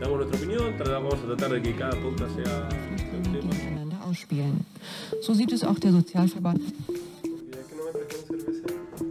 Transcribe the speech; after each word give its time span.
Damos 0.00 0.16
nuestra 0.18 0.38
opinión, 0.38 0.74
vamos 0.78 1.14
a 1.14 1.26
tratar 1.26 1.50
de 1.52 1.62
que 1.62 1.74
cada 1.74 1.92
podcast 2.00 2.34
sea 2.36 2.68
un 3.16 3.22
tema. 3.32 3.50
So 5.22 5.34
sieht 5.34 5.52
es 5.52 5.64
auch 5.64 5.78
der 5.80 5.92
Sozialverband. 5.92 6.60
Ya 6.60 6.72
que 7.68 7.74
no 7.74 7.84
me 7.84 7.90
trajeron 7.92 8.26
cerveza. 8.28 8.66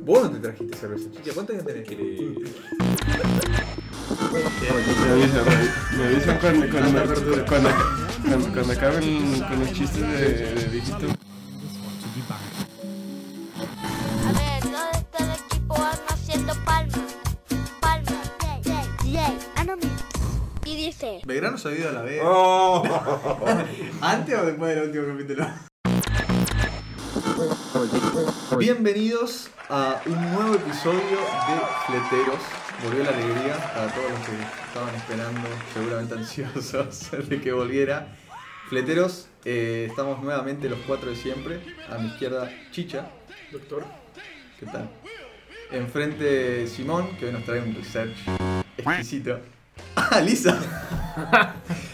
Vos 0.06 0.24
no 0.24 0.30
te 0.32 0.40
trajiste 0.40 0.78
cerveza, 0.78 1.10
chicha. 1.12 1.32
¿Cuántos 1.34 1.56
años 1.56 1.66
tenés? 1.68 1.88
Que- 1.88 1.96
Me 1.96 2.02
avisan, 5.12 5.46
me 5.98 6.04
avisan 6.06 6.38
cuando, 6.40 6.70
cuando, 6.70 6.90
cuando, 7.46 7.46
cuando, 7.46 7.70
cuando 8.54 8.74
acaben 8.74 9.40
con 9.42 9.60
los 9.60 9.72
chistes 9.74 10.02
de, 10.02 10.54
de 10.56 10.68
viejito. 10.72 11.08
Y 20.66 20.76
dice... 20.76 21.22
Belgrano 21.24 21.60
se 21.60 21.70
ha 21.70 21.72
ido 21.74 21.90
a 21.90 21.92
la 21.92 22.02
vez. 22.02 22.22
Oh. 22.26 22.82
¿Antes 24.02 24.36
o 24.36 24.46
después 24.48 24.76
del 24.76 24.86
último 24.86 25.06
capítulo? 25.14 25.48
Bienvenidos 28.58 29.52
a 29.70 30.02
un 30.08 30.34
nuevo 30.34 30.56
episodio 30.56 31.00
de 31.00 31.62
Fleteros. 31.86 32.40
Volvió 32.84 33.04
la 33.04 33.12
alegría 33.12 33.58
para 33.76 33.94
todos 33.94 34.10
los 34.10 34.20
que 34.22 34.32
estaban 34.68 34.96
esperando, 34.96 35.48
seguramente 35.72 36.16
ansiosos 36.16 37.12
de 37.30 37.40
que 37.40 37.52
volviera. 37.52 38.08
Fleteros, 38.68 39.28
eh, 39.46 39.86
estamos 39.88 40.24
nuevamente 40.24 40.68
los 40.68 40.80
cuatro 40.88 41.12
de 41.12 41.16
siempre. 41.16 41.60
A 41.92 42.00
mi 42.00 42.08
izquierda, 42.08 42.52
Chicha. 42.72 43.12
Doctor. 43.52 43.86
¿Qué 44.60 44.66
tal? 44.66 44.90
Enfrente, 45.72 46.66
Simón, 46.66 47.16
que 47.18 47.28
hoy 47.28 47.34
nos 47.34 47.46
trae 47.46 47.62
un 47.62 47.76
research 47.76 48.18
exquisito. 48.78 49.40
¡Ah, 49.96 50.20
Lisa! 50.20 50.58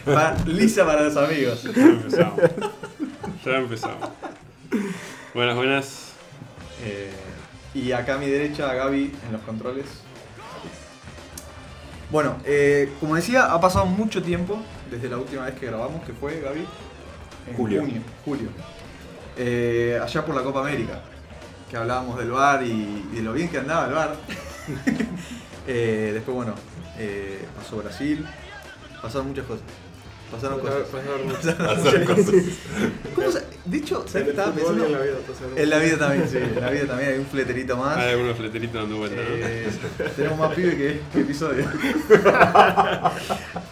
Lisa 0.46 0.86
para 0.86 1.04
los 1.04 1.18
amigos. 1.18 1.64
Ya 1.64 1.84
empezamos. 1.84 2.40
Ya 3.46 3.58
empezamos. 3.58 4.10
Buenas, 5.34 5.56
buenas. 5.56 6.12
Eh, 6.84 7.12
y 7.74 7.92
acá 7.92 8.16
a 8.16 8.18
mi 8.18 8.28
derecha, 8.28 8.74
Gaby 8.74 9.14
en 9.26 9.32
los 9.32 9.42
controles. 9.42 9.86
Bueno, 12.10 12.36
eh, 12.44 12.92
como 13.00 13.16
decía, 13.16 13.54
ha 13.54 13.62
pasado 13.62 13.86
mucho 13.86 14.22
tiempo 14.22 14.62
desde 14.90 15.08
la 15.08 15.18
última 15.18 15.46
vez 15.46 15.56
que 15.56 15.68
grabamos, 15.68 16.04
que 16.04 16.12
fue, 16.12 16.42
Gaby, 16.42 16.66
en 17.48 17.56
Julio. 17.56 17.82
junio. 17.82 18.02
julio. 18.26 18.50
Eh, 19.38 19.98
allá 20.02 20.26
por 20.26 20.36
la 20.36 20.44
Copa 20.44 20.60
América, 20.60 21.02
que 21.70 21.78
hablábamos 21.78 22.18
del 22.18 22.32
bar 22.32 22.64
y, 22.64 23.08
y 23.14 23.16
de 23.16 23.22
lo 23.22 23.32
bien 23.32 23.48
que 23.48 23.60
andaba 23.60 23.88
el 23.88 23.94
bar. 23.94 24.16
Eh, 25.68 26.10
después, 26.16 26.36
bueno, 26.36 26.56
eh, 27.04 27.46
pasó 27.56 27.78
Brasil, 27.78 28.26
pasaron 29.02 29.28
muchas 29.30 29.46
cosas. 29.46 29.64
Pasaron 30.32 30.60
cosas. 30.62 30.84
Pasaron 30.88 32.06
cosas. 32.06 32.36
¿Cómo 33.16 33.32
se- 33.32 33.46
De 33.66 33.78
hecho, 33.78 34.06
¿sabes 34.08 34.24
qué 34.26 34.30
estaba 34.32 34.48
el 34.50 34.54
pensando? 34.56 34.86
en 34.86 34.92
la 34.94 35.00
vida 35.00 35.16
pasaron 35.28 35.58
En 35.58 35.70
la 35.70 35.78
vida 35.80 35.98
también, 35.98 36.30
sí, 36.30 36.38
en 36.38 36.62
la 36.62 36.70
vida 36.70 36.86
también 36.88 37.10
hay 37.12 37.18
un 37.20 37.26
fleterito 37.26 37.76
más. 37.78 37.98
Hay 37.98 38.12
algunos 38.12 38.38
fleteritos 38.38 38.76
dando 38.82 38.98
vueltas, 38.98 39.20
¿no? 39.28 39.36
Eh, 39.36 39.70
tenemos 40.16 40.40
más 40.40 40.54
pibe 40.56 40.78
que, 40.78 41.02
que 41.12 41.20
episodio. 41.22 41.66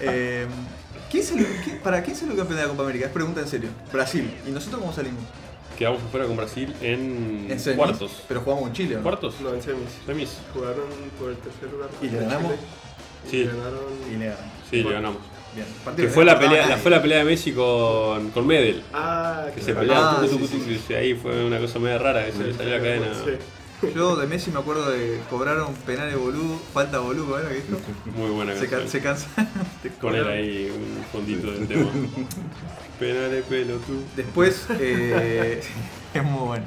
Eh, 0.01 0.47
¿quién 1.11 1.23
salió- 1.23 1.47
qué- 1.65 1.75
¿Para 1.83 2.01
quién 2.03 2.15
salió 2.15 2.35
campeón 2.35 2.57
de 2.57 2.63
la 2.63 2.69
Copa 2.69 2.83
América? 2.83 3.05
Es 3.07 3.11
pregunta 3.11 3.41
en 3.41 3.47
serio. 3.47 3.69
Brasil. 3.91 4.33
¿Y 4.47 4.51
nosotros 4.51 4.79
cómo 4.81 4.93
salimos? 4.93 5.23
Quedamos 5.77 6.01
afuera 6.03 6.25
con 6.25 6.35
Brasil 6.35 6.73
en, 6.81 7.47
En 7.49 7.59
semis, 7.59 7.77
cuartos. 7.77 8.23
Pero 8.27 8.41
jugamos 8.41 8.63
con 8.65 8.73
Chile, 8.73 8.95
¿o 8.95 8.97
¿no? 8.97 9.03
¿Cuartos? 9.03 9.39
No, 9.41 9.53
en 9.53 9.61
semis. 9.61 9.89
Semis. 10.05 10.37
Jugaron 10.53 10.83
por 11.17 11.29
el 11.31 11.37
tercer 11.37 11.71
lugar. 11.71 11.89
¿Y 12.01 12.07
le 12.09 12.19
ganamos? 12.19 12.51
Chile. 12.51 12.63
Y 13.27 13.29
Sí. 13.29 13.43
ganaron. 13.45 13.79
Y 14.11 14.15
le 14.17 14.25
ganamos. 14.27 14.53
Sí, 14.69 14.83
le 14.83 14.91
ganamos. 14.93 15.21
Bien. 15.55 15.67
Que 15.95 16.07
fue 16.09 16.25
la 16.25 16.37
pelea, 16.39 16.61
la, 16.61 16.67
nadie. 16.69 16.81
fue 16.83 16.91
la 16.91 17.01
pelea 17.01 17.17
de 17.19 17.23
Messi 17.25 17.51
con, 17.53 18.29
con 18.29 18.45
Medel. 18.45 18.83
Ah, 18.93 19.45
Que 19.55 19.61
se 19.61 19.73
peleaban. 19.73 20.15
Ah, 20.17 20.21
tucu, 20.21 20.27
sí, 20.27 20.33
tucu, 20.35 20.47
sí, 20.47 20.57
tucu, 20.75 20.79
sí. 20.87 20.93
y 20.93 20.93
ahí 20.93 21.13
fue 21.15 21.43
una 21.43 21.59
cosa 21.59 21.79
media 21.79 21.97
rara 21.97 22.25
que 22.25 22.31
se 22.33 22.43
le 22.43 22.53
salió 22.53 22.71
la 22.77 22.83
cadena. 22.83 23.07
Sí. 23.25 23.31
Yo 23.95 24.15
de 24.17 24.27
Messi 24.27 24.51
me 24.51 24.59
acuerdo 24.59 24.91
de 24.91 25.19
cobraron 25.29 25.73
penales 25.85 26.17
boludo, 26.17 26.59
falta 26.73 26.99
boludo, 26.99 27.35
¿verdad? 27.35 27.49
¿Qué 27.49 27.55
dijo? 27.61 27.79
Muy 28.17 28.29
buena 28.31 28.53
Se, 28.53 28.67
canción. 28.67 28.81
can- 28.81 28.89
se 28.89 29.01
cansaron 29.01 30.27
ahí 30.29 30.69
un 30.75 31.03
fondito 31.11 31.49
del 31.51 31.67
tema. 31.67 31.89
Penales 32.99 33.43
pelotudo. 33.45 34.01
Después, 34.15 34.65
eh, 34.79 35.61
es 36.13 36.23
muy 36.23 36.45
bueno. 36.47 36.65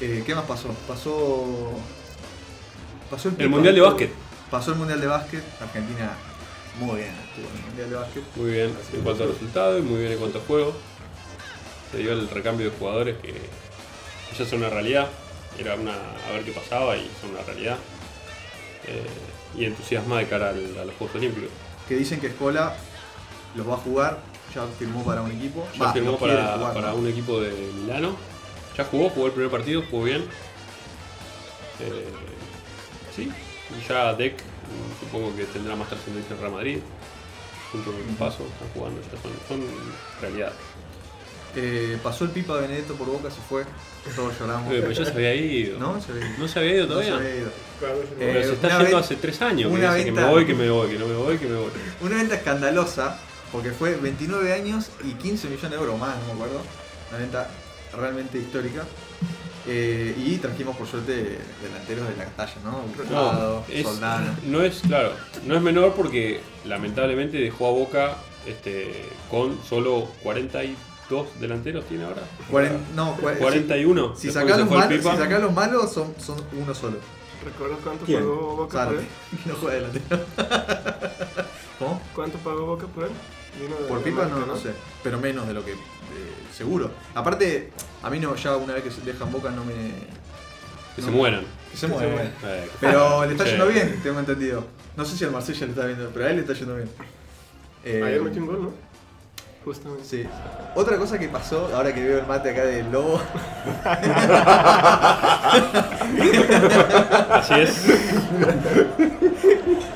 Eh, 0.00 0.22
¿Qué 0.24 0.34
más 0.34 0.44
pasó? 0.44 0.68
Pasó. 0.88 1.72
Pasó 3.10 3.28
el, 3.28 3.34
El. 3.38 3.48
Mundial 3.50 3.74
de 3.74 3.80
Básquet. 3.80 4.10
Pasó 4.50 4.72
el 4.72 4.78
Mundial 4.78 5.00
de 5.00 5.06
Básquet. 5.06 5.42
Argentina 5.60 6.10
muy 6.78 7.00
bien 7.00 7.14
estuvo 7.28 7.48
en 7.50 7.56
el 7.56 7.62
Mundial 7.66 7.90
de 7.90 7.96
Básquet. 7.96 8.22
Muy 8.36 8.50
bien 8.50 8.76
en 8.94 9.00
cuanto 9.02 9.24
a 9.24 9.26
resultados 9.26 9.78
y 9.78 9.82
muy 9.82 10.00
bien 10.00 10.12
en 10.12 10.18
cuanto 10.18 10.38
a 10.38 10.42
juego. 10.42 10.74
Se 11.92 11.98
dio 11.98 12.12
el 12.12 12.28
recambio 12.28 12.70
de 12.70 12.76
jugadores 12.76 13.16
que 13.20 13.32
que 13.32 14.36
ya 14.38 14.46
son 14.48 14.60
una 14.60 14.70
realidad. 14.70 15.08
Era 15.58 15.74
una 15.74 15.92
a 15.92 16.32
ver 16.32 16.44
qué 16.44 16.52
pasaba 16.52 16.96
y 16.96 17.10
son 17.20 17.30
una 17.30 17.42
realidad. 17.42 17.76
Eh, 18.86 19.06
y 19.58 19.64
entusiasma 19.64 20.18
de 20.20 20.28
cara 20.28 20.50
al- 20.50 20.78
a 20.78 20.84
los 20.84 20.94
Juegos 20.96 21.16
Olímpicos. 21.16 21.50
Que 21.88 21.96
dicen 21.96 22.20
que 22.20 22.28
Escola 22.28 22.74
los 23.56 23.68
va 23.68 23.74
a 23.74 23.78
jugar. 23.78 24.18
Ya 24.54 24.64
firmó 24.78 25.04
para 25.04 25.22
un 25.22 25.30
equipo. 25.32 25.66
Ya 25.78 25.92
firmó 25.92 26.16
para, 26.18 26.54
jugar, 26.56 26.74
para 26.74 26.88
¿no? 26.90 26.94
un 26.96 27.08
equipo 27.08 27.40
de 27.40 27.50
Milano. 27.74 28.16
Ya 28.76 28.84
jugó, 28.84 29.10
jugó 29.10 29.26
el 29.26 29.32
primer 29.32 29.50
partido, 29.50 29.82
jugó 29.90 30.04
bien. 30.04 30.24
Eh, 31.80 32.04
sí, 33.14 33.30
ya 33.88 34.14
Deck 34.14 34.34
supongo 35.00 35.34
que 35.36 35.44
tendrá 35.44 35.74
más 35.76 35.88
trascendencia 35.88 36.34
en 36.34 36.40
Real 36.40 36.52
Madrid. 36.52 36.78
Junto 37.72 37.92
con 37.92 38.02
Paso, 38.16 38.44
están 38.46 38.68
jugando, 38.74 39.00
ya 39.00 39.20
son, 39.22 39.30
son 39.48 39.64
realidad. 40.20 40.52
Eh, 41.56 41.98
pasó 42.02 42.24
el 42.24 42.30
Pipa 42.30 42.56
Benedetto 42.60 42.94
por 42.94 43.08
Boca, 43.08 43.30
se 43.30 43.40
fue. 43.48 43.64
Todos 44.14 44.38
lloramos. 44.38 44.72
Eh, 44.72 44.78
pero 44.80 44.92
ya 44.92 45.04
se 45.04 45.10
había 45.12 45.34
ido. 45.34 45.78
¿No? 45.78 46.00
Se 46.00 46.12
había 46.12 46.26
ido. 46.26 46.38
¿No 46.38 46.48
se 46.48 46.58
había 46.58 46.74
ido 46.74 46.82
No 46.86 46.88
todavía? 46.94 47.10
se 47.12 47.16
había 47.18 47.36
ido. 47.36 47.48
Eh, 47.48 48.04
Pero 48.18 48.42
se 48.44 48.52
está 48.52 48.78
yendo 48.82 48.98
hace 48.98 49.16
tres 49.16 49.42
años. 49.42 49.70
Que, 49.70 49.76
una 49.78 49.94
dice 49.94 50.04
que 50.06 50.12
me 50.12 50.16
venta- 50.20 50.30
voy, 50.32 50.46
que 50.46 50.54
me 50.54 50.70
voy, 50.70 50.90
que 50.90 50.98
no 50.98 51.06
me 51.06 51.14
voy, 51.14 51.38
que 51.38 51.46
me 51.46 51.56
voy. 51.56 51.70
Una 52.02 52.16
venta 52.16 52.34
escandalosa, 52.36 53.18
porque 53.52 53.70
fue 53.72 53.94
29 53.96 54.52
años 54.52 54.90
y 55.04 55.12
15 55.14 55.48
millones 55.48 55.70
de 55.70 55.76
euros 55.76 55.98
más, 55.98 56.16
no 56.18 56.26
me 56.26 56.32
acuerdo. 56.32 56.60
Una 57.10 57.18
venta 57.18 57.48
realmente 57.96 58.38
histórica. 58.38 58.84
Eh, 59.66 60.14
y 60.16 60.36
trajimos 60.38 60.74
por 60.76 60.86
suerte 60.86 61.38
delanteros 61.62 62.08
de 62.08 62.16
la 62.16 62.24
talla, 62.30 62.54
¿no? 62.64 62.82
Hurtado, 62.98 63.64
No, 63.68 63.74
es, 63.74 63.86
Soldano. 63.86 64.26
no 64.46 64.62
es, 64.62 64.80
claro, 64.80 65.12
no 65.44 65.54
es 65.54 65.60
menor 65.62 65.92
porque 65.94 66.40
lamentablemente 66.64 67.36
dejó 67.38 67.68
a 67.68 67.70
Boca 67.72 68.16
este, 68.46 69.04
con 69.30 69.58
solo 69.68 70.08
42 70.22 71.26
delanteros, 71.40 71.84
¿tiene 71.84 72.04
ahora? 72.04 72.22
Cuaren- 72.50 72.78
no, 72.94 73.16
cua- 73.18 73.36
41. 73.38 74.16
Si, 74.16 74.28
si 74.28 74.32
sacás 74.32 74.58
los 74.60 74.70
malos, 74.70 75.02
si 75.02 75.02
sacás 75.18 75.40
los 75.42 75.52
malos 75.52 75.92
son, 75.92 76.14
son 76.18 76.36
uno 76.58 76.74
solo. 76.74 76.96
¿Recuerdas 77.44 77.78
cuánto 77.84 78.04
¿Quién? 78.06 78.20
pagó 78.20 78.56
Boca 78.56 78.62
por 78.62 78.72
Zárate, 78.72 78.98
él? 78.98 79.38
que 79.42 79.48
no 79.50 79.54
juega 79.56 79.74
delantero. 79.76 80.24
¿Cómo? 81.78 82.02
¿Cuánto 82.14 82.38
pagó 82.38 82.66
Boca 82.66 82.86
por 82.86 83.04
él? 83.04 83.10
Por 83.88 84.02
Pipa 84.02 84.26
no, 84.26 84.46
no 84.46 84.56
sé, 84.56 84.70
pero 85.02 85.18
menos 85.18 85.46
de 85.46 85.54
lo 85.54 85.64
que 85.64 85.72
eh, 85.72 85.76
seguro. 86.56 86.90
Aparte, 87.14 87.70
a 88.02 88.10
mí 88.10 88.18
no, 88.18 88.34
ya 88.36 88.56
una 88.56 88.74
vez 88.74 88.82
que 88.84 88.90
se 88.90 89.00
dejan 89.02 89.30
boca 89.32 89.50
no 89.50 89.64
me. 89.64 89.74
Que 90.94 91.02
no- 91.02 91.08
se 91.08 91.10
mueran. 91.12 91.44
Que 91.70 91.76
se 91.76 91.86
mueran. 91.86 92.10
mueran. 92.12 92.32
Eh, 92.44 92.68
Pero 92.80 93.24
le 93.26 93.32
está 93.32 93.44
Sí. 93.44 93.50
yendo 93.50 93.66
bien, 93.68 94.00
tengo 94.02 94.18
entendido. 94.18 94.66
No 94.96 95.04
sé 95.04 95.16
si 95.16 95.24
al 95.24 95.30
Marsella 95.32 95.66
le 95.66 95.72
está 95.72 95.86
viendo, 95.86 96.10
pero 96.12 96.26
a 96.26 96.30
él 96.30 96.36
le 96.36 96.40
está 96.42 96.52
yendo 96.54 96.76
bien. 96.76 96.88
Eh, 97.84 98.02
Ayer 98.04 98.20
metió 98.22 98.40
un 98.42 98.46
gol, 98.48 98.62
¿no? 98.62 98.72
Justamente. 99.64 100.04
Sí. 100.04 100.26
Otra 100.74 100.96
cosa 100.96 101.18
que 101.18 101.28
pasó, 101.28 101.68
ahora 101.74 101.92
que 101.94 102.02
veo 102.02 102.18
el 102.20 102.26
mate 102.26 102.50
acá 102.50 102.64
del 102.64 102.90
lobo, 102.90 103.20
Así 107.30 107.54
es. 107.54 107.84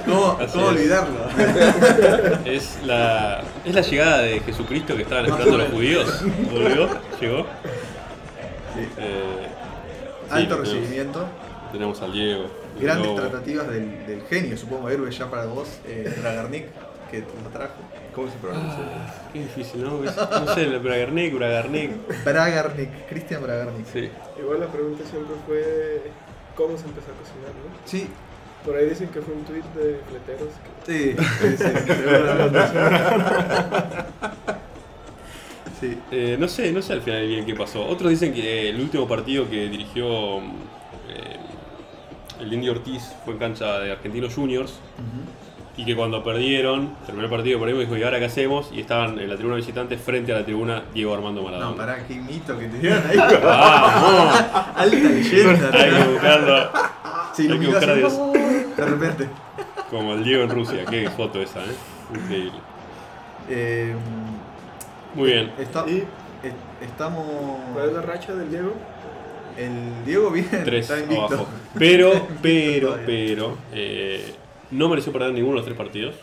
¿cómo, 0.05 0.37
Así 0.41 0.53
cómo 0.53 0.65
es. 0.67 0.71
olvidarlo? 0.77 1.19
Es 2.45 2.79
la, 2.85 3.43
es 3.65 3.75
la 3.75 3.81
llegada 3.81 4.19
de 4.19 4.41
Jesucristo 4.41 4.97
que 4.97 5.03
estaban 5.03 5.27
esperando 5.27 5.59
los 5.59 5.69
judíos. 5.71 6.23
Volvió, 6.51 6.89
llegó. 7.21 7.47
Sí. 8.75 8.89
Eh, 8.99 9.47
sí, 10.29 10.31
Alto 10.35 10.57
recibimiento, 10.59 11.25
Tenemos 11.73 12.03
al 12.03 12.13
Diego. 12.13 12.47
grandes 12.81 13.07
Lobo. 13.07 13.21
tratativas 13.21 13.69
del, 13.69 14.07
del 14.07 14.23
genio, 14.29 14.57
supongo, 14.57 14.89
héroe 14.91 15.11
ya 15.11 15.31
para 15.31 15.47
vos, 15.47 15.69
eh, 15.87 16.13
Dragarnik, 16.21 16.67
que 17.11 17.21
lo 17.21 17.51
trajo. 17.53 17.75
¿Cómo 18.15 18.31
se 18.31 18.37
pronuncia? 18.39 18.79
Ah, 18.79 19.29
qué 19.33 19.41
difícil, 19.41 19.83
¿no? 19.83 19.99
No 20.01 20.55
sé, 20.55 20.67
Bragarnik, 20.79 21.35
Bragarnik. 21.35 21.91
Bragarnik, 22.25 23.09
Cristian 23.09 23.43
Bragarnik. 23.43 23.87
Sí. 23.93 24.09
Igual 24.39 24.61
la 24.61 24.67
pregunta 24.69 25.03
siempre 25.11 25.35
fue 25.47 26.03
cómo 26.57 26.77
se 26.79 26.85
empezó 26.85 27.11
a 27.11 27.15
cocinar, 27.15 27.51
¿no? 27.51 27.77
Sí, 27.85 28.07
Por 28.65 28.77
ahí 28.77 28.89
dicen 28.89 29.09
que 29.09 29.21
fue 29.21 29.35
un 29.35 29.45
tweet 29.45 29.63
de 29.75 30.01
fleteros 30.09 30.55
que 30.63 30.71
sí, 30.87 31.17
sí, 31.41 31.57
sí, 31.57 31.93
seguramente. 31.93 32.59
Sí. 35.81 35.99
Eh, 36.13 36.37
no 36.39 36.49
sé, 36.49 36.73
no 36.73 36.81
sé 36.81 36.93
al 36.95 37.03
final 37.03 37.27
bien 37.27 37.45
qué 37.45 37.55
pasó. 37.55 37.85
Otros 37.85 38.11
dicen 38.11 38.33
que 38.33 38.71
el 38.71 38.81
último 38.81 39.07
partido 39.09 39.51
que 39.51 39.69
dirigió 39.69 40.39
eh, 40.39 41.37
el 42.41 42.53
Indio 42.53 42.73
Ortiz 42.73 43.03
fue 43.25 43.35
en 43.35 43.41
cancha 43.41 43.81
de 43.81 43.93
Argentinos 43.93 44.35
Juniors 44.35 44.79
y 45.77 45.85
que 45.85 45.97
cuando 45.97 46.23
perdieron, 46.23 46.95
terminó 47.05 47.25
el 47.25 47.31
partido, 47.31 47.59
perdimos 47.59 47.83
y 47.83 47.87
dijo, 47.87 47.97
¿y 47.99 48.03
ahora 48.05 48.19
qué 48.21 48.27
hacemos? 48.27 48.71
Y 48.73 48.81
estaban 48.81 49.19
en 49.19 49.29
la 49.29 49.35
tribuna 49.37 49.57
visitante 49.57 49.97
frente 49.97 50.33
a 50.33 50.37
la 50.39 50.45
tribuna 50.45 50.85
Diego 50.95 51.15
Armando 51.15 51.43
Maradona. 51.43 51.71
No, 51.71 51.77
pará, 51.77 52.05
qué 52.07 52.15
mito 52.15 52.57
que 52.59 52.67
te 52.69 52.79
dieron 52.79 53.03
ahí. 53.09 53.17
¡Vamos! 53.43 54.35
Alta 54.77 54.97
leyenda. 54.97 55.71
Hay 55.73 55.91
que 55.91 56.09
buscarlo 56.13 56.71
Se 57.35 57.43
hay 57.43 57.59
que 57.59 57.67
buscar 57.67 57.91
a 57.91 57.95
Dios. 57.95 58.19
De 58.77 58.85
repente. 58.85 59.29
como 59.91 60.15
el 60.15 60.25
Diego 60.25 60.45
en 60.45 60.51
Rusia. 60.51 60.85
Qué 60.89 61.09
foto 61.11 61.41
esa, 61.43 61.61
¿eh? 61.61 61.75
Increíble. 62.15 62.53
Eh, 63.49 63.95
Muy 65.15 65.31
bien. 65.33 65.53
está- 65.59 65.85
¿Y 65.89 65.99
eh, 65.99 66.07
estamos. 66.83 67.27
cuál 67.73 67.89
es 67.89 67.95
la 67.95 68.03
racha 68.03 68.33
del 68.35 68.51
Diego? 68.51 68.75
El 69.59 70.05
Diego 70.05 70.31
viene. 70.31 70.49
Tres 70.65 70.89
está 70.91 71.01
invicto. 71.01 71.25
abajo. 71.27 71.47
Pero, 71.79 72.11
pero, 72.43 72.97
pero, 73.07 73.59
eh, 73.73 74.35
no 74.75 74.89
mereció 74.89 75.13
perder 75.13 75.33
ninguno 75.33 75.53
de 75.53 75.57
los 75.59 75.65
tres 75.65 75.77
partidos. 75.79 76.15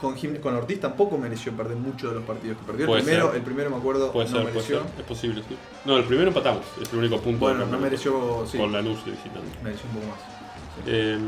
Con, 0.00 0.14
Jim- 0.14 0.36
con 0.40 0.54
Ortiz 0.54 0.78
tampoco 0.78 1.16
mereció 1.16 1.52
perder 1.52 1.76
muchos 1.78 2.10
de 2.10 2.16
los 2.16 2.24
partidos 2.24 2.58
que 2.58 2.64
perdió. 2.66 2.84
El 2.84 2.88
Puede 2.90 3.02
primero, 3.02 3.26
ser. 3.28 3.36
el 3.36 3.42
primero 3.42 3.70
me 3.70 3.76
acuerdo, 3.76 4.12
Puede 4.12 4.26
no 4.28 4.32
ser, 4.32 4.42
puede 4.42 4.54
mereció. 4.54 4.80
ser. 4.82 4.90
Es 5.00 5.04
posible, 5.06 5.42
sí. 5.48 5.56
No, 5.86 5.96
el 5.96 6.04
primero 6.04 6.28
empatamos. 6.28 6.64
Es 6.82 6.92
el 6.92 6.98
único 6.98 7.18
punto. 7.18 7.38
Bueno, 7.40 7.64
no 7.64 7.78
mereció. 7.78 8.44
Sí, 8.46 8.58
Con 8.58 8.72
la 8.72 8.82
luz 8.82 9.02
de 9.06 9.12
visitante. 9.12 9.40
mereció 9.64 9.86
un 9.88 9.94
poco 9.94 10.06
más. 10.08 10.18
Sí. 10.20 10.82
Eh, 10.86 11.18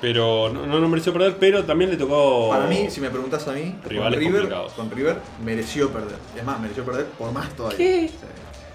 pero 0.00 0.50
no, 0.52 0.66
no, 0.66 0.88
mereció 0.88 1.12
perder, 1.14 1.36
pero 1.40 1.64
también 1.64 1.90
le 1.90 1.96
tocó. 1.96 2.50
Para 2.50 2.66
mí, 2.66 2.90
si 2.90 3.00
me 3.00 3.08
preguntas 3.08 3.48
a 3.48 3.52
mí, 3.52 3.76
con 3.82 4.12
River, 4.12 4.48
con 4.76 4.90
River 4.90 5.16
mereció 5.42 5.88
perder. 5.90 6.18
Es 6.36 6.44
más, 6.44 6.60
mereció 6.60 6.84
perder 6.84 7.06
por 7.06 7.32
más 7.32 7.48
todavía. 7.56 7.78
Sí. 7.78 8.10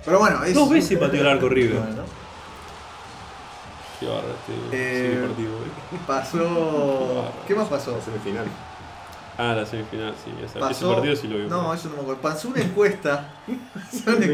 Pero 0.04 0.18
bueno, 0.18 0.44
es. 0.44 0.56
Dos 0.56 0.70
veces 0.72 0.98
pateó 0.98 1.22
el 1.22 1.28
arco 1.28 1.48
River. 1.48 1.78
Bueno, 1.78 2.04
Qué 4.02 4.08
barra 4.08 4.24
este 4.42 4.76
Eh, 4.76 5.12
ese 5.14 5.28
partido, 5.28 5.52
pasó. 6.08 7.32
¿Qué 7.48 7.56
más 7.56 7.68
pasó? 7.70 7.96
La 7.98 8.02
semifinal. 8.04 8.46
Ah, 9.38 9.54
la 9.56 9.66
semifinal, 9.66 10.14
sí. 10.24 10.32
Esa, 10.44 10.46
ese 10.46 10.60
Pasó. 10.60 10.94
partido 10.96 11.16
sí 11.16 11.28
lo 11.28 11.38
vi. 11.38 11.44
No, 11.48 11.74
eso 11.74 11.88
no 11.90 11.96
me 11.96 12.02
acuerdo. 12.02 12.22
Pasó 12.22 12.50
una 12.50 12.62
encuesta. 12.62 13.30
pasó, 13.74 14.18
una, 14.18 14.28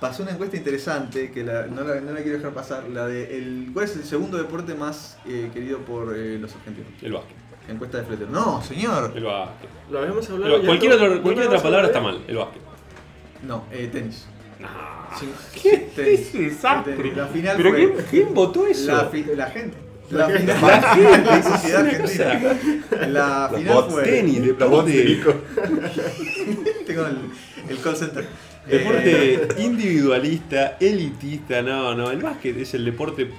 pasó 0.00 0.22
una 0.24 0.32
encuesta 0.32 0.56
interesante 0.56 1.30
que 1.32 1.42
la- 1.44 1.66
no, 1.66 1.82
la, 1.84 2.00
no 2.00 2.12
la 2.12 2.20
quiero 2.22 2.36
dejar 2.38 2.52
pasar. 2.52 2.84
La 2.88 3.06
de 3.06 3.36
el, 3.38 3.70
¿Cuál 3.72 3.86
es 3.86 3.96
el 3.96 4.04
segundo 4.04 4.36
deporte 4.38 4.74
más 4.74 5.18
eh, 5.26 5.50
querido 5.54 5.78
por 5.78 6.14
eh, 6.16 6.38
los 6.38 6.54
argentinos? 6.54 6.90
El 7.00 7.12
básquet. 7.12 7.36
Encuesta 7.68 7.98
de 7.98 8.04
Fletcher. 8.04 8.28
No, 8.28 8.60
señor. 8.62 9.12
El 9.14 9.24
básquet. 9.24 9.70
Lo 9.90 10.00
habíamos 10.00 10.28
hablado. 10.28 10.62
cualquier 10.64 10.90
¿no? 10.90 10.96
otra, 10.96 11.08
¿No 11.16 11.22
cualquier 11.22 11.46
otra 11.46 11.62
palabra 11.62 11.86
está 11.86 12.00
mal. 12.00 12.20
El 12.26 12.36
básquet. 12.36 12.62
No, 13.46 13.64
eh, 13.70 13.88
tenis. 13.92 14.26
No. 14.58 14.68
Sí, 15.18 15.28
¿Qué 15.62 15.90
es 16.14 16.32
desastre? 16.32 17.12
La 17.16 17.26
final 17.26 17.56
¿Pero 17.56 17.70
fue 17.70 17.78
quién, 17.78 18.04
quién 18.10 18.34
votó 18.34 18.66
eso? 18.66 18.86
La, 18.92 19.06
fi- 19.06 19.24
la 19.34 19.46
gente. 19.46 19.76
La, 20.10 20.28
La 20.28 20.38
final. 20.38 20.60
La 20.62 20.82
gente, 20.94 21.24
La 21.24 21.42
sociedad 21.42 21.86
argentina. 21.86 22.40
La 23.08 23.48
Los 23.50 23.60
final 23.60 23.74
bots. 23.74 23.92
fue. 23.94 24.02
Tenis, 24.04 24.42
deporte. 24.42 25.20
Tengo 26.86 27.06
el, 27.06 27.16
el 27.68 27.78
call 27.80 27.96
center. 27.96 28.26
deporte 28.66 29.34
Eh, 29.34 29.48
individualista, 29.58 30.76
elitista. 30.80 31.62
No, 31.62 31.94
no. 31.94 32.10
El 32.10 32.20
básquet 32.20 32.56
es 32.56 32.74
el 32.74 32.84
deporte 32.84 33.30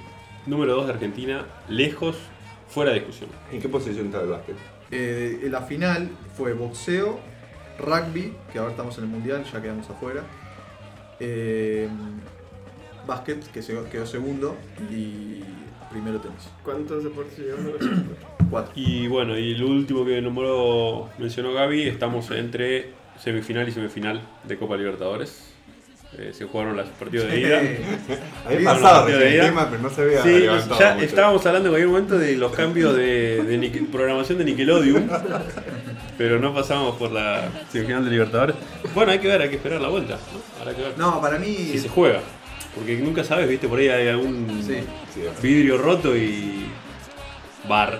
número 0.46 0.74
2 0.76 0.86
de 0.88 0.92
Argentina, 0.94 1.46
lejos, 1.68 2.16
fuera 2.68 2.90
de 2.92 2.98
discusión. 3.00 3.30
¿En 3.50 3.60
qué 3.60 3.68
posición 3.68 4.06
está 4.06 4.20
el 4.22 4.28
básquet? 4.28 4.56
Eh, 4.90 5.46
la 5.50 5.62
final 5.62 6.08
fue 6.36 6.52
boxeo, 6.52 7.18
rugby, 7.78 8.32
que 8.52 8.58
ahora 8.58 8.72
estamos 8.72 8.96
en 8.98 9.04
el 9.04 9.10
mundial, 9.10 9.44
ya 9.50 9.62
quedamos 9.62 9.88
afuera. 9.88 10.22
Eh, 11.24 11.88
básquet, 13.06 13.40
que 13.52 13.62
se- 13.62 13.76
quedó 13.90 14.06
segundo. 14.06 14.56
Y 14.90 15.40
primero 15.90 16.20
tenis. 16.20 16.48
¿Cuántos 16.64 17.04
deportes 17.04 17.38
llevamos? 17.38 17.72
Cuatro. 18.50 18.72
Y 18.74 19.06
bueno, 19.08 19.38
y 19.38 19.52
el 19.52 19.62
último 19.62 20.04
que 20.04 20.20
nombró, 20.20 21.08
mencionó 21.18 21.52
Gaby, 21.54 21.84
estamos 21.88 22.30
entre 22.32 22.90
semifinal 23.22 23.68
y 23.68 23.72
semifinal 23.72 24.20
de 24.44 24.58
Copa 24.58 24.76
Libertadores. 24.76 25.48
Eh, 26.18 26.30
se 26.34 26.44
jugaron 26.44 26.76
los 26.76 26.86
partidos 26.88 27.30
de 27.30 27.40
ida. 27.40 27.58
A 27.60 27.62
mí 27.62 27.68
Sí, 27.70 27.78
me 28.48 28.54
bueno, 28.56 28.70
pasaba 28.72 28.98
partido 29.00 29.18
recién 29.20 29.20
de 29.20 29.28
el 29.28 29.34
ida. 29.36 29.44
tema, 29.46 29.70
pero 29.70 29.82
no 29.82 29.88
se 29.90 30.02
había 30.02 30.22
Sí, 30.22 30.42
ya 30.42 30.52
mucho. 30.96 31.04
estábamos 31.04 31.46
hablando 31.46 31.68
en 31.68 31.72
cualquier 31.72 31.88
momento 31.88 32.18
de 32.18 32.36
los 32.36 32.52
cambios 32.52 32.94
de, 32.94 33.42
de 33.44 33.82
programación 33.90 34.36
de 34.38 34.44
Nickelodeon, 34.44 35.08
pero 36.22 36.38
no 36.38 36.54
pasamos 36.54 36.94
por 36.98 37.10
la 37.10 37.48
semifinal 37.72 38.04
de 38.04 38.10
Libertadores. 38.12 38.54
Bueno, 38.94 39.10
hay 39.10 39.18
que 39.18 39.26
ver, 39.26 39.42
hay 39.42 39.48
que 39.50 39.56
esperar 39.56 39.80
la 39.80 39.88
vuelta. 39.88 40.14
¿no? 40.14 40.60
Habrá 40.60 40.72
que 40.76 40.82
ver 40.82 40.94
No, 40.96 41.20
para 41.20 41.36
mí. 41.36 41.52
si 41.52 41.80
se 41.80 41.88
juega, 41.88 42.20
porque 42.76 42.94
nunca 42.98 43.24
sabes, 43.24 43.48
viste, 43.48 43.66
por 43.66 43.80
ahí 43.80 43.88
hay 43.88 44.06
algún 44.06 44.62
Sí, 44.64 44.84
vidrio 45.42 45.78
roto 45.78 46.16
y 46.16 46.66
bar. 47.68 47.98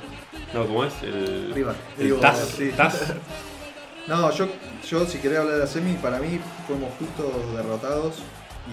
No, 0.55 0.67
¿cómo 0.67 0.85
es? 0.85 0.93
El, 1.03 1.51
River. 1.53 1.75
el 1.99 2.05
Digo, 2.05 2.19
TAS. 2.19 2.39
sí. 2.57 2.71
TAS. 2.77 3.13
No, 4.07 4.31
yo, 4.33 4.47
yo 4.89 5.05
si 5.07 5.19
quería 5.19 5.39
hablar 5.41 5.55
de 5.55 5.61
la 5.61 5.67
semi, 5.67 5.95
para 5.95 6.19
mí 6.19 6.39
fuimos 6.69 6.91
justo 6.99 7.53
derrotados. 7.57 8.17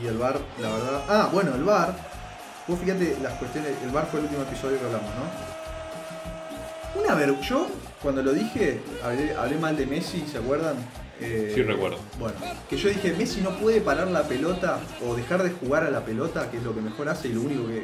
Y 0.03 0.05
el 0.07 0.17
bar, 0.19 0.39
la 0.59 0.69
verdad. 0.69 1.01
Ah, 1.09 1.29
bueno, 1.31 1.55
el 1.55 1.63
bar. 1.63 1.95
Vos 2.67 2.79
fíjate 2.79 3.17
las 3.23 3.33
cuestiones. 3.33 3.71
El 3.83 3.89
bar 3.89 4.07
fue 4.11 4.19
el 4.19 4.25
último 4.25 4.43
episodio 4.43 4.79
que 4.79 4.85
hablamos, 4.85 5.09
¿no? 5.15 7.01
Una 7.01 7.15
ver, 7.15 7.39
yo 7.41 7.67
cuando 8.01 8.21
lo 8.23 8.33
dije, 8.33 8.79
hablé, 9.03 9.33
hablé 9.35 9.57
mal 9.57 9.75
de 9.77 9.85
Messi, 9.85 10.21
¿se 10.27 10.37
acuerdan? 10.37 10.75
Eh, 11.19 11.51
Sí, 11.53 11.63
recuerdo. 11.63 11.97
Bueno, 12.17 12.37
que 12.69 12.77
yo 12.77 12.89
dije, 12.89 13.13
Messi 13.17 13.41
no 13.41 13.51
puede 13.57 13.81
parar 13.81 14.07
la 14.07 14.23
pelota 14.23 14.79
o 15.05 15.15
dejar 15.15 15.43
de 15.43 15.51
jugar 15.51 15.83
a 15.83 15.89
la 15.91 16.05
pelota, 16.05 16.49
que 16.49 16.57
es 16.57 16.63
lo 16.63 16.73
que 16.73 16.81
mejor 16.81 17.09
hace 17.09 17.27
y 17.27 17.33
lo 17.33 17.41
único 17.41 17.67
que 17.67 17.83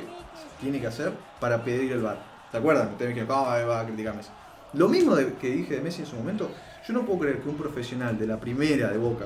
tiene 0.61 0.79
que 0.79 0.87
hacer 0.87 1.11
para 1.39 1.63
pedir 1.63 1.91
el 1.91 2.01
bar. 2.01 2.17
¿Se 2.51 2.57
acuerdan? 2.57 2.89
Ustedes 2.93 3.13
me 3.15 3.25
¿cómo 3.25 3.43
va 3.47 3.81
a 3.81 3.85
criticar 3.85 4.13
a 4.13 4.17
Messi? 4.17 4.29
Lo 4.73 4.87
mismo 4.87 5.15
de- 5.15 5.33
que 5.33 5.49
dije 5.49 5.75
de 5.75 5.81
Messi 5.81 6.01
en 6.01 6.07
su 6.07 6.15
momento, 6.15 6.49
yo 6.87 6.93
no 6.93 7.05
puedo 7.05 7.19
creer 7.19 7.39
que 7.41 7.49
un 7.49 7.57
profesional 7.57 8.17
de 8.17 8.27
la 8.27 8.39
primera 8.39 8.89
de 8.89 8.97
Boca, 8.97 9.25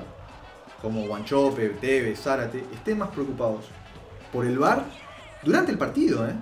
como 0.81 1.05
Guanchope, 1.07 1.69
Tevez, 1.81 2.19
Zárate, 2.19 2.63
estén 2.73 2.97
más 2.97 3.09
preocupados 3.09 3.65
por 4.33 4.45
el 4.45 4.57
bar 4.57 4.85
durante 5.43 5.71
el 5.71 5.77
partido, 5.77 6.27
¿eh? 6.27 6.33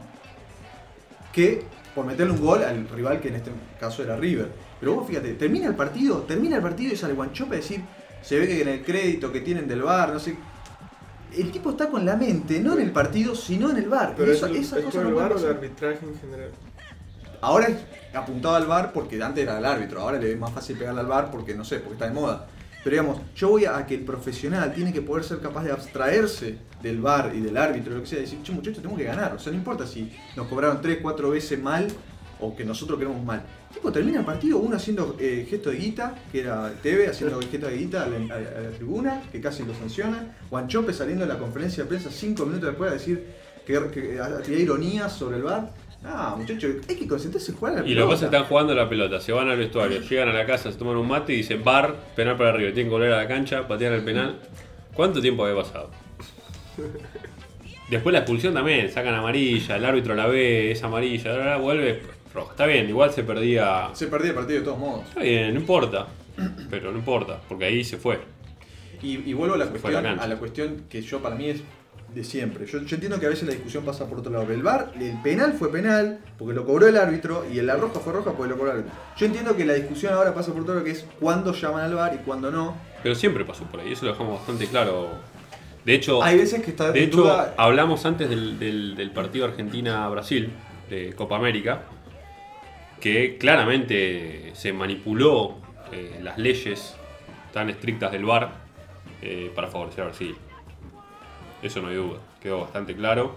que 1.33 1.65
por 1.97 2.05
meterle 2.05 2.31
un 2.33 2.41
gol 2.41 2.63
al 2.63 2.88
rival 2.89 3.19
que 3.19 3.29
en 3.29 3.35
este 3.38 3.49
caso 3.79 4.03
era 4.03 4.15
River. 4.15 4.49
Pero 4.79 4.94
vos 4.94 5.07
fíjate, 5.07 5.33
termina 5.33 5.65
el 5.65 5.73
partido, 5.75 6.17
termina 6.27 6.57
el 6.57 6.61
partido 6.61 6.94
y 6.94 6.95
sale 6.95 7.15
Guanchope 7.15 7.55
a 7.55 7.57
decir, 7.57 7.81
se 8.21 8.38
ve 8.38 8.47
que 8.47 8.61
en 8.61 8.67
el 8.67 8.83
crédito 8.85 9.31
que 9.31 9.41
tienen 9.41 9.67
del 9.67 9.81
bar, 9.81 10.13
no 10.13 10.19
sé. 10.19 10.38
El 11.35 11.51
tipo 11.51 11.71
está 11.71 11.89
con 11.89 12.05
la 12.05 12.15
mente, 12.15 12.59
no 12.59 12.73
en 12.73 12.81
el 12.81 12.91
partido, 12.91 13.33
sino 13.33 13.71
en 13.71 13.77
el 13.77 13.89
bar. 13.89 14.13
¿Pero 14.15 14.31
es, 14.31 14.38
eso- 14.38 14.45
el- 14.47 14.55
es 14.57 14.71
el 14.95 15.09
no 15.09 15.15
bar 15.15 15.33
o 15.33 15.39
el 15.39 15.45
arbitraje 15.55 16.05
en 16.05 16.19
general? 16.19 16.51
Ahora 17.41 17.65
es 17.67 17.77
apuntado 18.15 18.56
al 18.56 18.68
bar 18.68 18.94
porque 18.94 19.21
antes 19.23 19.44
era 19.44 19.57
el 19.57 19.66
árbitro, 19.66 20.01
ahora 20.01 20.19
le 20.19 20.31
es 20.33 20.37
más 20.39 20.51
fácil 20.51 20.77
pegarle 20.77 21.01
al 21.01 21.07
bar 21.07 21.31
porque 21.31 21.56
no 21.56 21.66
sé, 21.66 21.77
porque 21.80 21.94
está 21.94 22.06
de 22.06 22.13
moda. 22.13 22.45
Pero 22.89 23.01
digamos, 23.03 23.21
yo 23.35 23.49
voy 23.49 23.65
a 23.65 23.85
que 23.85 23.95
el 23.95 24.06
profesional 24.06 24.73
tiene 24.73 24.94
que 24.94 25.01
poder 25.01 25.21
ser 25.25 25.39
capaz 25.39 25.65
de 25.65 25.73
abstraerse 25.73 26.57
del 26.81 27.01
bar 27.01 27.33
y 27.35 27.41
del 27.41 27.57
árbitro, 27.57 27.94
lo 27.94 27.99
que 27.99 28.07
sea, 28.07 28.19
y 28.19 28.21
decir, 28.21 28.41
che 28.44 28.53
muchachos, 28.53 28.77
tenemos 28.77 28.97
que 28.97 29.03
ganar. 29.03 29.33
O 29.35 29.39
sea, 29.39 29.51
no 29.51 29.57
importa 29.57 29.85
si 29.85 30.09
nos 30.37 30.47
cobraron 30.47 30.81
3, 30.81 30.99
4 31.01 31.29
veces 31.29 31.61
mal 31.61 31.85
o 32.39 32.56
que 32.56 32.63
nosotros 32.63 32.97
queremos 32.97 33.21
mal. 33.25 33.41
Tipo, 33.73 33.91
termina 33.91 34.19
el 34.19 34.25
partido, 34.25 34.59
uno 34.59 34.77
haciendo 34.77 35.17
eh, 35.19 35.45
gesto 35.49 35.69
de 35.69 35.75
guita, 35.75 36.15
que 36.31 36.39
era 36.39 36.71
TV, 36.81 37.09
haciendo 37.09 37.37
gesto 37.41 37.67
de 37.67 37.77
guita 37.77 38.03
a 38.06 38.07
la, 38.07 38.35
a 38.35 38.69
tribuna, 38.77 39.21
que 39.33 39.41
casi 39.41 39.63
lo 39.65 39.73
sanciona. 39.73 40.37
Guanchope 40.49 40.94
saliendo 40.94 41.25
de 41.25 41.33
la 41.33 41.39
conferencia 41.39 41.83
de 41.83 41.89
prensa 41.89 42.09
5 42.09 42.45
minutos 42.45 42.69
después 42.69 42.89
a 42.89 42.94
decir 42.94 43.25
que, 43.65 43.73
que 43.91 44.17
a- 44.21 44.27
a 44.27 44.41
tirar 44.41 44.61
ironías 44.61 45.11
sobre 45.11 45.35
el 45.35 45.44
bar. 45.44 45.73
Ah, 46.09 46.35
muchachos, 46.37 46.76
hay 46.87 46.95
que 46.95 47.07
concentrarse 47.07 47.52
en 47.52 47.57
jugar 47.57 47.78
a 47.78 47.81
la 47.81 47.87
Y 47.87 47.94
los 47.94 48.09
dos 48.09 48.21
están 48.23 48.45
jugando 48.45 48.73
la 48.73 48.87
pelota, 48.87 49.19
se 49.19 49.33
van 49.33 49.49
al 49.49 49.57
vestuario, 49.57 49.99
llegan 50.02 50.30
a 50.30 50.33
la 50.33 50.45
casa, 50.45 50.71
se 50.71 50.78
toman 50.78 50.95
un 50.95 51.07
mate 51.07 51.33
y 51.33 51.37
dicen 51.37 51.64
bar, 51.64 51.95
penal 52.16 52.37
para 52.37 52.52
arriba, 52.52 52.71
tienen 52.73 52.90
que 52.90 52.94
volver 52.95 53.11
a 53.11 53.18
la 53.18 53.28
cancha, 53.28 53.68
patear 53.68 53.94
el 53.94 54.04
penal. 54.04 54.40
¿Cuánto 54.94 55.21
tiempo 55.21 55.44
había 55.45 55.61
pasado? 55.61 55.92
Después 57.90 58.14
la 58.14 58.19
expulsión 58.19 58.54
también, 58.54 58.90
sacan 58.90 59.14
amarilla, 59.14 59.76
el 59.76 59.85
árbitro 59.85 60.16
la 60.16 60.28
ve, 60.28 60.71
es 60.71 60.83
amarilla, 60.83 61.33
bla, 61.33 61.44
bla, 61.44 61.57
vuelve 61.57 62.02
roja. 62.33 62.52
Está 62.52 62.66
bien, 62.66 62.87
igual 62.87 63.11
se 63.11 63.23
perdía. 63.23 63.90
Se 63.94 64.07
perdía 64.07 64.30
el 64.30 64.35
partido 64.35 64.59
de 64.59 64.66
todos 64.66 64.80
modos. 64.80 65.07
Está 65.09 65.21
bien, 65.21 65.54
no 65.54 65.59
importa. 65.59 66.07
Pero 66.69 66.92
no 66.92 66.99
importa, 66.99 67.40
porque 67.49 67.66
ahí 67.66 67.83
se 67.83 67.97
fue. 67.97 68.19
Y, 69.02 69.30
y 69.30 69.33
vuelvo 69.33 69.56
a 69.56 69.57
la, 69.57 69.66
Se 69.66 69.71
cuestión, 69.71 70.06
a 70.06 70.28
la 70.28 70.35
cuestión 70.37 70.83
que 70.90 71.02
yo 71.02 71.19
para 71.19 71.35
mí 71.35 71.49
es 71.49 71.61
de 72.18 72.24
siempre. 72.24 72.66
Yo, 72.66 72.80
yo 72.80 72.95
entiendo 72.95 73.19
que 73.19 73.26
a 73.28 73.30
veces 73.30 73.47
la 73.47 73.54
discusión 73.54 73.86
pasa 73.86 74.06
por 74.07 74.19
otro 74.19 74.31
lado. 74.31 74.52
El 74.52 74.64
VAR, 74.64 74.92
el 75.00 75.14
penal 75.21 75.54
fue 75.54 75.71
penal 75.71 76.19
porque 76.38 76.54
lo 76.54 76.66
cobró 76.66 76.88
el 76.88 76.97
árbitro 76.97 77.45
y 77.52 77.62
la 77.62 77.76
roja 77.76 78.00
fue 78.00 78.12
roja 78.14 78.31
porque 78.33 78.50
lo 78.50 78.57
cobró 78.57 78.71
el 78.71 78.80
árbitro. 78.80 78.97
Yo 79.18 79.26
entiendo 79.28 79.56
que 79.56 79.66
la 79.66 79.74
discusión 79.74 80.14
ahora 80.14 80.33
pasa 80.33 80.52
por 80.52 80.62
otro 80.62 80.74
lado 80.74 80.83
que 80.86 80.92
es 80.92 81.06
cuándo 81.19 81.54
llaman 81.54 81.83
al 81.86 81.94
VAR 81.95 82.14
y 82.16 82.18
cuándo 82.26 82.52
no. 82.52 82.76
Pero 83.04 83.16
siempre 83.16 83.45
pasó 83.45 83.64
por 83.66 83.80
ahí, 83.80 83.94
eso 83.94 84.06
lo 84.06 84.12
dejamos 84.12 84.40
bastante 84.40 84.68
claro. 84.68 85.09
De 85.86 85.94
hecho, 85.94 86.21
Hay 86.21 86.38
veces 86.38 86.62
que 86.64 86.71
está 86.71 86.92
de 86.92 87.04
hecho 87.04 87.18
duda. 87.21 87.54
hablamos 87.57 88.06
antes 88.06 88.30
del, 88.30 88.59
del- 88.59 88.95
del 88.95 89.12
partido 89.12 89.45
Argentina-Brasil, 89.45 90.50
de 90.90 91.14
Copa 91.14 91.38
América, 91.38 91.83
que 93.00 93.38
claramente 93.38 94.52
se 94.56 94.74
manipuló 94.74 95.56
eh, 95.92 96.19
las 96.24 96.38
leyes 96.38 96.95
tan 97.54 97.69
estrictas 97.69 98.12
del 98.12 98.26
VAR 98.26 98.52
eh, 99.21 99.52
para 99.56 99.68
favorecer 99.68 100.02
a 100.04 100.07
Brasil. 100.07 100.36
Eso 101.61 101.81
no 101.81 101.87
hay 101.90 101.95
duda, 101.95 102.19
quedó 102.42 102.61
bastante 102.61 102.95
claro. 102.95 103.35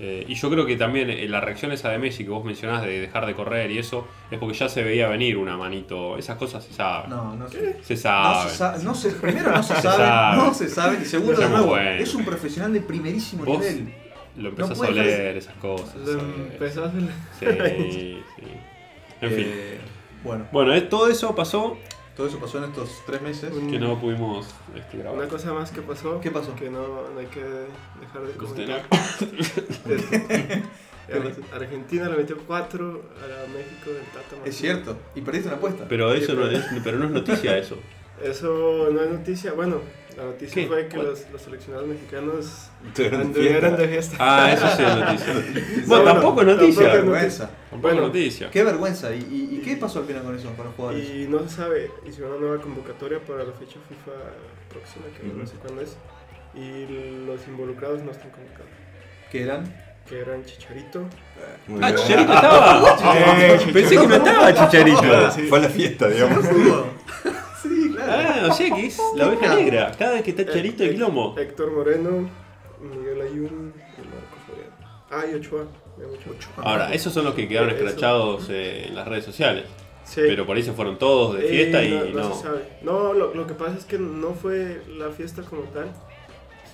Eh, 0.00 0.24
y 0.28 0.34
yo 0.34 0.48
creo 0.48 0.64
que 0.64 0.76
también 0.76 1.10
eh, 1.10 1.26
la 1.28 1.40
reacción 1.40 1.72
esa 1.72 1.88
de 1.90 1.98
Messi 1.98 2.22
que 2.22 2.30
vos 2.30 2.44
mencionás 2.44 2.82
de 2.82 3.00
dejar 3.00 3.26
de 3.26 3.34
correr 3.34 3.68
y 3.72 3.78
eso, 3.78 4.06
es 4.30 4.38
porque 4.38 4.56
ya 4.56 4.68
se 4.68 4.84
veía 4.84 5.08
venir 5.08 5.36
una 5.36 5.56
manito. 5.56 6.16
Esas 6.16 6.36
cosas 6.36 6.62
se 6.64 6.72
saben. 6.72 7.10
No, 7.10 7.34
no 7.34 7.48
sé. 7.48 7.78
Se 7.82 7.94
No 7.94 8.00
saben. 8.00 8.48
se 8.50 8.56
sabe, 8.56 8.84
no 8.84 8.94
se- 8.94 9.10
primero 9.10 9.50
no 9.50 9.62
se 9.62 9.74
Se 9.76 9.82
sabe, 9.82 9.96
sabe. 9.96 10.36
no 10.36 10.54
se 10.54 10.68
sabe, 10.68 10.98
y 11.02 11.04
segundo 11.04 11.40
de 11.40 11.48
nuevo, 11.48 11.66
bueno. 11.66 11.90
es 11.90 12.14
un 12.14 12.24
profesional 12.24 12.72
de 12.72 12.80
primerísimo 12.80 13.44
Vos 13.44 13.58
nivel. 13.58 13.92
Lo 14.36 14.50
empezás 14.50 14.78
No 14.78 14.84
a 14.84 14.88
oler, 14.88 15.36
esas 15.36 15.54
cosas. 15.56 15.96
Lo 15.96 16.20
empezó 16.20 16.84
a 16.84 16.88
hacer. 16.88 17.02
Sí, 17.40 18.22
sí. 18.36 18.44
En 19.20 19.30
fin. 19.30 19.46
Eh, 19.48 19.78
bueno, 20.22 20.46
Bueno, 20.52 20.74
eh, 20.74 20.82
todo 20.82 21.08
eso 21.08 21.34
pasó 21.34 21.76
todo 22.18 22.26
eso 22.26 22.38
pasó 22.40 22.58
en 22.58 22.64
estos 22.64 23.00
tres 23.06 23.22
meses. 23.22 23.52
Que 23.70 23.78
no 23.78 23.96
pudimos 24.00 24.48
este, 24.74 25.08
Una 25.08 25.28
cosa 25.28 25.54
más 25.54 25.70
que 25.70 25.82
pasó. 25.82 26.20
¿Qué 26.20 26.32
pasó? 26.32 26.52
Que 26.56 26.68
no, 26.68 27.08
no 27.14 27.20
hay 27.20 27.26
que 27.26 27.40
dejar 27.40 28.22
de 28.22 28.44
Usted 28.44 28.66
comentar. 28.66 28.82
Argentina 31.54 32.08
le 32.08 32.16
metió 32.16 32.36
4 32.44 32.86
a 32.88 33.52
México 33.52 33.90
del 33.90 34.02
Tata 34.06 34.18
Martino. 34.32 34.44
Es 34.44 34.56
cierto, 34.56 34.96
y 35.14 35.20
perdiste 35.20 35.46
una 35.46 35.58
apuesta. 35.58 35.86
Pero 35.88 36.12
eso 36.12 36.34
no 36.34 36.50
es, 36.50 36.66
pero 36.82 36.98
no 36.98 37.04
es 37.04 37.12
noticia 37.12 37.56
eso. 37.56 37.78
Eso 38.20 38.88
no 38.92 39.00
es 39.00 39.10
noticia. 39.10 39.52
Bueno, 39.52 39.80
la 40.18 40.24
noticia 40.24 40.54
¿Qué? 40.62 40.66
fue 40.68 40.88
que 40.88 40.96
los, 40.98 41.30
los 41.30 41.40
seleccionados 41.40 41.86
mexicanos 41.88 42.70
anduvieron 43.12 43.76
fiesta. 43.76 43.76
de 43.76 43.88
fiesta. 43.88 44.16
Ah, 44.18 44.52
eso 44.52 44.66
sí 44.76 44.82
es 44.82 44.96
noticia. 44.96 45.34
No, 45.78 45.86
Bueno, 45.86 46.04
no, 46.04 46.12
tampoco 46.12 46.40
es 46.42 46.46
noticia. 46.48 46.82
tampoco 46.82 47.10
vergüenza. 47.12 47.50
Tampoco 47.70 47.80
Bueno. 47.80 48.00
noticia. 48.08 48.50
Qué 48.50 48.64
vergüenza. 48.64 49.14
¿Y, 49.14 49.18
y, 49.20 49.56
y 49.56 49.62
qué 49.64 49.76
pasó 49.76 50.00
al 50.00 50.04
final 50.06 50.22
con 50.24 50.36
eso, 50.36 50.50
con 50.56 50.66
los 50.66 50.74
jugadores? 50.74 51.08
Y 51.08 51.26
no 51.28 51.38
se 51.40 51.48
sabe, 51.56 51.90
hicieron 52.06 52.32
una 52.32 52.40
nueva 52.48 52.62
convocatoria 52.62 53.20
para 53.20 53.44
la 53.44 53.52
fecha 53.52 53.78
FIFA 53.88 54.12
próxima, 54.68 55.04
que 55.16 55.26
no 55.28 55.46
sé 55.46 55.54
cuándo 55.56 55.82
es. 55.82 55.96
Y 56.54 57.24
los 57.26 57.46
involucrados 57.46 58.02
no 58.02 58.10
están 58.10 58.30
convocados. 58.30 58.66
¿Qué 59.30 59.42
eran? 59.42 59.72
Que 60.08 60.20
eran 60.20 60.44
Chicharito. 60.44 61.00
Muy 61.68 61.80
Ah, 61.82 61.92
bien. 61.92 61.96
Chicharito 61.96 62.32
estaba. 62.34 62.96
Pensé 63.72 63.96
que 63.98 64.06
no 64.08 64.14
estaba 64.16 64.54
Chicharito. 64.54 65.30
Fue 65.48 65.58
a 65.58 65.62
la 65.62 65.68
fiesta, 65.68 66.08
digamos. 66.08 66.44
Ah, 68.10 68.46
o 68.50 68.52
sea 68.52 68.74
que 68.74 68.86
es 68.86 68.98
la 69.16 69.28
oveja 69.28 69.54
negra. 69.54 69.92
Cada 69.98 70.12
vez 70.14 70.22
que 70.22 70.30
está 70.30 70.42
Eh, 70.42 70.74
y 70.86 70.88
Glomo. 70.96 71.34
Héctor 71.38 71.72
Moreno, 71.72 72.28
Miguel 72.80 73.20
Ayun 73.22 73.74
y 73.74 74.00
Marco 74.00 74.36
Florian. 74.46 74.70
Ah, 75.10 75.24
y 75.30 75.34
Ochoa. 75.34 75.64
Ochoa. 75.98 76.64
Ahora, 76.64 76.92
esos 76.94 77.12
son 77.12 77.24
los 77.24 77.34
que 77.34 77.48
quedaron 77.48 77.70
Eso. 77.70 77.78
escrachados 77.84 78.46
eh, 78.50 78.86
en 78.88 78.94
las 78.94 79.06
redes 79.08 79.24
sociales. 79.24 79.64
Sí. 80.04 80.22
Pero 80.24 80.46
por 80.46 80.56
ahí 80.56 80.62
se 80.62 80.72
fueron 80.72 80.98
todos 80.98 81.36
de 81.36 81.42
fiesta 81.48 81.82
Eh, 81.82 81.88
y 81.88 81.90
no, 82.14 82.22
no. 82.22 82.28
no 82.30 82.34
se 82.34 82.42
sabe. 82.42 82.62
No, 82.82 83.12
lo, 83.12 83.34
lo 83.34 83.46
que 83.46 83.54
pasa 83.54 83.76
es 83.76 83.84
que 83.84 83.98
no 83.98 84.32
fue 84.32 84.80
la 84.96 85.10
fiesta 85.10 85.42
como 85.42 85.62
tal, 85.64 85.90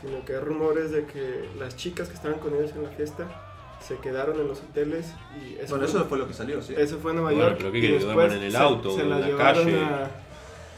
sino 0.01 0.25
que 0.25 0.35
hay 0.35 0.41
rumores 0.41 0.91
de 0.93 1.05
que 1.07 1.45
las 1.59 1.75
chicas 1.77 2.09
que 2.09 2.15
estaban 2.15 2.39
con 2.39 2.55
ellos 2.55 2.71
en 2.77 2.85
la 2.85 2.91
fiesta 2.91 3.27
se 3.81 3.97
quedaron 3.99 4.39
en 4.41 4.47
los 4.49 4.61
hoteles 4.61 5.13
y 5.37 5.55
eso, 5.57 5.71
Bueno, 5.77 5.87
fue, 5.89 5.99
eso 6.01 6.09
fue 6.09 6.19
lo 6.19 6.29
que 6.29 6.33
salió, 6.33 6.63
¿sí? 6.63 6.75
eso 6.77 6.99
fue 6.99 7.11
en 7.11 7.17
Nueva 7.17 7.33
Bueno, 7.33 7.47
York. 7.49 7.57
pero 7.59 7.73
¿qué 7.73 7.79
y 7.79 7.81
después 7.83 8.15
duerman 8.15 8.37
en 8.39 8.43
el 8.45 8.53
se- 8.53 8.57
auto, 8.59 8.95
se 8.95 9.01
en 9.03 9.11
las 9.11 9.21
la 9.21 9.27
llevaron 9.27 9.65
calle? 9.65 9.77
a- 9.81 10.11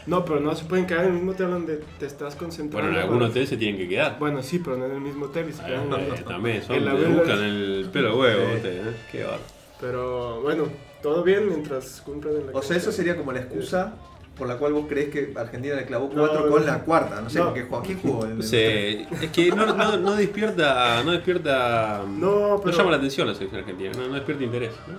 No, 0.07 0.25
pero 0.25 0.39
no 0.41 0.55
se 0.55 0.65
pueden 0.67 0.87
quedar 0.87 1.03
en 1.05 1.09
el 1.11 1.15
mismo 1.17 1.33
hotel 1.33 1.51
donde 1.51 1.81
te 1.99 2.07
estás 2.07 2.37
concentrando. 2.37 2.87
Bueno, 2.89 2.97
en 2.97 3.03
algún 3.05 3.19
para- 3.19 3.31
hotel 3.31 3.47
se 3.47 3.57
tienen 3.57 3.77
que 3.77 3.89
quedar. 3.89 4.19
Bueno, 4.21 4.43
sí, 4.43 4.61
pero 4.61 4.77
no 4.77 4.87
en 4.87 4.93
el 4.93 5.01
mismo 5.01 5.27
hotel. 5.27 5.49
y 5.49 5.53
se 5.53 5.65
quedan 5.65 5.93
en 5.93 6.01
el- 6.15 6.25
también 6.25 6.63
son, 6.63 6.77
en 6.77 7.15
buscan 7.17 7.43
el 7.43 7.89
pelo 7.93 8.17
huevo, 8.19 8.41
Sí. 8.51 8.57
ustedes, 8.57 8.87
¿eh? 8.87 8.97
Qué 9.11 9.23
bárbaro. 9.25 9.43
Pero 9.81 10.41
bueno, 10.43 10.65
todo 11.03 11.23
bien 11.25 11.49
mientras 11.49 12.01
cumplan 12.03 12.37
en 12.37 12.47
la 12.47 12.53
O 12.53 12.63
sea, 12.63 12.77
eso 12.77 12.93
sería 12.93 13.17
como 13.17 13.33
la 13.33 13.41
excusa 13.41 13.95
por 14.39 14.47
la 14.47 14.57
cual 14.59 14.75
vos 14.75 14.87
crees 14.89 15.09
que 15.11 15.33
Argentina 15.35 15.75
le 15.75 15.87
clavó 15.87 16.09
No, 16.15 16.21
4 16.21 16.45
no, 16.47 16.51
con 16.53 16.61
no. 16.61 16.67
la 16.67 16.79
cuarta. 16.85 17.21
No 17.21 17.29
sé, 17.29 17.39
No. 17.41 17.47
porque 17.47 17.63
Joaquín 17.65 17.99
jugó 18.01 18.25
en 18.27 18.31
el 18.33 18.37
No 18.39 18.43
sé, 18.45 19.01
es 19.03 19.31
que 19.33 19.49
no, 19.51 19.67
no, 19.67 19.97
no 19.97 20.15
despierta. 20.15 21.03
No 21.05 21.11
despierta. 21.13 22.05
No, 22.09 22.61
pero- 22.65 22.77
llama 22.77 22.91
la 22.93 22.97
atención 22.99 23.27
la 23.27 23.35
selección 23.35 23.61
argentina, 23.61 23.91
no, 23.97 24.09
no 24.09 24.15
despierta 24.15 24.45
interés. 24.45 24.73
¿no? 24.87 24.99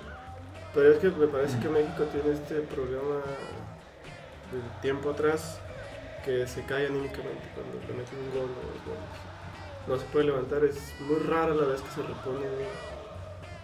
Pero 0.74 0.92
es 0.92 1.00
que 1.00 1.10
me 1.12 1.28
parece 1.28 1.58
que 1.60 1.70
México 1.70 2.04
tiene 2.12 2.32
este 2.38 2.56
problema 2.56 3.22
de 4.52 4.82
tiempo 4.82 5.12
atrás 5.12 5.60
que 6.24 6.48
se 6.48 6.64
cae 6.66 6.88
anímicamente 6.88 7.48
cuando 7.56 7.80
le 7.88 7.94
meten 7.94 8.20
un 8.20 8.32
gol 8.32 8.50
o 8.52 8.68
dos 8.68 8.86
goles. 8.86 9.28
No 9.88 9.98
se 9.98 10.06
puede 10.08 10.26
levantar, 10.26 10.64
es 10.66 10.94
muy 11.00 11.20
rara 11.20 11.54
la 11.54 11.66
vez 11.66 11.82
que 11.82 11.90
se 11.92 12.02
repone. 12.02 12.46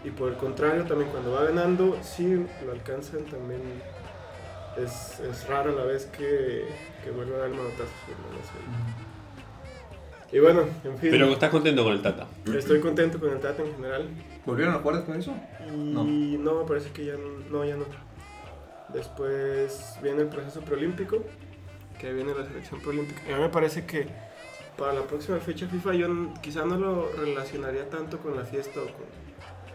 Y 0.04 0.10
por 0.12 0.32
el 0.32 0.38
contrario, 0.38 0.84
también 0.86 1.10
cuando 1.12 1.32
va 1.32 1.44
ganando, 1.44 1.98
sí 2.02 2.46
lo 2.66 2.72
alcanzan, 2.72 3.26
también 3.26 3.62
es, 4.78 5.20
es 5.20 5.48
rara 5.48 5.72
la 5.72 5.84
vez 5.84 6.06
que, 6.06 6.66
que 7.04 7.12
vuelve 7.12 7.36
a 7.36 7.40
dar 7.40 7.48
el 7.48 7.56
manotazo. 7.56 7.92
¿no? 8.08 8.38
No 8.38 8.44
sé. 8.44 10.36
Y 10.36 10.40
bueno, 10.40 10.62
en 10.84 10.98
fin, 10.98 11.12
Pero 11.12 11.32
estás 11.32 11.52
contento 11.52 11.84
con 11.84 11.94
el 11.94 12.02
Tata. 12.02 12.28
estoy 12.58 12.80
contento 12.80 13.20
con 13.20 13.30
el 13.30 13.40
Tata 13.40 13.62
en 13.62 13.76
general. 13.76 14.08
¿Volvieron 14.46 14.74
a 14.74 14.80
jugar 14.80 14.96
después 14.98 15.18
de 15.18 15.22
eso? 15.22 15.36
Y 15.68 16.38
no, 16.40 16.66
parece 16.66 16.90
que 16.92 17.06
ya 17.06 17.14
no, 17.14 17.50
no, 17.52 17.66
ya 17.66 17.76
no. 17.76 17.86
Después 18.94 19.98
viene 20.02 20.22
el 20.22 20.28
proceso 20.28 20.62
preolímpico, 20.62 21.24
que 22.00 22.14
viene 22.14 22.34
la 22.34 22.46
selección 22.46 22.80
preolímpica. 22.82 23.22
Y 23.28 23.32
a 23.34 23.38
mí 23.38 23.42
me 23.44 23.50
parece 23.50 23.86
que 23.86 24.08
para 24.78 24.94
la 24.94 25.02
próxima 25.04 25.38
fecha 25.40 25.68
FIFA 25.68 25.94
yo 25.96 26.08
quizá 26.42 26.66
no 26.66 26.78
lo 26.78 27.10
relacionaría 27.14 27.90
tanto 27.90 28.20
con 28.20 28.36
la 28.36 28.44
fiesta 28.44 28.80
o 28.80 28.86
con 28.86 29.06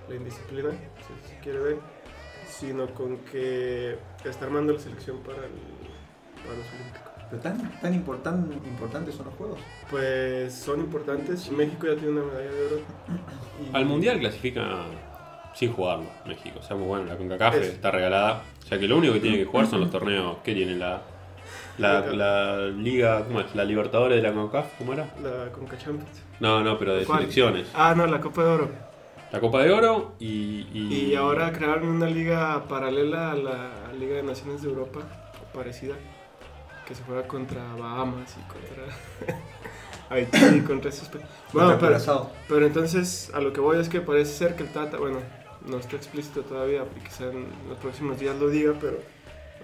la 0.09 0.15
indisciplina, 0.15 0.71
si 0.71 1.29
se 1.35 1.39
quiere 1.41 1.59
ver, 1.59 1.77
sino 2.49 2.93
con 2.95 3.19
que 3.19 3.99
está 4.25 4.47
armando 4.47 4.73
la 4.73 4.79
selección 4.81 5.19
para, 5.19 5.39
el, 5.39 5.53
para 6.45 6.59
los 6.59 6.67
olímpicos. 6.75 7.09
¿Pero 7.31 7.43
tan, 7.43 7.81
tan 7.81 7.93
importan- 7.95 8.51
importantes 8.65 9.15
son 9.15 9.27
los 9.27 9.35
juegos? 9.35 9.59
Pues 9.91 10.55
son 10.55 10.81
importantes. 10.81 11.51
México 11.51 11.87
ya 11.87 11.95
tiene 11.95 12.13
una 12.13 12.23
medalla 12.23 12.51
de 12.51 12.67
oro. 12.67 12.77
y- 13.71 13.77
Al 13.77 13.85
mundial 13.85 14.19
clasifica 14.19 14.87
sin 15.59 15.73
jugarlo 15.73 16.07
México. 16.25 16.61
O 16.61 16.63
sea, 16.63 16.77
muy 16.77 16.87
bueno, 16.87 17.07
la 17.07 17.17
CONCACAF 17.17 17.55
Es- 17.57 17.67
está 17.75 17.91
regalada. 17.91 18.43
O 18.65 18.67
sea 18.69 18.79
que 18.79 18.87
lo 18.87 18.97
único 18.97 19.15
que 19.15 19.21
tiene 19.21 19.39
que 19.39 19.45
jugar 19.45 19.67
son 19.67 19.81
los 19.81 19.91
torneos 19.91 20.37
que 20.45 20.55
tiene 20.55 20.77
la, 20.77 21.03
la, 21.79 22.01
la 22.13 22.67
Liga, 22.69 23.25
¿cómo 23.25 23.41
es? 23.41 23.55
La 23.57 23.65
Libertadores 23.65 24.23
de 24.23 24.29
la 24.29 24.35
CONCACAF, 24.35 24.79
¿cómo 24.79 24.93
era? 24.93 25.07
La 25.23 25.51
Conca 25.51 25.77
Champions. 25.77 26.23
No, 26.39 26.63
no, 26.63 26.79
pero 26.79 26.95
de 26.95 27.05
¿Cuál? 27.05 27.21
selecciones. 27.21 27.69
Ah, 27.75 27.95
no, 27.97 28.07
la 28.07 28.21
Copa 28.21 28.45
de 28.45 28.49
Oro. 28.51 28.69
La 29.33 29.41
Copa 29.41 29.63
de 29.63 29.73
Oro 29.73 30.15
y. 30.21 30.67
Y, 30.73 31.09
Y 31.11 31.15
ahora 31.17 31.53
crearon 31.53 31.89
una 31.89 32.07
liga 32.07 32.65
paralela 32.69 33.33
a 33.33 33.35
la 33.35 33.71
Liga 33.99 34.15
de 34.17 34.23
Naciones 34.23 34.63
de 34.63 34.69
Europa, 34.69 35.01
parecida, 35.53 35.95
que 36.87 36.95
se 36.95 37.03
juega 37.03 37.25
contra 37.27 37.63
Bahamas 37.75 38.37
y 38.39 38.43
contra 38.53 39.37
Haití 40.11 40.39
y 40.57 40.61
contra 40.63 40.89
esos 40.91 41.09
países. 41.09 41.29
Bueno, 41.53 41.77
pero, 41.79 41.99
pero 42.49 42.67
entonces 42.67 43.31
a 43.35 43.41
lo 43.41 43.53
que 43.53 43.61
voy 43.61 43.79
es 43.79 43.89
que 43.91 44.01
parece 44.01 44.33
ser 44.33 44.57
que 44.57 44.63
el 44.63 44.71
Tata, 44.71 44.97
bueno, 44.97 45.19
no 45.67 45.79
está 45.79 45.97
explícito 45.97 46.43
todavía, 46.43 46.85
y 46.97 47.01
quizá 47.05 47.25
en 47.31 47.47
los 47.69 47.79
próximos 47.79 48.19
días 48.21 48.37
lo 48.37 48.49
diga, 48.49 48.75
pero 48.81 48.99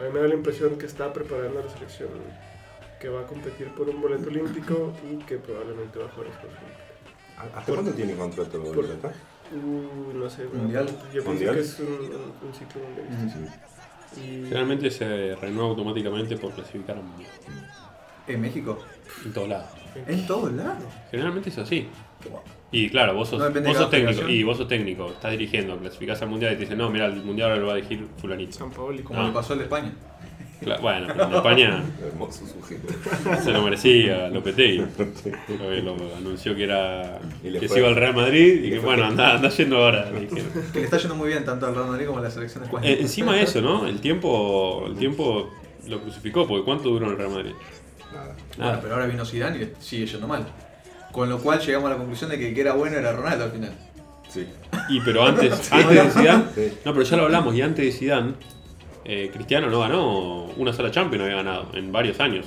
a 0.00 0.02
mí 0.04 0.10
me 0.12 0.20
da 0.20 0.28
la 0.28 0.34
impresión 0.34 0.76
que 0.78 0.86
está 0.86 1.12
preparando 1.12 1.60
a 1.60 1.64
la 1.64 1.70
selección 1.70 2.08
que 3.00 3.08
va 3.08 3.20
a 3.20 3.26
competir 3.26 3.68
por 3.74 3.88
un 3.88 4.00
boleto 4.00 4.28
olímpico 4.28 4.92
y 5.10 5.16
que 5.24 5.36
probablemente 5.38 5.98
va 5.98 6.06
a 6.06 6.08
jugar 6.08 6.28
los 6.28 6.36
Juegos 6.38 6.58
Olímpicos. 6.58 7.54
¿Hasta 7.58 7.72
cuándo 7.72 7.90
tiene 7.92 8.14
contrato 8.14 8.58
Tata? 8.58 9.12
Uh, 9.52 10.16
no 10.16 10.30
sé, 10.30 10.44
Mundial. 10.46 10.86
Yo 10.86 11.22
pienso 11.22 11.30
Mundial. 11.30 11.54
que 11.54 11.60
es 11.60 11.80
un, 11.80 11.86
un- 11.86 12.48
un 12.48 12.54
ciclo 12.54 12.80
mundialista. 12.82 13.38
Y- 14.16 14.44
Generalmente 14.44 14.90
se 14.90 15.34
renueva 15.36 15.68
automáticamente 15.70 16.36
por 16.36 16.52
clasificar 16.52 16.96
a 16.96 17.02
mundial. 17.02 17.30
En 18.26 18.40
México. 18.40 18.78
En 19.24 19.32
todos 19.32 19.48
lados. 19.48 19.68
En 20.06 20.26
todos 20.26 20.52
lados. 20.52 20.84
Generalmente 21.10 21.50
es 21.50 21.58
así. 21.58 21.88
Y 22.76 22.88
claro, 22.90 23.14
vos 23.14 23.28
sos, 23.28 23.38
No 23.38 23.60
vos 23.62 23.76
sos 23.76 23.88
técnico. 23.90 24.28
Y 24.28 24.42
vos 24.42 24.56
sos 24.58 24.66
técnico, 24.66 25.10
estás 25.10 25.30
dirigiendo, 25.30 25.76
clasificás 25.78 26.20
al 26.22 26.28
mundial 26.28 26.52
y 26.52 26.56
te 26.56 26.62
dicen, 26.62 26.78
no, 26.78 26.90
mira, 26.90 27.06
el 27.06 27.22
mundial 27.22 27.50
ahora 27.50 27.60
lo 27.60 27.66
va 27.68 27.72
a 27.74 27.76
dirigir 27.76 28.06
Fulanito. 28.16 28.52
San 28.52 28.70
Paoli. 28.72 29.02
Como 29.02 29.20
Ah. 29.20 29.26
le 29.28 29.32
pasó 29.32 29.52
al 29.52 29.60
de 29.60 29.64
España. 29.66 29.92
Cla- 30.60 30.80
Bueno, 30.80 31.06
pero 31.12 31.24
en 31.28 31.34
España 31.34 31.84
Hermoso 32.04 32.46
sujeto. 32.46 32.88
se 33.42 33.52
lo 33.52 33.62
merecía 33.62 34.28
Lopetegui. 34.28 34.78
Lo, 35.84 35.96
lo 35.96 36.16
anunció 36.16 36.54
que 36.56 36.64
era 36.64 37.20
que 37.42 37.68
se 37.68 37.78
iba 37.78 37.88
al 37.88 37.96
Real 37.96 38.14
Madrid 38.14 38.64
y 38.64 38.66
y 38.66 38.70
que 38.70 38.78
bueno, 38.80 39.04
anda, 39.04 39.34
anda 39.34 39.48
yendo 39.50 39.76
ahora. 39.76 40.10
Que 40.72 40.78
le 40.80 40.84
está 40.84 40.96
yendo 40.96 41.14
muy 41.14 41.28
bien 41.28 41.44
tanto 41.44 41.66
al 41.66 41.74
Real 41.76 41.88
Madrid 41.88 42.06
como 42.06 42.18
a 42.18 42.22
la 42.22 42.30
selección 42.30 42.62
de 42.64 42.66
España. 42.70 42.88
Eh, 42.88 42.98
encima 43.00 43.34
de 43.36 43.42
eso, 43.42 43.60
¿no? 43.60 43.86
El 43.86 44.00
tiempo, 44.00 44.84
el 44.86 44.96
tiempo 44.96 45.50
lo 45.86 46.00
crucificó, 46.00 46.46
porque 46.46 46.64
¿cuánto 46.64 46.88
duró 46.88 47.06
en 47.06 47.12
el 47.12 47.18
Real 47.18 47.30
Madrid? 47.30 47.52
Nada. 48.12 48.34
Bueno, 48.56 48.78
pero 48.82 48.94
ahora 48.94 49.06
vino 49.06 49.24
Zidane 49.24 49.58
y 49.62 49.72
sigue 49.80 50.06
yendo 50.06 50.26
mal. 50.26 50.46
Con 51.14 51.28
lo 51.30 51.38
cual 51.38 51.60
llegamos 51.60 51.86
a 51.86 51.92
la 51.92 51.96
conclusión 51.98 52.28
de 52.30 52.38
que 52.38 52.48
el 52.48 52.54
que 52.54 52.60
era 52.60 52.72
bueno 52.74 52.96
era 52.98 53.12
Ronaldo 53.12 53.44
al 53.44 53.52
final. 53.52 53.72
Sí. 54.28 54.46
Y 54.88 55.00
pero 55.00 55.22
antes, 55.24 55.52
antes 55.72 55.90
de 56.04 56.10
Zidane, 56.10 56.44
Sí. 56.54 56.72
no, 56.84 56.92
pero 56.92 57.02
ya 57.04 57.16
lo 57.16 57.22
hablamos, 57.24 57.54
y 57.54 57.62
antes 57.62 57.84
de 57.84 57.92
Zidane, 57.92 58.34
eh, 59.04 59.30
Cristiano 59.32 59.70
no 59.70 59.78
ganó 59.80 60.46
una 60.56 60.72
sola 60.72 60.90
Champions, 60.90 61.18
no 61.20 61.24
había 61.24 61.36
ganado 61.36 61.68
en 61.74 61.92
varios 61.92 62.18
años. 62.18 62.46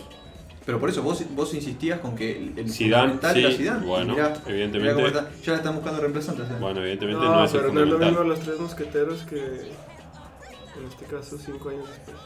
Pero 0.66 0.82
por 0.82 0.90
eso 0.90 1.02
vos, 1.02 1.24
vos 1.34 1.54
insistías 1.54 2.02
con 2.02 2.14
que 2.14 2.52
el, 2.58 2.70
Zidane, 2.70 3.14
fundamental 3.14 3.34
sí, 3.34 3.40
era 3.40 3.52
Zidane. 3.56 3.86
Y 3.86 3.88
bueno, 3.88 4.14
mirá, 4.16 4.34
evidentemente. 4.48 4.80
mirá 4.80 4.94
cómo 4.96 5.08
está. 5.08 5.30
Ya 5.42 5.52
la 5.54 5.58
están 5.60 5.76
buscando 5.76 6.02
reemplazantes. 6.02 6.46
¿eh? 6.50 6.54
Bueno, 6.60 6.80
evidentemente 6.82 7.26
No, 7.26 7.36
no, 7.36 7.46
es 7.46 7.54
el 7.54 7.60
pero 7.62 7.74
no 7.74 7.84
es 7.84 7.88
lo 7.90 7.98
mismo 8.00 8.24
los 8.26 8.40
tres 8.42 8.60
mosqueteros 8.60 9.22
que 9.24 9.38
en 9.40 10.86
este 10.90 11.06
caso 11.06 11.38
cinco 11.38 11.70
años 11.70 11.86
después. 11.88 12.18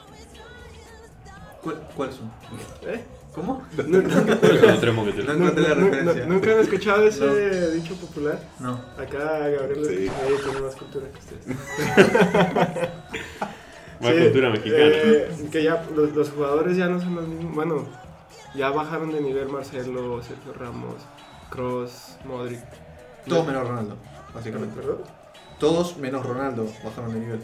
¿Cuál- 1.62 1.88
¿Cuáles 1.96 2.16
son? 2.16 2.32
¿Eh? 2.92 3.04
¿Cómo? 3.34 3.62
No. 3.78 4.02
¿Nunca 6.28 6.52
han 6.52 6.60
escuchado 6.60 7.04
ese 7.08 7.72
dicho 7.72 7.96
popular? 7.96 8.40
No. 8.60 8.74
Acá 8.98 9.48
Gabriel 9.50 9.88
ahí 9.90 10.10
tiene 10.44 10.62
más 10.62 10.76
cultura 10.76 11.06
que 11.12 11.20
ustedes. 11.20 11.46
Más 14.02 14.16
Sí, 14.16 14.20
cultura 14.24 14.50
mexicana. 14.50 14.84
eh, 14.84 15.48
que 15.52 15.64
ya 15.64 15.86
los, 15.96 16.16
los 16.16 16.30
jugadores 16.32 16.76
ya 16.76 16.88
no 16.88 17.00
son 17.00 17.16
los 17.16 17.28
mismos. 17.28 17.54
Bueno, 17.54 17.86
ya 18.56 18.72
bajaron 18.72 19.12
de 19.12 19.22
nivel 19.22 19.48
Marcelo, 19.50 20.22
Sergio 20.24 20.54
Ramos, 20.54 20.96
Cross, 21.52 22.18
Modric. 22.26 22.60
Todos 23.28 23.46
menos 23.46 23.68
Ronaldo, 23.68 23.98
básicamente. 24.34 24.76
¿Perdón? 24.76 24.98
Todos 25.60 25.98
menos 25.98 26.26
Ronaldo 26.26 26.66
bajaron 26.84 27.14
de 27.14 27.20
nivel. 27.20 27.42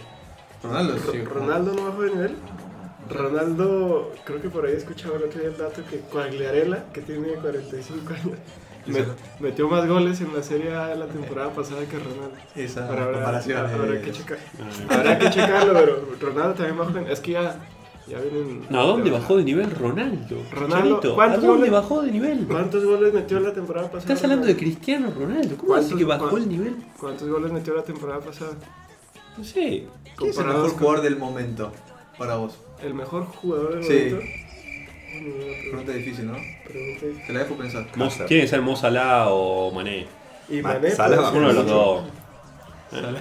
Ronaldo 0.64 0.96
Ro- 0.98 1.12
sí. 1.12 1.22
¿Ronaldo 1.24 1.74
no 1.76 1.84
bajó 1.86 2.02
de 2.02 2.10
nivel? 2.10 2.36
Ronaldo, 3.10 4.12
creo 4.26 4.42
que 4.42 4.50
por 4.50 4.66
ahí 4.66 4.74
escuchaba 4.76 5.18
el 5.18 5.24
otro 5.24 5.40
día 5.40 5.50
el 5.50 5.58
dato 5.58 5.82
que 5.90 6.00
Quagliarella, 6.00 6.86
que 6.94 7.02
tiene 7.02 7.28
45 7.30 8.14
años, 8.14 8.38
metió 9.40 9.68
más 9.70 9.88
goles 9.88 10.22
en 10.22 10.34
la 10.34 10.42
Serie 10.44 10.74
A 10.74 10.88
de 10.88 10.96
la 10.96 11.08
temporada 11.08 11.52
pasada 11.52 11.82
que 11.86 11.98
Ronaldo. 12.00 12.32
Esa 12.56 12.88
habrá, 12.88 13.12
comparación 13.12 13.58
habrá 13.66 13.96
es- 13.96 14.02
que 14.06 14.12
checar. 14.12 14.38
Ah, 14.90 14.94
Habrá 14.96 15.20
que 15.20 15.30
checarlo, 15.30 15.74
pero 15.74 16.06
Ronaldo 16.22 16.54
también 16.54 16.78
bajó. 16.78 16.98
en- 16.98 17.08
Es 17.08 17.20
que 17.20 17.32
ya, 17.34 17.60
ya 18.08 18.20
vienen. 18.20 18.66
No, 18.70 18.80
¿a 18.80 18.84
dónde 18.86 19.12
bajó 19.12 19.38
de 19.38 19.44
nivel 19.44 19.72
Ronaldo? 19.72 20.38
Ronaldo, 20.52 20.78
Chavito, 20.90 21.12
¿A 21.12 21.16
¿cuántos 21.16 21.42
dónde 21.44 21.58
goles? 21.58 21.72
bajó 21.72 22.02
de 22.02 22.12
nivel? 22.12 22.46
¿Cuántos 22.48 22.86
goles 22.86 23.14
metió 23.14 23.40
la 23.42 23.54
temporada 23.54 23.88
pasada? 23.88 24.02
Estás 24.14 24.24
hablando 24.24 24.48
de? 24.48 24.56
Cristiano 24.56 25.12
Ronaldo. 25.18 25.56
¿Cómo 25.58 25.68
¿Cuántos- 25.68 25.90
así 25.92 25.98
que 25.98 26.06
bajó 26.06 26.38
el 26.38 26.48
nivel? 26.50 26.76
¿Cuántos 27.00 27.28
goles 27.28 27.52
metió 27.52 27.76
la 27.76 27.84
temporada 27.84 28.20
pasada? 28.22 28.52
No 29.38 29.44
sé. 29.44 29.86
¿Quién 30.16 30.30
es 30.32 30.38
el 30.38 30.46
mejor 30.46 30.70
con- 30.70 30.80
jugador 30.80 31.02
del 31.04 31.18
momento 31.18 31.72
para 32.18 32.38
vos? 32.38 32.58
El 32.84 32.94
mejor 32.94 33.26
jugador 33.26 33.76
del 33.76 33.84
Sí. 33.84 34.14
momento. 34.16 34.32
Pregunta 35.72 35.92
difícil, 35.94 36.28
¿no? 36.28 36.38
Pregunta. 36.66 37.24
Te 37.26 37.34
la 37.34 37.40
dejo 37.40 37.56
pensar. 37.56 37.88
Mo- 37.96 38.10
Tiene 38.28 38.44
que 38.44 38.48
ser 38.48 38.62
Mo 38.62 38.76
Salah 38.76 39.28
o 39.30 39.72
Mané. 39.72 40.06
Y 40.50 40.62
Ma- 40.62 40.74
Mané. 40.74 40.92
Salah 40.92 41.32
Uno 41.32 41.48
de 41.48 41.54
los 41.54 41.66
dos. 41.66 42.04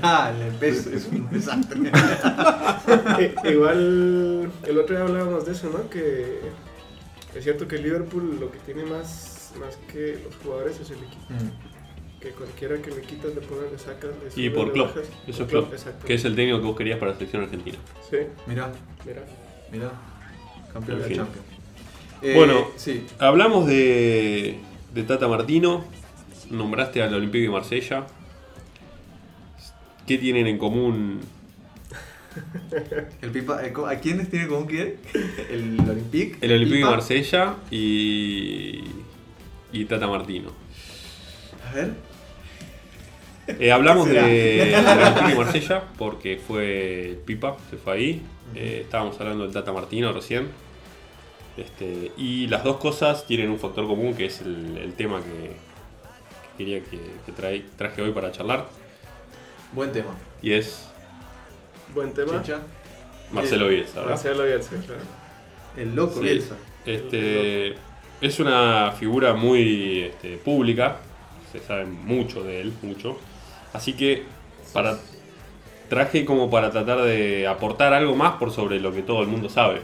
Ah, 0.02 0.32
el 0.46 0.54
peso 0.54 0.90
es 0.90 1.06
un 1.06 1.28
desastre. 1.30 1.80
I- 1.80 3.48
Igual 3.52 4.52
el 4.66 4.78
otro 4.78 4.94
día 4.96 5.04
hablábamos 5.04 5.46
de 5.46 5.52
eso, 5.52 5.70
¿no? 5.70 5.88
Que 5.90 6.40
es 7.34 7.42
cierto 7.42 7.66
que 7.66 7.78
Liverpool 7.78 8.38
lo 8.38 8.50
que 8.52 8.58
tiene 8.60 8.84
más, 8.84 9.52
más 9.58 9.76
que 9.92 10.18
los 10.24 10.34
jugadores 10.36 10.78
es 10.80 10.90
el 10.90 10.98
equipo. 10.98 11.24
Mm. 11.30 12.20
Que 12.20 12.30
cualquiera 12.30 12.76
que 12.80 12.90
le 12.90 13.00
quitas, 13.02 13.34
le 13.34 13.40
pones, 13.40 13.72
le 13.72 13.78
sacas, 13.78 14.10
le 14.36 14.42
Y 14.42 14.50
por 14.50 14.72
Klopp. 14.72 14.96
Eso 15.26 15.46
Por 15.46 15.66
es 15.74 15.82
Klopp. 15.82 16.04
Que 16.04 16.14
es 16.14 16.24
el 16.24 16.34
técnico 16.36 16.60
que 16.60 16.66
vos 16.66 16.76
querías 16.76 16.98
para 16.98 17.10
la 17.12 17.16
selección 17.18 17.42
argentina. 17.42 17.78
Sí, 18.08 18.18
Mirá, 18.46 18.70
mira. 19.04 19.22
Mirá. 19.72 19.90
Campeón 20.72 20.98
En 20.98 21.02
de 21.04 21.10
la 21.10 21.16
Champions. 21.16 21.46
Eh, 22.22 22.34
Bueno. 22.34 22.68
sí. 22.76 23.06
Hablamos 23.18 23.66
de, 23.66 24.58
de 24.94 25.02
Tata 25.02 25.28
Martino. 25.28 25.84
Nombraste 26.50 27.02
al 27.02 27.12
Olympique 27.14 27.44
de 27.44 27.50
Marsella. 27.50 28.06
¿Qué 30.06 30.18
tienen 30.18 30.46
en 30.46 30.58
común? 30.58 31.20
El 33.22 33.30
Pipa, 33.30 33.64
eh, 33.64 33.72
¿A 33.88 33.96
quiénes 33.98 34.30
tiene 34.30 34.46
con 34.46 34.66
quién? 34.66 34.96
El 35.50 35.80
Olympique. 35.80 36.36
El 36.40 36.52
Olympique 36.52 36.76
de 36.78 36.84
Pipa. 36.84 36.90
Marsella 36.90 37.54
y, 37.70 38.84
y 39.72 39.84
Tata 39.86 40.06
Martino. 40.06 40.50
A 41.68 41.74
ver. 41.74 41.92
Eh, 43.58 43.70
hablamos 43.72 44.08
de, 44.08 44.14
del 44.22 44.74
Olympique 44.98 45.28
de 45.28 45.34
Marsella 45.36 45.84
porque 45.98 46.38
fue 46.46 47.18
Pipa, 47.24 47.56
se 47.70 47.76
fue 47.76 47.92
ahí. 47.94 48.22
Eh, 48.54 48.80
estábamos 48.84 49.20
hablando 49.20 49.44
del 49.44 49.52
Tata 49.52 49.72
Martino 49.72 50.12
recién. 50.12 50.48
Este, 51.56 52.12
y 52.18 52.46
las 52.48 52.62
dos 52.64 52.76
cosas 52.76 53.26
tienen 53.26 53.48
un 53.50 53.58
factor 53.58 53.86
común 53.86 54.14
que 54.14 54.26
es 54.26 54.40
el, 54.42 54.76
el 54.76 54.92
tema 54.92 55.20
que, 55.22 55.52
que 55.52 56.58
quería 56.58 56.80
que, 56.84 56.98
que 57.24 57.32
trae- 57.32 57.64
traje 57.76 58.02
hoy 58.02 58.12
para 58.12 58.30
charlar. 58.30 58.66
Buen 59.72 59.90
tema. 59.92 60.14
Y 60.42 60.52
es 60.52 60.86
Buen 61.94 62.12
tema. 62.12 62.42
Chicha. 62.42 62.60
Marcelo 63.32 63.68
Bielsa. 63.68 63.94
¿verdad? 64.00 64.10
Marcelo 64.10 64.44
Bielsa, 64.44 64.70
claro. 64.84 65.00
El 65.76 65.94
loco 65.94 66.14
Sí. 66.14 66.20
Bielsa. 66.20 66.56
Este, 66.84 67.74
es 68.20 68.38
una 68.38 68.92
figura 68.92 69.32
muy 69.34 70.02
este, 70.02 70.36
pública, 70.36 70.98
se 71.50 71.58
sabe 71.60 71.86
mucho 71.86 72.44
de 72.44 72.60
él, 72.60 72.72
mucho. 72.82 73.18
Así 73.72 73.94
que 73.94 74.24
para, 74.72 74.98
traje 75.88 76.24
como 76.24 76.50
para 76.50 76.70
tratar 76.70 77.02
de 77.02 77.46
aportar 77.46 77.92
algo 77.92 78.14
más 78.16 78.34
por 78.36 78.50
sobre 78.52 78.80
lo 78.80 78.92
que 78.92 79.02
todo 79.02 79.22
el 79.22 79.28
mundo 79.28 79.48
sabe. 79.48 79.80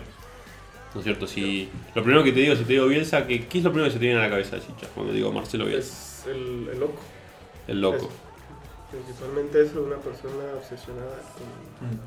¿No 0.94 1.00
es 1.00 1.04
cierto? 1.04 1.26
Si, 1.26 1.68
lo 1.94 2.02
primero 2.02 2.22
que 2.22 2.32
te 2.32 2.40
digo, 2.40 2.54
si 2.54 2.64
te 2.64 2.74
digo 2.74 2.86
Bielsa, 2.86 3.26
¿qué, 3.26 3.46
qué 3.46 3.58
es 3.58 3.64
lo 3.64 3.70
primero 3.70 3.88
que 3.88 3.94
se 3.94 3.98
te 3.98 4.04
viene 4.04 4.20
a 4.20 4.24
la 4.24 4.30
cabeza, 4.30 4.58
Chicha? 4.60 4.88
Cuando 4.94 5.12
digo 5.12 5.32
Marcelo 5.32 5.64
Bielsa, 5.64 5.92
Es 5.92 6.26
el, 6.26 6.68
el 6.70 6.80
loco. 6.80 7.00
el 7.68 7.80
loco. 7.80 8.10
Principalmente 8.90 9.62
eso, 9.62 9.82
una 9.82 9.96
persona 9.96 10.34
obsesionada 10.56 11.16
con, 11.32 11.88
Mm. 11.88 12.00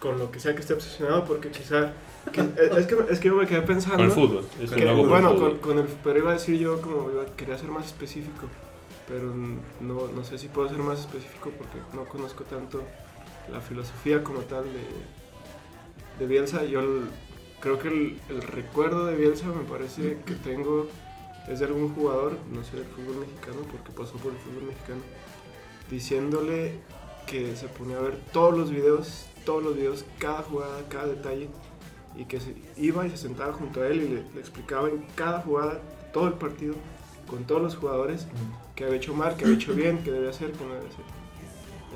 con 0.00 0.18
lo 0.18 0.30
que 0.32 0.40
sea 0.40 0.52
que 0.54 0.60
esté 0.62 0.74
obsesionado, 0.74 1.24
porque 1.24 1.50
quizá. 1.50 1.92
que- 2.32 2.40
es, 2.78 2.86
que, 2.86 2.96
es 3.10 3.20
que 3.20 3.28
yo 3.28 3.36
me 3.36 3.46
quedé 3.46 3.62
pensando. 3.62 3.98
Con 3.98 4.06
el 4.06 4.10
fútbol. 4.10 4.44
Es 4.60 4.70
que- 4.72 4.82
el 4.82 4.94
bueno, 5.06 5.30
fútbol. 5.34 5.58
con, 5.60 5.76
con 5.76 5.78
el, 5.78 5.86
pero 6.02 6.18
iba 6.18 6.30
a 6.30 6.34
decir 6.34 6.58
yo 6.58 6.80
como 6.82 7.08
iba, 7.10 7.24
quería 7.36 7.56
ser 7.56 7.68
más 7.68 7.86
específico, 7.86 8.46
pero 9.06 9.34
no, 9.80 10.08
no 10.08 10.24
sé 10.24 10.38
si 10.38 10.48
puedo 10.48 10.68
ser 10.68 10.78
más 10.78 11.00
específico 11.00 11.50
porque 11.50 11.78
no 11.94 12.04
conozco 12.06 12.44
tanto 12.44 12.82
la 13.50 13.60
filosofía 13.60 14.22
como 14.22 14.40
tal 14.40 14.64
de, 14.64 14.80
de 16.18 16.26
Bielsa. 16.26 16.64
Yo 16.64 16.80
creo 17.60 17.78
que 17.78 17.88
el, 17.88 18.42
recuerdo 18.42 19.06
de 19.06 19.16
Bielsa 19.16 19.46
me 19.46 19.64
parece 19.64 20.18
que 20.24 20.34
tengo 20.34 20.86
es 21.48 21.60
de 21.60 21.66
algún 21.66 21.94
jugador, 21.94 22.38
no 22.52 22.64
sé, 22.64 22.76
del 22.76 22.86
fútbol 22.86 23.16
mexicano, 23.16 23.58
porque 23.70 23.92
pasó 23.92 24.16
por 24.16 24.32
el 24.32 24.38
fútbol 24.38 24.64
mexicano, 24.64 25.00
diciéndole 25.90 26.80
que 27.26 27.56
se 27.56 27.68
ponía 27.68 27.98
a 27.98 28.00
ver 28.00 28.18
todos 28.32 28.56
los 28.56 28.70
videos, 28.70 29.26
todos 29.44 29.62
los 29.62 29.76
videos, 29.76 30.04
cada 30.18 30.42
jugada, 30.42 30.88
cada 30.88 31.06
detalle, 31.06 31.48
y 32.16 32.24
que 32.24 32.40
se 32.40 32.54
iba 32.76 33.06
y 33.06 33.10
se 33.10 33.16
sentaba 33.16 33.52
junto 33.52 33.82
a 33.82 33.88
él 33.88 34.02
y 34.02 34.08
le 34.08 34.40
explicaba 34.40 34.88
en 34.88 35.04
cada 35.14 35.40
jugada, 35.40 35.80
todo 36.12 36.28
el 36.28 36.34
partido, 36.34 36.74
con 37.28 37.44
todos 37.44 37.60
los 37.60 37.76
jugadores, 37.76 38.26
que 38.74 38.84
había 38.84 38.96
hecho 38.96 39.14
mal, 39.14 39.36
que 39.36 39.44
había 39.44 39.56
hecho 39.56 39.74
bien, 39.74 39.98
que 40.02 40.10
debía 40.10 40.30
hacer, 40.30 40.52
que 40.52 40.64
no 40.64 40.74
debía 40.74 40.88
hacer. 40.88 41.04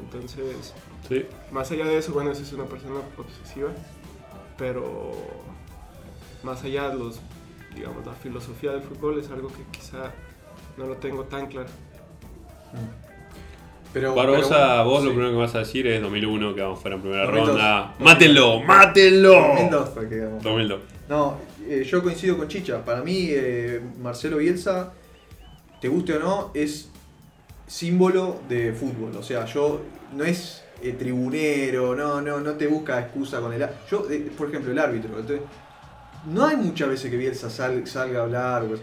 Entonces, 0.00 0.74
Sí. 1.08 1.26
más 1.50 1.70
allá 1.72 1.86
de 1.86 1.98
eso, 1.98 2.12
bueno, 2.12 2.30
esa 2.30 2.42
es 2.42 2.52
una 2.52 2.64
persona 2.66 2.96
obsesiva, 3.16 3.70
pero 4.56 5.12
más 6.42 6.62
allá 6.62 6.88
de 6.90 6.96
los, 6.98 7.20
digamos, 7.74 8.06
la 8.06 8.12
filosofía 8.14 8.72
del 8.72 8.82
fútbol 8.82 9.18
es 9.18 9.30
algo 9.30 9.48
que 9.48 9.62
quizá 9.72 10.12
no 10.76 10.86
lo 10.86 10.96
tengo 10.98 11.24
tan 11.24 11.46
claro. 11.48 11.68
Pero, 13.92 14.14
Barbosa, 14.14 14.48
pero- 14.78 14.84
vos 14.84 15.02
lo 15.02 15.10
sí. 15.10 15.16
primero 15.16 15.30
que 15.32 15.38
vas 15.38 15.54
a 15.54 15.58
decir 15.60 15.86
es 15.86 16.00
2001, 16.02 16.54
que 16.54 16.60
vamos 16.60 16.78
fuera 16.80 16.96
en 16.96 17.02
primera 17.02 17.24
2002. 17.24 17.48
ronda. 17.48 17.94
¡Mátenlo! 17.98 18.60
¡Mátenlo! 18.62 19.32
2002 19.32 19.88
fue 19.94 20.08
que 20.08 20.14
digamos. 20.16 20.42
2002. 20.42 20.80
No, 21.08 21.38
eh, 21.66 21.84
yo 21.84 22.02
coincido 22.02 22.36
con 22.36 22.48
Chicha. 22.48 22.84
Para 22.84 23.02
mí, 23.02 23.28
eh, 23.30 23.80
Marcelo 24.00 24.36
Bielsa, 24.36 24.92
te 25.80 25.88
guste 25.88 26.14
o 26.16 26.20
no, 26.20 26.50
es 26.54 26.88
símbolo 27.66 28.40
de 28.48 28.72
fútbol. 28.72 29.16
O 29.16 29.22
sea, 29.22 29.44
yo 29.46 29.80
no 30.14 30.24
es 30.24 30.64
eh, 30.82 30.92
tribunero, 30.92 31.94
no, 31.94 32.20
no, 32.20 32.40
no 32.40 32.52
te 32.52 32.66
busca 32.66 33.00
excusa 33.00 33.40
con 33.40 33.52
el 33.52 33.66
Yo, 33.90 34.06
eh, 34.10 34.30
por 34.36 34.48
ejemplo, 34.48 34.72
el 34.72 34.78
árbitro. 34.78 35.10
no 36.26 36.46
hay 36.46 36.56
muchas 36.56 36.88
veces 36.88 37.10
que 37.10 37.16
Bielsa 37.16 37.50
sal- 37.50 37.86
salga 37.86 38.20
a 38.20 38.22
hablar. 38.24 38.64
pues. 38.64 38.80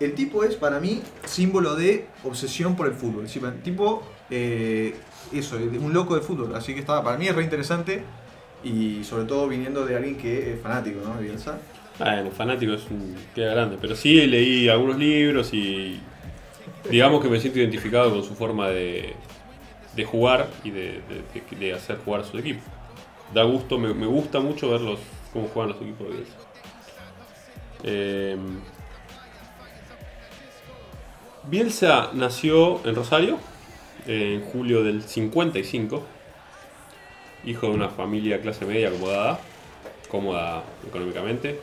El 0.00 0.14
tipo 0.14 0.44
es, 0.44 0.54
para 0.56 0.80
mí, 0.80 1.02
símbolo 1.26 1.74
de 1.76 2.06
obsesión 2.24 2.74
por 2.74 2.86
el 2.86 2.94
fútbol. 2.94 3.26
El 3.26 3.62
tipo, 3.62 4.02
eh, 4.30 4.94
eso, 5.32 5.56
un 5.56 5.92
loco 5.92 6.14
de 6.14 6.22
fútbol. 6.22 6.54
Así 6.54 6.72
que 6.74 6.80
estaba, 6.80 7.04
para 7.04 7.18
mí 7.18 7.28
es 7.28 7.34
re 7.34 7.42
interesante. 7.42 8.02
Y 8.62 9.02
sobre 9.04 9.24
todo 9.24 9.48
viniendo 9.48 9.86
de 9.86 9.96
alguien 9.96 10.16
que 10.18 10.52
es 10.54 10.60
fanático, 10.60 11.00
¿no? 11.02 11.18
Bielsa. 11.20 11.58
Bueno, 11.98 12.30
fanático 12.30 12.72
es 12.74 12.82
un 12.90 13.14
queda 13.34 13.52
grande, 13.52 13.76
pero 13.80 13.94
sí 13.94 14.26
leí 14.26 14.68
algunos 14.68 14.98
libros 14.98 15.52
y 15.52 16.00
digamos 16.90 17.22
que 17.22 17.28
me 17.28 17.40
siento 17.40 17.58
identificado 17.58 18.10
con 18.10 18.24
su 18.24 18.34
forma 18.34 18.68
de, 18.68 19.14
jugar 20.04 20.48
y 20.64 20.70
de, 20.70 21.74
hacer 21.74 21.98
jugar 22.04 22.22
a 22.22 22.24
su 22.24 22.38
equipo. 22.38 22.60
Da 23.34 23.44
gusto, 23.44 23.78
me, 23.78 23.94
me 23.94 24.06
gusta 24.06 24.40
mucho 24.40 24.70
verlos 24.70 24.98
cómo 25.32 25.48
juegan 25.48 25.72
los 25.72 25.82
equipos 25.82 26.08
de 26.08 26.14
Bielsa. 26.14 26.36
Eh, 27.82 28.36
Bielsa 31.44 32.10
nació 32.12 32.84
en 32.86 32.94
Rosario 32.94 33.38
en 34.06 34.42
julio 34.42 34.82
del 34.82 35.02
55, 35.02 36.02
hijo 37.44 37.66
de 37.66 37.72
una 37.72 37.88
familia 37.88 38.40
clase 38.40 38.66
media 38.66 38.88
acomodada, 38.88 39.40
cómoda 40.10 40.64
económicamente, 40.86 41.60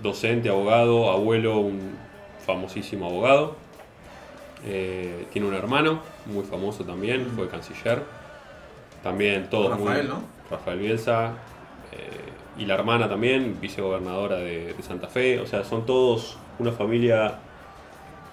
docente, 0.00 0.48
abogado, 0.48 1.10
abuelo, 1.10 1.58
un 1.58 1.96
famosísimo 2.44 3.06
abogado. 3.06 3.56
Eh, 4.66 5.26
tiene 5.32 5.46
un 5.48 5.54
hermano, 5.54 6.00
muy 6.26 6.44
famoso 6.44 6.84
también, 6.84 7.26
fue 7.36 7.48
canciller. 7.48 8.02
También 9.02 9.48
todos 9.48 9.78
muy- 9.78 9.88
Rafael, 9.88 10.08
¿no? 10.08 10.22
Rafael 10.50 10.78
Bielsa. 10.78 11.32
eh, 11.92 12.08
y 12.58 12.64
la 12.66 12.74
hermana 12.74 13.08
también, 13.08 13.58
vicegobernadora 13.60 14.36
de, 14.36 14.72
de 14.74 14.82
Santa 14.82 15.06
Fe. 15.08 15.38
O 15.40 15.46
sea, 15.46 15.62
son 15.62 15.84
todos 15.86 16.36
una 16.58 16.72
familia, 16.72 17.38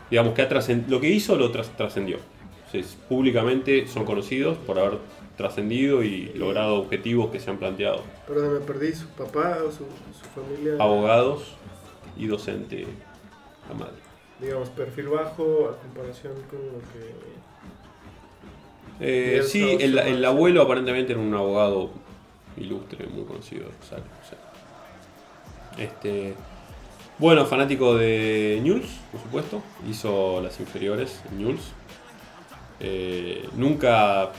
digamos, 0.10 0.34
que 0.34 0.42
ha 0.42 0.50
trascendido. 0.50 0.90
Lo 0.98 1.02
que 1.02 1.10
hizo 1.10 1.36
lo 1.36 1.52
tras- 1.52 1.76
trascendió. 1.78 2.18
O 2.68 2.72
sea, 2.72 2.80
es- 2.80 2.96
públicamente 3.08 3.86
son 3.88 4.06
conocidos 4.06 4.58
por 4.58 4.80
haber 4.80 4.98
trascendido 5.38 6.04
y 6.04 6.32
logrado 6.36 6.76
objetivos 6.76 7.32
que 7.32 7.40
se 7.40 7.50
han 7.52 7.58
planteado. 7.58 8.02
Perdón, 8.28 8.54
me 8.54 8.60
perdí. 8.62 8.94
¿Su 8.94 9.08
papá 9.10 9.58
o 9.68 9.72
su, 9.72 9.86
su 9.86 10.26
familia? 10.42 10.74
Abogados 10.80 11.56
y 12.18 12.28
docente, 12.28 12.86
la 13.68 13.76
madre. 13.76 14.03
Digamos, 14.40 14.70
perfil 14.70 15.08
bajo 15.08 15.70
a 15.70 15.78
comparación 15.82 16.34
con 16.50 16.60
lo 16.60 16.80
que. 16.92 17.14
Eh, 19.00 19.44
sí, 19.44 19.78
el, 19.80 19.98
el 19.98 20.24
abuelo 20.26 20.62
aparentemente 20.62 21.14
era 21.14 21.22
un 21.22 21.34
abogado 21.34 21.92
ilustre, 22.58 23.08
muy 23.08 23.26
conocido 23.26 23.66
o 23.68 23.86
sea. 23.88 24.00
Este, 25.78 26.36
bueno, 27.18 27.46
fanático 27.46 27.96
de 27.96 28.60
Newell's, 28.64 29.00
por 29.12 29.22
supuesto. 29.22 29.64
Hizo 29.90 30.42
las 30.42 30.60
inferiores 30.60 31.22
en 31.32 31.38
Newell's. 31.40 31.72
Eh, 32.80 33.48
nunca 33.56 34.32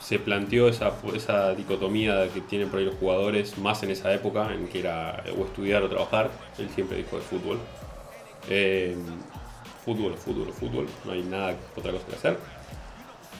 se 0.00 0.18
planteó 0.18 0.68
esa, 0.68 0.92
esa 1.14 1.54
dicotomía 1.54 2.28
que 2.32 2.40
tienen 2.40 2.68
por 2.68 2.80
ahí 2.80 2.84
los 2.84 2.96
jugadores, 2.96 3.58
más 3.58 3.82
en 3.82 3.90
esa 3.90 4.12
época, 4.12 4.52
en 4.52 4.66
que 4.66 4.80
era 4.80 5.22
o 5.38 5.44
estudiar 5.44 5.82
o 5.82 5.88
trabajar. 5.88 6.30
Él 6.58 6.68
siempre 6.74 6.96
dijo 6.96 7.16
de 7.16 7.22
fútbol. 7.22 7.58
Eh, 8.48 8.96
fútbol, 9.84 10.16
fútbol, 10.16 10.52
fútbol. 10.52 10.86
No 11.04 11.12
hay 11.12 11.22
nada, 11.22 11.54
otra 11.76 11.92
cosa 11.92 12.06
que 12.06 12.14
hacer. 12.16 12.38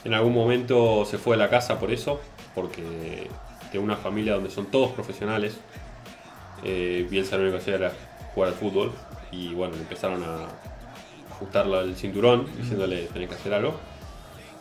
En 0.03 0.13
algún 0.13 0.33
momento 0.33 1.05
se 1.05 1.17
fue 1.17 1.35
de 1.37 1.43
la 1.43 1.49
casa 1.49 1.79
por 1.79 1.91
eso, 1.91 2.19
porque 2.55 3.29
de 3.71 3.79
una 3.79 3.95
familia 3.95 4.33
donde 4.33 4.49
son 4.49 4.65
todos 4.67 4.91
profesionales. 4.91 5.57
Eh, 6.63 7.07
Bielsa 7.09 7.35
lo 7.37 7.43
único 7.43 7.57
que 7.57 7.61
hacía 7.63 7.75
era 7.75 7.91
jugar 8.33 8.49
al 8.49 8.55
fútbol 8.55 8.91
y 9.31 9.53
bueno, 9.53 9.75
empezaron 9.75 10.23
a 10.23 10.47
ajustarle 11.31 11.79
el 11.79 11.95
cinturón 11.95 12.45
diciéndole 12.57 13.07
tenés 13.07 13.29
que 13.29 13.35
hacer 13.35 13.53
algo. 13.53 13.73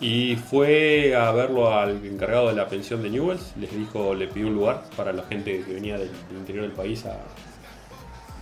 Y 0.01 0.35
fue 0.37 1.15
a 1.15 1.31
verlo 1.31 1.73
al 1.73 2.05
encargado 2.05 2.49
de 2.49 2.55
la 2.55 2.67
pensión 2.67 3.03
de 3.03 3.11
Newells, 3.11 3.53
les 3.57 3.71
dijo, 3.77 4.15
le 4.15 4.27
pidió 4.27 4.49
un 4.49 4.55
lugar 4.55 4.83
para 4.97 5.13
la 5.13 5.23
gente 5.25 5.63
que 5.65 5.75
venía 5.75 5.97
del, 5.97 6.11
del 6.29 6.39
interior 6.39 6.65
del 6.65 6.73
país, 6.73 7.05
a- 7.07 7.19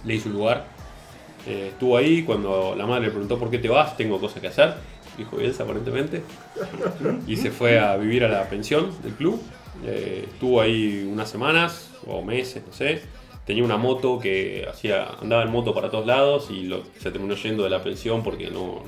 le 0.04 0.14
hizo 0.14 0.30
un 0.30 0.36
lugar. 0.36 0.64
Eh, 1.46 1.68
estuvo 1.72 1.96
ahí 1.96 2.22
cuando 2.22 2.74
la 2.76 2.86
madre 2.86 3.06
le 3.06 3.10
preguntó 3.10 3.38
por 3.38 3.50
qué 3.50 3.58
te 3.58 3.68
vas, 3.68 3.96
tengo 3.96 4.20
cosas 4.20 4.40
que 4.40 4.48
hacer, 4.48 4.74
dijo 5.16 5.36
Bielsa 5.36 5.62
aparentemente. 5.64 6.22
Y 7.26 7.36
se 7.36 7.50
fue 7.50 7.78
a 7.78 7.96
vivir 7.96 8.24
a 8.24 8.28
la 8.28 8.48
pensión 8.48 8.90
del 9.02 9.12
club. 9.14 9.40
Eh, 9.84 10.26
estuvo 10.32 10.60
ahí 10.60 11.08
unas 11.10 11.30
semanas 11.30 11.90
o 12.06 12.22
meses, 12.22 12.62
no 12.66 12.72
sé. 12.72 13.02
Tenía 13.46 13.64
una 13.64 13.78
moto 13.78 14.18
que 14.18 14.66
hacía, 14.70 15.06
andaba 15.20 15.42
en 15.42 15.50
moto 15.50 15.72
para 15.74 15.90
todos 15.90 16.06
lados 16.06 16.48
y 16.50 16.64
lo- 16.64 16.82
se 16.98 17.10
terminó 17.10 17.34
yendo 17.34 17.64
de 17.64 17.70
la 17.70 17.82
pensión 17.82 18.22
porque 18.22 18.50
no, 18.50 18.82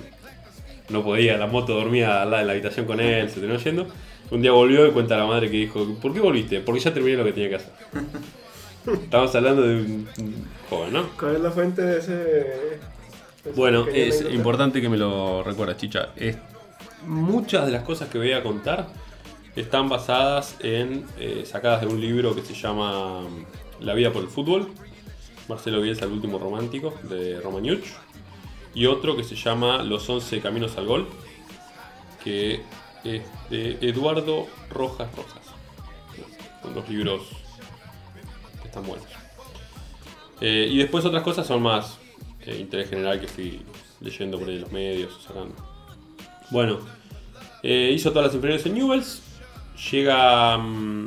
no 0.91 1.03
podía, 1.03 1.37
la 1.39 1.47
moto 1.47 1.75
dormía 1.75 2.23
al 2.23 2.31
lado 2.31 2.43
de 2.43 2.47
la 2.47 2.53
habitación 2.53 2.85
con 2.87 3.01
él, 3.01 3.29
se 3.31 3.41
terminó 3.41 3.59
yendo. 3.59 3.87
Un 4.31 4.41
día 4.43 4.53
volvió 4.53 4.87
y 4.87 4.91
cuenta 4.91 5.15
a 5.15 5.19
la 5.19 5.27
madre 5.27 5.51
que 5.51 5.57
dijo, 5.57 5.85
¿por 6.01 6.13
qué 6.13 6.21
volviste? 6.21 6.61
Porque 6.61 6.81
ya 6.81 6.93
terminé 6.95 7.17
lo 7.17 7.25
que 7.25 7.33
tenía 7.33 7.49
que 7.49 7.55
hacer. 7.57 7.73
Estamos 9.03 9.35
hablando 9.35 9.63
de 9.63 10.05
joven, 10.77 10.93
¿no? 10.93 11.09
¿Cuál 11.19 11.37
es 11.37 11.41
la 11.43 11.51
fuente 11.51 11.83
de 11.83 11.99
ese.? 11.99 12.13
de 12.13 13.53
Bueno, 13.57 13.87
es 13.93 14.15
anécdota? 14.17 14.35
importante 14.35 14.81
que 14.81 14.89
me 14.89 14.97
lo 14.97 15.43
recuerdes, 15.43 15.77
Chicha. 15.77 16.11
Es- 16.17 16.37
muchas 17.07 17.67
de 17.67 17.73
las 17.73 17.83
cosas 17.83 18.09
que 18.09 18.19
voy 18.19 18.33
a 18.33 18.43
contar 18.43 18.87
están 19.57 19.89
basadas 19.89 20.57
en 20.61 21.05
eh, 21.19 21.43
sacadas 21.45 21.81
de 21.83 21.89
un 21.89 22.01
libro 22.01 22.35
que 22.35 22.43
se 22.43 22.55
llama 22.55 23.23
mm, 23.23 23.85
La 23.85 23.95
vida 23.95 24.13
por 24.13 24.23
el 24.23 24.29
fútbol. 24.29 24.69
Marcelo 25.49 25.81
Bielsa, 25.81 26.05
el 26.05 26.13
último 26.13 26.39
romántico, 26.39 26.95
de 27.03 27.41
Romagnuch. 27.41 27.85
Y 28.75 28.87
otro 28.87 29.17
que 29.17 29.25
se 29.25 29.35
llama 29.35 29.83
Los 29.83 30.09
11 30.09 30.41
caminos 30.41 30.79
al 30.79 30.87
gol, 30.87 31.09
que 32.25 32.63
es 33.05 33.23
de 33.51 33.77
Eduardo 33.83 34.47
Rojas 34.71 35.11
Rojas. 35.17 35.43
Son 36.63 36.73
dos 36.75 36.89
libros 36.89 37.23
que 38.63 38.69
están 38.69 38.87
buenos. 38.87 39.07
Eh, 40.45 40.67
y 40.69 40.79
después 40.79 41.05
otras 41.05 41.23
cosas 41.23 41.47
son 41.47 41.63
más 41.63 42.01
eh, 42.45 42.57
interés 42.59 42.91
general 42.91 43.21
que 43.21 43.29
fui 43.29 43.63
leyendo 44.01 44.41
por 44.41 44.49
ahí 44.49 44.59
los 44.59 44.73
medios, 44.73 45.23
sacando. 45.23 45.55
Bueno, 46.51 46.81
eh, 47.63 47.93
hizo 47.95 48.11
todas 48.11 48.27
las 48.27 48.35
inferiores 48.35 48.67
en 48.67 48.75
Newells, 48.75 49.23
llega 49.93 50.59
mm, 50.59 51.07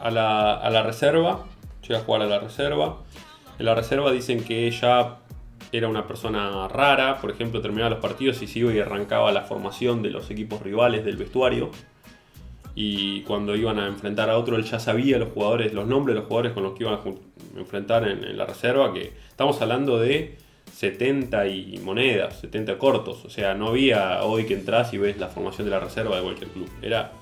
a, 0.00 0.10
la, 0.10 0.54
a 0.54 0.68
la 0.70 0.82
reserva, 0.82 1.46
llega 1.86 2.00
a 2.00 2.02
jugar 2.02 2.22
a 2.22 2.26
la 2.26 2.40
reserva. 2.40 2.98
En 3.56 3.66
la 3.66 3.76
reserva 3.76 4.10
dicen 4.10 4.42
que 4.42 4.66
ella 4.66 5.18
era 5.70 5.86
una 5.86 6.08
persona 6.08 6.66
rara, 6.66 7.20
por 7.20 7.30
ejemplo, 7.30 7.60
terminaba 7.60 7.90
los 7.90 8.00
partidos 8.00 8.42
y 8.42 8.48
se 8.48 8.58
iba 8.58 8.74
y 8.74 8.80
arrancaba 8.80 9.30
la 9.30 9.42
formación 9.42 10.02
de 10.02 10.10
los 10.10 10.28
equipos 10.28 10.60
rivales 10.60 11.04
del 11.04 11.16
vestuario. 11.16 11.70
Y 12.74 13.20
cuando 13.22 13.54
iban 13.54 13.78
a 13.78 13.86
enfrentar 13.86 14.28
a 14.28 14.38
otro, 14.38 14.56
él 14.56 14.64
ya 14.64 14.80
sabía 14.80 15.18
los 15.18 15.30
jugadores, 15.32 15.72
los 15.72 15.86
nombres 15.86 16.16
de 16.16 16.20
los 16.20 16.28
jugadores 16.28 16.52
con 16.52 16.64
los 16.64 16.72
que 16.72 16.82
iban 16.82 16.94
a 16.94 16.98
enfrentar 17.56 18.08
en, 18.08 18.36
la 18.36 18.46
reserva, 18.46 18.92
que 18.92 19.12
estamos 19.28 19.60
hablando 19.60 19.98
de 19.98 20.36
70 20.74 21.46
y 21.48 21.78
monedas, 21.78 22.40
70 22.40 22.78
cortos. 22.78 23.24
O 23.24 23.30
sea, 23.30 23.54
no 23.54 23.68
había 23.68 24.22
hoy 24.24 24.44
que 24.44 24.54
entras 24.54 24.92
y 24.94 24.98
ves 24.98 25.18
la 25.18 25.28
formación 25.28 25.66
de 25.66 25.70
la 25.70 25.80
reserva 25.80 26.16
de 26.16 26.22
cualquier 26.22 26.50
club. 26.50 26.68
Era. 26.82 27.12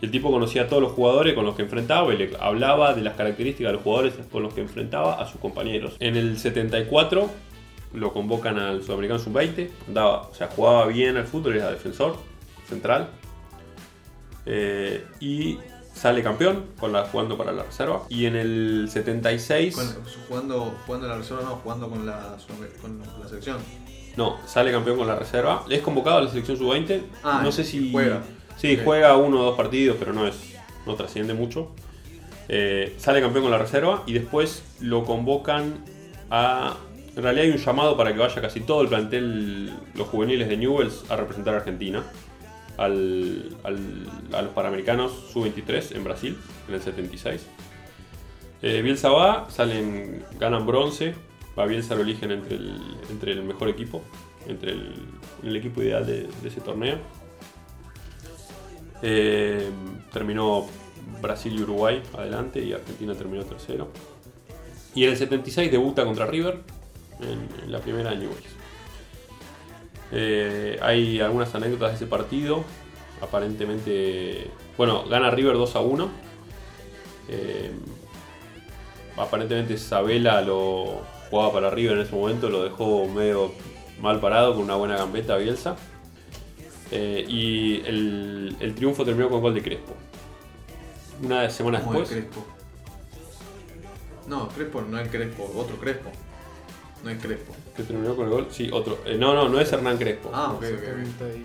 El 0.00 0.10
tipo 0.10 0.30
conocía 0.30 0.62
a 0.62 0.66
todos 0.66 0.82
los 0.82 0.92
jugadores 0.92 1.34
con 1.34 1.44
los 1.44 1.54
que 1.54 1.60
enfrentaba 1.60 2.14
y 2.14 2.16
le 2.16 2.30
hablaba 2.40 2.94
de 2.94 3.02
las 3.02 3.16
características 3.16 3.68
de 3.68 3.72
los 3.74 3.82
jugadores 3.82 4.14
con 4.32 4.42
los 4.42 4.54
que 4.54 4.62
enfrentaba 4.62 5.20
a 5.20 5.26
sus 5.26 5.38
compañeros. 5.38 5.96
En 6.00 6.16
el 6.16 6.38
74 6.38 7.30
lo 7.92 8.12
convocan 8.12 8.58
al 8.58 8.82
Sudamericano 8.82 9.18
Sub-20, 9.18 9.68
andaba, 9.88 10.22
o 10.22 10.34
sea, 10.34 10.46
jugaba 10.48 10.86
bien 10.86 11.18
al 11.18 11.26
fútbol, 11.26 11.56
era 11.56 11.70
defensor 11.70 12.16
central. 12.66 13.08
Eh, 14.46 15.04
y 15.20 15.58
sale 16.00 16.22
campeón 16.22 16.64
con 16.78 16.92
la, 16.92 17.04
jugando 17.04 17.36
para 17.36 17.52
la 17.52 17.64
reserva. 17.64 18.02
Y 18.08 18.24
en 18.24 18.34
el 18.36 18.88
76. 18.90 19.74
Con- 19.74 19.86
jugando, 20.28 20.74
jugando 20.86 21.06
en 21.06 21.12
la 21.12 21.18
reserva, 21.18 21.42
no, 21.42 21.56
jugando 21.56 21.90
con 21.90 22.06
la, 22.06 22.36
con 22.80 22.98
la 23.20 23.28
selección. 23.28 23.58
No, 24.16 24.38
sale 24.46 24.72
campeón 24.72 24.96
con 24.96 25.06
la 25.06 25.16
reserva. 25.16 25.64
Es 25.68 25.82
convocado 25.82 26.18
a 26.18 26.22
la 26.22 26.30
selección 26.30 26.56
sub-20. 26.56 27.02
Ah, 27.22 27.42
no 27.44 27.52
sé 27.52 27.64
si. 27.64 27.92
juega. 27.92 28.22
Sí, 28.56 28.78
juega 28.82 29.16
uno 29.16 29.40
o 29.40 29.44
dos 29.44 29.56
partidos, 29.56 29.96
pero 29.98 30.14
no 30.14 30.26
es. 30.26 30.36
no 30.86 30.94
trasciende 30.94 31.34
mucho. 31.34 31.68
Eh, 32.48 32.94
sale 32.98 33.20
campeón 33.20 33.44
con 33.44 33.50
la 33.52 33.58
reserva 33.58 34.02
y 34.06 34.14
después 34.14 34.62
lo 34.80 35.04
convocan 35.04 35.84
a. 36.30 36.76
En 37.14 37.22
realidad 37.22 37.44
hay 37.44 37.50
un 37.50 37.58
llamado 37.58 37.96
para 37.96 38.12
que 38.14 38.20
vaya 38.20 38.40
casi 38.40 38.60
todo 38.60 38.80
el 38.80 38.88
plantel, 38.88 39.70
los 39.94 40.08
juveniles 40.08 40.48
de 40.48 40.56
Newells, 40.56 41.04
a 41.10 41.16
representar 41.16 41.54
a 41.54 41.58
Argentina. 41.58 42.02
Al, 42.80 43.56
a 44.32 44.42
los 44.42 44.52
Panamericanos 44.54 45.12
sub-23 45.32 45.96
en 45.96 46.04
Brasil, 46.04 46.38
en 46.66 46.74
el 46.74 46.80
76. 46.80 47.46
Eh, 48.62 48.82
Bielsa 48.82 49.10
va, 49.10 49.50
salen, 49.50 50.24
ganan 50.38 50.66
bronce. 50.66 51.14
A 51.56 51.66
Bielsa 51.66 51.94
lo 51.94 52.02
eligen 52.02 52.30
entre 52.30 52.56
el, 52.56 52.80
entre 53.10 53.32
el 53.32 53.42
mejor 53.42 53.68
equipo, 53.68 54.02
entre 54.46 54.72
el, 54.72 54.94
el 55.42 55.56
equipo 55.56 55.82
ideal 55.82 56.06
de, 56.06 56.28
ese 56.42 56.62
torneo. 56.62 56.98
Eh, 59.02 59.68
terminó 60.12 60.66
Brasil 61.20 61.54
y 61.58 61.62
Uruguay 61.62 62.02
adelante 62.16 62.62
y 62.62 62.72
Argentina 62.72 63.14
terminó 63.14 63.44
tercero. 63.44 63.90
Y 64.94 65.04
en 65.04 65.10
el 65.10 65.16
76 65.16 65.70
debuta 65.70 66.04
contra 66.04 66.26
River 66.26 66.60
en, 67.20 67.70
la 67.70 67.80
primera 67.80 68.10
de 68.10 68.16
Newell's. 68.16 68.59
Eh, 70.12 70.78
hay 70.82 71.20
algunas 71.20 71.54
anécdotas 71.54 71.90
de 71.90 71.96
ese 71.96 72.06
partido. 72.06 72.64
Aparentemente, 73.20 74.50
bueno, 74.76 75.04
gana 75.08 75.30
River 75.30 75.54
2 75.54 75.76
a 75.76 75.80
1. 75.80 76.10
Eh, 77.28 77.70
aparentemente 79.16 79.76
Sabela 79.78 80.40
lo 80.40 81.02
jugaba 81.30 81.52
para 81.52 81.70
River 81.70 81.98
en 81.98 82.02
ese 82.02 82.14
momento, 82.14 82.48
lo 82.48 82.64
dejó 82.64 83.06
medio 83.06 83.52
mal 84.00 84.18
parado 84.20 84.54
con 84.54 84.64
una 84.64 84.76
buena 84.76 84.96
gambeta 84.96 85.36
Bielsa. 85.36 85.76
Eh, 86.90 87.24
y 87.28 87.82
el, 87.86 88.56
el 88.58 88.74
triunfo 88.74 89.04
terminó 89.04 89.28
con 89.28 89.40
gol 89.40 89.54
de 89.54 89.62
Crespo. 89.62 89.94
Una 91.22 91.48
semana 91.50 91.80
¿Cómo 91.80 92.02
es 92.02 92.08
después. 92.08 92.24
Crespo? 92.32 92.46
No, 94.26 94.48
Crespo 94.48 94.80
no 94.82 94.98
es 94.98 95.08
Crespo, 95.08 95.52
otro 95.54 95.76
Crespo. 95.76 96.10
No 97.04 97.10
es 97.10 97.22
Crespo. 97.22 97.54
¿Que 97.76 97.82
terminó 97.82 98.14
con 98.14 98.26
el 98.26 98.30
gol? 98.30 98.46
Sí, 98.50 98.68
otro. 98.72 98.98
Eh, 99.06 99.16
no, 99.18 99.34
no, 99.34 99.48
no 99.48 99.58
es 99.60 99.72
Hernán 99.72 99.96
Crespo. 99.98 100.30
Ah, 100.34 100.52
ok, 100.52 100.56
ok, 100.56 100.62
ok. 100.64 100.70
70 100.70 101.28
y- 101.36 101.44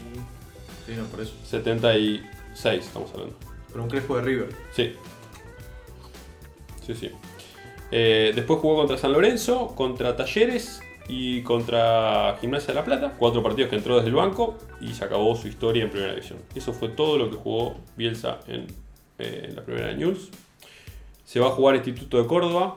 Sí, 0.86 0.94
no, 0.98 1.04
por 1.06 1.22
eso. 1.22 1.34
76 1.46 2.86
estamos 2.86 3.12
hablando. 3.14 3.36
Pero 3.70 3.84
un 3.84 3.90
Crespo 3.90 4.16
de 4.18 4.22
River. 4.22 4.50
Sí. 4.74 4.94
Sí, 6.86 6.94
sí. 6.94 7.12
Eh, 7.92 8.32
después 8.36 8.60
jugó 8.60 8.76
contra 8.78 8.98
San 8.98 9.14
Lorenzo, 9.14 9.74
contra 9.76 10.16
Talleres 10.16 10.82
y 11.08 11.42
contra 11.44 12.38
Gimnasia 12.42 12.68
de 12.70 12.74
la 12.76 12.84
Plata. 12.86 13.16
Cuatro 13.18 13.42
partidos 13.42 13.70
que 13.70 13.76
entró 13.78 13.96
desde 13.96 14.10
el 14.10 14.16
banco 14.16 14.58
y 14.82 14.94
se 14.94 15.06
acabó 15.06 15.36
su 15.36 15.48
historia 15.48 15.84
en 15.84 15.90
Primera 15.90 16.14
División. 16.14 16.40
Eso 16.54 16.74
fue 16.74 16.90
todo 16.90 17.18
lo 17.18 17.30
que 17.30 17.38
jugó 17.38 17.78
Bielsa 17.96 18.40
en, 18.48 18.68
eh, 19.20 19.46
en 19.50 19.56
la 19.56 19.64
Primera 19.64 19.88
de 19.88 19.96
News. 19.96 20.30
Se 21.24 21.40
va 21.40 21.48
a 21.48 21.52
jugar 21.52 21.76
Instituto 21.76 22.22
de 22.22 22.28
Córdoba 22.28 22.76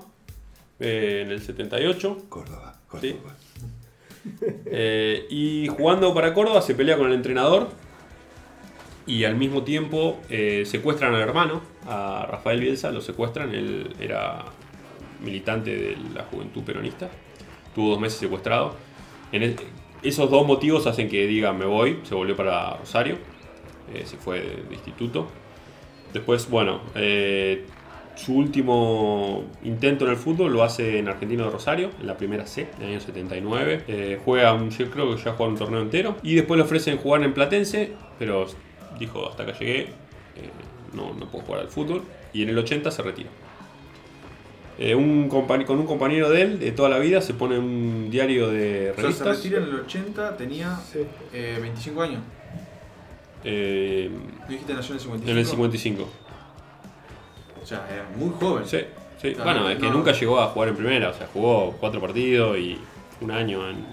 eh, 0.81 1.23
en 1.25 1.31
el 1.33 1.41
78. 1.41 2.19
Córdoba, 2.29 2.77
Sí. 3.01 3.17
Eh, 4.67 5.27
y 5.31 5.69
jugando 5.69 6.12
para 6.14 6.35
Córdoba 6.35 6.61
se 6.61 6.75
pelea 6.75 6.97
con 6.99 7.07
el 7.09 7.14
entrenador 7.14 7.69
y 9.07 9.25
al 9.25 9.37
mismo 9.37 9.62
tiempo 9.62 10.19
eh, 10.29 10.64
secuestran 10.67 11.14
al 11.14 11.21
hermano, 11.23 11.62
a 11.87 12.27
Rafael 12.31 12.61
Bielsa, 12.61 12.91
lo 12.91 13.01
secuestran, 13.01 13.55
él 13.55 13.95
era 14.01 14.45
militante 15.23 15.75
de 15.75 15.97
la 16.14 16.25
juventud 16.25 16.62
peronista, 16.62 17.09
tuvo 17.75 17.91
dos 17.93 18.01
meses 18.01 18.19
secuestrado. 18.19 18.75
En 19.33 19.43
el- 19.43 19.57
esos 20.03 20.31
dos 20.31 20.47
motivos 20.47 20.87
hacen 20.87 21.09
que 21.09 21.27
diga 21.27 21.53
me 21.53 21.64
voy, 21.64 22.01
se 22.05 22.14
volvió 22.14 22.37
para 22.37 22.77
Rosario, 22.77 23.17
eh, 23.95 24.03
se 24.05 24.17
fue 24.19 24.41
de, 24.41 24.62
de 24.69 24.75
instituto. 24.75 25.27
Después, 26.12 26.49
bueno, 26.51 26.81
eh, 26.95 27.64
su 28.18 28.35
último 28.35 29.44
intento 29.62 30.04
en 30.04 30.11
el 30.11 30.16
fútbol 30.16 30.52
lo 30.52 30.64
hace 30.64 30.98
en 30.98 31.09
Argentino 31.09 31.44
de 31.44 31.50
Rosario, 31.50 31.90
en 32.00 32.07
la 32.09 32.16
primera 32.16 32.46
C, 32.46 32.66
en 32.78 32.83
el 32.83 32.88
año 32.90 33.00
79. 33.00 33.85
Eh, 33.87 34.18
juega, 34.24 34.52
un- 34.54 34.70
yo 34.70 34.90
creo 34.90 35.14
que 35.14 35.22
ya 35.22 35.33
juega 35.35 35.52
un 35.52 35.59
torneo 35.59 35.81
entero. 35.81 36.16
Y 36.24 36.35
después 36.35 36.59
le 36.59 36.64
ofrecen 36.64 36.96
jugar 36.98 37.22
en 37.22 37.33
Platense, 37.33 37.92
pero 38.18 38.46
dijo 38.98 39.28
hasta 39.28 39.44
acá 39.44 39.52
llegué, 39.59 39.81
eh, 39.83 39.90
no, 40.94 41.14
no 41.14 41.26
puedo 41.31 41.44
jugar 41.44 41.61
al 41.62 41.68
fútbol. 41.68 42.02
Y 42.33 42.42
en 42.42 42.48
el 42.48 42.59
80 42.59 42.90
se 42.90 43.02
retira. 43.02 43.31
Eh, 44.81 44.94
un 44.94 45.28
con 45.28 45.78
un 45.78 45.87
compañero 45.87 46.28
de 46.31 46.42
él 46.42 46.59
de 46.61 46.70
toda 46.72 46.88
la 46.88 46.98
vida 46.98 47.20
se 47.20 47.35
pone 47.35 47.59
un 47.59 48.11
diario 48.11 48.48
de 48.48 48.90
O 48.90 48.94
sea, 48.94 48.94
se 48.94 49.02
revistas. 49.02 49.37
retira 49.37 49.59
en 49.59 49.64
el 49.64 49.74
80, 49.81 50.37
tenía 50.37 50.76
Sí. 50.92 51.00
eh, 51.33 51.59
25 51.61 52.02
años. 52.02 52.20
eh, 53.44 54.11
¿Tú 54.46 54.52
dijiste 54.52 54.74
nació 54.74 54.92
en 54.94 54.96
el 54.98 55.00
55? 55.00 55.31
en 55.33 55.38
el 55.38 55.46
55. 55.46 56.09
O 57.68 57.70
sea, 57.70 57.87
era 57.92 58.04
muy 58.16 58.33
joven. 58.40 58.64
Sí, 58.66 58.78
sí. 59.20 59.35
Bueno, 59.42 59.68
es 59.68 59.76
que 59.76 59.87
no. 59.87 59.92
nunca 59.92 60.12
llegó 60.12 60.40
a 60.40 60.46
jugar 60.46 60.70
en 60.70 60.76
primera, 60.76 61.11
o 61.11 61.14
sea, 61.14 61.26
jugó 61.31 61.72
cuatro 61.78 62.00
partidos 62.00 62.57
y 62.57 62.78
un 63.20 63.31
año 63.31 63.68
en. 63.68 63.85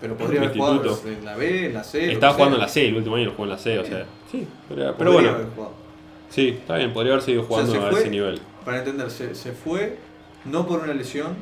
Pero 0.00 0.16
podría 0.16 0.40
haber 0.42 0.56
Instituto. 0.56 0.94
jugado 0.96 1.08
en 1.18 1.24
la 1.24 1.36
B, 1.36 1.66
en 1.66 1.74
la 1.74 1.84
C. 1.84 2.12
Estaba 2.12 2.32
jugando 2.34 2.56
en 2.56 2.62
la 2.62 2.68
C, 2.68 2.88
el 2.88 2.96
último 2.96 3.14
año 3.16 3.26
lo 3.26 3.30
jugó 3.32 3.44
en 3.44 3.50
la 3.50 3.58
C, 3.58 3.78
o 3.78 3.84
sea. 3.84 4.04
Sí, 4.32 4.46
pero, 4.68 4.94
pero 4.98 5.12
Podría 5.12 5.12
bueno, 5.12 5.30
haber 5.30 5.46
jugado. 5.54 5.72
sí, 6.28 6.48
está 6.60 6.76
bien, 6.76 6.92
podría 6.92 7.12
haber 7.12 7.24
seguido 7.24 7.42
sea, 7.42 7.48
jugando 7.48 7.72
se 7.72 7.78
a 7.78 7.90
fue- 7.90 8.00
ese 8.00 8.10
nivel. 8.10 8.40
Para 8.64 8.78
entender, 8.78 9.10
se, 9.12 9.34
se 9.36 9.52
fue 9.52 9.96
no 10.44 10.66
por 10.66 10.80
una 10.80 10.92
lesión, 10.94 11.36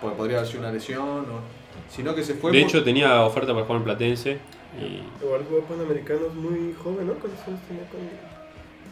porque 0.00 0.16
podría 0.16 0.38
haber 0.38 0.48
sido 0.48 0.60
una 0.60 0.72
lesión, 0.72 1.00
o- 1.20 1.92
sino 1.94 2.14
que 2.14 2.22
se 2.22 2.34
fue 2.34 2.52
De 2.52 2.60
por- 2.60 2.68
hecho, 2.68 2.84
tenía 2.84 3.22
oferta 3.22 3.52
para 3.52 3.64
jugar 3.66 3.78
en 3.80 3.84
Platense 3.84 4.38
y. 4.80 5.24
Igual 5.24 5.42
jugó 5.48 5.62
Panamericanos 5.62 6.32
muy 6.34 6.74
joven, 6.82 7.06
¿no? 7.08 7.12
¿Cuántos 7.14 7.40
años 7.46 7.60
tenía 7.68 7.84
cuando, 7.90 8.10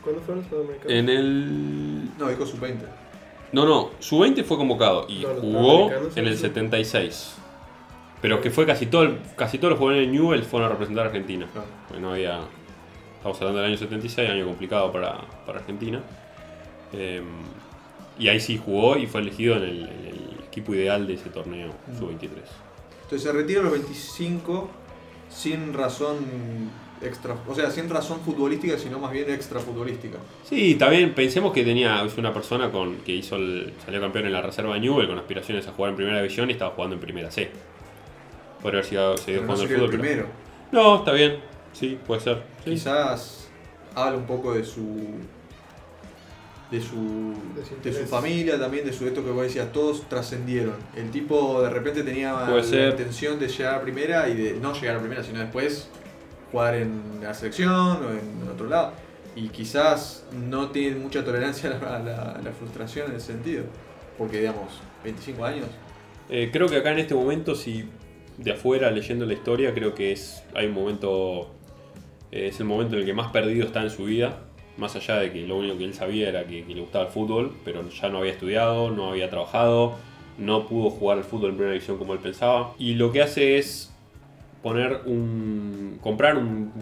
¿cuándo 0.02 0.20
fueron 0.22 0.42
los 0.42 0.46
Panamericanos? 0.52 0.92
En 0.92 1.08
el. 1.08 2.18
No, 2.18 2.28
dijo 2.28 2.46
sub-20. 2.46 2.76
No, 3.52 3.64
no, 3.64 3.90
su 3.98 4.18
20 4.20 4.44
fue 4.44 4.56
convocado 4.56 5.06
y 5.08 5.22
No, 5.22 5.28
jugó 5.40 5.90
en 6.14 6.26
el 6.26 6.34
sí. 6.36 6.42
76. 6.42 7.34
Pero 8.22 8.40
que 8.40 8.50
fue 8.50 8.66
casi 8.66 8.86
todo 8.86 9.02
el- 9.04 9.18
casi 9.36 9.58
todos 9.58 9.70
los 9.70 9.78
jugadores 9.78 10.06
de 10.06 10.12
Newell 10.12 10.42
fueron 10.44 10.68
a 10.68 10.72
representar 10.72 11.06
a 11.06 11.08
Argentina. 11.08 11.46
Porque 11.88 12.00
no 12.00 12.12
había. 12.12 12.40
Estamos 13.16 13.36
hablando 13.40 13.60
del 13.60 13.68
año 13.70 13.76
76, 13.78 14.30
año 14.30 14.46
complicado 14.46 14.92
para, 14.92 15.18
para 15.46 15.58
Argentina. 15.60 16.00
Eh, 16.92 17.22
y 18.18 18.28
ahí 18.28 18.40
sí 18.40 18.60
jugó 18.62 18.96
y 18.96 19.06
fue 19.06 19.20
elegido 19.22 19.56
en 19.56 19.62
el, 19.62 19.82
en 19.88 20.06
el 20.06 20.44
equipo 20.46 20.74
ideal 20.74 21.06
de 21.06 21.14
ese 21.14 21.30
torneo, 21.30 21.70
sub-23. 21.98 22.28
Entonces 23.02 23.22
se 23.22 23.32
retira 23.32 23.60
a 23.60 23.62
los 23.64 23.72
25 23.72 24.70
sin 25.28 25.72
razón 25.72 26.18
extra, 27.02 27.34
o 27.48 27.54
sea, 27.54 27.70
sin 27.70 27.88
razón 27.88 28.20
futbolística, 28.20 28.76
sino 28.78 28.98
más 28.98 29.10
bien 29.12 29.30
extra 29.30 29.58
futbolística. 29.60 30.18
Sí, 30.44 30.74
también 30.74 31.14
pensemos 31.14 31.52
que 31.52 31.64
tenía 31.64 32.02
es 32.04 32.18
una 32.18 32.32
persona 32.34 32.70
con 32.70 32.96
que 32.98 33.12
hizo 33.12 33.36
el, 33.36 33.72
salió 33.84 34.00
campeón 34.00 34.26
en 34.26 34.32
la 34.32 34.42
reserva 34.42 34.74
de 34.74 34.80
Newell 34.80 35.06
con 35.08 35.18
aspiraciones 35.18 35.66
a 35.66 35.72
jugar 35.72 35.90
en 35.90 35.96
primera 35.96 36.18
división 36.20 36.48
y 36.50 36.52
estaba 36.52 36.72
jugando 36.72 36.94
en 36.96 37.00
primera 37.00 37.30
C. 37.30 37.50
Podría 38.60 38.80
haber 38.80 38.84
sido, 38.90 39.16
seguido 39.16 39.42
no 39.42 39.46
jugando 39.46 39.62
al 39.62 39.68
sería 39.68 39.84
el 39.84 39.90
fútbol. 39.90 40.00
pero- 40.00 40.02
primero. 40.02 40.28
No, 40.72 40.96
está 40.98 41.12
bien. 41.12 41.38
Sí, 41.72 41.98
puede 42.06 42.20
ser. 42.20 42.42
Sí. 42.64 42.70
Quizás 42.72 43.48
habla 43.94 44.18
un 44.18 44.26
poco 44.26 44.52
de 44.54 44.64
su 44.64 44.98
de 46.70 46.80
su 46.80 47.34
De 47.82 47.92
su 47.92 48.06
familia 48.06 48.56
también 48.58 48.84
de 48.84 48.92
su 48.92 49.04
esto 49.06 49.24
que 49.24 49.30
vos 49.30 49.42
decías 49.42 49.72
todos 49.72 50.08
trascendieron 50.08 50.74
el 50.94 51.10
tipo 51.10 51.60
de 51.62 51.68
repente 51.70 52.04
tenía 52.04 52.44
Puede 52.44 52.58
la 52.58 52.62
ser. 52.62 52.90
intención 52.90 53.40
de 53.40 53.48
llegar 53.48 53.74
a 53.74 53.80
primera 53.82 54.28
y 54.28 54.36
de 54.36 54.52
no 54.54 54.72
llegar 54.72 54.96
a 54.96 55.00
primera 55.00 55.24
sino 55.24 55.40
después 55.40 55.88
jugar 56.50 56.74
en 56.74 57.20
la 57.22 57.34
selección 57.34 58.04
o 58.04 58.10
en 58.10 58.48
otro 58.52 58.66
lado 58.68 58.92
y 59.36 59.48
quizás 59.48 60.24
no 60.32 60.70
tiene 60.70 60.96
mucha 60.96 61.24
tolerancia 61.24 61.70
a 61.70 62.42
la 62.42 62.52
frustración 62.52 63.10
en 63.10 63.16
ese 63.16 63.28
sentido 63.28 63.64
porque 64.20 64.38
digamos 64.38 64.80
25 65.02 65.44
años 65.44 65.66
Eh, 66.28 66.50
creo 66.52 66.68
que 66.68 66.76
acá 66.76 66.92
en 66.92 67.00
este 67.00 67.14
momento, 67.14 67.56
si 67.56 67.86
de 68.38 68.52
afuera 68.52 68.90
leyendo 68.92 69.26
la 69.26 69.32
historia, 69.32 69.74
creo 69.74 69.94
que 69.94 70.12
es 70.12 70.44
hay 70.54 70.66
un 70.66 70.74
momento 70.74 71.50
eh, 72.30 72.46
es 72.48 72.60
el 72.60 72.66
momento 72.66 72.94
en 72.94 73.00
el 73.00 73.06
que 73.06 73.14
más 73.14 73.32
perdido 73.32 73.66
está 73.66 73.82
en 73.82 73.90
su 73.90 74.04
vida. 74.04 74.38
Más 74.76 74.94
allá 74.94 75.16
de 75.16 75.32
que 75.32 75.44
lo 75.44 75.56
único 75.56 75.76
que 75.76 75.84
él 75.84 75.94
sabía 75.94 76.28
era 76.28 76.44
que, 76.46 76.64
que 76.64 76.74
le 76.74 76.80
gustaba 76.82 77.06
el 77.06 77.10
fútbol, 77.10 77.52
pero 77.64 77.88
ya 77.88 78.08
no 78.10 78.18
había 78.18 78.30
estudiado, 78.30 78.90
no 78.90 79.10
había 79.10 79.28
trabajado, 79.28 79.96
no 80.38 80.66
pudo 80.68 80.90
jugar 80.90 81.18
al 81.18 81.24
fútbol 81.24 81.50
en 81.50 81.56
primera 81.56 81.72
división 81.72 81.98
como 81.98 82.12
él 82.12 82.20
pensaba. 82.20 82.74
Y 82.78 82.94
lo 82.94 83.10
que 83.10 83.22
hace 83.22 83.58
es 83.58 83.89
poner 84.62 85.00
un. 85.06 85.98
comprar 86.00 86.36
un, 86.36 86.72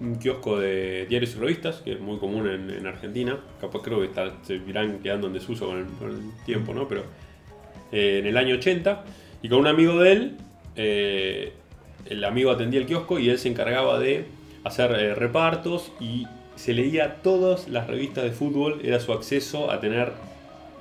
un 0.00 0.14
kiosco 0.16 0.58
de 0.58 1.06
diarios 1.06 1.34
y 1.36 1.38
revistas, 1.38 1.76
que 1.82 1.92
es 1.92 2.00
muy 2.00 2.18
común 2.18 2.48
en, 2.48 2.70
en 2.70 2.86
Argentina. 2.86 3.38
Capaz 3.60 3.82
creo 3.82 4.00
que 4.00 4.06
está- 4.06 4.32
se 4.42 4.54
irán 4.56 4.98
quedando 5.02 5.26
en 5.26 5.34
desuso 5.34 5.66
con 5.66 5.78
el, 5.78 5.86
con 5.98 6.10
el 6.10 6.44
tiempo, 6.46 6.72
¿no? 6.74 6.88
Pero 6.88 7.02
eh, 7.92 8.18
en 8.20 8.26
el 8.26 8.36
año 8.36 8.54
80 8.56 9.04
y 9.42 9.48
con 9.48 9.58
un 9.58 9.66
amigo 9.66 9.98
de 9.98 10.12
él, 10.12 10.36
eh, 10.76 11.52
el 12.06 12.24
amigo 12.24 12.50
atendía 12.50 12.80
el 12.80 12.86
kiosco 12.86 13.18
y 13.18 13.28
él 13.28 13.38
se 13.38 13.48
encargaba 13.48 13.98
de 13.98 14.24
hacer 14.64 14.90
eh, 14.92 15.14
repartos 15.14 15.92
y 16.00 16.26
se 16.56 16.72
leía 16.74 17.16
todas 17.22 17.68
las 17.68 17.86
revistas 17.86 18.24
de 18.24 18.32
fútbol, 18.32 18.80
era 18.84 19.00
su 19.00 19.12
acceso 19.12 19.70
a 19.70 19.80
tener 19.80 20.12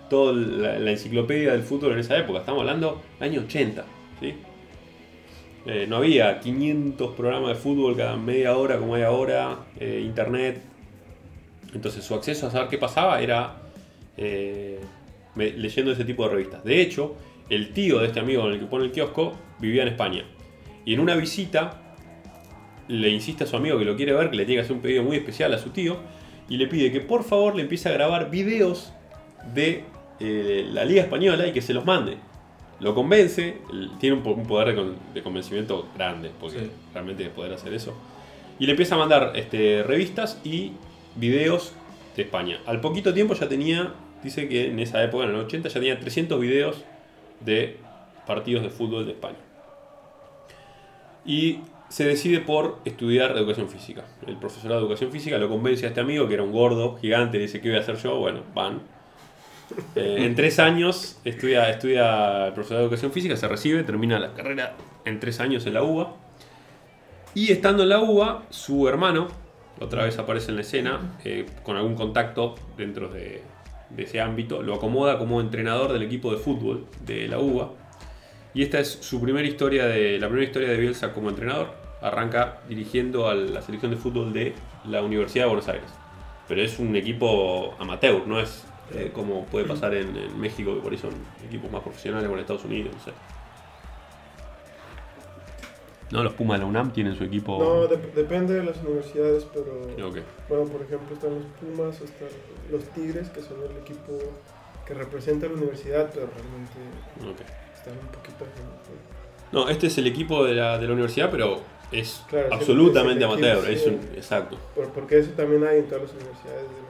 toda 0.09 0.33
la, 0.33 0.79
la 0.79 0.91
enciclopedia 0.91 1.51
del 1.53 1.61
fútbol 1.63 1.93
en 1.93 1.99
esa 1.99 2.17
época, 2.17 2.39
estamos 2.39 2.61
hablando 2.61 3.01
del 3.19 3.31
año 3.31 3.41
80, 3.41 3.85
¿sí? 4.19 4.33
Eh, 5.65 5.85
no 5.87 5.97
había 5.97 6.39
500 6.39 7.15
programas 7.15 7.49
de 7.49 7.55
fútbol 7.55 7.95
cada 7.97 8.15
media 8.15 8.55
hora 8.55 8.77
como 8.77 8.95
hay 8.95 9.03
ahora, 9.03 9.65
eh, 9.79 10.01
internet, 10.03 10.61
entonces 11.73 12.03
su 12.03 12.15
acceso 12.15 12.47
a 12.47 12.51
saber 12.51 12.69
qué 12.69 12.77
pasaba 12.77 13.21
era 13.21 13.57
eh, 14.15 14.79
leyendo 15.35 15.91
ese 15.91 16.05
tipo 16.05 16.23
de 16.23 16.33
revistas. 16.35 16.63
De 16.63 16.81
hecho, 16.81 17.15
el 17.49 17.73
tío 17.73 17.99
de 17.99 18.07
este 18.07 18.19
amigo 18.19 18.47
en 18.47 18.53
el 18.53 18.59
que 18.59 18.65
pone 18.65 18.85
el 18.85 18.91
kiosco 18.91 19.33
vivía 19.59 19.81
en 19.81 19.89
España. 19.89 20.23
Y 20.85 20.93
en 20.93 21.01
una 21.01 21.15
visita 21.15 21.95
le 22.87 23.09
insiste 23.09 23.43
a 23.43 23.47
su 23.47 23.55
amigo 23.55 23.77
que 23.77 23.85
lo 23.85 23.95
quiere 23.95 24.13
ver, 24.13 24.29
que 24.29 24.37
le 24.37 24.45
tiene 24.45 24.61
que 24.61 24.65
hacer 24.65 24.75
un 24.75 24.81
pedido 24.81 25.03
muy 25.03 25.17
especial 25.17 25.53
a 25.53 25.59
su 25.59 25.69
tío, 25.71 25.97
y 26.47 26.57
le 26.57 26.67
pide 26.67 26.91
que 26.91 27.01
por 27.01 27.23
favor 27.23 27.55
le 27.55 27.61
empiece 27.63 27.89
a 27.89 27.91
grabar 27.91 28.31
videos 28.31 28.93
de 29.53 29.83
la 30.19 30.83
Liga 30.85 31.03
Española 31.03 31.45
y 31.45 31.51
que 31.51 31.61
se 31.61 31.73
los 31.73 31.85
mande. 31.85 32.17
Lo 32.79 32.95
convence, 32.95 33.57
tiene 33.99 34.15
un, 34.17 34.23
po- 34.23 34.31
un 34.31 34.45
poder 34.47 34.69
de, 34.69 34.75
con- 34.75 34.95
de 35.13 35.21
convencimiento 35.21 35.87
grande, 35.95 36.31
porque 36.39 36.59
Sí. 36.59 36.71
realmente 36.93 37.23
de 37.23 37.29
poder 37.29 37.53
hacer 37.53 37.73
eso. 37.73 37.93
Y 38.57 38.65
le 38.65 38.71
empieza 38.71 38.95
a 38.95 38.97
mandar 38.97 39.33
este, 39.35 39.83
revistas 39.83 40.39
y 40.43 40.71
videos 41.15 41.73
de 42.15 42.23
España. 42.23 42.59
Al 42.65 42.79
poquito 42.81 43.13
tiempo 43.13 43.33
ya 43.33 43.47
tenía, 43.49 43.93
dice 44.23 44.47
que 44.47 44.67
en 44.71 44.79
esa 44.79 45.03
época, 45.03 45.25
en 45.25 45.31
el 45.31 45.35
80, 45.37 45.67
ya 45.69 45.73
tenía 45.73 45.99
300 45.99 46.39
videos 46.39 46.83
de 47.41 47.77
partidos 48.27 48.63
de 48.63 48.69
fútbol 48.69 49.05
de 49.05 49.11
España. 49.13 49.37
Y 51.25 51.59
se 51.89 52.05
decide 52.05 52.39
por 52.39 52.77
estudiar 52.85 53.31
educación 53.37 53.67
física. 53.67 54.05
El 54.27 54.37
profesorado 54.37 54.79
de 54.81 54.85
educación 54.85 55.11
física 55.11 55.37
lo 55.37 55.49
convence 55.49 55.85
a 55.85 55.89
este 55.89 55.99
amigo, 56.01 56.27
que 56.27 56.35
era 56.35 56.43
un 56.43 56.51
gordo 56.51 56.97
gigante, 57.01 57.37
le 57.37 57.43
dice, 57.43 57.61
¿qué 57.61 57.69
voy 57.69 57.77
a 57.77 57.81
hacer 57.81 57.97
yo? 57.97 58.17
Bueno, 58.19 58.41
van. 58.53 58.81
Eh, 59.95 60.25
en 60.25 60.35
tres 60.35 60.59
años 60.59 61.19
estudia, 61.23 61.69
estudia 61.69 62.47
el 62.47 62.53
profesorado 62.53 62.83
de 62.83 62.87
educación 62.87 63.11
física, 63.11 63.35
se 63.35 63.47
recibe, 63.47 63.83
termina 63.83 64.19
la 64.19 64.33
carrera 64.33 64.75
en 65.05 65.19
tres 65.19 65.39
años 65.39 65.65
en 65.65 65.73
la 65.73 65.83
UBA. 65.83 66.15
Y 67.35 67.51
estando 67.51 67.83
en 67.83 67.89
la 67.89 67.99
UBA, 67.99 68.43
su 68.49 68.87
hermano, 68.87 69.27
otra 69.79 70.05
vez 70.05 70.17
aparece 70.17 70.49
en 70.49 70.55
la 70.55 70.61
escena, 70.61 70.99
eh, 71.23 71.45
con 71.63 71.77
algún 71.77 71.95
contacto 71.95 72.55
dentro 72.75 73.09
de, 73.09 73.43
de 73.89 74.03
ese 74.03 74.21
ámbito, 74.21 74.61
lo 74.61 74.75
acomoda 74.75 75.17
como 75.17 75.41
entrenador 75.41 75.93
del 75.93 76.03
equipo 76.03 76.31
de 76.31 76.37
fútbol 76.37 76.85
de 77.05 77.27
la 77.27 77.39
UBA. 77.39 77.71
Y 78.53 78.63
esta 78.63 78.79
es 78.79 78.89
su 79.01 79.21
primera 79.21 79.47
historia 79.47 79.85
de 79.85 80.19
la 80.19 80.27
primera 80.27 80.47
historia 80.47 80.69
de 80.69 80.77
Bielsa 80.77 81.13
como 81.13 81.29
entrenador. 81.29 81.73
Arranca 82.01 82.61
dirigiendo 82.67 83.27
a 83.27 83.35
la 83.35 83.61
selección 83.61 83.91
de 83.91 83.97
fútbol 83.97 84.33
de 84.33 84.53
la 84.85 85.03
Universidad 85.03 85.45
de 85.45 85.49
Buenos 85.49 85.67
Aires. 85.67 85.89
Pero 86.47 86.61
es 86.61 86.79
un 86.79 86.95
equipo 86.95 87.75
amateur, 87.77 88.25
no 88.25 88.39
es 88.39 88.65
eh, 88.93 89.11
como 89.13 89.45
puede 89.45 89.65
pasar 89.65 89.93
en, 89.93 90.15
en 90.15 90.39
México, 90.39 90.73
que 90.75 90.81
por 90.81 90.91
ahí 90.91 90.97
son 90.97 91.11
equipos 91.45 91.71
más 91.71 91.81
profesionales 91.83 92.29
o 92.29 92.33
en 92.33 92.39
Estados 92.39 92.65
Unidos, 92.65 92.93
no 92.97 93.03
sé. 93.03 93.11
No, 96.11 96.23
los 96.23 96.33
Pumas 96.33 96.57
de 96.57 96.63
la 96.63 96.69
UNAM 96.69 96.91
tienen 96.91 97.15
su 97.15 97.23
equipo. 97.23 97.59
No, 97.59 97.87
dep- 97.87 98.13
depende 98.13 98.55
de 98.55 98.63
las 98.63 98.77
universidades, 98.81 99.45
pero. 99.53 99.73
Ok. 100.07 100.17
Bueno, 100.47 100.65
por 100.65 100.81
ejemplo, 100.81 101.13
están 101.13 101.35
los 101.35 101.43
Pumas, 101.61 102.01
están 102.01 102.27
los 102.71 102.83
Tigres, 102.95 103.29
que 103.29 103.41
son 103.41 103.57
el 103.69 103.77
equipo 103.77 104.17
que 104.87 104.93
representa 104.95 105.45
a 105.45 105.49
la 105.49 105.55
universidad, 105.55 106.09
pero 106.11 106.25
realmente 106.27 107.29
Ok. 107.29 107.47
están 107.77 107.93
un 107.93 108.07
poquito. 108.07 108.45
No, 109.51 109.69
este 109.69 109.85
es 109.87 109.97
el 109.99 110.07
equipo 110.07 110.43
de 110.45 110.55
la, 110.55 110.79
de 110.79 110.87
la 110.87 110.93
universidad, 110.93 111.29
pero 111.29 111.59
es 111.91 112.23
Claro, 112.27 112.49
absolutamente 112.53 113.23
es 113.23 113.31
equipo, 113.31 113.47
amateur. 113.47 113.65
sí. 113.67 113.73
Es 113.73 113.85
un, 113.85 113.93
exacto. 114.15 114.57
Por- 114.73 114.89
porque 114.89 115.19
eso 115.19 115.29
también 115.37 115.63
hay 115.63 115.77
en 115.79 115.85
todas 115.87 116.03
las 116.03 116.13
universidades 116.13 116.63
de 116.63 116.88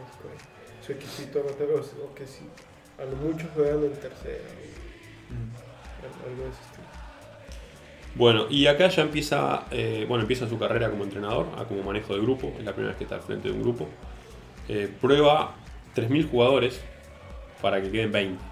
Equipito 0.90 1.42
amateur, 1.42 1.70
o 1.80 2.16
que 2.16 2.26
sí, 2.26 2.46
a 2.98 3.06
lo 3.06 3.16
mucho 3.18 3.48
juegan 3.54 3.84
en 3.84 3.94
tercera, 3.94 4.44
o 6.02 6.30
algo 6.30 6.44
de 6.44 6.50
ese 6.50 6.62
estilo. 6.62 6.88
Bueno, 8.16 8.48
y 8.50 8.66
acá 8.68 8.88
ya 8.90 9.04
empieza, 9.04 9.66
eh, 9.72 10.06
bueno, 10.08 10.24
empieza 10.24 10.50
su 10.50 10.58
carrera 10.58 10.90
como 10.90 11.04
entrenador, 11.04 11.48
ah, 11.58 11.66
como 11.66 11.84
manejo 11.84 12.16
de 12.16 12.22
grupo, 12.22 12.54
es 12.58 12.66
la 12.66 12.74
primera 12.74 12.90
vez 12.90 12.98
que 12.98 13.04
está 13.04 13.16
al 13.16 13.22
frente 13.22 13.50
de 13.50 13.54
un 13.54 13.62
grupo. 13.62 13.88
Eh, 14.68 14.92
prueba 15.00 15.56
3.000 15.96 16.30
jugadores 16.30 16.82
para 17.62 17.82
que 17.82 17.92
queden 17.92 18.12
20. 18.12 18.44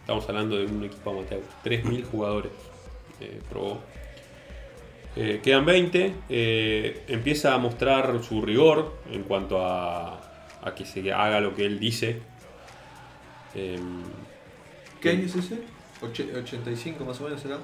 Estamos 0.00 0.28
hablando 0.28 0.56
de 0.56 0.66
un 0.66 0.84
equipo 0.84 1.10
amateur. 1.10 1.40
3.000 1.64 2.04
jugadores 2.04 2.52
eh, 3.20 3.40
probó. 3.48 3.80
Eh, 5.16 5.40
quedan 5.42 5.64
20. 5.64 6.14
eh, 6.28 7.04
empieza 7.08 7.54
a 7.54 7.58
mostrar 7.58 8.22
su 8.22 8.42
rigor 8.42 8.92
en 9.10 9.22
cuanto 9.22 9.64
a, 9.64 10.33
a 10.64 10.74
que 10.74 10.84
se 10.84 11.12
haga 11.12 11.40
lo 11.40 11.54
que 11.54 11.66
él 11.66 11.78
dice. 11.78 12.20
Em, 13.54 14.02
¿Qué 15.00 15.10
año 15.10 15.26
es 15.26 15.36
ese? 15.36 15.58
Oche- 16.02 16.34
85 16.34 17.04
más 17.04 17.20
o 17.20 17.24
menos 17.24 17.40
será. 17.40 17.58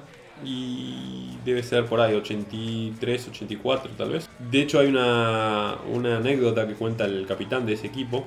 Y 0.45 1.37
debe 1.45 1.63
ser 1.63 1.85
por 1.87 2.01
ahí, 2.01 2.15
83, 2.15 3.29
84 3.29 3.91
tal 3.97 4.11
vez. 4.13 4.29
De 4.39 4.61
hecho 4.63 4.79
hay 4.79 4.87
una, 4.89 5.77
una 5.93 6.17
anécdota 6.19 6.67
que 6.67 6.75
cuenta 6.75 7.05
el 7.05 7.27
capitán 7.27 7.67
de 7.67 7.75
ese 7.75 7.89
equipo, 7.89 8.27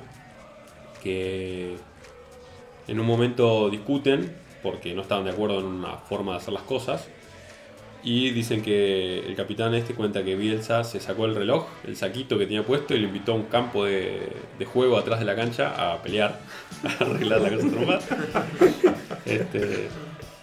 que 1.02 1.76
en 2.88 3.00
un 3.00 3.06
momento 3.06 3.70
discuten 3.70 4.36
porque 4.62 4.94
no 4.94 5.02
estaban 5.02 5.26
de 5.26 5.32
acuerdo 5.32 5.60
en 5.60 5.66
una 5.66 5.98
forma 5.98 6.34
de 6.34 6.38
hacer 6.40 6.54
las 6.54 6.64
cosas. 6.64 7.08
Y 8.06 8.32
dicen 8.32 8.62
que 8.62 9.20
el 9.26 9.34
capitán 9.36 9.74
este 9.76 9.94
cuenta 9.94 10.24
que 10.26 10.36
Bielsa 10.36 10.84
se 10.84 11.00
sacó 11.00 11.26
el 11.26 11.36
reloj, 11.36 11.68
el 11.88 11.96
saquito 11.96 12.38
que 12.38 12.46
tenía 12.46 12.64
puesto 12.64 12.94
y 12.94 13.00
lo 13.00 13.08
invitó 13.08 13.32
a 13.32 13.36
un 13.36 13.44
campo 13.46 13.86
de, 13.86 14.28
de 14.60 14.66
juego 14.66 14.98
atrás 14.98 15.20
de 15.20 15.26
la 15.26 15.36
cancha 15.38 15.94
a 15.94 16.02
pelear, 16.02 16.40
a 17.00 17.04
arreglar 17.04 17.40
la 17.42 17.50
cosa 17.56 17.70
trompada. 17.70 18.00
Este, 19.26 19.88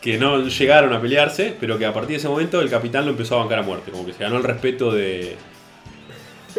que 0.01 0.17
no 0.19 0.43
llegaron 0.47 0.95
a 0.95 1.01
pelearse, 1.03 1.55
pero 1.61 1.77
que 1.79 1.85
a 1.85 1.93
partir 1.93 2.13
de 2.13 2.17
ese 2.17 2.29
momento 2.29 2.63
el 2.63 2.71
capitán 2.71 3.05
lo 3.05 3.11
empezó 3.11 3.37
a 3.37 3.41
bancar 3.41 3.59
a 3.59 3.63
muerte, 3.63 3.91
como 3.91 4.07
que 4.07 4.15
se 4.15 4.23
ganó 4.23 4.39
el 4.39 4.45
respeto 4.45 4.91
de... 4.93 5.37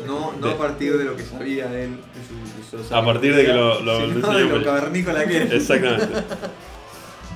No, 0.06 0.34
no 0.40 0.48
De- 0.48 0.54
a 0.54 0.58
partir 0.58 0.96
de 0.98 1.04
lo 1.04 1.18
que 1.18 1.24
sabía 1.24 1.66
él. 1.66 1.98
De 1.98 2.68
su, 2.70 2.78
de 2.78 2.84
su 2.88 2.96
A 2.96 3.04
partir 3.04 3.36
de 3.36 3.46
que 3.46 3.54
lo- 3.54 3.82
lo- 3.82 4.00
sino 4.08 4.32
lo 4.32 4.38
de 4.38 4.44
lo 4.60 4.64
cavernícola 4.64 5.26
que. 5.26 5.38
Exactamente. 5.44 6.08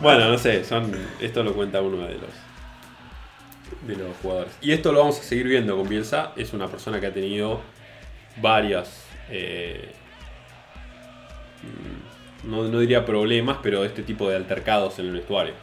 Bueno, 0.01 0.29
no 0.29 0.37
sé, 0.37 0.63
son, 0.63 0.91
esto 1.19 1.43
lo 1.43 1.53
cuenta 1.53 1.81
uno 1.81 1.97
de 2.05 2.13
los, 2.13 2.29
de 3.85 3.95
los 3.95 4.15
jugadores. 4.21 4.57
Y 4.61 4.71
esto 4.71 4.91
lo 4.91 4.99
vamos 4.99 5.19
a 5.19 5.23
seguir 5.23 5.47
viendo 5.47 5.75
con 5.77 5.87
Bielsa. 5.87 6.33
Es 6.35 6.53
una 6.53 6.67
persona 6.67 6.99
que 6.99 7.07
ha 7.07 7.13
tenido 7.13 7.61
varias... 8.41 9.05
eh, 9.29 9.91
no, 12.43 12.63
no 12.63 12.79
diría 12.79 13.05
problemas, 13.05 13.57
pero 13.63 13.83
este 13.83 14.03
tipo 14.03 14.29
de 14.29 14.35
altercados 14.35 14.99
en 14.99 15.07
el 15.07 15.13
vestuario. 15.13 15.53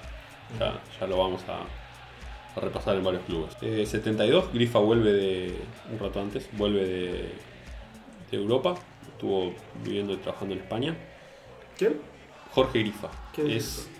Ya, 0.58 0.80
ya 1.00 1.06
lo 1.06 1.18
vamos 1.18 1.42
a, 1.48 2.58
a 2.58 2.60
repasar 2.60 2.96
en 2.96 3.04
varios 3.04 3.22
clubes. 3.24 3.56
Eh, 3.62 3.86
72, 3.86 4.52
Grifa 4.52 4.78
vuelve 4.80 5.12
de... 5.12 5.56
un 5.90 5.98
rato 5.98 6.20
antes, 6.20 6.48
vuelve 6.52 6.84
de, 6.84 7.12
de 8.30 8.36
Europa. 8.36 8.74
Estuvo 9.12 9.54
viviendo 9.84 10.12
y 10.14 10.16
trabajando 10.16 10.54
en 10.54 10.60
España. 10.60 10.96
¿Quién? 11.78 12.00
Jorge 12.50 12.80
Grifa. 12.80 13.08
¿Quién 13.32 13.50
es 13.50 13.56
es 13.56 13.90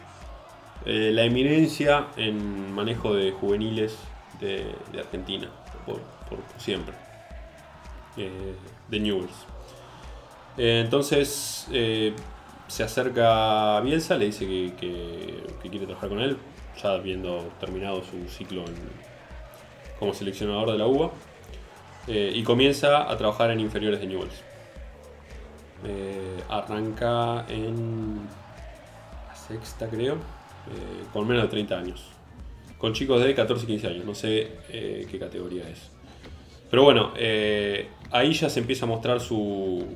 eh, 0.84 1.10
la 1.12 1.22
eminencia 1.22 2.08
en 2.16 2.72
manejo 2.74 3.14
de 3.14 3.30
juveniles 3.30 3.96
de, 4.42 5.00
Argentina, 5.00 5.48
por, 5.86 6.00
siempre. 6.58 6.94
Eh, 8.16 8.54
de 8.88 9.00
Newells. 9.00 9.46
Eh, 10.56 10.82
entonces 10.84 11.66
eh, 11.72 12.14
se 12.68 12.82
acerca 12.82 13.78
a 13.78 13.80
Bielsa, 13.80 14.16
le 14.16 14.26
dice 14.26 14.46
que, 14.46 15.42
quiere 15.62 15.86
trabajar 15.86 16.08
con 16.08 16.20
él, 16.20 16.36
ya 16.82 16.92
habiendo 16.92 17.50
terminado 17.58 18.02
su 18.04 18.28
ciclo 18.28 18.64
como 19.98 20.12
seleccionador 20.14 20.72
de 20.72 20.78
la 20.78 20.86
UBA. 20.86 21.10
eh, 22.08 22.32
y 22.34 22.42
comienza 22.42 23.10
a 23.10 23.16
trabajar 23.16 23.50
en 23.50 23.60
inferiores 23.60 24.00
de 24.00 24.06
Newells. 24.06 24.42
Arranca 26.48 27.44
en 27.48 28.20
la 29.28 29.34
sexta, 29.34 29.88
creo, 29.88 30.16
con 31.12 31.26
menos 31.26 31.44
de 31.44 31.48
30 31.48 31.78
años. 31.78 32.11
Con 32.82 32.94
chicos 32.94 33.22
de 33.22 33.32
14 33.32 33.62
y 33.62 33.66
15 33.68 33.86
años, 33.86 34.04
no 34.04 34.12
sé 34.12 34.48
eh, 34.70 35.06
qué 35.08 35.16
categoría 35.16 35.68
es. 35.68 35.88
Pero 36.68 36.82
bueno, 36.82 37.12
eh, 37.16 37.86
ahí 38.10 38.32
ya 38.32 38.50
se 38.50 38.58
empieza 38.58 38.86
a 38.86 38.88
mostrar 38.88 39.20
su 39.20 39.86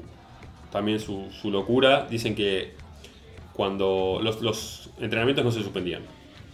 también 0.70 1.01
su, 1.01 1.27
su 1.33 1.51
locura. 1.51 2.07
Dicen 2.09 2.37
que 2.37 2.75
cuando 3.55 4.20
los, 4.22 4.40
los 4.40 4.90
entrenamientos 5.01 5.44
no 5.44 5.51
se 5.51 5.64
suspendían. 5.64 6.03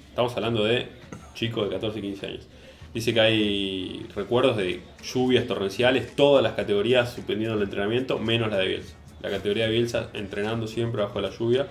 Estamos 0.08 0.34
hablando 0.34 0.64
de 0.64 0.86
chicos 1.34 1.64
de 1.64 1.74
14 1.74 1.98
y 1.98 2.02
15 2.02 2.26
años. 2.26 2.48
Dice 2.94 3.12
que 3.12 3.20
hay 3.20 4.06
recuerdos 4.16 4.56
de 4.56 4.80
lluvias 5.02 5.46
torrenciales, 5.46 6.16
todas 6.16 6.42
las 6.42 6.54
categorías 6.54 7.12
suspendiendo 7.12 7.58
el 7.58 7.62
entrenamiento, 7.64 8.18
menos 8.18 8.50
la 8.50 8.56
de 8.56 8.68
Bielsa. 8.68 8.94
La 9.20 9.28
categoría 9.28 9.66
de 9.66 9.72
Bielsa 9.72 10.08
entrenando 10.14 10.66
siempre 10.66 11.02
bajo 11.02 11.20
la 11.20 11.28
lluvia. 11.28 11.66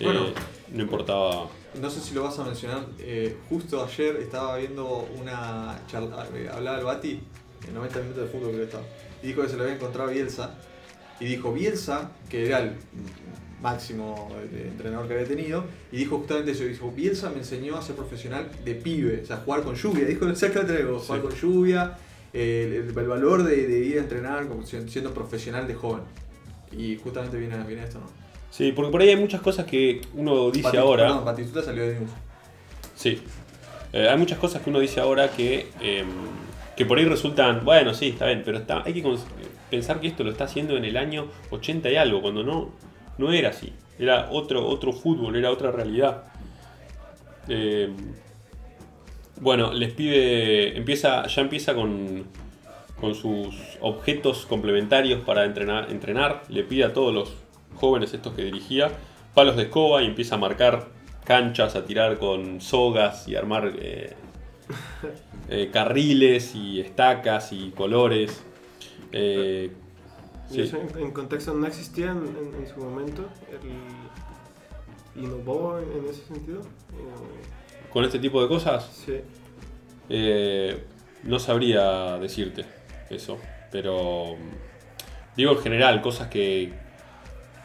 Eh, 0.00 0.32
no 0.72 0.82
importaba. 0.82 1.50
No 1.80 1.90
sé 1.90 2.00
si 2.00 2.14
lo 2.14 2.22
vas 2.24 2.38
a 2.38 2.44
mencionar. 2.44 2.84
eh, 2.98 3.36
justo 3.48 3.84
ayer 3.84 4.16
estaba 4.16 4.56
viendo 4.56 5.08
una 5.18 5.78
charla. 5.86 6.26
eh, 6.34 6.48
hablaba 6.52 6.78
el 6.78 6.84
Bati, 6.84 7.20
en 7.68 7.74
90 7.74 8.00
minutos 8.00 8.22
de 8.24 8.28
fútbol 8.28 8.48
creo 8.50 8.58
que 8.60 8.64
estaba. 8.64 8.84
Y 9.22 9.26
dijo 9.28 9.42
que 9.42 9.48
se 9.48 9.56
lo 9.56 9.62
había 9.64 9.74
encontrado 9.74 10.08
a 10.08 10.12
Bielsa. 10.12 10.54
Y 11.20 11.26
dijo 11.26 11.52
Bielsa, 11.52 12.10
que 12.28 12.46
era 12.46 12.60
el 12.60 12.72
máximo 13.60 14.30
eh, 14.52 14.68
entrenador 14.70 15.08
que 15.08 15.14
había 15.14 15.26
tenido. 15.26 15.64
Y 15.92 15.98
dijo 15.98 16.18
justamente 16.18 16.52
eso. 16.52 16.64
Dijo, 16.64 16.90
Bielsa 16.92 17.30
me 17.30 17.38
enseñó 17.38 17.76
a 17.76 17.82
ser 17.82 17.96
profesional 17.96 18.48
de 18.64 18.74
pibe. 18.74 19.20
O 19.22 19.26
sea, 19.26 19.38
jugar 19.38 19.62
con 19.62 19.74
lluvia. 19.74 20.04
Dijo 20.06 20.28
exactamente 20.28 20.82
lo 20.82 20.98
jugar 21.00 21.20
Sí. 21.20 21.26
con 21.28 21.36
lluvia. 21.36 21.96
eh, 22.32 22.82
el, 22.88 22.96
el 22.98 23.08
valor 23.08 23.42
de, 23.42 23.66
de 23.66 23.78
ir 23.80 23.98
a 23.98 24.02
entrenar 24.02 24.46
como 24.48 24.64
siendo 24.64 24.90
siendo 24.92 25.12
profesional 25.14 25.66
de 25.66 25.74
joven. 25.74 26.02
Y 26.70 26.96
justamente 26.96 27.36
viene, 27.38 27.56
viene 27.66 27.84
esto, 27.84 27.98
¿no? 28.00 28.06
Sí, 28.50 28.72
porque 28.72 28.90
por 28.90 29.00
ahí 29.02 29.10
hay 29.10 29.16
muchas 29.16 29.40
cosas 29.40 29.66
que 29.66 30.00
uno 30.14 30.50
dice 30.50 30.78
ahora. 30.78 31.12
Batistuta 31.12 31.62
salió 31.62 31.86
de 31.86 32.00
News. 32.00 32.10
Sí. 32.94 33.20
Eh, 33.92 34.08
hay 34.08 34.18
muchas 34.18 34.38
cosas 34.38 34.62
que 34.62 34.70
uno 34.70 34.80
dice 34.80 35.00
ahora 35.00 35.30
que, 35.30 35.68
eh, 35.80 36.04
que 36.76 36.84
por 36.84 36.98
ahí 36.98 37.04
resultan, 37.04 37.64
bueno, 37.64 37.94
sí, 37.94 38.08
está 38.08 38.26
bien, 38.26 38.42
pero 38.44 38.58
está, 38.58 38.82
hay 38.84 38.92
que 38.92 39.16
pensar 39.70 40.00
que 40.00 40.08
esto 40.08 40.24
lo 40.24 40.30
está 40.30 40.44
haciendo 40.44 40.76
en 40.76 40.84
el 40.84 40.96
año 40.96 41.28
80 41.50 41.90
y 41.90 41.96
algo, 41.96 42.20
cuando 42.20 42.42
no, 42.42 42.70
no 43.18 43.32
era 43.32 43.50
así. 43.50 43.72
Era 43.98 44.28
otro, 44.30 44.66
otro 44.66 44.92
fútbol, 44.92 45.36
era 45.36 45.50
otra 45.50 45.70
realidad. 45.70 46.24
Eh, 47.48 47.90
bueno, 49.40 49.72
les 49.72 49.92
pide, 49.92 50.76
empieza, 50.76 51.26
ya 51.26 51.42
empieza 51.42 51.74
con, 51.74 52.24
con 53.00 53.14
sus 53.14 53.56
objetos 53.80 54.46
complementarios 54.46 55.22
para 55.24 55.44
entrenar, 55.44 55.90
entrenar. 55.90 56.42
Le 56.48 56.64
pide 56.64 56.84
a 56.84 56.92
todos 56.92 57.14
los 57.14 57.34
jóvenes 57.78 58.12
estos 58.14 58.34
que 58.34 58.42
dirigía 58.42 58.90
palos 59.34 59.56
de 59.56 59.64
escoba 59.64 60.02
y 60.02 60.06
empieza 60.06 60.34
a 60.34 60.38
marcar 60.38 60.88
canchas, 61.24 61.76
a 61.76 61.84
tirar 61.84 62.18
con 62.18 62.60
sogas 62.60 63.28
y 63.28 63.36
armar 63.36 63.72
eh, 63.78 64.14
eh, 65.48 65.70
carriles 65.72 66.54
y 66.54 66.80
estacas 66.80 67.52
y 67.52 67.70
colores. 67.70 68.42
Eh, 69.12 69.72
sí. 70.50 70.60
eso 70.62 70.76
en, 70.78 70.98
en 70.98 71.10
contexto 71.12 71.54
no 71.54 71.66
existía 71.66 72.10
en, 72.10 72.18
en- 72.36 72.54
en 72.62 72.66
su 72.66 72.80
momento. 72.80 73.26
El, 73.50 75.22
¿Innovó 75.22 75.78
en, 75.78 75.98
en 75.98 76.04
ese 76.10 76.24
sentido? 76.26 76.60
Con 77.92 78.04
este 78.04 78.18
tipo 78.18 78.40
de 78.42 78.48
cosas, 78.48 78.88
sí. 79.04 79.20
no 81.24 81.38
sabría 81.38 82.18
decirte 82.18 82.64
eso, 83.10 83.38
pero 83.72 84.36
digo 85.36 85.52
en 85.52 85.58
general, 85.58 86.00
cosas 86.02 86.28
que 86.28 86.72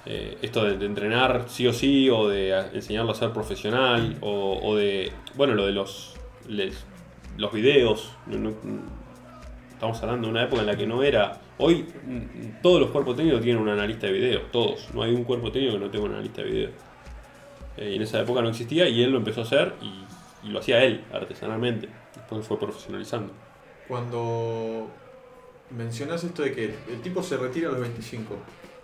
eh, 0.06 0.38
esto 0.42 0.66
de, 0.66 0.86
entrenar 0.86 1.46
sí 1.48 1.66
o 1.68 1.74
sí, 1.74 2.10
o 2.10 2.28
de 2.28 2.52
enseñarlo 2.74 3.12
a 3.12 3.16
ser 3.16 3.32
profesional, 3.32 4.18
o, 4.22 4.76
de, 4.76 5.12
bueno, 5.36 5.54
lo 5.56 5.66
de 5.66 5.72
los, 5.72 6.16
los 7.38 7.54
videos, 7.54 8.12
estamos 9.72 10.02
hablando 10.02 10.28
de 10.28 10.32
una 10.32 10.44
época 10.44 10.62
en 10.62 10.68
la 10.68 10.76
que 10.76 10.86
no 10.86 11.04
era, 11.04 11.40
hoy 11.58 11.86
mm, 12.06 12.62
todos 12.62 12.82
los 12.82 12.90
cuerpos 12.92 13.16
técnicos 13.16 13.42
tienen 13.42 13.62
un 13.62 13.70
analista 13.70 14.08
de 14.08 14.14
video, 14.14 14.42
todos, 14.52 14.94
no 14.94 15.04
hay 15.04 15.14
un 15.14 15.24
cuerpo 15.24 15.52
técnico 15.52 15.74
que 15.74 15.80
no 15.80 15.90
tenga 15.90 16.06
un 16.06 16.14
analista 16.14 16.42
de 16.42 16.50
video. 16.50 16.70
Eh, 17.78 17.92
y 17.92 17.96
en 17.96 18.02
esa 18.02 18.20
época 18.20 18.42
no 18.42 18.50
existía 18.50 18.88
y 18.88 19.02
él 19.02 19.12
lo 19.12 19.18
empezó 19.18 19.42
a 19.42 19.44
hacer 19.46 19.74
y, 19.82 20.48
y 20.48 20.52
lo 20.52 20.60
hacía 20.60 20.84
él 20.84 21.04
artesanalmente. 21.12 21.90
Después 22.16 22.46
fue 22.46 22.60
profesionalizando. 22.60 23.34
Cuando 23.88 24.90
mencionas 25.72 26.24
esto 26.24 26.44
de 26.44 26.54
que 26.54 26.66
el 26.66 27.02
tipo 27.02 27.24
se 27.24 27.38
retira 27.38 27.70
a 27.70 27.72
los 27.72 27.82
25, 27.82 28.36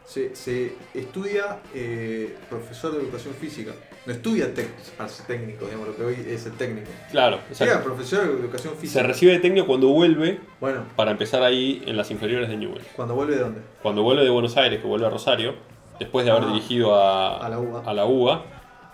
se, 0.09 0.35
se 0.35 0.73
estudia 0.95 1.59
eh, 1.75 2.35
profesor 2.49 2.93
de 2.93 3.01
educación 3.03 3.33
física. 3.35 3.73
No 4.07 4.13
estudia 4.13 4.51
técnico, 4.53 5.65
digamos, 5.65 5.89
lo 5.89 5.95
que 5.95 6.03
hoy 6.03 6.15
es 6.27 6.45
el 6.47 6.53
técnico. 6.53 6.87
Claro, 7.11 7.37
exacto. 7.47 7.83
profesor 7.83 8.25
de 8.27 8.39
educación 8.39 8.73
Se 8.75 8.79
física. 8.81 9.03
recibe 9.03 9.33
de 9.33 9.39
técnico 9.39 9.67
cuando 9.67 9.89
vuelve 9.89 10.39
Bueno, 10.59 10.83
para 10.95 11.11
empezar 11.11 11.43
ahí 11.43 11.83
en 11.85 11.95
las 11.95 12.09
inferiores 12.09 12.49
de 12.49 12.57
Newell. 12.57 12.81
cuando 12.95 13.13
vuelve 13.13 13.35
de 13.35 13.41
dónde? 13.41 13.61
Cuando 13.83 14.01
vuelve 14.01 14.23
de 14.23 14.29
Buenos 14.31 14.57
Aires, 14.57 14.79
que 14.81 14.87
vuelve 14.87 15.05
a 15.05 15.09
Rosario, 15.11 15.53
después 15.99 16.25
de 16.25 16.31
haber 16.31 16.45
Ah, 16.45 16.47
dirigido 16.53 16.95
a, 16.95 17.45
a 17.45 17.49
la 17.49 17.59
UBA. 17.59 17.83
a 17.85 17.93
la 17.93 18.05
UBA, 18.05 18.45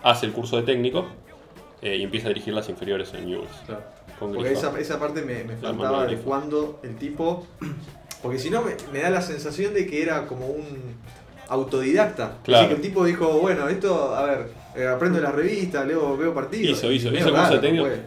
hace 0.02 0.26
el 0.26 0.32
curso 0.32 0.58
de 0.58 0.64
técnico 0.64 1.06
eh, 1.80 1.96
y 1.96 2.02
empieza 2.02 2.26
a 2.26 2.28
dirigir 2.30 2.52
las 2.52 2.68
inferiores 2.68 3.14
en 3.14 3.26
Newell. 3.26 3.48
Claro. 3.64 3.82
Porque 4.18 4.52
esa, 4.52 4.78
esa 4.78 4.98
parte 4.98 5.22
me, 5.22 5.44
me 5.44 5.56
faltaba 5.56 6.06
de 6.06 6.16
cuando 6.16 6.80
el 6.82 6.96
tipo. 6.96 7.46
Porque 8.22 8.38
si 8.38 8.50
no, 8.50 8.62
me, 8.62 8.72
me 8.92 9.00
da 9.00 9.10
la 9.10 9.22
sensación 9.22 9.74
de 9.74 9.86
que 9.86 10.02
era 10.02 10.26
como 10.26 10.46
un 10.46 10.96
autodidacta. 11.48 12.38
Claro. 12.44 12.66
Así 12.66 12.68
que 12.68 12.74
el 12.76 12.82
tipo 12.82 13.04
dijo, 13.04 13.38
bueno, 13.40 13.68
esto, 13.68 14.14
a 14.14 14.24
ver, 14.24 14.48
eh, 14.74 14.86
aprendo 14.88 15.20
la 15.20 15.30
revista, 15.30 15.84
leo, 15.84 16.16
veo 16.16 16.34
partidos. 16.34 16.78
Hizo, 16.78 16.90
hizo, 16.90 17.08
hizo 17.08 17.26
medio 17.30 17.34
curso 17.34 17.54
de 17.54 17.58
técnico. 17.60 17.84
puede. 17.84 18.02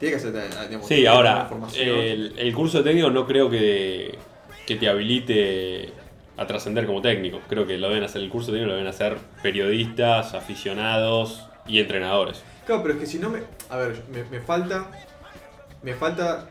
Tiene 0.00 0.16
que 0.16 0.16
hacer, 0.16 0.36
eh, 0.36 0.66
digamos, 0.68 0.88
Sí, 0.88 1.06
ahora, 1.06 1.48
el, 1.78 2.34
el 2.36 2.54
curso 2.54 2.78
de 2.78 2.84
técnico 2.84 3.10
no 3.10 3.26
creo 3.26 3.48
que, 3.50 4.18
que 4.66 4.76
te 4.76 4.88
habilite 4.88 5.92
a 6.36 6.46
trascender 6.46 6.86
como 6.86 7.02
técnico. 7.02 7.40
Creo 7.48 7.66
que 7.66 7.78
lo 7.78 7.88
deben 7.88 8.04
hacer, 8.04 8.22
el 8.22 8.30
curso 8.30 8.50
de 8.50 8.58
técnico 8.58 8.70
lo 8.70 8.76
deben 8.78 8.88
hacer 8.88 9.16
periodistas, 9.42 10.34
aficionados 10.34 11.44
y 11.66 11.78
entrenadores. 11.78 12.42
Claro, 12.66 12.82
pero 12.82 12.94
es 12.94 13.00
que 13.00 13.06
si 13.06 13.18
no 13.18 13.30
me. 13.30 13.40
A 13.70 13.76
ver, 13.76 14.02
me, 14.12 14.24
me 14.24 14.40
falta. 14.40 14.90
Me 15.82 15.94
falta. 15.94 16.50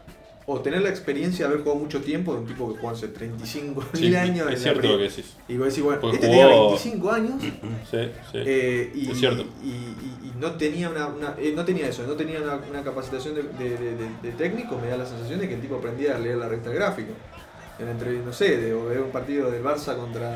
O 0.53 0.59
tener 0.61 0.81
la 0.81 0.89
experiencia 0.89 1.45
de 1.47 1.53
haber 1.53 1.63
jugado 1.63 1.79
mucho 1.81 2.01
tiempo 2.01 2.33
de 2.33 2.39
un 2.41 2.45
tipo 2.45 2.71
que 2.73 2.79
jugó 2.79 2.91
hace 2.91 3.07
35 3.07 3.83
Sí, 3.93 4.01
mil 4.01 4.15
años. 4.17 4.47
en 4.47 4.53
es 4.53 4.59
la 4.59 4.63
cierto 4.71 4.87
lo 4.89 4.97
que 4.97 5.03
decís. 5.03 5.33
Y 5.47 5.57
vos 5.57 5.67
decís, 5.69 5.83
bueno, 5.83 6.01
Porque 6.01 6.15
este 6.17 6.27
tenía 6.27 6.47
jugó- 6.47 6.67
25 6.69 7.11
años. 7.11 7.41
Sí, 7.91 7.97
sí. 8.31 8.37
Eh, 8.45 8.91
y, 8.93 9.11
Es 9.11 9.17
cierto. 9.19 9.45
Y, 9.63 9.67
y- 9.69 10.19
y 10.25 10.33
no 10.39 10.51
tenía 10.53 10.89
una, 10.89 11.07
una- 11.07 11.35
eh, 11.37 11.53
no 11.55 11.63
tenía 11.63 11.87
eso, 11.87 12.03
no 12.05 12.13
tenía 12.13 12.41
una, 12.41 12.55
una 12.69 12.83
capacitación 12.83 13.35
de, 13.35 13.43
de- 13.43 13.77
de- 13.77 13.95
de- 13.95 14.09
de 14.23 14.31
técnico, 14.33 14.77
me 14.77 14.87
da 14.89 14.97
la 14.97 15.05
sensación 15.05 15.39
de 15.39 15.47
que 15.47 15.55
el 15.55 15.61
tipo 15.61 15.75
aprendía 15.75 16.15
a 16.15 16.19
leer 16.19 16.37
la 16.37 16.49
recta 16.49 16.69
gráfica. 16.71 17.11
En 17.79 17.87
entre, 17.87 18.11
no 18.19 18.33
sé, 18.33 18.57
de 18.57 18.73
o 18.73 18.85
ver 18.85 18.99
un 19.01 19.09
partido 19.11 19.49
del 19.49 19.63
Barça 19.63 19.95
contra. 19.95 20.35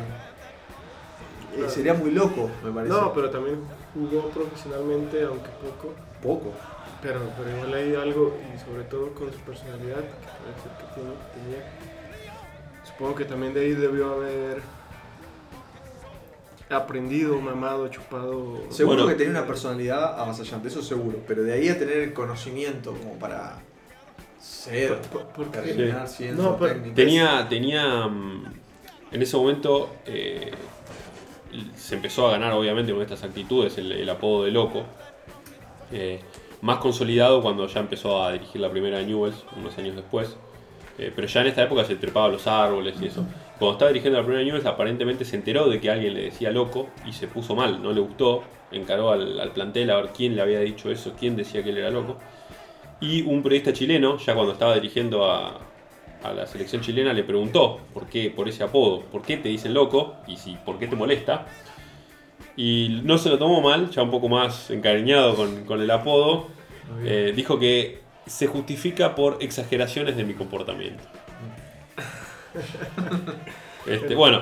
eh, 1.57 1.65
sería 1.69 1.93
muy 1.93 2.11
loco, 2.11 2.49
me 2.63 2.71
parece. 2.71 2.93
No, 2.93 3.13
pero 3.13 3.29
también 3.29 3.57
jugó 3.93 4.29
profesionalmente, 4.29 5.23
aunque 5.23 5.49
poco. 5.61 5.93
poco. 6.21 6.53
Pero, 7.05 7.19
pero 7.37 7.55
igual 7.55 7.73
hay 7.75 7.93
algo, 7.93 8.35
y 8.55 8.57
sobre 8.67 8.83
todo 8.85 9.11
con 9.13 9.31
su 9.31 9.37
personalidad, 9.41 9.97
que 9.97 10.25
parece 10.25 10.69
que 10.79 10.93
tiene, 10.95 11.09
que 11.11 11.39
tenía. 11.39 12.83
Supongo 12.83 13.13
que 13.15 13.25
también 13.25 13.53
de 13.53 13.59
ahí 13.61 13.71
debió 13.73 14.13
haber 14.15 14.61
aprendido, 16.69 17.39
mamado, 17.39 17.87
chupado. 17.89 18.59
Seguro 18.71 19.03
Bueno. 19.03 19.07
que 19.09 19.15
tenía 19.23 19.31
una 19.39 19.45
personalidad 19.47 20.19
avasallante, 20.19 20.67
eso 20.67 20.81
seguro. 20.81 21.19
Pero 21.27 21.43
de 21.43 21.53
ahí 21.53 21.69
a 21.69 21.77
tener 21.77 21.97
el 21.97 22.13
conocimiento 22.13 22.93
como 22.93 23.13
para 23.19 23.59
ser, 24.39 24.97
Por- 24.97 25.25
por- 25.25 25.45
porque- 25.45 25.59
terminar 25.61 26.07
siendo 26.07 26.57
No. 26.59 26.93
Tenía, 26.95 27.47
tenía 27.47 28.07
mm, 28.07 28.45
en 29.11 29.21
ese 29.21 29.37
momento 29.37 29.95
eh, 30.07 30.51
se 31.75 31.95
empezó 31.95 32.27
a 32.27 32.31
ganar 32.31 32.53
obviamente 32.53 32.91
con 32.91 33.01
estas 33.03 33.23
actitudes 33.23 33.77
el, 33.77 33.91
el 33.91 34.09
apodo 34.09 34.45
de 34.45 34.51
loco. 34.51 34.83
Eh, 35.91 36.19
más 36.65 36.79
consolidado 36.79 37.43
cuando 37.43 37.67
ya 37.67 37.79
empezó 37.79 38.23
a 38.23 38.31
dirigir 38.31 38.59
la 38.59 38.71
primera 38.71 38.97
de 38.97 39.05
Newells, 39.05 39.45
unos 39.55 39.77
años 39.77 39.95
después. 39.95 40.35
Eh, 40.97 41.11
pero 41.15 41.27
ya 41.27 41.41
en 41.41 41.47
esta 41.47 41.61
época 41.61 41.85
se 41.85 41.95
trepaba 41.95 42.27
los 42.27 42.47
árboles 42.47 42.95
y 42.99 43.05
eso. 43.05 43.23
Cuando 43.59 43.73
estaba 43.73 43.89
dirigiendo 43.89 44.17
la 44.17 44.25
primera 44.25 44.39
de 44.39 44.45
Newells 44.45 44.65
aparentemente 44.65 45.25
se 45.25 45.35
enteró 45.35 45.69
de 45.69 45.79
que 45.79 45.91
alguien 45.91 46.15
le 46.15 46.23
decía 46.23 46.49
loco 46.49 46.87
y 47.05 47.13
se 47.13 47.27
puso 47.27 47.55
mal, 47.55 47.83
no 47.83 47.93
le 47.93 48.01
gustó. 48.01 48.43
Encaró 48.71 49.11
al, 49.11 49.51
plantel 49.53 49.91
a 49.91 49.97
ver 49.97 50.09
quién 50.11 50.35
le 50.35 50.41
había 50.41 50.59
dicho 50.59 50.89
eso, 50.89 51.13
quién 51.17 51.35
decía 51.35 51.63
que 51.63 51.69
él 51.69 51.77
era 51.77 51.91
loco. 51.91 52.17
Y 52.99 53.21
un 53.21 53.43
periodista 53.43 53.71
chileno, 53.71 54.17
ya 54.17 54.33
cuando 54.33 54.53
estaba 54.53 54.73
dirigiendo 54.73 55.31
a, 55.31 55.59
la 56.35 56.47
selección 56.47 56.81
chilena, 56.81 57.13
le 57.13 57.23
preguntó 57.23 57.79
por 57.93 58.07
qué, 58.07 58.31
por 58.31 58.49
ese 58.49 58.63
apodo, 58.63 59.01
por 59.01 59.21
qué 59.21 59.37
te 59.37 59.49
dicen 59.49 59.75
loco 59.75 60.15
y 60.25 60.37
si, 60.37 60.55
por 60.65 60.79
qué 60.79 60.87
te 60.87 60.95
molesta. 60.95 61.45
Y 62.57 63.01
no 63.03 63.19
se 63.19 63.29
lo 63.29 63.37
tomó 63.37 63.61
mal, 63.61 63.91
ya 63.91 64.01
un 64.01 64.09
poco 64.09 64.29
más 64.29 64.71
encariñado 64.71 65.35
con 65.67 65.79
el 65.79 65.91
apodo. 65.91 66.54
Eh, 67.03 67.33
dijo 67.35 67.59
que 67.59 68.01
se 68.25 68.47
justifica 68.47 69.13
por 69.15 69.37
exageraciones 69.41 70.15
de 70.17 70.23
mi 70.23 70.33
comportamiento. 70.33 71.03
Este, 73.85 74.15
bueno, 74.15 74.41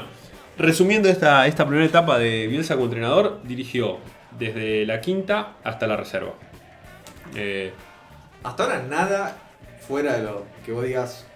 resumiendo 0.58 1.10
esta, 1.10 1.46
esta 1.48 1.66
primera 1.66 1.86
etapa 1.86 2.18
de 2.18 2.48
Bielsa 2.48 2.76
como 2.76 2.86
entrenador, 2.86 3.42
dirigió 3.44 3.98
desde 4.40 4.86
la 4.86 5.02
quinta 5.02 5.56
hasta 5.64 5.86
la 5.88 5.98
reserva. 5.98 6.34
Eh, 7.36 7.74
Hasta 8.44 8.64
ahora 8.64 8.84
nada 8.84 9.38
fuera 9.86 10.16
de 10.18 10.24
lo 10.24 10.46
que 10.66 10.72
vos 10.72 10.86
digas. 10.86 11.28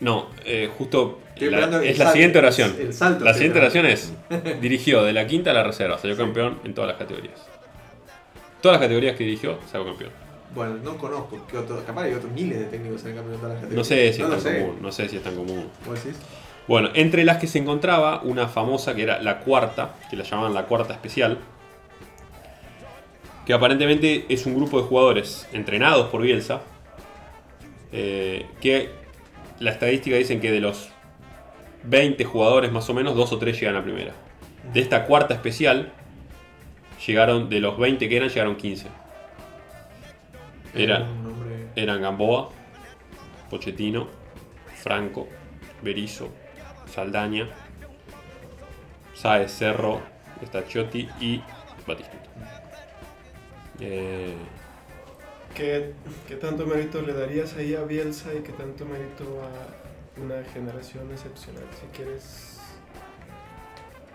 No, 0.00 0.28
eh, 0.44 0.68
justo 0.76 1.20
Estoy 1.34 1.50
la- 1.50 1.58
esperando 1.58 1.80
el 1.84 1.88
es 1.90 1.98
la 1.98 2.10
siguiente 2.12 2.38
oración. 2.38 2.74
el 2.80 2.92
salto 2.92 3.24
la 3.24 3.32
siguiente 3.34 3.58
oración 3.60 3.86
es, 3.86 4.12
dirigió 4.60 5.04
de 5.04 5.12
la 5.12 5.26
quinta 5.28 5.52
a 5.52 5.54
la 5.54 5.62
reserva, 5.62 5.98
salió 5.98 6.16
campeón 6.16 6.58
en 6.64 6.74
todas 6.74 6.88
las 6.88 6.98
categorías. 6.98 7.40
Todas 8.60 8.76
las 8.80 8.82
categorías 8.86 9.16
que 9.16 9.22
dirigió, 9.24 9.58
salió 9.70 9.86
campeón. 9.86 10.10
Bueno, 10.54 10.76
no 10.84 10.98
conozco. 10.98 11.38
¿qué 11.50 11.56
otro- 11.58 11.82
capaz 11.84 12.02
hay 12.02 12.14
otros 12.14 12.30
miles 12.32 12.58
de 12.58 12.64
técnicos 12.66 13.02
en 13.04 13.10
el 13.10 13.16
campeonato 13.16 13.46
de 13.48 13.54
las 13.54 13.62
No 13.62 13.68
categorías. 13.68 13.86
sé 13.86 14.12
si 14.12 14.22
no 14.22 14.28
es 14.34 14.42
tan 14.44 14.52
sé. 14.52 14.60
común, 14.60 14.78
no 14.82 14.92
sé 14.92 15.08
si 15.08 15.16
es 15.16 15.22
tan 15.22 15.34
común. 15.36 15.68
¿Vos 15.86 16.04
decís? 16.04 16.18
Bueno, 16.68 16.90
entre 16.94 17.24
las 17.24 17.38
que 17.38 17.46
se 17.46 17.58
encontraba 17.58 18.20
una 18.22 18.48
famosa 18.48 18.94
que 18.94 19.02
era 19.02 19.20
la 19.22 19.40
cuarta, 19.40 19.94
que 20.10 20.16
la 20.16 20.24
llamaban 20.24 20.54
la 20.54 20.66
cuarta 20.66 20.92
especial, 20.92 21.38
que 23.46 23.52
aparentemente 23.52 24.26
es 24.28 24.46
un 24.46 24.54
grupo 24.54 24.80
de 24.80 24.86
jugadores 24.86 25.48
entrenados 25.52 26.06
por 26.08 26.22
Bielsa, 26.22 26.60
eh, 27.92 28.46
que 28.60 28.90
la 29.58 29.70
estadística 29.72 30.16
dicen 30.16 30.40
que 30.40 30.50
de 30.52 30.60
los 30.60 30.90
20 31.84 32.24
jugadores 32.24 32.70
más 32.70 32.88
o 32.88 32.94
menos, 32.94 33.16
dos 33.16 33.32
o 33.32 33.38
tres 33.38 33.58
llegan 33.58 33.76
a 33.76 33.82
primera. 33.82 34.12
De 34.72 34.80
esta 34.80 35.04
cuarta 35.06 35.34
especial, 35.34 35.90
llegaron, 37.04 37.48
de 37.50 37.58
los 37.60 37.76
20 37.76 38.08
que 38.08 38.16
eran, 38.16 38.28
llegaron 38.28 38.54
15. 38.56 38.86
Era, 40.74 41.02
Un 41.02 41.22
nombre- 41.24 41.66
eran 41.76 42.00
Gamboa, 42.02 42.50
Pochettino, 43.50 44.08
Franco, 44.76 45.28
Berizzo, 45.82 46.30
Saldaña, 46.86 47.48
Saez, 49.14 49.52
Cerro, 49.52 50.00
Stacchiotti 50.46 51.08
y 51.20 51.42
Batistuta. 51.86 52.30
Eh, 53.80 54.34
¿Qué, 55.54 55.92
qué 56.26 56.36
tanto 56.36 56.66
mérito 56.66 57.02
le 57.02 57.12
darías 57.12 57.54
ahí 57.56 57.74
a 57.74 57.82
Bielsa 57.82 58.32
y 58.34 58.40
qué 58.42 58.52
tanto 58.52 58.86
mérito 58.86 59.24
a 59.42 60.20
una 60.20 60.42
generación 60.52 61.10
excepcional? 61.12 61.64
Si 61.78 61.86
quieres. 61.96 62.58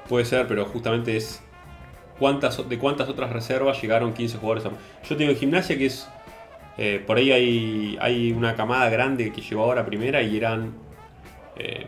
puede 0.10 0.26
ser, 0.26 0.48
pero 0.48 0.66
justamente 0.66 1.16
es 1.18 1.42
cuántas, 2.18 2.68
de 2.68 2.80
cuántas 2.80 3.10
otras 3.10 3.32
reservas 3.32 3.80
llegaron 3.82 4.14
15 4.14 4.38
jugadores. 4.38 4.66
a- 4.66 5.06
Yo 5.08 5.16
tengo 5.18 5.32
en 5.32 5.38
gimnasia 5.38 5.78
que 5.78 5.86
es, 5.88 6.08
eh, 6.78 7.04
por 7.06 7.18
ahí 7.18 7.32
hay, 7.32 7.98
hay 8.00 8.32
una 8.32 8.56
camada 8.56 8.90
grande 8.90 9.32
que 9.32 9.42
llegó 9.42 9.64
ahora 9.64 9.86
primera 9.86 10.22
y 10.22 10.38
eran 10.38 10.74
eh, 11.58 11.86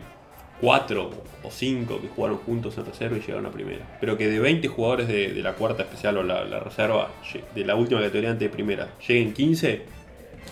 cuatro 0.60 1.10
o 1.42 1.50
cinco 1.50 2.00
que 2.00 2.08
jugaron 2.08 2.38
juntos 2.38 2.76
en 2.76 2.84
reserva 2.84 3.16
y 3.16 3.20
llegaron 3.20 3.46
a 3.46 3.50
primera. 3.50 3.98
Pero 4.00 4.16
que 4.18 4.28
de 4.28 4.38
20 4.38 4.68
jugadores 4.68 5.08
de, 5.08 5.28
la 5.42 5.54
cuarta 5.54 5.84
especial 5.84 6.18
o 6.18 6.22
la, 6.22 6.44
la 6.44 6.60
reserva, 6.60 7.10
de 7.54 7.64
la 7.64 7.76
última 7.76 8.00
categoría 8.00 8.30
antes 8.30 8.50
de 8.50 8.54
primera, 8.54 8.88
lleguen 9.06 9.32
15, 9.32 9.82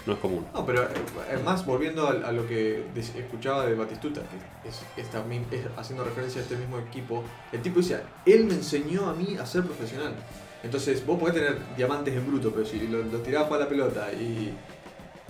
no 0.08 0.14
es 0.14 0.20
común. 0.20 0.46
No, 0.54 0.64
pero 0.64 0.84
eh, 0.84 0.88
además 1.32 1.64
volviendo 1.64 2.08
a, 2.08 2.32
lo 2.32 2.46
que 2.48 2.82
escuchaba 2.96 3.66
de 3.66 3.74
Batistuta, 3.74 4.22
que 4.62 4.68
es, 4.68 4.82
haciendo 5.76 6.02
referencia 6.02 6.40
a 6.40 6.44
este 6.44 6.56
mismo 6.56 6.78
equipo, 6.78 7.22
el 7.52 7.60
tipo 7.60 7.80
decía, 7.80 8.02
él 8.24 8.44
me 8.44 8.54
enseñó 8.54 9.08
a 9.08 9.14
mí 9.14 9.36
a 9.40 9.46
ser 9.46 9.64
profesional. 9.64 10.14
Entonces 10.62 11.04
vos 11.06 11.20
podés 11.20 11.34
tener 11.34 11.58
diamantes 11.76 12.14
en 12.14 12.26
bruto, 12.26 12.50
pero 12.50 12.66
si 12.66 12.88
los 12.88 13.06
lo 13.06 13.18
tirás 13.18 13.44
para 13.44 13.64
la 13.64 13.68
pelota 13.68 14.10
y... 14.12 14.52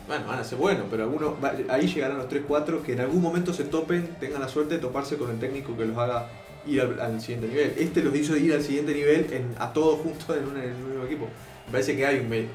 Bueno, 0.07 0.26
van 0.26 0.39
a 0.39 0.45
ser 0.45 0.57
buenos, 0.57 0.87
pero 0.91 1.03
algunos, 1.03 1.35
ahí 1.68 1.87
llegarán 1.87 2.16
los 2.16 2.31
3-4 2.31 2.81
que 2.81 2.95
en 2.95 3.01
algún 3.01 3.20
momento 3.20 3.53
se 3.53 3.64
topen, 3.64 4.16
tengan 4.18 4.41
la 4.41 4.49
suerte 4.49 4.76
de 4.76 4.81
toparse 4.81 5.18
con 5.18 5.31
el 5.31 5.39
técnico 5.39 5.76
que 5.76 5.85
los 5.85 5.99
haga 5.99 6.31
ir 6.66 6.81
al, 6.81 7.20
siguiente 7.20 7.49
nivel. 7.49 7.74
Este 7.76 8.03
los 8.03 8.14
hizo 8.14 8.35
ir 8.35 8.55
al 8.55 8.62
siguiente 8.62 8.95
nivel 8.95 9.26
a 9.59 9.70
todos 9.70 10.01
juntos 10.01 10.35
en 10.35 10.45
un, 10.45 10.55
mismo 10.55 11.05
equipo. 11.05 11.26
Me 11.66 11.72
parece 11.72 11.95
que 11.95 12.07
hay 12.07 12.20
un... 12.20 12.29
me- 12.31 12.47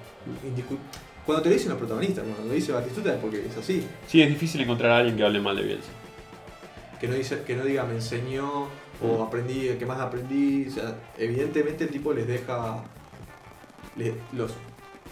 indiscu- 0.47 0.79
Cuando 1.25 1.41
te 1.41 1.49
lo 1.49 1.55
dicen 1.55 1.69
los 1.69 1.77
protagonistas, 1.77 2.23
cuando 2.23 2.47
lo 2.47 2.53
dice 2.53 2.71
Batistuta 2.71 3.13
es 3.13 3.19
porque 3.19 3.45
es 3.45 3.57
así. 3.57 3.85
Sí, 4.07 4.21
es 4.21 4.29
difícil 4.29 4.61
encontrar 4.61 4.91
a 4.91 4.97
alguien 4.97 5.15
que 5.15 5.23
hable 5.23 5.39
mal 5.39 5.55
de 5.55 5.63
Bielsa. 5.63 5.89
Que 6.99 7.07
no, 7.07 7.15
dice, 7.15 7.43
que 7.45 7.55
no 7.55 7.63
diga 7.63 7.83
me 7.85 7.95
enseñó 7.95 8.67
o 9.01 9.23
aprendí, 9.23 9.69
que 9.77 9.85
más 9.85 9.99
aprendí. 9.99 10.67
O 10.67 10.71
sea, 10.71 10.95
evidentemente 11.17 11.85
el 11.85 11.89
tipo 11.89 12.13
les 12.13 12.27
deja. 12.27 12.83
los, 14.33 14.53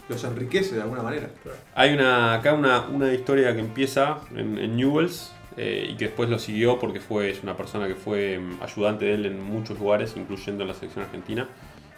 los 0.08 0.24
enriquece 0.24 0.74
de 0.74 0.82
alguna 0.82 1.02
manera. 1.02 1.30
Hay 1.74 1.94
una, 1.94 2.34
acá 2.34 2.54
una, 2.54 2.86
una 2.88 3.12
historia 3.12 3.54
que 3.54 3.60
empieza 3.60 4.20
en, 4.34 4.58
en 4.58 4.76
Newells, 4.76 5.32
eh, 5.56 5.88
y 5.90 5.96
que 5.96 6.06
después 6.06 6.30
lo 6.30 6.38
siguió 6.38 6.78
porque 6.78 7.00
fue, 7.00 7.30
es 7.30 7.42
una 7.42 7.56
persona 7.56 7.86
que 7.86 7.94
fue 7.94 8.38
mm, 8.38 8.62
ayudante 8.62 9.04
de 9.04 9.14
él 9.14 9.26
en 9.26 9.42
muchos 9.42 9.78
lugares, 9.78 10.14
incluyendo 10.16 10.62
en 10.62 10.68
la 10.68 10.74
selección 10.74 11.04
argentina, 11.04 11.48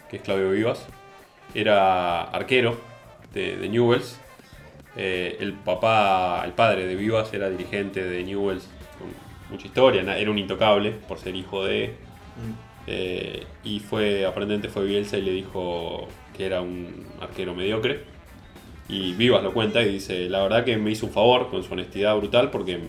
que 0.09 0.17
es 0.17 0.21
Claudio 0.23 0.51
Vivas. 0.51 0.85
Era 1.53 2.23
arquero 2.23 2.77
de, 3.35 3.57
de 3.57 3.69
Newells. 3.69 4.19
Eh, 4.97 5.37
el 5.41 5.53
papá, 5.53 6.41
el 6.45 6.53
padre 6.53 6.87
de 6.87 6.95
Vivas 6.95 7.31
era 7.33 7.49
dirigente 7.49 8.03
de 8.03 8.23
Newells 8.23 8.67
con 8.97 9.09
mucha 9.51 9.67
historia, 9.67 10.01
era 10.17 10.31
un 10.31 10.39
intocable 10.39 10.91
por 10.91 11.19
ser 11.19 11.35
hijo 11.35 11.65
de... 11.65 11.93
eh, 12.87 13.43
y 13.63 13.79
fue, 13.79 14.25
aparentemente 14.25 14.69
fue 14.69 14.85
Bielsa 14.85 15.17
y 15.17 15.21
le 15.21 15.31
dijo 15.31 16.07
que 16.35 16.45
era 16.45 16.61
un 16.61 17.05
arquero 17.21 17.53
mediocre. 17.53 18.03
Y 18.87 19.13
Vivas 19.13 19.43
lo 19.43 19.51
cuenta 19.53 19.81
y 19.81 19.89
dice, 19.89 20.29
la 20.29 20.43
verdad 20.43 20.63
que 20.63 20.77
me 20.77 20.91
hizo 20.91 21.07
un 21.07 21.11
favor 21.11 21.49
con 21.49 21.63
su 21.63 21.73
honestidad 21.73 22.15
brutal 22.15 22.51
porque 22.51 22.79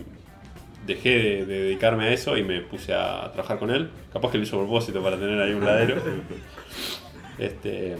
dejé 0.85 1.09
de, 1.09 1.45
de 1.45 1.61
dedicarme 1.63 2.05
a 2.05 2.13
eso 2.13 2.37
y 2.37 2.43
me 2.43 2.61
puse 2.61 2.93
a 2.93 3.31
trabajar 3.33 3.59
con 3.59 3.71
él. 3.71 3.89
Capaz 4.13 4.31
que 4.31 4.37
lo 4.37 4.43
hizo 4.43 4.55
a 4.57 4.59
propósito 4.59 5.01
para 5.03 5.17
tener 5.17 5.41
ahí 5.41 5.53
un 5.53 5.65
ladero. 5.65 5.95
este, 7.39 7.97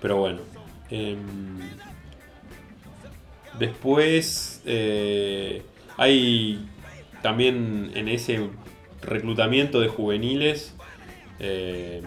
pero 0.00 0.16
bueno. 0.16 0.55
Em, 0.90 1.58
después 3.58 4.62
eh, 4.66 5.62
hay 5.96 6.66
también 7.22 7.92
en 7.94 8.08
ese 8.08 8.48
reclutamiento 9.02 9.80
de 9.80 9.88
juveniles 9.88 10.76
eh, 11.38 12.02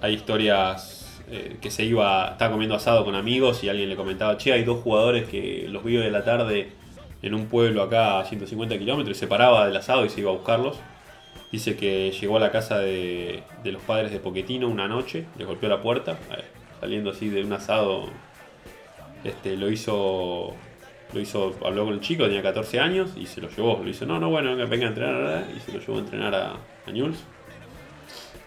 hay 0.00 0.14
historias 0.14 1.22
eh, 1.30 1.56
que 1.60 1.70
se 1.70 1.84
iba, 1.84 2.28
estaba 2.32 2.52
comiendo 2.52 2.74
asado 2.74 3.04
con 3.04 3.14
amigos 3.14 3.64
y 3.64 3.68
alguien 3.68 3.88
le 3.88 3.96
comentaba, 3.96 4.36
che, 4.36 4.52
hay 4.52 4.64
dos 4.64 4.82
jugadores 4.82 5.28
que 5.28 5.66
los 5.68 5.82
vio 5.84 6.00
de 6.00 6.10
la 6.10 6.24
tarde 6.24 6.72
en 7.22 7.34
un 7.34 7.46
pueblo 7.46 7.82
acá 7.82 8.20
a 8.20 8.24
150 8.24 8.78
kilómetros 8.78 9.16
y 9.16 9.20
se 9.20 9.26
paraba 9.26 9.66
del 9.66 9.76
asado 9.76 10.04
y 10.04 10.10
se 10.10 10.20
iba 10.20 10.30
a 10.30 10.34
buscarlos. 10.34 10.78
Dice 11.50 11.76
que 11.76 12.10
llegó 12.10 12.36
a 12.36 12.40
la 12.40 12.50
casa 12.50 12.78
de, 12.78 13.42
de 13.62 13.72
los 13.72 13.82
padres 13.82 14.10
de 14.10 14.18
Poquetino 14.18 14.68
una 14.68 14.88
noche, 14.88 15.26
le 15.38 15.44
golpeó 15.44 15.68
la 15.68 15.80
puerta, 15.80 16.18
saliendo 16.84 17.12
así 17.12 17.30
de 17.30 17.42
un 17.42 17.50
asado, 17.54 18.10
este, 19.24 19.56
lo 19.56 19.70
hizo, 19.70 20.52
lo 21.14 21.18
hizo, 21.20 21.54
habló 21.64 21.86
con 21.86 21.94
el 21.94 22.00
chico, 22.00 22.24
tenía 22.24 22.42
14 22.42 22.78
años 22.78 23.12
y 23.16 23.24
se 23.24 23.40
lo 23.40 23.48
llevó, 23.48 23.78
le 23.80 23.86
dice, 23.86 24.04
no, 24.04 24.18
no, 24.20 24.28
bueno, 24.28 24.50
venga, 24.50 24.66
venga 24.66 24.84
a 24.84 24.88
entrenar, 24.90 25.14
¿verdad? 25.14 25.44
y 25.56 25.60
se 25.60 25.72
lo 25.72 25.78
llevó 25.80 25.96
a 25.96 26.00
entrenar 26.00 26.34
a, 26.34 26.52
a 26.86 26.90
Newell's. 26.92 27.20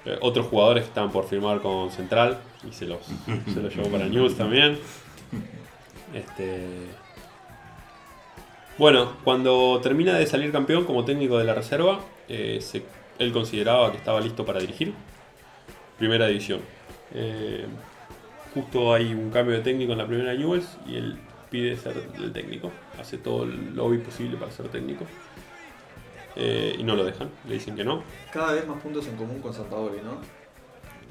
Eh, 0.06 0.20
otros 0.22 0.46
jugadores 0.46 0.84
que 0.84 0.90
estaban 0.90 1.10
por 1.12 1.28
firmar 1.28 1.62
con 1.62 1.90
Central 1.90 2.38
y 2.70 2.72
se 2.74 2.86
los, 2.86 3.00
se 3.54 3.60
los 3.60 3.76
llevó 3.76 3.90
para 3.90 4.06
News 4.06 4.38
también. 4.38 4.78
Este, 6.14 6.64
bueno, 8.78 9.14
cuando 9.24 9.80
termina 9.82 10.14
de 10.14 10.28
salir 10.28 10.52
campeón 10.52 10.86
como 10.86 11.04
técnico 11.06 11.40
de 11.40 11.44
la 11.44 11.56
reserva, 11.56 12.02
eh, 12.30 12.60
se- 12.62 12.86
él 13.18 13.34
consideraba 13.34 13.90
que 13.92 13.98
estaba 13.98 14.22
listo 14.22 14.46
para 14.46 14.60
dirigir 14.60 14.94
primera 15.98 16.28
división. 16.28 16.62
Eh, 17.16 17.66
justo 18.62 18.94
hay 18.94 19.14
un 19.14 19.30
cambio 19.30 19.56
de 19.56 19.62
técnico 19.62 19.92
en 19.94 19.98
la 20.00 20.08
primera 20.08 20.32
de 20.32 20.38
Newells 20.40 20.78
y 20.88 20.96
él 20.96 21.18
pide 21.50 21.76
ser 21.78 21.96
el 22.18 22.32
técnico. 22.34 22.72
Hace 23.00 23.18
todo 23.18 23.44
el 23.44 23.76
lobby 23.76 23.98
posible 24.00 24.38
para 24.38 24.52
ser 24.52 24.68
técnico. 24.70 25.06
Eh, 26.36 26.76
y 26.78 26.84
no 26.84 26.96
lo 26.96 27.04
dejan, 27.04 27.30
le 27.48 27.56
dicen 27.56 27.76
que 27.76 27.84
no. 27.84 28.04
Cada 28.32 28.54
vez 28.54 28.68
más 28.68 28.80
puntos 28.82 29.08
en 29.08 29.16
común 29.16 29.40
con 29.42 29.54
San 29.54 29.66
Paoli, 29.66 29.98
¿no? 30.04 30.18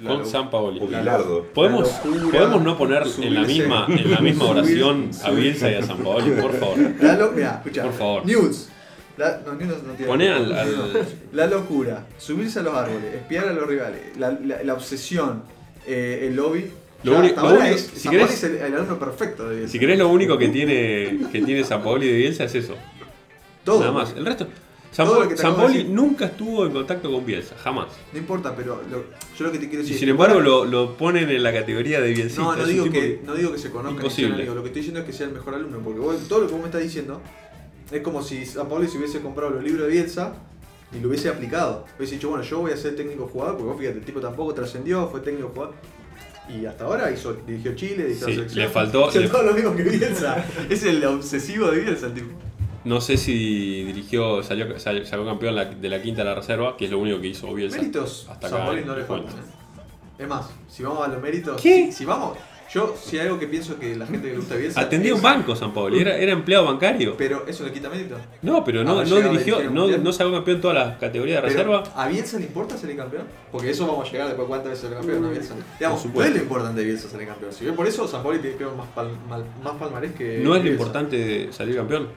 La 0.02 0.10
Con 0.16 0.26
San 0.26 0.50
Paoli. 0.50 0.78
Bilardo. 0.78 1.44
¿Podemos, 1.54 1.88
podemos 1.88 2.62
no 2.62 2.76
poner 2.76 3.02
en 3.22 3.34
la 3.34 3.42
misma, 3.42 3.86
en 3.88 4.10
la 4.10 4.20
misma 4.20 4.44
oración 4.50 5.10
a 5.24 5.30
Bielsa 5.30 5.70
y 5.70 5.74
a 5.74 5.82
San 5.82 5.98
Paoli, 5.98 6.32
por 6.40 6.52
favor? 6.52 6.78
La 7.00 7.28
mirá, 7.34 7.54
escuchá. 7.56 7.82
Por 7.84 7.92
favor. 7.94 8.26
News. 8.26 8.68
La, 9.16 9.40
no, 9.46 9.54
News 9.54 9.82
no 9.82 9.92
tiene. 9.94 10.06
Poné 10.12 10.28
al- 10.28 10.52
al- 10.52 11.06
La 11.32 11.46
locura. 11.46 12.04
Subirse 12.18 12.58
a 12.58 12.62
los 12.62 12.74
árboles. 12.74 13.14
Espiar 13.14 13.48
a 13.48 13.52
los 13.54 13.66
rivales. 13.66 14.16
La, 14.18 14.30
la- 14.32 14.62
la 14.62 14.74
obsesión. 14.74 15.42
eh, 15.86 16.26
el 16.28 16.36
lobby. 16.36 16.70
Lo 17.02 17.18
único- 17.18 17.50
es, 17.62 17.90
si 17.94 18.08
querés- 18.08 18.30
es 18.30 18.44
el, 18.44 18.56
el 18.56 18.74
alumno 18.74 18.98
perfecto 18.98 19.48
de 19.48 19.56
Bielsa. 19.56 19.72
Si 19.72 19.78
querés, 19.78 19.98
lo 19.98 20.08
único 20.08 20.36
que 20.38 20.48
tiene, 20.48 21.18
que 21.30 21.42
tiene 21.42 21.62
San 21.64 21.82
Paoli 21.82 22.06
de 22.08 22.16
Bielsa 22.16 22.44
es 22.44 22.54
eso. 22.54 22.74
Todo. 23.64 23.80
Nada 23.80 23.92
más. 23.92 24.14
El 24.16 24.24
resto. 24.26 24.46
San, 24.92 25.04
Todo 25.06 25.16
lo 25.16 25.22
Pa- 25.24 25.28
que 25.28 25.34
te 25.34 25.42
San 25.42 25.50
acabo 25.50 25.62
de 25.62 25.66
Paoli 25.74 25.78
decir. 25.82 25.94
nunca 25.94 26.24
estuvo 26.26 26.64
en 26.66 26.72
contacto 26.72 27.12
con 27.12 27.26
Bielsa, 27.26 27.54
jamás. 27.62 27.88
No 28.12 28.18
importa, 28.18 28.56
pero 28.56 28.80
lo- 28.90 29.04
yo 29.36 29.44
lo 29.44 29.52
que 29.52 29.58
te 29.58 29.66
quiero 29.68 29.82
Y 29.82 29.86
decir. 29.86 29.98
sin 29.98 30.08
embargo 30.08 30.40
lo, 30.40 30.64
lo 30.64 30.96
ponen 30.96 31.28
en 31.28 31.42
la 31.42 31.52
categoría 31.52 32.00
de 32.00 32.12
Bielsa. 32.12 32.40
No, 32.40 32.56
no 32.56 32.64
digo, 32.64 32.88
que, 32.90 33.20
no 33.24 33.34
digo 33.34 33.52
que 33.52 33.58
se 33.58 33.70
sean 33.70 33.90
Imposible. 33.90 34.46
Lo 34.46 34.62
que 34.62 34.68
estoy 34.68 34.80
diciendo 34.80 35.00
es 35.00 35.06
que 35.06 35.12
sea 35.12 35.26
el 35.26 35.32
mejor 35.34 35.54
alumno. 35.54 35.78
Porque 35.84 36.00
vos- 36.00 36.16
todo 36.28 36.40
lo 36.40 36.46
que 36.46 36.52
vos 36.52 36.60
me 36.62 36.68
estás 36.68 36.82
diciendo 36.82 37.20
es 37.92 38.00
como 38.00 38.22
si 38.22 38.46
San 38.46 38.68
Paoli 38.70 38.88
se 38.88 38.96
hubiese 38.96 39.20
comprado 39.20 39.50
los 39.50 39.62
libros 39.62 39.86
de 39.86 39.92
Bielsa 39.92 40.34
y 40.96 41.00
lo 41.00 41.08
hubiese 41.08 41.28
aplicado. 41.28 41.84
Hubiese 41.98 42.14
dicho, 42.14 42.30
bueno, 42.30 42.42
yo 42.44 42.60
voy 42.60 42.72
a 42.72 42.76
ser 42.78 42.96
técnico 42.96 43.26
jugador. 43.30 43.56
Porque 43.58 43.68
vos 43.70 43.78
fíjate, 43.78 43.98
el 43.98 44.04
tipo 44.04 44.20
tampoco 44.20 44.54
trascendió, 44.54 45.08
fue 45.08 45.20
técnico 45.20 45.50
jugador. 45.52 45.74
Y 46.48 46.64
hasta 46.66 46.84
ahora 46.84 47.10
hizo, 47.10 47.32
dirigió 47.46 47.74
Chile, 47.74 48.04
dirigió 48.04 48.26
Sí, 48.28 48.34
selección. 48.34 48.64
le 48.64 48.70
faltó- 48.70 49.08
Hizo 49.08 49.20
le- 49.20 49.28
todo 49.28 49.42
lo 49.42 49.52
mismo 49.54 49.74
que 49.74 49.82
Bielsa. 49.82 50.44
es 50.70 50.82
el 50.84 51.04
obsesivo 51.04 51.70
de 51.70 51.80
Bielsa, 51.80 52.06
el 52.06 52.14
tipo. 52.14 52.28
No 52.84 53.00
sé 53.00 53.16
si 53.16 53.82
dirigió, 53.82 54.42
salió, 54.44 54.78
sal- 54.78 55.04
sacó 55.06 55.24
campeón 55.26 55.56
de 55.80 55.88
la 55.88 56.00
quinta 56.00 56.22
a 56.22 56.24
la 56.24 56.34
reserva, 56.36 56.76
que 56.76 56.84
es 56.84 56.90
lo 56.92 57.00
único 57.00 57.20
que 57.20 57.26
hizo 57.28 57.52
Bielsa. 57.52 57.78
Méritos 57.78 58.26
hasta 58.30 58.46
acá. 58.46 58.64
No 58.64 58.96
le 58.96 59.04
faltan. 59.04 59.34
¿eh? 59.34 59.42
Es 60.20 60.28
más, 60.28 60.46
si 60.68 60.82
vamos 60.84 61.04
a 61.04 61.08
los 61.08 61.20
méritos. 61.20 61.60
¿Qué? 61.60 61.86
Si, 61.86 61.92
si 61.92 62.04
vamos. 62.04 62.38
Yo, 62.72 62.94
si 63.00 63.16
hay 63.18 63.26
algo 63.26 63.38
que 63.38 63.46
pienso 63.46 63.78
que 63.78 63.94
la 63.96 64.06
gente 64.06 64.26
que 64.26 64.32
le 64.32 64.38
gusta 64.38 64.56
Bielsa. 64.56 64.80
Atendía 64.80 65.10
es- 65.10 65.16
un 65.16 65.22
banco 65.22 65.54
San 65.54 65.72
Paoli, 65.72 66.00
era, 66.00 66.16
era 66.16 66.32
empleado 66.32 66.64
bancario. 66.66 67.14
Pero 67.16 67.46
eso 67.46 67.64
le 67.64 67.72
quita 67.72 67.88
mérito. 67.88 68.16
No, 68.42 68.64
pero 68.64 68.82
no, 68.84 68.98
Haber 68.98 69.08
no 69.08 69.16
dirigió, 69.16 69.70
no, 69.70 69.86
no 69.88 70.12
sacó 70.12 70.32
campeón 70.32 70.60
todas 70.60 70.76
las 70.88 70.98
categorías 70.98 71.42
de 71.42 71.48
Pero, 71.48 71.80
reserva. 71.80 72.02
¿A 72.02 72.08
Bielsa 72.08 72.38
le 72.38 72.46
importa 72.46 72.76
ser 72.76 72.94
campeón? 72.96 73.22
Porque 73.52 73.70
eso 73.70 73.86
vamos 73.86 74.08
a 74.08 74.12
llegar 74.12 74.26
después 74.26 74.48
cuántas 74.48 74.70
veces 74.70 74.82
salió 74.82 74.98
campeón 74.98 75.24
a 75.26 75.30
Bielsa. 75.30 75.54
Digamos, 75.78 76.06
no 76.06 76.22
es 76.24 76.30
lo 76.34 76.38
importante 76.42 76.80
de 76.80 76.86
Bielsa 76.86 77.08
ser 77.08 77.26
campeón. 77.26 77.52
Si 77.52 77.64
bien 77.64 77.76
por 77.76 77.86
eso 77.86 78.08
San 78.08 78.22
Paoli 78.22 78.40
tiene 78.40 78.56
creo 78.56 78.74
más, 78.74 78.88
pal- 78.94 79.16
mal- 79.28 79.44
más 79.62 79.74
palmarés 79.74 80.12
que. 80.12 80.38
No 80.42 80.54
es 80.54 80.58
lo 80.58 80.64
Bielsa. 80.64 80.70
importante 80.82 81.52
salir 81.52 81.76
campeón. 81.76 82.08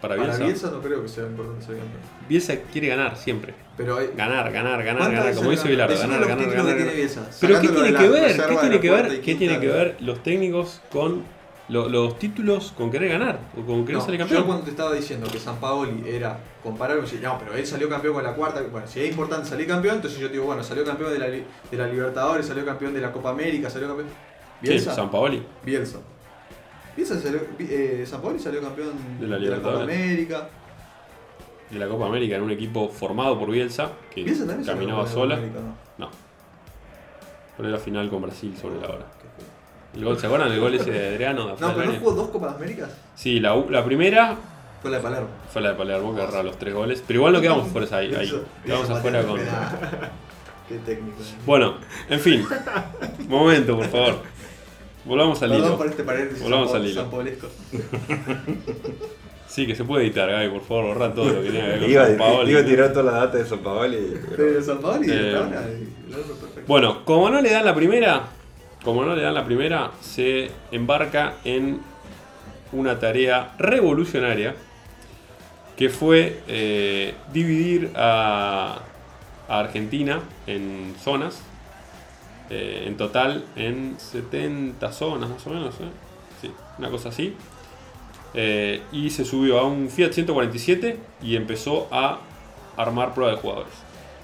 Para 0.00 0.16
Para 0.16 0.26
Bielsa. 0.28 0.44
Bielsa. 0.44 0.70
no 0.70 0.80
creo 0.82 1.02
que 1.02 1.08
sea 1.08 1.24
importante 1.24 1.64
ser 1.64 1.76
campeón. 1.78 2.00
Bielsa 2.28 2.56
quiere 2.72 2.88
ganar 2.88 3.16
siempre. 3.16 3.54
Pero 3.76 3.98
hay. 3.98 4.10
Ganar, 4.16 4.52
ganar, 4.52 4.82
ganar, 4.84 4.98
¿cuántas 5.02 5.18
ganar. 5.24 5.34
Como 5.34 5.50
dice 5.50 5.68
Bilardo, 5.68 5.98
ganar, 5.98 6.20
ganar, 6.26 6.50
ganar. 6.50 6.76
ganar. 6.78 6.92
Pero 7.40 7.60
¿qué 7.60 7.68
tiene 7.68 7.94
que 7.94 8.08
ver? 8.08 8.36
¿Qué 8.36 8.56
tiene 8.56 8.80
que 8.80 8.90
ver? 8.90 9.20
¿Qué 9.20 9.34
tiene 9.34 9.60
que 9.60 9.66
ver 9.66 9.96
los 10.00 10.22
técnicos 10.22 10.80
con 10.92 11.24
lo- 11.68 11.88
los 11.88 12.18
títulos 12.18 12.72
con 12.76 12.90
querer 12.90 13.08
ganar? 13.10 13.40
O 13.58 13.64
con 13.66 13.84
querer 13.84 13.98
No, 13.98 14.04
salir 14.04 14.20
yo 14.20 14.26
campeón. 14.26 14.44
cuando 14.44 14.64
te 14.64 14.70
estaba 14.70 14.92
diciendo 14.92 15.26
que 15.30 15.38
San 15.40 15.56
Paoli 15.56 16.04
era 16.08 16.38
comparable, 16.62 17.02
decía, 17.02 17.20
no, 17.22 17.38
pero 17.38 17.54
él 17.54 17.66
salió 17.66 17.88
campeón 17.88 18.14
con 18.14 18.22
la 18.22 18.34
cuarta. 18.34 18.62
Bueno, 18.70 18.86
si 18.86 19.00
es 19.00 19.10
importante 19.10 19.48
salir 19.48 19.66
campeón, 19.66 19.96
entonces 19.96 20.20
yo 20.20 20.28
digo, 20.28 20.44
bueno, 20.44 20.62
salió 20.62 20.84
campeón 20.84 21.12
de 21.12 21.18
la, 21.18 21.26
de 21.26 21.44
la 21.72 21.86
Libertadores, 21.88 22.46
salió 22.46 22.64
campeón 22.64 22.94
de 22.94 23.00
la 23.00 23.10
Copa 23.10 23.30
América, 23.30 23.68
salió 23.70 23.88
campeón. 23.88 24.08
¿Quién? 24.60 24.74
Bielsa. 24.74 24.94
San 24.94 25.10
Paoli. 25.10 25.42
Bielsa. 25.64 25.98
Bielsa 26.96 27.20
salió, 27.20 27.40
eh, 27.58 28.04
San 28.06 28.22
Paoli 28.22 28.38
salió 28.38 28.60
campeón 28.62 28.92
De 29.18 29.26
la 29.26 29.36
de 29.36 29.46
la 29.46 29.56
Copa 29.56 29.68
Libertadores. 29.70 29.96
América. 30.06 30.48
De 31.74 31.80
la 31.80 31.88
Copa 31.88 32.06
América 32.06 32.36
en 32.36 32.42
un 32.42 32.52
equipo 32.52 32.88
formado 32.88 33.36
por 33.36 33.50
Bielsa 33.50 33.90
que 34.14 34.22
Bielsa 34.22 34.46
también 34.46 34.64
salió 34.64 34.80
caminaba 34.80 35.08
sola. 35.08 35.34
América, 35.34 35.58
¿no? 35.98 36.08
Pero 37.56 37.68
la 37.68 37.78
final 37.78 38.08
con 38.08 38.22
Brasil 38.22 38.54
sobre 38.60 38.80
la 38.80 38.86
hora. 38.86 39.06
El 39.92 40.04
gol, 40.04 40.16
¿Se 40.18 40.26
acuerdan 40.26 40.50
del 40.50 40.60
gol 40.60 40.74
ese 40.74 40.90
de 40.92 41.08
Adriano? 41.08 41.48
de 41.48 41.52
No, 41.60 41.74
pero 41.74 41.92
no 41.92 41.98
jugó 41.98 42.12
dos 42.12 42.28
Copas 42.30 42.54
Américas. 42.54 42.90
Sí, 43.16 43.40
la, 43.40 43.84
primera 43.84 44.36
Fue 44.82 44.90
la 44.90 44.98
de 44.98 45.02
Palermo. 45.02 45.28
fue 45.52 45.62
la 45.62 45.70
de 45.70 45.74
Palermo, 45.74 46.14
que 46.14 46.22
agarró 46.22 46.42
los 46.44 46.56
tres 46.58 46.74
goles. 46.74 47.02
Pero 47.04 47.18
igual 47.18 47.32
no 47.32 47.40
quedamos 47.40 47.68
fuera 47.68 47.96
ahí. 47.96 48.14
ahí. 48.14 48.42
Quedamos 48.64 48.90
afuera 48.90 49.22
con. 49.24 49.40
Qué 50.68 50.78
técnico. 50.78 51.20
eh. 51.20 51.34
Bueno, 51.44 51.74
en 52.08 52.20
fin. 52.20 52.46
Momento, 53.28 53.76
por 53.76 53.86
favor. 53.86 54.14
Volvamos 55.04 55.42
al 55.42 55.54
hilo. 55.54 55.84
este. 55.84 56.02
Volvamos 56.42 56.72
al 56.72 56.86
hilo. 56.86 57.10
Sí, 59.54 59.66
que 59.68 59.76
se 59.76 59.84
puede 59.84 60.04
editar, 60.04 60.28
Gaby, 60.28 60.48
por 60.48 60.62
favor, 60.62 60.84
borra 60.86 61.14
todo 61.14 61.26
lo 61.26 61.42
que 61.42 61.50
tenga 61.50 61.64
que 61.64 61.70
ver 61.70 61.80
con 61.80 61.90
Iba, 61.90 62.06
San 62.06 62.16
Paoli. 62.18 62.50
iba 62.50 62.60
a 62.60 62.64
tirar 62.64 62.92
toda 62.92 63.04
la 63.12 63.18
data 63.18 63.38
de 63.38 63.44
San 63.46 63.58
Paoli. 63.60 63.98
pero- 64.22 64.36
Pero 64.36 64.62
San 64.62 64.78
Paoli 64.78 65.06
Eh, 65.10 65.34
ahora, 65.36 65.62
y 65.68 66.12
el 66.12 66.18
otro 66.18 66.34
perfecto. 66.34 66.62
Bueno, 66.66 67.04
como 67.04 67.30
no 67.30 67.40
le 67.40 67.50
dan 67.50 67.64
la 67.64 67.74
primera, 67.74 68.22
como 68.84 69.04
no 69.04 69.14
le 69.14 69.22
dan 69.22 69.34
la 69.34 69.44
primera, 69.44 69.92
se 70.00 70.50
embarca 70.72 71.34
en 71.44 71.80
una 72.72 72.98
tarea 72.98 73.52
revolucionaria 73.58 74.56
que 75.76 75.88
fue 75.88 76.40
eh, 76.48 77.14
dividir 77.32 77.92
a, 77.94 78.78
a 79.48 79.58
Argentina 79.60 80.20
en 80.48 80.94
zonas, 81.00 81.40
eh, 82.50 82.84
en 82.88 82.96
total 82.96 83.44
en 83.54 83.94
70 83.98 84.90
zonas 84.92 85.30
más 85.30 85.46
o 85.46 85.50
menos, 85.50 85.74
¿eh? 85.76 85.84
sí, 86.42 86.50
una 86.78 86.90
cosa 86.90 87.10
así. 87.10 87.36
Eh, 88.34 88.82
y 88.92 89.10
se 89.10 89.24
subió 89.24 89.58
a 89.60 89.64
un 89.64 89.88
Fiat 89.88 90.12
147 90.12 90.98
y 91.22 91.36
empezó 91.36 91.86
a 91.92 92.18
armar 92.76 93.14
prueba 93.14 93.32
de 93.32 93.38
jugadores. 93.38 93.72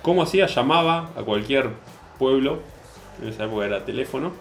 ¿Cómo 0.03 0.23
hacía? 0.23 0.47
Llamaba 0.47 1.11
a 1.17 1.23
cualquier 1.23 1.71
pueblo, 2.19 2.59
en 3.23 3.29
esa 3.29 3.45
época 3.45 3.67
era 3.67 3.85
teléfono, 3.85 4.33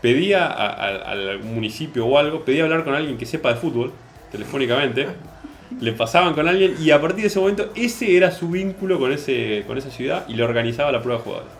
pedía 0.00 0.46
a- 0.46 0.66
a- 0.72 1.10
al 1.12 1.40
municipio 1.40 2.06
o 2.06 2.16
algo, 2.18 2.44
pedía 2.44 2.64
hablar 2.64 2.84
con 2.84 2.94
alguien 2.94 3.18
que 3.18 3.26
sepa 3.26 3.50
de 3.50 3.56
fútbol, 3.56 3.92
telefónicamente, 4.32 5.08
le 5.80 5.92
pasaban 5.92 6.32
con 6.34 6.48
alguien 6.48 6.76
y 6.80 6.90
a 6.92 7.00
partir 7.00 7.22
de 7.22 7.26
ese 7.26 7.38
momento 7.40 7.70
ese 7.74 8.16
era 8.16 8.30
su 8.30 8.48
vínculo 8.48 8.98
con, 8.98 9.12
ese, 9.12 9.64
con 9.66 9.76
esa 9.76 9.90
ciudad 9.90 10.24
y 10.28 10.34
le 10.34 10.42
organizaba 10.44 10.90
la 10.90 11.02
prueba 11.02 11.18
de 11.18 11.24
jugadores. 11.24 11.52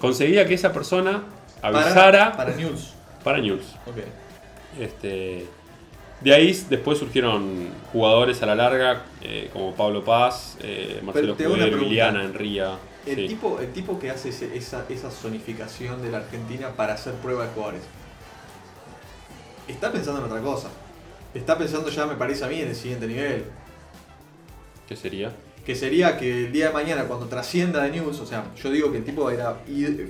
Conseguía 0.00 0.46
que 0.46 0.54
esa 0.54 0.72
persona 0.72 1.24
avisara 1.60 2.30
Para, 2.32 2.36
para 2.36 2.54
news. 2.56 2.94
para 3.24 3.38
News. 3.38 3.74
Ok. 3.86 3.96
Este, 4.80 5.46
de 6.20 6.34
ahí 6.34 6.52
después 6.68 6.98
surgieron 6.98 7.68
jugadores 7.92 8.42
a 8.42 8.46
la 8.46 8.54
larga, 8.54 9.04
eh, 9.22 9.50
como 9.52 9.74
Pablo 9.74 10.04
Paz, 10.04 10.56
eh, 10.60 11.00
Marcelo 11.02 11.36
pregunta. 11.36 11.66
Liliana, 11.66 12.24
Enría. 12.24 12.76
El, 13.06 13.16
sí. 13.16 13.28
tipo, 13.28 13.58
el 13.60 13.72
tipo 13.72 13.98
que 13.98 14.10
hace 14.10 14.30
ese- 14.30 14.56
esa, 14.56 14.84
esa 14.88 15.10
zonificación 15.10 16.02
de 16.02 16.10
la 16.10 16.18
Argentina 16.18 16.70
para 16.76 16.94
hacer 16.94 17.14
prueba 17.14 17.44
de 17.44 17.50
jugadores, 17.52 17.82
está 19.66 19.92
pensando 19.92 20.20
en 20.20 20.26
otra 20.26 20.40
cosa. 20.42 20.68
Está 21.34 21.56
pensando 21.56 21.88
ya, 21.90 22.06
me 22.06 22.14
parece 22.16 22.44
a 22.44 22.48
mí, 22.48 22.60
en 22.60 22.68
el 22.68 22.74
siguiente 22.76 23.06
nivel. 23.06 23.44
¿Qué 24.88 24.96
sería? 24.96 25.32
Que 25.68 25.74
sería 25.74 26.16
que 26.16 26.46
el 26.46 26.50
día 26.52 26.68
de 26.68 26.72
mañana, 26.72 27.04
cuando 27.04 27.26
trascienda 27.26 27.82
de 27.82 27.90
News, 27.90 28.18
o 28.20 28.24
sea, 28.24 28.42
yo 28.56 28.70
digo 28.70 28.90
que 28.90 28.96
el 28.96 29.04
tipo 29.04 29.30
era 29.30 29.54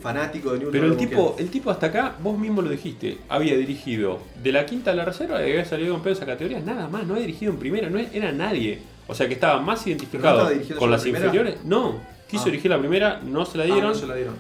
fanático 0.01 0.53
de 0.53 0.61
News. 0.61 0.69
Pero 0.71 0.87
el 0.87 0.97
tipo, 0.97 1.35
el 1.37 1.51
tipo 1.51 1.69
hasta 1.73 1.87
acá, 1.87 2.15
vos 2.23 2.39
mismo 2.39 2.63
lo 2.63 2.71
dijiste, 2.71 3.19
había 3.29 3.57
dirigido 3.57 4.21
de 4.41 4.53
la 4.53 4.65
quinta 4.67 4.93
a 4.93 4.95
la 4.95 5.05
reserva 5.05 5.41
y 5.45 5.51
había 5.51 5.65
salido 5.65 5.95
campeón 5.95 6.15
de 6.15 6.17
esa 6.21 6.27
categoría, 6.27 6.61
nada 6.61 6.87
más, 6.87 7.05
no 7.09 7.15
había 7.15 7.27
dirigido 7.27 7.51
en 7.53 7.59
primera, 7.59 7.91
no 7.91 7.99
era 7.99 8.31
nadie. 8.31 8.79
O 9.09 9.17
sea 9.17 9.27
que 9.27 9.35
estaba 9.35 9.61
más 9.61 9.85
identificado 9.85 10.49
con 10.79 10.93
las 10.93 11.03
primera? 11.03 11.25
inferiores. 11.27 11.65
No, 11.65 12.01
quiso 12.31 12.43
Ah. 12.45 12.47
dirigir 12.47 12.71
la 12.71 12.79
primera, 12.79 13.21
no 13.25 13.45
se 13.45 13.59
la 13.59 13.65
Ah, 13.65 13.67
dieron 13.67 13.91
no 13.91 13.95
se 13.97 14.07
la 14.07 14.15
dieron. 14.15 14.37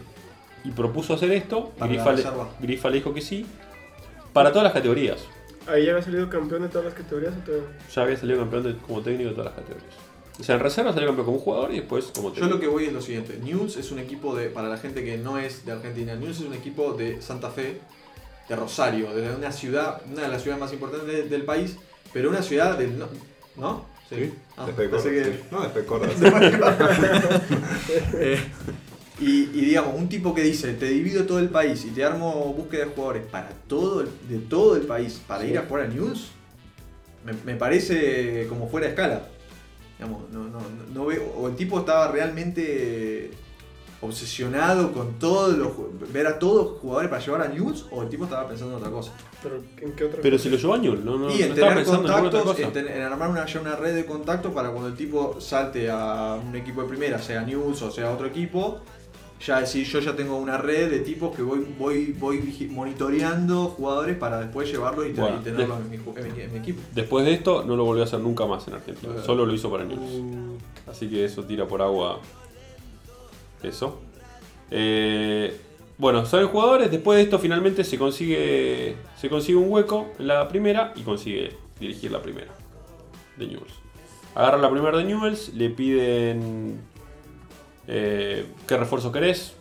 y 0.62 0.70
propuso 0.70 1.14
hacer 1.14 1.32
esto. 1.32 1.72
Grifa 1.80 2.10
le, 2.12 2.16
reserva. 2.18 2.48
Grifa 2.60 2.90
le 2.90 2.94
dijo 2.94 3.12
que 3.12 3.22
sí, 3.22 3.44
para 4.32 4.50
todas 4.50 4.62
las 4.62 4.72
categorías. 4.72 5.18
Ahí 5.66 5.84
ya 5.84 5.90
había 5.90 6.04
salido 6.04 6.30
campeón 6.30 6.62
de 6.62 6.68
todas 6.68 6.84
las 6.84 6.94
categorías 6.94 7.34
o 7.36 7.40
todavía? 7.44 7.66
Ya 7.92 8.02
había 8.02 8.16
salido 8.16 8.38
campeón 8.38 8.62
de- 8.62 8.76
como 8.76 9.00
técnico 9.00 9.30
de 9.30 9.34
todas 9.34 9.52
las 9.52 9.64
categorías. 9.64 9.94
O 10.41 10.45
sea, 10.45 10.55
en 10.55 10.61
reserva 10.61 10.93
salió 10.93 11.09
campeón 11.09 11.26
como 11.26 11.39
jugador 11.41 11.72
y 11.72 11.76
después 11.80 12.07
como 12.14 12.28
Yo 12.28 12.34
técnico. 12.34 12.55
lo 12.55 12.61
que 12.61 12.66
voy 12.68 12.84
es 12.84 12.93
lo 12.93 13.03
siguiente. 13.03 13.39
News 13.43 13.76
es 13.76 13.91
un 13.91 13.99
equipo 13.99 14.36
de, 14.36 14.49
para 14.51 14.68
la 14.68 14.76
gente 14.78 15.05
que 15.05 15.18
no 15.18 15.39
es 15.39 15.64
de 15.66 15.72
Argentina, 15.72 16.14
News 16.14 16.41
es 16.41 16.47
un 16.47 16.55
equipo 16.55 16.93
de 16.93 17.20
Santa 17.20 17.51
Fe, 17.51 17.80
de 18.49 18.57
Rosario, 18.57 19.12
de 19.14 19.34
una 19.34 19.51
ciudad, 19.53 20.01
una 20.11 20.22
de 20.22 20.28
las 20.28 20.43
ciudades 20.43 20.61
más 20.62 20.72
importantes 20.72 21.09
de- 21.09 21.28
del 21.28 21.43
país, 21.43 21.76
pero 22.12 22.30
una 22.30 22.43
ciudad 22.43 22.78
del... 22.78 22.99
¿No? 22.99 23.09
¿No? 23.57 23.84
Sí, 24.09 24.32
Ah, 24.57 24.64
después 24.66 24.91
de 25.05 25.11
pensé 25.11 25.84
Córdoba, 25.84 26.09
que- 26.12 26.22
sí. 26.22 26.24
No, 26.30 26.30
después 26.30 27.01
de. 27.01 28.18
Eh, 28.20 28.39
y, 29.20 29.43
y 29.43 29.64
digamos, 29.66 29.95
un 29.97 30.09
tipo 30.09 30.32
que 30.34 30.43
dice, 30.43 30.72
te 30.74 30.86
divido 30.86 31.24
todo 31.26 31.41
el 31.41 31.49
país 31.49 31.84
y 31.84 31.91
te 31.91 32.05
armo 32.05 32.32
búsqueda 32.57 32.84
de 32.84 32.91
jugadores 32.93 33.26
para 33.26 33.49
todo 33.66 34.03
el, 34.03 34.09
de 34.28 34.39
todo 34.39 34.76
el 34.76 34.82
país 34.82 35.20
para 35.26 35.45
ir 35.45 35.59
a 35.59 35.62
jugar 35.62 35.86
a 35.86 35.89
News, 35.89 36.28
me, 37.24 37.32
me 37.45 37.59
parece 37.59 38.47
como 38.49 38.68
fuera 38.68 38.86
de 38.86 38.93
escala. 38.93 39.22
Digamos, 39.99 40.30
no, 40.30 40.44
no, 40.44 40.51
no- 40.61 40.94
no 40.94 41.07
veo, 41.07 41.24
o 41.36 41.49
el 41.49 41.57
tipo 41.57 41.78
estaba 41.80 42.09
realmente 42.12 43.30
obsesionado 44.01 44.92
con 44.92 45.18
todos 45.18 45.57
los 45.59 45.72
ver 46.12 46.26
a 46.28 46.38
todos 46.38 46.70
los 46.72 46.78
jugadores 46.80 47.11
para 47.11 47.20
llevar 47.24 47.42
a 47.42 47.49
News, 47.49 47.86
o 47.90 48.03
el 48.03 48.09
tipo 48.09 48.24
estaba 48.24 48.46
pensando 48.46 48.74
en 48.74 48.78
otra 48.78 48.92
cosa. 48.92 49.12
Pero 49.42 49.57
¿en 49.80 49.92
qué 49.92 50.05
otra 50.05 50.20
Pero 50.22 50.36
cosa? 50.36 50.42
si 50.44 50.51
lo 50.51 50.57
llevó 50.57 50.74
a 50.74 50.78
Newell, 50.78 51.05
no, 51.05 51.18
no, 51.18 51.30
y 51.30 51.42
en 51.42 51.51
estaba 51.53 51.70
tener 51.72 51.84
pensando 51.84 52.12
contactos, 52.30 52.59
en, 52.76 52.88
en 52.88 53.03
armar 53.03 53.28
una, 53.30 53.44
ya 53.46 53.61
una 53.61 53.74
red 53.74 53.94
de 53.96 54.07
contactos 54.07 54.53
para 54.53 54.70
cuando 54.70 54.88
el 54.88 54.94
tipo 54.96 55.40
salte 55.40 55.90
a 55.90 56.38
un 56.46 56.55
equipo 56.55 56.82
de 56.82 56.88
primera, 56.88 57.18
sea 57.18 57.42
News 57.42 57.82
o 57.82 57.90
sea 57.90 58.12
otro 58.12 58.26
equipo, 58.28 58.80
ya 59.45 59.61
decir 59.61 59.86
yo 59.86 60.01
ya 60.01 60.16
tengo 60.16 60.36
una 60.36 60.59
red 60.59 60.91
de 60.91 60.99
tipos 61.01 61.34
que 61.36 61.43
voy 61.43 61.64
voy 61.78 62.12
voy 62.18 62.68
monitoreando 62.70 63.66
jugadores 63.68 64.16
para 64.16 64.41
después 64.41 64.68
llevarlos 64.70 65.07
y, 65.07 65.12
te- 65.12 65.20
Bueno, 65.20 65.39
y 65.41 65.45
tenerlos 65.45 65.78
en 65.80 65.91
mi, 65.91 65.97
ju- 65.99 66.18
en 66.18 66.34
mi- 66.34 66.41
en 66.43 66.53
mi 66.53 66.59
equipo. 66.59 66.80
Después 66.95 67.24
de 67.24 67.34
esto, 67.34 67.62
no 67.64 67.76
lo 67.76 67.84
volvió 67.84 68.03
a 68.03 68.07
hacer 68.07 68.18
nunca 68.20 68.47
más 68.47 68.66
en 68.68 68.74
Argentina. 68.74 69.12
Solo 69.24 69.47
lo 69.47 69.55
hizo 69.55 69.70
para 69.70 69.84
News. 69.84 69.99
Uh, 70.01 70.57
Así 70.91 71.09
que 71.09 71.24
eso 71.24 71.45
tira 71.45 71.66
por 71.68 71.82
agua. 71.82 72.20
Eso. 73.62 74.01
Eh, 74.70 75.57
bueno, 75.99 76.24
son 76.26 76.47
jugadores. 76.49 76.91
Después 76.91 77.16
de 77.18 77.22
esto, 77.24 77.39
finalmente 77.39 77.84
se 77.84 77.99
consigue, 77.99 78.97
se 79.16 79.28
consigue 79.28 79.59
un 79.59 79.70
hueco 79.70 80.09
en 80.18 80.28
la 80.28 80.49
primera 80.49 80.93
y 80.97 81.03
consigue 81.03 81.55
dirigir 81.80 82.11
la 82.12 82.22
primera 82.22 82.53
de 83.36 83.47
Newells. 83.47 83.72
Agarra 84.34 84.59
la 84.59 84.70
primera 84.70 84.97
de 84.99 85.05
Newells, 85.05 85.53
le 85.55 85.70
piden 85.70 86.80
eh, 87.89 88.47
qué 88.66 88.76
refuerzo 88.76 89.11
querés. 89.11 89.55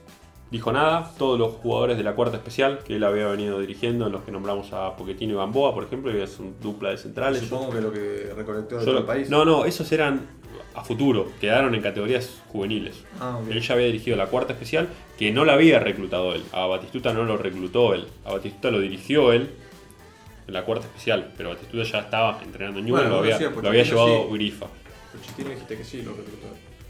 Dijo 0.52 0.72
nada. 0.72 1.12
Todos 1.18 1.38
los 1.38 1.54
jugadores 1.56 1.98
de 1.98 2.04
la 2.04 2.14
cuarta 2.16 2.38
especial 2.38 2.80
que 2.86 2.96
él 2.96 3.04
había 3.04 3.28
venido 3.28 3.60
dirigiendo, 3.60 4.06
en 4.06 4.14
los 4.14 4.24
que 4.24 4.32
nombramos 4.32 4.72
a 4.72 4.96
Pochettino 4.96 5.34
y 5.34 5.36
Gamboa, 5.38 5.74
por 5.74 5.84
ejemplo, 5.84 6.12
que 6.12 6.24
es 6.24 6.40
un 6.40 6.56
dupla 6.62 6.92
de 6.92 6.98
centrales. 6.98 7.42
Supongo 7.42 7.72
que 7.72 7.82
lo 7.82 7.92
que 7.92 8.32
recolectó 8.36 8.76
de 8.76 8.82
Yo 8.82 8.86
todo 8.86 8.94
lo- 8.94 9.00
el 9.00 9.06
país. 9.06 9.30
No, 9.30 9.44
no, 9.44 9.66
esos 9.66 9.92
eran 9.92 10.38
a 10.74 10.84
futuro, 10.84 11.32
quedaron 11.42 11.74
en 11.76 11.82
categorías 11.82 12.42
juveniles. 12.52 13.04
Ah. 13.20 13.40
Él 13.50 13.60
ya 13.62 13.74
había 13.74 13.88
dirigido 13.88 14.16
la 14.16 14.28
cuarta 14.28 14.54
especial, 14.54 14.88
que 15.18 15.32
no 15.32 15.44
la 15.44 15.54
había 15.54 15.80
reclutado 15.80 16.34
él. 16.34 16.44
A 16.54 16.66
Batistuta 16.68 17.12
no 17.14 17.24
lo 17.26 17.36
reclutó 17.36 17.94
él. 17.96 18.06
A 18.24 18.32
Batistuta 18.34 18.70
lo 18.72 18.80
dirigió 18.80 19.34
él 19.34 19.50
en 20.48 20.54
la 20.54 20.64
cuarta 20.64 20.86
especial, 20.86 21.34
pero 21.36 21.50
Batistuta 21.50 21.84
ya 21.84 22.00
estaba 22.00 22.40
entrenando 22.44 22.80
en 22.80 22.86
Newell, 22.86 23.02
Bueno, 23.10 23.16
lo, 23.18 23.22
había, 23.34 23.38
pues 23.52 23.64
lo 23.64 23.70
había 23.70 23.84
llevado 23.84 24.28
sí. 24.30 24.34
Grifa. 24.34 24.68
Pochettino 25.12 25.50
dijiste 25.50 25.78
que 25.78 25.84
sí, 25.84 26.02
lo 26.04 26.12
reclutó. 26.12 26.48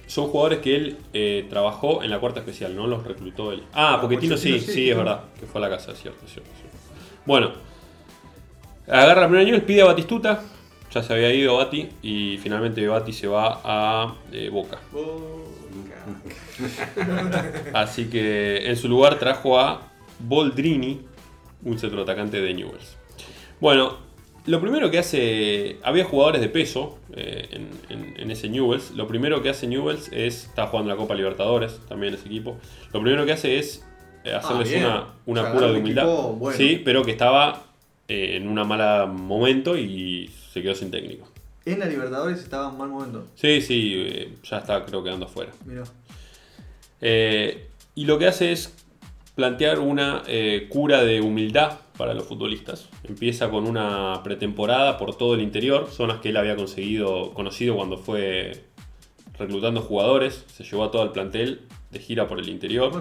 Son 0.08 0.28
jugadores 0.30 0.60
que 0.60 0.76
él 0.76 0.98
eh, 1.14 1.46
trabajó 1.50 2.02
en 2.02 2.10
la 2.10 2.20
cuarta 2.20 2.40
especial, 2.40 2.76
no 2.76 2.88
los 2.88 3.06
reclutó 3.06 3.52
él. 3.52 3.64
Ah, 3.74 3.96
Ah, 3.96 4.02
Pochettino 4.02 4.38
sí, 4.38 4.60
sí, 4.60 4.72
sí, 4.72 4.90
es 4.90 4.98
verdad, 4.98 5.26
que 5.40 5.46
fue 5.46 5.60
a 5.60 5.70
la 5.70 5.76
casa, 5.76 5.92
es 5.92 6.00
cierto, 6.02 6.26
es 6.26 6.32
cierto, 6.32 6.50
es 6.52 6.58
cierto. 6.60 6.78
Bueno, 7.26 7.52
agarra 8.88 9.22
la 9.22 9.28
primera 9.28 9.46
Newell, 9.46 9.64
pide 9.64 9.82
a 9.82 9.86
Batistuta, 9.86 10.42
ya 10.94 11.04
se 11.04 11.14
había 11.14 11.34
ido 11.34 11.58
Bati, 11.58 11.90
y 12.02 12.38
finalmente 12.38 12.88
Bati 12.88 13.12
se 13.12 13.28
va 13.28 13.60
a 13.64 14.16
eh, 14.32 14.50
Boca. 14.50 14.80
Así 17.74 18.10
que 18.10 18.68
en 18.70 18.78
su 18.78 18.88
lugar 18.88 19.20
trajo 19.20 19.60
a 19.60 19.82
Boldrini, 20.20 21.02
un 21.64 21.78
centroatacante 21.78 22.40
de 22.42 22.54
Newells. 22.54 22.98
Bueno, 23.60 23.98
lo 24.48 24.60
primero 24.62 24.90
que 24.90 24.98
hace. 25.00 25.78
Había 25.84 26.04
jugadores 26.06 26.42
de 26.42 26.50
peso 26.50 26.98
eh, 27.16 27.48
en, 27.52 27.70
en- 27.90 28.20
en 28.20 28.32
ese 28.32 28.50
Newells. 28.50 28.92
Lo 28.92 29.08
primero 29.08 29.42
que 29.44 29.50
hace 29.50 29.68
Newells 29.68 30.10
es. 30.12 30.46
Está 30.46 30.68
jugando 30.68 30.90
la 30.92 30.98
Copa 30.98 31.14
Libertadores 31.16 31.80
también 31.88 32.14
ese 32.16 32.26
equipo. 32.28 32.58
Lo 32.94 33.02
primero 33.02 33.26
que 33.26 33.34
hace 33.34 33.60
es 33.60 33.86
eh, 34.24 34.34
hacerles 34.34 34.70
bien. 34.70 34.86
una, 34.86 35.08
una 35.26 35.42
O 35.42 35.44
sea, 35.46 35.54
cura 35.54 35.68
de 35.72 35.80
humildad. 35.80 36.04
equipo 36.06 36.34
bueno. 36.34 36.58
Sí, 36.58 36.82
pero 36.84 37.04
que 37.04 37.12
estaba 37.12 37.64
eh, 38.08 38.38
en 38.38 38.48
un 38.48 38.56
mal 38.68 39.08
momento 39.08 39.78
y 39.78 40.32
se 40.54 40.62
quedó 40.62 40.74
sin 40.76 40.90
técnico. 40.92 41.30
En 41.66 41.80
la 41.80 41.86
Libertadores 41.86 42.40
estaba 42.40 42.70
en 42.72 42.78
mal 42.78 42.90
momento. 42.90 43.28
Sí, 43.36 43.62
sí, 43.62 43.94
eh, 43.98 44.34
ya 44.50 44.58
está 44.60 44.86
creo 44.86 45.04
quedando 45.04 45.26
afuera. 45.26 45.52
Mira. 45.66 45.84
Eh, 47.02 47.68
y 47.96 48.06
lo 48.06 48.18
que 48.18 48.28
hace 48.28 48.52
es 48.52 48.74
plantear 49.36 49.80
una 49.80 50.24
cura 50.70 51.04
de 51.04 51.22
humildad 51.22 51.74
para 51.98 52.14
los 52.14 52.26
futbolistas. 52.26 52.90
Empieza 53.04 53.50
con 53.50 53.68
una 53.68 54.22
pretemporada 54.24 54.98
por 54.98 55.16
todo 55.16 55.36
el 55.36 55.42
interior, 55.42 55.90
zonas 55.92 56.20
que 56.20 56.30
él 56.30 56.38
había 56.38 56.56
conseguido, 56.56 57.34
conocido 57.34 57.76
cuando 57.76 57.98
fue 57.98 58.66
reclutando 59.38 59.82
jugadores. 59.82 60.46
Se 60.48 60.64
llevó 60.64 60.86
a 60.86 60.92
todo 60.92 61.04
el 61.04 61.12
plantel 61.12 61.62
de 61.92 62.00
gira 62.00 62.28
por 62.28 62.40
el 62.40 62.50
interior. 62.50 62.92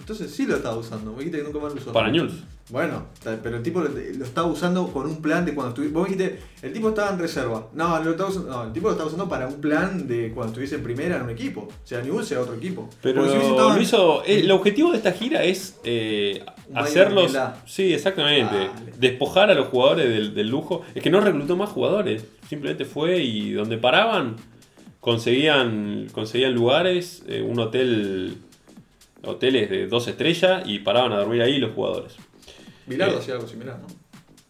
Entonces 0.00 0.30
sí 0.30 0.46
lo 0.46 0.56
estaba 0.56 0.76
usando. 0.76 1.12
Me 1.12 1.18
dijiste 1.18 1.38
que 1.38 1.44
nunca 1.44 1.58
más 1.60 1.74
lo 1.74 1.80
usó. 1.80 1.92
para 1.92 2.10
Newell's. 2.10 2.42
Bueno, 2.70 3.06
pero 3.42 3.56
el 3.56 3.62
tipo 3.62 3.80
lo, 3.80 4.24
estaba 4.24 4.46
usando 4.46 4.86
con 4.88 5.06
un 5.06 5.20
plan 5.20 5.44
de 5.44 5.54
cuando 5.54 5.70
estuviese. 5.70 5.94
Vos 5.94 6.08
dijiste, 6.08 6.38
el 6.62 6.72
tipo 6.72 6.90
estaba 6.90 7.10
en 7.10 7.18
reserva. 7.18 7.68
No, 7.74 8.02
lo 8.02 8.12
estaba 8.12 8.30
usando, 8.30 8.50
no, 8.50 8.64
el 8.64 8.72
tipo 8.72 8.86
lo 8.86 8.92
estaba 8.92 9.08
usando 9.08 9.28
para 9.28 9.48
un 9.48 9.60
plan 9.60 10.06
de 10.06 10.32
cuando 10.32 10.50
estuviese 10.50 10.76
en 10.76 10.82
primera 10.82 11.16
en 11.16 11.22
un 11.22 11.30
equipo. 11.30 11.68
Sea 11.84 12.00
Newell's, 12.00 12.28
sea 12.28 12.40
otro 12.40 12.54
equipo. 12.54 12.88
Pero 13.02 13.24
si 13.28 13.36
estado 13.36 13.74
lo 13.74 13.80
hizo, 13.80 14.24
eh, 14.24 14.40
el 14.40 14.50
objetivo 14.52 14.92
de 14.92 14.98
esta 14.98 15.12
gira 15.12 15.42
es 15.42 15.78
eh, 15.84 16.44
hacerlos. 16.74 17.36
Sí, 17.66 17.92
exactamente. 17.92 18.56
Dale. 18.56 18.92
Despojar 18.98 19.50
a 19.50 19.54
los 19.54 19.68
jugadores 19.68 20.08
del, 20.08 20.34
del 20.34 20.48
lujo. 20.48 20.82
Es 20.94 21.02
que 21.02 21.10
no 21.10 21.20
reclutó 21.20 21.56
más 21.56 21.70
jugadores. 21.70 22.24
Simplemente 22.48 22.84
fue 22.84 23.18
y 23.18 23.52
donde 23.52 23.78
paraban 23.78 24.36
conseguían, 25.00 26.08
conseguían 26.12 26.54
lugares, 26.54 27.24
eh, 27.26 27.42
un 27.42 27.58
hotel, 27.58 28.36
hoteles 29.24 29.68
de 29.70 29.86
dos 29.86 30.06
estrellas 30.08 30.62
y 30.66 30.78
paraban 30.80 31.12
a 31.12 31.16
dormir 31.18 31.42
ahí 31.42 31.58
los 31.58 31.72
jugadores. 31.74 32.16
Bilardo 32.86 33.16
Eh. 33.16 33.18
hacía 33.20 33.34
algo 33.34 33.46
similar, 33.46 33.78
¿no? 33.80 33.86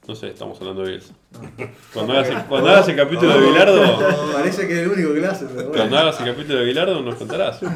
No 0.08 0.14
sé, 0.16 0.28
estamos 0.28 0.58
hablando 0.60 0.82
de 0.82 0.90
Bielsa. 0.90 1.14
Cuando 1.92 2.14
hagas, 2.14 2.28
el- 2.30 2.44
cuando 2.46 2.70
hagas 2.70 2.88
el 2.88 2.96
capítulo 2.96 3.38
de 3.38 3.46
Bilardo, 3.46 4.32
Parece 4.32 4.66
que 4.66 4.72
es 4.72 4.78
el 4.80 4.88
único 4.88 5.12
que 5.14 5.20
lo 5.20 5.30
hace, 5.30 5.44
pero 5.44 5.54
bueno. 5.68 5.70
Cuando 5.72 5.98
hagas 5.98 6.20
el 6.20 6.26
capítulo 6.34 6.58
de 6.58 6.64
Bilardo 6.64 7.02
nos 7.02 7.14
contarás. 7.16 7.60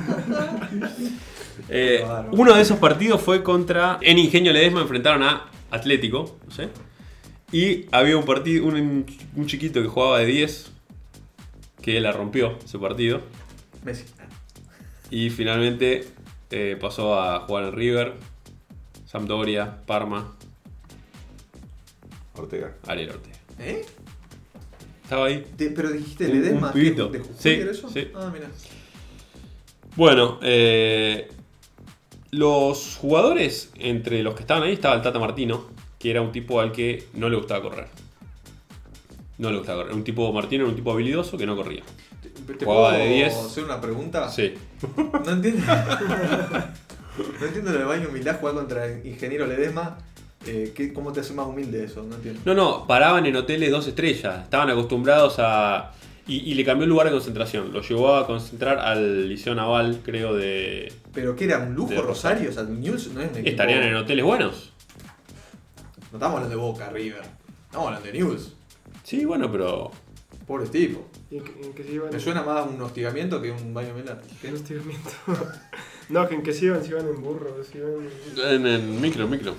Eh, 1.68 2.04
uno 2.32 2.54
de 2.54 2.60
esos 2.62 2.78
partidos 2.78 3.20
fue 3.22 3.42
contra. 3.42 3.98
En 4.02 4.18
Ingenio 4.18 4.52
Ledesma 4.52 4.82
enfrentaron 4.82 5.22
a 5.22 5.46
Atlético, 5.70 6.36
no 6.44 6.50
sé. 6.52 6.68
Y 7.52 7.86
había 7.92 8.16
un 8.16 8.24
partido, 8.24 8.66
un, 8.66 9.06
un 9.36 9.46
chiquito 9.46 9.80
que 9.80 9.88
jugaba 9.88 10.18
de 10.18 10.26
10 10.26 10.72
que 11.80 12.00
la 12.00 12.12
rompió 12.12 12.58
ese 12.64 12.78
partido. 12.78 13.20
Messi. 13.84 14.04
Y 15.10 15.30
finalmente 15.30 16.08
eh, 16.56 16.76
pasó 16.80 17.18
a 17.20 17.40
jugar 17.40 17.64
en 17.64 17.72
River, 17.72 18.12
Sampdoria, 19.06 19.82
Parma, 19.86 20.36
Ortega. 22.36 22.74
Ariel 22.86 23.10
Ortega. 23.10 23.36
¿Eh? 23.58 23.84
Estaba 25.02 25.26
ahí. 25.26 25.44
Te- 25.56 25.70
pero 25.70 25.90
dijiste 25.90 26.26
Un- 26.26 26.32
Ledesma. 26.32 26.66
un 26.68 26.72
pibito. 26.72 27.08
¿De, 27.08 27.18
de 27.18 27.24
Sí, 27.24 27.30
Jujuy 27.50 27.52
era 27.60 27.70
eso? 27.70 27.88
sí. 27.88 28.08
Ah, 28.14 28.30
mira. 28.32 28.48
Bueno, 29.96 30.38
eh, 30.42 31.28
los 32.30 32.96
jugadores, 33.00 33.72
entre 33.78 34.22
los 34.22 34.34
que 34.34 34.40
estaban 34.40 34.62
ahí, 34.64 34.72
estaba 34.74 34.94
el 34.96 35.02
Tata 35.02 35.18
Martino, 35.18 35.66
que 35.98 36.10
era 36.10 36.20
un 36.22 36.32
tipo 36.32 36.60
al 36.60 36.72
que 36.72 37.06
no 37.14 37.28
le 37.28 37.36
gustaba 37.36 37.62
correr. 37.62 37.86
No 39.38 39.50
le 39.50 39.58
gustaba 39.58 39.82
correr. 39.82 39.94
Un 39.96 40.04
tipo, 40.04 40.32
Martino 40.32 40.62
era 40.64 40.70
un 40.70 40.76
tipo 40.76 40.92
habilidoso 40.92 41.36
que 41.38 41.46
no 41.46 41.54
corría. 41.56 41.82
¿Te, 42.46 42.64
puedo 42.64 42.90
de 42.92 43.08
10. 43.08 43.34
hacer 43.34 43.64
una 43.64 43.80
pregunta? 43.80 44.28
Sí. 44.28 44.54
No 45.24 45.30
entiendo. 45.30 45.64
no 47.40 47.46
entiendo 47.46 47.72
lo 47.72 47.78
de 47.78 47.84
baño 47.84 48.08
humildad 48.08 48.38
jugar 48.40 48.54
contra 48.54 48.86
el 48.86 49.06
ingeniero 49.06 49.46
Ledesma. 49.46 49.98
Eh, 50.46 50.72
¿qué- 50.74 50.92
¿Cómo 50.92 51.12
te 51.12 51.20
hace 51.20 51.32
más 51.32 51.46
humilde 51.46 51.84
eso? 51.84 52.02
No 52.02 52.16
entiendo. 52.16 52.40
No, 52.44 52.54
no, 52.54 52.86
paraban 52.86 53.24
en 53.26 53.36
hoteles 53.36 53.70
dos 53.70 53.86
estrellas. 53.86 54.42
Estaban 54.44 54.68
acostumbrados 54.70 55.36
a. 55.38 55.92
Y, 56.26 56.36
y 56.50 56.54
le 56.54 56.64
cambió 56.64 56.84
el 56.84 56.90
lugar 56.90 57.06
de 57.06 57.12
concentración. 57.12 57.72
Lo 57.72 57.82
llevó 57.82 58.14
a 58.14 58.26
concentrar 58.26 58.78
al 58.78 59.28
Liceo 59.28 59.54
Naval, 59.54 60.00
creo, 60.04 60.34
de. 60.34 60.92
Pero 61.12 61.34
que 61.36 61.44
era 61.44 61.58
un 61.58 61.74
lujo 61.74 61.90
De 61.92 62.00
Rosario, 62.00 62.50
o 62.50 62.52
sea, 62.52 62.62
News 62.64 63.08
no 63.08 63.20
es 63.20 63.30
un 63.30 63.34
equipo. 63.36 63.48
Estarían 63.48 63.82
en 63.82 63.94
hoteles 63.94 64.24
buenos. 64.24 64.72
No 66.10 66.18
estamos 66.18 66.36
hablando 66.36 66.48
de 66.50 66.56
Boca, 66.56 66.88
River. 66.90 67.22
Estamos 67.66 67.86
hablando 67.88 68.06
de 68.06 68.12
News. 68.18 68.54
Sí, 69.02 69.24
bueno, 69.24 69.50
pero. 69.50 69.90
Pobre 70.46 70.66
tipo. 70.66 71.06
¿Y 71.34 71.38
en, 71.38 71.42
que- 71.44 71.66
en 71.66 71.72
que 71.74 71.82
se 71.82 71.92
iban? 71.94 72.10
Me 72.12 72.20
suena 72.20 72.42
más 72.44 72.64
un 72.64 72.80
hostigamiento 72.80 73.42
que 73.42 73.50
un 73.50 73.74
baño 73.74 73.90
humildad. 73.92 74.18
¿Qué 74.40 74.52
hostigamiento? 74.52 75.10
no, 76.10 76.28
que 76.28 76.36
en 76.36 76.42
que 76.44 76.52
se 76.52 76.66
iban, 76.66 76.80
se 76.84 76.90
iban 76.90 77.08
en 77.08 77.20
burro, 77.20 77.56
se 77.64 77.78
iban... 77.78 78.08
En 78.54 78.66
el 78.68 78.82
micro, 78.82 79.26
micro. 79.26 79.54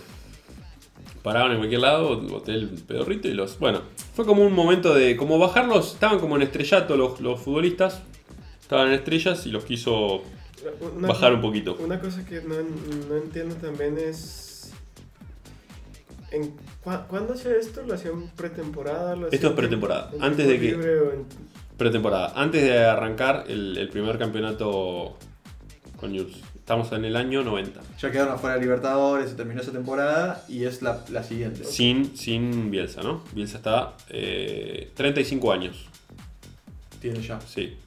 Paraban 1.22 1.52
en 1.52 1.58
cualquier 1.58 1.82
lado, 1.82 2.12
hotel 2.34 2.82
pedorrito 2.88 3.28
y 3.28 3.34
los. 3.34 3.60
Bueno, 3.60 3.82
fue 4.14 4.26
como 4.26 4.44
un 4.46 4.54
momento 4.54 4.94
de. 4.94 5.18
Como 5.18 5.38
bajarlos, 5.38 5.94
estaban 5.96 6.20
como 6.20 6.36
en 6.38 6.44
estrellato 6.44 6.96
los, 6.96 7.20
los 7.20 7.42
futbolistas. 7.42 8.04
Estaban 8.62 8.88
en 8.90 8.94
estrellas 8.94 9.46
y 9.48 9.50
los 9.50 9.66
quiso 9.66 10.22
Una- 10.96 11.08
bajar 11.10 11.34
un 11.34 11.42
poquito. 11.42 11.76
Una 11.84 12.00
cosa 12.00 12.24
que 12.26 12.42
no, 12.42 12.56
no 13.10 13.18
entiendo 13.18 13.56
también 13.56 13.98
es. 13.98 14.72
¿En 16.32 16.56
cua- 16.84 17.08
¿Cuándo 17.08 17.34
hacía 17.34 17.56
esto? 17.56 17.82
¿Lo 17.88 17.96
hacían 17.96 18.30
pretemporada? 18.36 19.16
¿Lo 19.16 19.28
Esto 19.30 19.48
es 19.48 19.54
pretemporada. 19.54 20.12
en 20.14 20.24
Antes 20.24 20.48
de 20.48 20.60
que- 20.60 20.72
libre 20.72 21.00
o 21.00 21.12
en- 21.12 21.26
Pretemporada. 21.78 22.32
Antes 22.36 22.64
de 22.64 22.84
arrancar 22.86 23.46
el, 23.48 23.78
el 23.78 23.90
primer 23.90 24.18
campeonato 24.18 25.18
con 25.98 26.12
News. 26.14 26.42
Estamos 26.56 26.92
en 26.94 27.06
el 27.06 27.16
año 27.16 27.44
90. 27.44 27.80
Ya 28.00 28.12
quedaron 28.12 28.34
afuera 28.34 28.56
de 28.56 28.62
Libertadores, 28.62 29.30
se 29.30 29.36
terminó 29.36 29.62
esa 29.62 29.72
temporada 29.72 30.44
y 30.48 30.64
es 30.64 30.82
la, 30.82 31.04
la 31.10 31.22
siguiente. 31.22 31.64
Sin, 31.64 32.18
sin 32.18 32.72
Bielsa, 32.72 33.04
¿no? 33.04 33.24
Bielsa 33.34 33.58
está 33.58 33.94
eh, 34.10 34.92
35 34.96 35.52
años. 35.52 35.86
Tiene 37.00 37.22
ya. 37.22 37.40
Sí. 37.42 37.78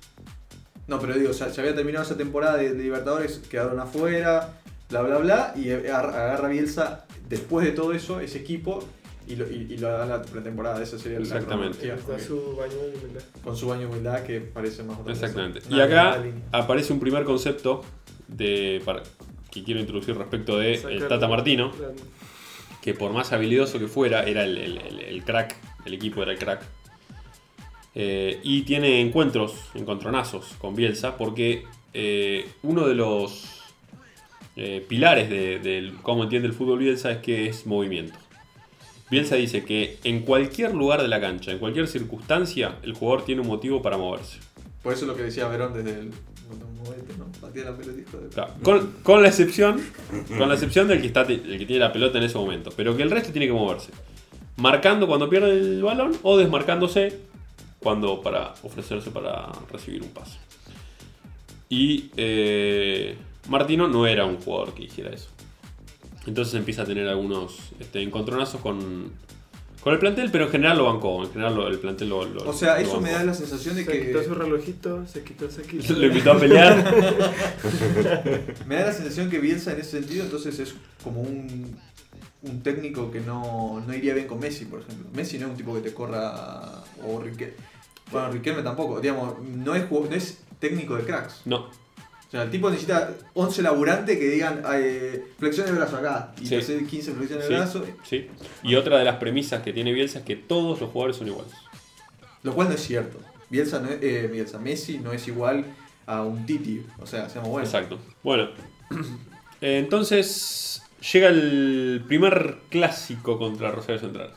No, 0.87 1.01
pero 1.01 1.15
digo, 1.15 1.33
ya, 1.33 1.49
ya 1.49 1.63
había 1.63 1.75
terminado 1.75 2.05
esa 2.05 2.17
temporada 2.17 2.57
de, 2.57 2.73
de 2.75 2.83
Libertadores, 2.85 3.39
quedaron 3.51 3.81
afuera, 3.81 4.55
bla 4.91 5.03
bla 5.03 5.19
bla, 5.19 5.53
y 5.57 5.71
agar- 5.71 6.11
agarra 6.11 6.49
Bielsa 6.49 7.05
después 7.29 7.67
de 7.67 7.73
todo 7.73 7.93
eso, 7.93 8.21
ese 8.21 8.39
equipo, 8.39 8.89
y 9.29 9.37
lo, 9.37 9.51
y, 9.51 9.67
y 9.71 9.79
lo 9.79 9.89
da 9.89 10.07
la 10.07 10.23
pretemporada. 10.23 10.83
Esa 10.83 10.99
sería 10.99 11.19
la 11.19 11.25
Exactamente. 11.25 11.87
da 11.87 11.97
porque- 11.97 12.23
su 12.23 12.57
baño 12.57 12.75
de 12.77 12.97
humildad. 12.99 13.23
Con 13.45 13.57
su 13.57 13.69
baño 13.69 13.81
de 13.83 13.87
humildad 13.87 14.23
que 14.25 14.41
parece 14.41 14.83
más 14.83 14.99
otra 14.99 15.13
cosa. 15.15 15.27
Exactamente. 15.27 15.61
Y 15.71 15.81
acá 15.81 16.23
aparece 16.53 16.93
un 16.93 17.01
primer 17.01 17.25
concepto 17.25 17.83
de, 18.27 18.81
para- 18.85 19.03
que 19.51 19.63
quiero 19.65 19.81
introducir 19.81 20.17
respecto 20.17 20.59
de 20.59 20.75
el 20.75 20.81
Sacar- 20.81 21.09
Tata 21.09 21.29
Martino, 21.29 21.73
la- 21.81 21.89
que 22.83 22.95
por 22.95 23.13
más 23.13 23.33
habilidoso 23.33 23.79
que 23.79 23.89
fuera, 23.89 24.23
era 24.25 24.45
el, 24.45 24.57
el- 24.59 24.79
el- 24.79 25.01
el 25.01 25.25
crack, 25.25 25.57
el 25.85 25.95
equipo 25.95 26.23
era 26.23 26.33
el 26.33 26.39
crack. 26.39 26.63
Eh, 27.95 28.39
y 28.45 28.63
tiene 28.63 29.01
encuentros, 29.01 29.55
encontronazos 29.75 30.55
con 30.59 30.77
Bielsa, 30.77 31.17
porque 31.17 31.65
eh, 31.95 32.47
uno 32.63 32.87
de 32.87 32.95
los 32.95 33.63
eh, 34.57 34.85
pilares 34.87 35.31
de, 35.31 35.59
del 35.59 35.95
cómo 36.03 36.25
entiende 36.25 36.49
el 36.49 36.55
fútbol 36.55 36.79
Bielsa 36.79 37.11
es 37.11 37.19
que 37.19 37.47
es 37.49 37.67
movimiento. 37.67 38.15
Bielsa 39.11 39.37
dice 39.37 39.65
que 39.65 39.99
en 40.05 40.21
cualquier 40.23 40.75
lugar 40.75 41.01
de 41.03 41.09
la 41.09 41.21
cancha, 41.21 41.51
en 41.53 41.59
cualquier 41.59 41.89
circunstancia, 41.89 42.77
el 42.83 42.93
jugador 42.95 43.25
tiene 43.25 43.41
un 43.41 43.47
motivo 43.49 43.81
para 43.81 43.97
moverse. 43.97 44.39
Por 44.83 44.93
eso 44.93 45.03
es 45.05 45.09
lo 45.09 45.17
que 45.17 45.23
decía 45.23 45.49
Verón 45.49 45.73
desde 45.75 45.99
el. 46.01 46.11
La 47.43 47.49
pelota, 47.77 47.83
hijo 48.01 48.19
de- 48.19 48.29
Claro, 48.29 48.55
Con, 48.63 48.93
con 49.03 49.23
la 49.23 49.29
excepción, 49.29 49.81
con 50.39 50.49
la 50.49 50.55
excepción 50.55 50.89
del 50.89 51.01
que 51.01 51.09
está 51.09 51.23
el 51.23 51.43
que 51.59 51.67
tiene 51.67 51.79
la 51.79 51.93
pelota 51.93 52.19
en 52.19 52.25
ese 52.25 52.37
momento, 52.39 52.71
pero 52.77 52.97
que 52.97 53.03
el 53.03 53.11
resto 53.11 53.33
tiene 53.33 53.47
que 53.47 53.53
moverse, 53.53 53.91
marcando 54.57 55.07
cuando 55.07 55.29
pierde 55.29 55.53
el 55.53 55.83
balón 55.83 56.17
o 56.23 56.37
desmarcándose 56.39 57.19
cuando 57.81 58.21
para 58.23 58.55
ofrecerse 58.63 59.11
para 59.11 59.51
recibir 59.71 60.03
un 60.03 60.09
pase. 60.11 60.39
Y 61.69 62.11
eh, 62.17 63.17
Martino 63.49 63.89
no 63.89 64.07
era 64.07 64.25
un 64.25 64.39
jugador 64.39 64.73
que 64.75 64.85
hiciera 64.85 65.11
eso. 65.11 65.29
Entonces 66.29 66.55
empieza 66.55 66.83
a 66.83 66.85
tener 66.85 67.09
algunos 67.09 67.57
este, 67.81 68.03
encontronazos 68.03 68.61
con, 68.61 69.11
con 69.83 69.93
el 69.95 69.99
plantel, 69.99 70.31
pero 70.31 70.45
en 70.45 70.51
general 70.51 70.77
lo 70.79 70.85
bancó. 70.85 71.23
En 71.25 71.31
general 71.33 71.55
lo- 71.57 71.69
el 71.69 71.79
plantel 71.79 72.09
lo, 72.11 72.25
lo- 72.27 72.49
O 72.49 72.53
sea, 72.53 72.75
lo 72.79 72.87
eso 72.87 73.01
me 73.01 73.11
da 73.13 73.25
la 73.25 73.33
sensación 73.35 73.75
de 73.77 73.85
Se 73.85 74.07
quitó 74.07 74.23
su 74.23 74.29
que. 74.29 74.35
relojito, 74.35 75.07
se 75.07 75.23
quitó 75.25 75.47
el 75.47 75.51
saquito. 75.51 75.93
Lo 75.95 76.07
invitó 76.07 76.33
a 76.33 76.39
pelear. 76.39 76.77
Me 78.67 78.75
da 78.77 78.87
la 78.87 78.93
sensación 78.93 79.31
que 79.31 79.39
Bielsa 79.39 79.73
en 79.73 79.81
ese 79.81 79.91
sentido, 80.01 80.25
entonces 80.25 80.59
es 80.59 80.75
como 81.03 81.23
un. 81.23 81.77
Un 82.41 82.63
técnico 82.63 83.11
que 83.11 83.19
no, 83.21 83.83
no 83.85 83.93
iría 83.95 84.15
bien 84.15 84.29
con 84.29 84.39
Messi, 84.39 84.65
por 84.67 84.81
ejemplo. 84.83 85.09
Messi 85.13 85.39
no 85.39 85.47
es 85.47 85.51
un 85.51 85.57
tipo 85.57 85.75
que 85.75 85.81
te 85.81 85.93
corra. 85.93 86.85
O 87.05 87.21
Riquelme. 87.21 87.55
Bueno, 88.13 88.31
Riquelme 88.31 88.63
tampoco. 88.63 89.01
Digamos, 89.01 89.35
no 89.43 89.75
es, 89.75 89.85
jugo- 89.89 90.07
no 90.09 90.15
es 90.15 90.39
técnico 90.61 90.95
de 90.97 91.03
cracks. 91.03 91.41
No, 91.47 91.69
O 92.29 92.31
sea, 92.31 92.43
el 92.43 92.51
tipo 92.51 92.69
necesita 92.69 93.15
11 93.35 93.63
laburantes 93.63 94.19
que 94.19 94.29
digan 94.29 94.63
eh, 94.75 95.25
flexión 95.39 95.65
de 95.67 95.73
brazo 95.73 95.97
acá. 95.97 96.33
Y 96.39 96.45
Sí. 96.45 96.49
te 96.51 96.57
hace 96.59 96.85
15 96.85 97.13
flexiones 97.13 97.47
Sí. 97.47 97.53
de 97.53 97.59
brazo. 97.59 97.85
Sí. 98.05 98.27
Y 98.63 98.75
otra 98.75 98.99
de 98.99 99.05
las 99.07 99.17
premisas 99.17 99.63
que 99.63 99.73
tiene 99.73 99.93
Bielsa 99.95 100.19
es 100.19 100.25
que 100.27 100.37
todos 100.37 100.79
los 100.81 100.91
jugadores 100.91 101.17
son 101.17 101.29
iguales. 101.29 101.53
Lo 102.43 102.55
cual 102.55 102.69
no 102.69 102.75
es 102.75 102.83
cierto. 102.83 103.19
Bielsa, 103.49 103.81
no 103.81 103.89
es- 103.89 103.99
eh, 104.03 104.29
Bielsa, 104.31 104.59
Messi 104.59 104.99
no 104.99 105.13
es 105.13 105.27
igual 105.27 105.65
a 106.07 106.23
un 106.23 106.45
Titi. 106.45 106.85
O 106.99 107.07
sea, 107.07 107.31
seamos 107.31 107.49
buenos. 107.51 107.73
Exacto. 107.73 107.99
Bueno, 108.23 108.51
eh, 109.63 109.79
entonces 109.79 110.83
llega 111.13 111.29
el 111.29 112.05
primer 112.07 112.59
clásico 112.69 113.39
contra 113.39 113.71
Rosario 113.71 114.01
Central. 114.01 114.31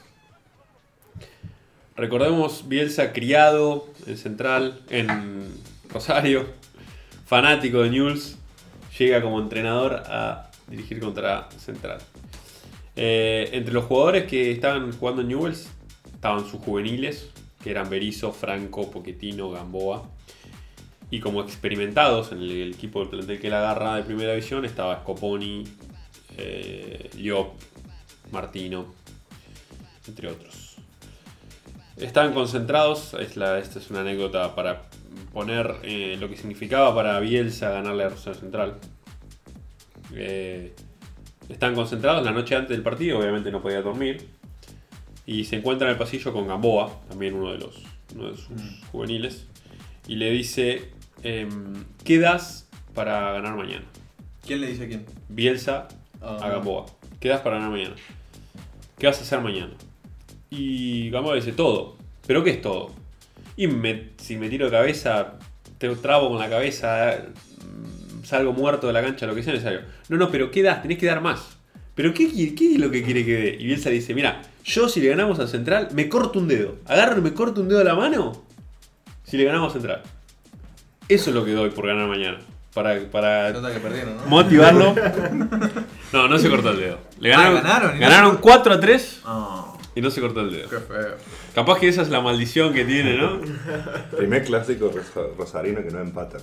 Recordemos 1.96 2.68
Bielsa 2.68 3.12
criado 3.12 3.88
en 4.08 4.18
Central, 4.18 4.80
en 4.90 5.50
Rosario, 5.90 6.46
fanático 7.32 7.82
de 7.82 7.90
Newell's, 7.90 8.38
llega 9.00 9.22
como 9.22 9.40
entrenador 9.40 10.04
a 10.06 10.52
dirigir 10.68 11.00
contra 11.00 11.48
Central. 11.58 12.00
Eh, 12.98 13.50
entre 13.54 13.74
los 13.74 13.86
jugadores 13.86 14.26
que 14.26 14.52
estaban 14.52 14.92
jugando 14.92 15.22
en 15.22 15.30
Newell's 15.30 15.70
estaban 16.14 16.42
sus 16.46 16.60
juveniles, 16.60 17.30
que 17.64 17.72
eran 17.72 17.90
Berizzo, 17.90 18.34
Franco, 18.34 18.92
Pochettino, 18.92 19.50
Gamboa. 19.50 20.10
Y 21.10 21.22
como 21.22 21.42
experimentados 21.42 22.34
en 22.34 22.40
el, 22.40 22.74
equipo 22.74 23.00
del 23.00 23.08
plantel 23.08 23.40
que 23.40 23.50
la 23.50 23.60
agarra 23.60 23.96
de 23.96 24.04
primera 24.04 24.34
división 24.34 24.66
estaba 24.66 25.00
Scoponi, 25.00 25.64
eh, 26.38 27.12
Liop, 27.16 27.54
Martino, 28.34 28.88
entre 30.06 30.28
otros. 30.28 30.76
Estaban 31.96 32.34
concentrados, 32.34 33.14
esta 33.14 33.58
es 33.58 33.90
una 33.90 34.02
anécdota 34.02 34.54
para 34.54 34.82
poner 35.34 35.78
eh, 35.84 36.18
lo 36.20 36.30
que 36.30 36.38
significaba 36.38 36.94
para 36.96 37.20
Bielsa 37.20 37.70
ganarle 37.70 38.04
a 38.04 38.10
Rosario 38.10 38.40
Central. 38.40 38.78
Eh, 40.14 40.74
están 41.50 41.76
concentrados 41.76 42.24
la 42.24 42.32
noche 42.32 42.56
antes 42.56 42.72
del 42.72 42.84
partido, 42.84 43.20
obviamente 43.20 43.52
no 43.52 43.62
podía 43.62 43.82
dormir. 43.82 44.28
Y 45.26 45.46
se 45.46 45.58
encuentra 45.58 45.88
en 45.88 45.94
el 45.94 45.98
pasillo 45.98 46.34
con 46.34 46.48
Gamboa, 46.48 47.02
también 47.08 47.36
uno 47.36 47.52
de, 47.52 47.60
los, 47.60 47.76
uno 48.16 48.32
de 48.32 48.38
sus 48.38 48.84
juveniles. 48.92 49.48
Y 50.08 50.16
le 50.16 50.32
dice, 50.32 50.90
em, 51.24 51.86
¿qué 52.04 52.20
das 52.20 52.68
para 52.94 53.32
ganar 53.34 53.56
mañana? 53.56 53.86
¿Quién 54.46 54.62
le 54.62 54.68
dice 54.68 54.86
a 54.86 54.88
quién? 54.88 55.06
Bielsa 55.30 55.88
Ah. 56.22 56.38
a 56.42 56.50
Gamboa. 56.50 56.86
¿Qué 57.20 57.30
das 57.30 57.42
para 57.42 57.56
ganar 57.58 57.72
mañana? 57.72 57.96
¿Qué 58.98 59.08
vas 59.08 59.18
a 59.18 59.22
hacer 59.22 59.42
mañana? 59.42 59.74
Y 60.50 61.10
Gamboa 61.10 61.36
dice, 61.36 61.52
todo. 61.52 61.98
¿Pero 62.28 62.44
qué 62.44 62.52
es 62.52 62.62
todo? 62.62 62.92
Y 63.58 63.68
me- 63.68 64.10
si 64.18 64.38
me 64.38 64.50
tiro 64.50 64.66
de 64.66 64.72
cabeza, 64.72 65.34
te 65.78 65.90
trabo 65.96 66.30
con 66.30 66.40
la 66.40 66.50
cabeza, 66.50 67.18
mm, 67.60 68.24
salgo 68.24 68.54
muerto 68.54 68.88
de 68.88 68.94
la 68.94 69.02
cancha, 69.02 69.26
lo 69.28 69.36
que 69.36 69.44
sea 69.44 69.54
necesario. 69.54 69.82
No, 70.10 70.18
no, 70.18 70.30
pero 70.32 70.52
¿qué 70.52 70.62
das? 70.64 70.82
Tenés 70.82 70.98
que 70.98 71.06
dar 71.06 71.22
más. 71.22 71.58
¿Pero 71.96 72.14
qué, 72.14 72.30
qué 72.56 72.74
es 72.74 72.80
lo 72.80 72.90
que 72.90 73.04
quiere 73.04 73.26
que 73.26 73.34
dé? 73.34 73.58
Y 73.60 73.66
Bielsa 73.66 73.90
dice, 73.90 74.14
mira, 74.14 74.42
yo 74.64 74.88
si 74.88 75.02
le 75.02 75.10
ganamos 75.10 75.40
a 75.40 75.48
Central, 75.48 75.90
me 75.94 76.08
corto 76.08 76.40
un 76.40 76.48
dedo. 76.48 76.78
Agarro 76.88 77.20
y 77.20 77.22
me 77.22 77.34
corto 77.34 77.62
un 77.62 77.68
dedo 77.68 77.80
de 77.80 77.86
la 77.86 77.96
mano 77.96 78.44
si 79.24 79.38
le 79.38 79.44
ganamos 79.44 79.72
a 79.72 79.74
Central. 79.74 80.02
Eso 81.10 81.30
es 81.32 81.36
lo 81.36 81.44
que 81.44 81.52
doy 81.52 81.70
por 81.72 81.88
ganar 81.88 82.08
mañana. 82.08 82.40
Para, 82.74 82.98
para 83.12 83.52
Nota 83.52 83.74
que 83.74 83.80
perdieron, 83.82 84.16
¿no? 84.16 84.26
motivarlo. 84.28 84.96
No, 86.14 86.28
no 86.28 86.38
se 86.38 86.50
cortó 86.50 86.72
el 86.72 86.80
dedo. 86.80 86.98
Le 87.22 87.30
ganaron, 87.30 87.58
Ah, 87.58 87.62
ganaron, 87.62 88.00
ganaron 88.00 88.36
se- 88.36 88.42
4 88.42 88.74
a 88.74 88.80
3. 88.82 89.22
Ah. 89.26 89.71
Y 89.96 90.02
no 90.02 90.10
se 90.12 90.22
cortó 90.22 90.42
el 90.42 90.52
dedo. 90.52 90.70
Qué 90.70 90.78
feo. 90.80 91.16
Capaz 91.56 91.80
que 91.80 91.88
esa 91.88 92.02
es 92.02 92.10
la 92.10 92.22
maldición 92.22 92.74
que 92.74 92.86
tiene, 92.86 93.18
¿no? 93.18 93.40
Primer 94.18 94.44
clásico 94.44 94.90
rosa- 94.94 95.28
rosarino 95.38 95.84
que 95.84 95.92
no 95.92 96.00
empatan. 96.00 96.42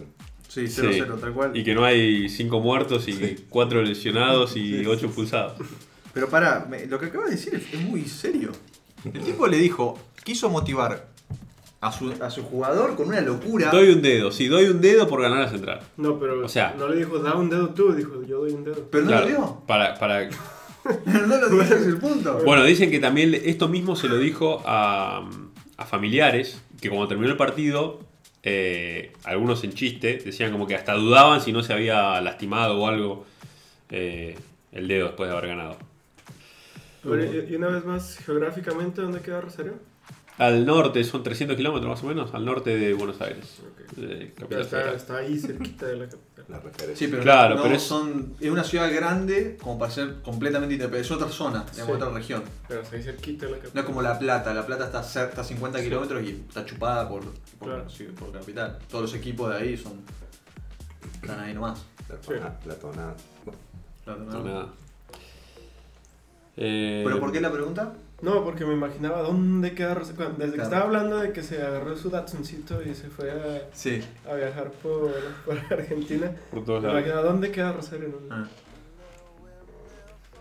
Sí, 0.48 0.66
Sí. 0.66 0.80
0-0, 0.82 1.20
tal 1.20 1.32
cual. 1.34 1.56
Y 1.56 1.62
que 1.64 1.74
no 1.74 1.84
hay 1.84 2.28
cinco 2.28 2.60
muertos 2.60 3.06
y 3.08 3.44
cuatro 3.48 3.82
lesionados 3.82 4.56
y 4.56 4.84
ocho 4.86 5.06
expulsados. 5.06 5.54
Pero 6.14 6.28
para, 6.28 6.68
lo 6.88 6.98
que 6.98 7.06
acaba 7.06 7.26
de 7.26 7.32
decir 7.32 7.54
es, 7.54 7.72
es 7.72 7.80
muy 7.80 8.04
serio. 8.04 8.50
El 9.04 9.20
tipo 9.22 9.46
le 9.46 9.58
dijo, 9.58 9.98
quiso 10.24 10.48
motivar 10.48 11.06
a 11.80 11.92
su, 11.92 12.12
a 12.20 12.30
su 12.30 12.42
jugador 12.42 12.96
con 12.96 13.08
una 13.08 13.20
locura. 13.20 13.70
Doy 13.70 13.90
un 13.90 14.02
dedo, 14.02 14.32
sí, 14.32 14.48
doy 14.48 14.64
un 14.64 14.80
dedo 14.80 15.06
por 15.06 15.20
ganar 15.22 15.38
la 15.40 15.48
central. 15.50 15.80
No, 15.98 16.18
pero 16.18 16.44
O 16.44 16.48
sea- 16.48 16.74
no 16.78 16.88
le 16.88 16.96
dijo 16.96 17.18
da 17.18 17.34
un 17.36 17.50
dedo 17.50 17.68
tú, 17.68 17.92
dijo 17.92 18.24
yo 18.26 18.38
doy 18.38 18.52
un 18.52 18.64
dedo. 18.64 18.88
Pero 18.90 19.04
no 19.04 19.10
Claro, 19.10 19.24
lo 19.24 19.28
dio. 19.30 19.62
Para, 19.66 19.94
para... 19.98 20.28
no 21.04 21.26
lo 21.26 21.62
es 21.62 21.70
el 21.70 21.98
punto. 21.98 22.42
Bueno, 22.44 22.64
dicen 22.64 22.90
que 22.90 22.98
también 22.98 23.34
esto 23.34 23.68
mismo 23.68 23.96
se 23.96 24.08
lo 24.08 24.18
dijo 24.18 24.62
a, 24.64 25.28
a 25.76 25.86
familiares, 25.86 26.60
que 26.80 26.88
cuando 26.88 27.08
terminó 27.08 27.30
el 27.30 27.36
partido, 27.36 28.00
eh, 28.42 29.12
algunos 29.24 29.64
en 29.64 29.72
chiste 29.72 30.18
decían 30.24 30.52
como 30.52 30.66
que 30.66 30.74
hasta 30.74 30.94
dudaban 30.94 31.40
si 31.40 31.52
no 31.52 31.62
se 31.62 31.72
había 31.72 32.20
lastimado 32.20 32.78
o 32.78 32.86
algo 32.86 33.26
eh, 33.90 34.36
el 34.72 34.88
dedo 34.88 35.08
después 35.08 35.28
de 35.28 35.36
haber 35.36 35.50
ganado. 35.50 35.76
Y 37.04 37.54
una 37.54 37.68
vez 37.68 37.84
más, 37.84 38.18
geográficamente, 38.18 39.00
¿dónde 39.00 39.20
queda 39.20 39.40
Rosario? 39.40 39.74
Al 40.38 40.64
norte, 40.64 41.02
son 41.02 41.22
300 41.24 41.56
kilómetros 41.56 41.90
más 41.90 42.02
o 42.04 42.06
menos, 42.06 42.32
al 42.32 42.44
norte 42.44 42.76
de 42.76 42.94
Buenos 42.94 43.20
Aires. 43.20 43.58
Ok. 43.90 43.96
de 43.96 44.32
Ya 44.38 44.46
capital 44.46 44.94
está, 44.94 45.16
ahí 45.16 45.36
cerquita 45.38 45.86
de 45.86 45.96
la 45.96 46.04
capital. 46.08 46.44
La 46.48 46.60
referencia. 46.60 46.96
Sí, 46.96 47.08
pero, 47.10 47.22
Claro, 47.24 47.56
no, 47.56 47.62
pero 47.62 47.74
es- 47.74 47.82
son, 47.82 48.34
es 48.40 48.48
una 48.50 48.62
ciudad 48.62 48.90
grande 48.94 49.58
como 49.60 49.78
para 49.78 49.90
ser 49.90 50.22
completamente 50.22 50.74
independiente. 50.74 51.06
Es 51.06 51.10
otra 51.20 51.28
zona, 51.28 51.64
Sí. 51.72 51.80
otra 51.82 52.08
región. 52.10 52.42
Pero 52.68 52.82
está 52.82 52.96
ahí 52.96 53.02
cerquita 53.02 53.46
de 53.46 53.52
la 53.52 53.58
capital. 53.58 53.74
No 53.74 53.80
es 53.80 53.86
como 53.86 54.00
La 54.02 54.18
Plata. 54.18 54.54
La 54.54 54.64
Plata 54.64 54.84
está, 54.86 55.02
cer- 55.02 55.28
está 55.30 55.40
a 55.40 55.44
50 55.44 55.80
kilómetros 55.82 56.22
y 56.22 56.44
está 56.48 56.64
chupada 56.64 57.08
por, 57.08 57.22
por, 57.58 57.68
Claro. 57.68 57.90
sí, 57.90 58.04
por 58.04 58.30
capital. 58.32 58.78
Todos 58.88 59.02
los 59.02 59.14
equipos 59.14 59.50
de 59.50 59.56
ahí 59.56 59.76
son 59.76 59.94
están 61.20 61.40
ahí 61.40 61.52
nomás. 61.52 61.84
La 62.64 62.76
tonada. 62.76 63.16
Eh, 66.56 67.02
¿Pero 67.04 67.20
por 67.20 67.32
qué 67.32 67.40
la 67.40 67.52
pregunta? 67.52 67.92
No, 68.20 68.44
porque 68.44 68.64
me 68.64 68.74
imaginaba 68.74 69.22
dónde 69.22 69.74
queda 69.74 69.94
Rosario. 69.94 70.34
Desde 70.36 70.56
que 70.56 70.62
estaba 70.62 70.84
hablando 70.84 71.18
de 71.18 71.32
que 71.32 71.42
se 71.42 71.62
agarró 71.62 71.96
su 71.96 72.10
Datsuncito 72.10 72.82
y 72.82 72.92
se 72.94 73.08
fue 73.10 73.30
a, 73.30 73.68
Sí. 73.72 74.02
a 74.28 74.34
viajar 74.34 74.70
por, 74.82 75.12
por 75.44 75.56
Argentina, 75.70 76.32
por 76.50 76.64
todos 76.64 76.82
me 76.82 76.88
lados. 76.88 77.00
imaginaba 77.02 77.28
dónde 77.28 77.52
queda 77.52 77.72
Rosario. 77.72 78.08
¿no? 78.08 78.34
Ah. 78.34 78.48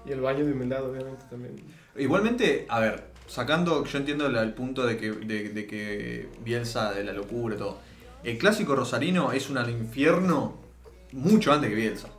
Y 0.06 0.12
el 0.12 0.22
baño 0.22 0.46
de 0.46 0.54
humildad, 0.54 0.90
obviamente, 0.90 1.24
también. 1.30 1.56
Igualmente, 1.98 2.66
a 2.70 2.80
ver, 2.80 3.04
sacando, 3.28 3.84
yo 3.86 3.98
entiendo 4.00 4.26
el 4.28 4.54
punto 4.54 4.86
de 4.86 4.98
que, 4.98 5.12
de, 5.12 5.50
de 5.50 5.68
que 5.68 6.30
Bielsa, 6.44 6.94
de 6.94 7.04
la 7.04 7.14
locura 7.14 7.56
y 7.56 7.58
todo. 7.60 7.80
El 8.24 8.38
clásico 8.40 8.76
rosarino 8.76 9.32
es 9.32 9.50
un 9.50 9.58
al 9.60 9.70
infierno 9.70 10.56
mucho 11.12 11.52
antes 11.54 11.70
que 11.70 11.76
Bielsa. 11.76 12.10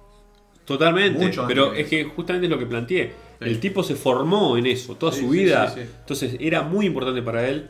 Totalmente, 0.64 1.18
Mucho 1.18 1.42
antes 1.42 1.56
pero 1.56 1.72
que 1.72 1.80
es 1.80 1.88
que 1.88 2.04
justamente 2.04 2.46
es 2.46 2.50
lo 2.50 2.58
que 2.58 2.66
planteé. 2.66 3.12
El 3.40 3.60
tipo 3.60 3.82
se 3.82 3.94
formó 3.94 4.56
en 4.56 4.66
eso, 4.66 4.96
toda 4.96 5.12
su 5.12 5.28
vida. 5.30 5.66
Entonces 6.00 6.36
era 6.40 6.62
muy 6.62 6.86
importante 6.86 7.22
para 7.22 7.48
él 7.48 7.68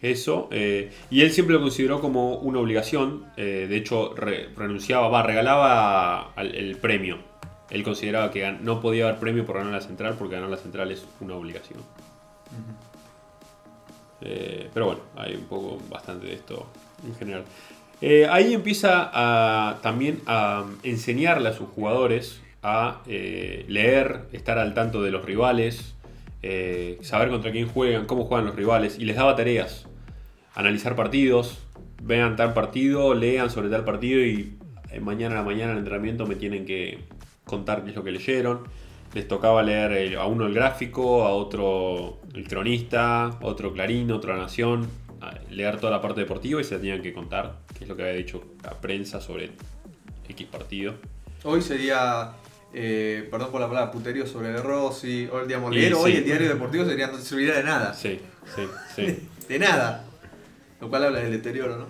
eso. 0.00 0.48
eh, 0.52 0.90
y 1.10 1.22
él 1.22 1.30
siempre 1.32 1.54
lo 1.54 1.60
consideró 1.60 2.00
como 2.00 2.36
una 2.36 2.58
obligación. 2.60 3.24
eh, 3.36 3.66
de 3.68 3.76
hecho, 3.76 4.14
re- 4.14 4.48
renunciaba, 4.56 5.08
va, 5.08 5.22
regalaba 5.22 6.32
al- 6.34 6.54
el 6.54 6.76
premio. 6.76 7.18
Él 7.70 7.82
consideraba 7.84 8.30
que 8.30 8.42
gan- 8.44 8.60
no 8.60 8.80
podía 8.80 9.04
haber 9.08 9.18
premio 9.18 9.46
por 9.46 9.56
ganar 9.56 9.72
la 9.72 9.80
central 9.80 10.14
porque 10.18 10.34
ganar 10.34 10.50
la 10.50 10.56
central 10.58 10.90
es 10.92 11.04
una 11.20 11.34
obligación. 11.34 11.80
Eh, 14.20 14.68
pero 14.72 14.86
bueno, 14.86 15.00
hay 15.16 15.34
un 15.34 15.44
poco 15.44 15.78
bastante 15.90 16.26
de 16.26 16.34
esto 16.34 16.66
en 17.06 17.14
general. 17.16 17.44
Ahí 18.30 18.52
empieza 18.52 19.10
a, 19.12 19.80
también 19.80 20.20
a 20.26 20.64
enseñarle 20.82 21.48
a 21.48 21.52
sus 21.52 21.68
jugadores 21.68 22.40
a 22.62 23.02
eh, 23.06 23.64
leer, 23.68 24.26
estar 24.32 24.58
al 24.58 24.74
tanto 24.74 25.02
de 25.02 25.10
los 25.10 25.24
rivales, 25.24 25.94
eh, 26.42 26.98
saber 27.02 27.28
contra 27.30 27.50
quién 27.52 27.68
juegan, 27.68 28.06
cómo 28.06 28.24
juegan 28.24 28.46
los 28.46 28.56
rivales, 28.56 28.98
y 28.98 29.04
les 29.04 29.16
daba 29.16 29.36
tareas. 29.36 29.86
Analizar 30.54 30.94
partidos, 30.94 31.58
vean 32.02 32.36
tal 32.36 32.54
partido, 32.54 33.14
lean 33.14 33.50
sobre 33.50 33.68
tal 33.68 33.84
partido 33.84 34.20
y 34.20 34.56
eh, 34.90 35.00
mañana 35.00 35.36
a 35.36 35.38
la 35.38 35.44
mañana 35.44 35.72
en 35.72 35.72
el 35.72 35.78
entrenamiento 35.78 36.26
me 36.26 36.36
tienen 36.36 36.64
que 36.64 37.00
contar 37.44 37.84
qué 37.84 37.90
es 37.90 37.96
lo 37.96 38.04
que 38.04 38.12
leyeron. 38.12 38.60
Les 39.14 39.28
tocaba 39.28 39.62
leer 39.62 40.16
a 40.16 40.26
uno 40.26 40.46
el 40.46 40.54
gráfico, 40.54 41.24
a 41.24 41.32
otro 41.32 42.20
el 42.34 42.48
cronista, 42.48 43.38
otro 43.42 43.72
Clarín, 43.72 44.10
otro 44.10 44.34
Nación, 44.36 44.88
leer 45.50 45.78
toda 45.78 45.92
la 45.92 46.00
parte 46.00 46.20
deportiva 46.20 46.60
y 46.60 46.64
se 46.64 46.78
tenían 46.78 47.02
que 47.02 47.12
contar 47.12 47.58
qué 47.76 47.84
es 47.84 47.90
lo 47.90 47.96
que 47.96 48.02
había 48.02 48.14
dicho 48.14 48.42
la 48.64 48.80
prensa 48.80 49.20
sobre 49.20 49.50
X 50.28 50.46
partido. 50.46 50.94
Hoy 51.44 51.60
sería, 51.60 52.32
eh, 52.74 53.28
perdón 53.30 53.50
por 53.50 53.60
la 53.60 53.68
palabra, 53.68 53.90
puterío 53.90 54.26
sobre 54.26 54.48
De 54.48 54.62
Rossi. 54.62 55.28
O, 55.30 55.44
digamos, 55.44 55.70
hoy 55.70 56.12
sí. 56.12 56.18
el 56.18 56.24
diario 56.24 56.48
deportivo 56.48 56.84
sería, 56.84 57.08
no 57.08 57.18
serviría 57.18 57.54
de 57.54 57.64
nada. 57.64 57.94
Sí, 57.94 58.20
sí, 58.54 58.62
sí. 58.94 59.28
De 59.48 59.58
nada. 59.58 60.04
Lo 60.80 60.88
cual 60.88 61.04
habla 61.04 61.20
del 61.20 61.32
deterioro, 61.32 61.76
¿no? 61.76 61.86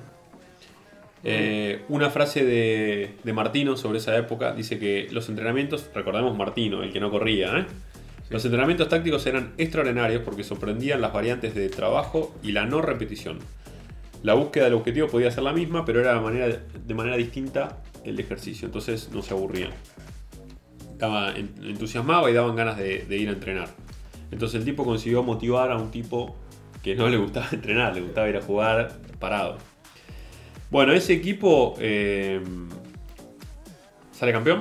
Eh, 1.24 1.83
una 1.89 2.11
frase 2.11 2.45
de, 2.45 3.14
de 3.22 3.33
Martino 3.33 3.76
sobre 3.76 3.99
esa 3.99 4.16
época 4.16 4.53
dice 4.53 4.78
que 4.78 5.09
los 5.12 5.28
entrenamientos, 5.28 5.89
recordemos 5.95 6.37
Martino, 6.37 6.83
el 6.83 6.93
que 6.93 6.99
no 6.99 7.11
corría, 7.11 7.59
¿eh? 7.59 7.66
los 8.28 8.45
entrenamientos 8.45 8.89
tácticos 8.89 9.24
eran 9.26 9.53
extraordinarios 9.59 10.22
porque 10.22 10.43
sorprendían 10.43 11.01
las 11.01 11.12
variantes 11.12 11.55
de 11.55 11.68
trabajo 11.68 12.35
y 12.43 12.53
la 12.53 12.64
no 12.64 12.83
repetición. 12.83 13.39
La 14.22 14.35
búsqueda 14.35 14.64
del 14.64 14.74
objetivo 14.74 15.07
podía 15.07 15.30
ser 15.30 15.45
la 15.45 15.53
misma, 15.53 15.85
pero 15.85 16.01
era 16.01 16.14
de 16.14 16.20
manera, 16.20 16.49
de 16.49 16.95
manera 16.95 17.16
distinta 17.16 17.78
el 18.05 18.18
ejercicio, 18.18 18.66
entonces 18.66 19.11
no 19.12 19.22
se 19.22 19.35
aburrían. 19.35 19.70
En- 21.01 21.55
entusiasmaba 21.62 22.30
y 22.30 22.34
daban 22.34 22.55
ganas 22.57 22.76
de, 22.78 22.99
de 23.05 23.16
ir 23.16 23.28
a 23.28 23.32
entrenar. 23.32 23.68
Entonces 24.30 24.59
el 24.61 24.64
tipo 24.64 24.84
consiguió 24.84 25.22
motivar 25.22 25.70
a 25.70 25.76
un 25.76 25.90
tipo 25.90 26.36
que 26.82 26.95
no 26.95 27.09
le 27.09 27.16
gustaba 27.16 27.49
entrenar, 27.53 27.95
le 27.95 28.01
gustaba 28.03 28.28
ir 28.28 28.36
a 28.36 28.43
jugar 28.43 28.99
parado. 29.18 29.59
Bueno, 30.70 30.93
ese 30.93 31.12
equipo 31.12 31.74
eh, 31.78 32.40
sale 34.12 34.32
campeón. 34.32 34.61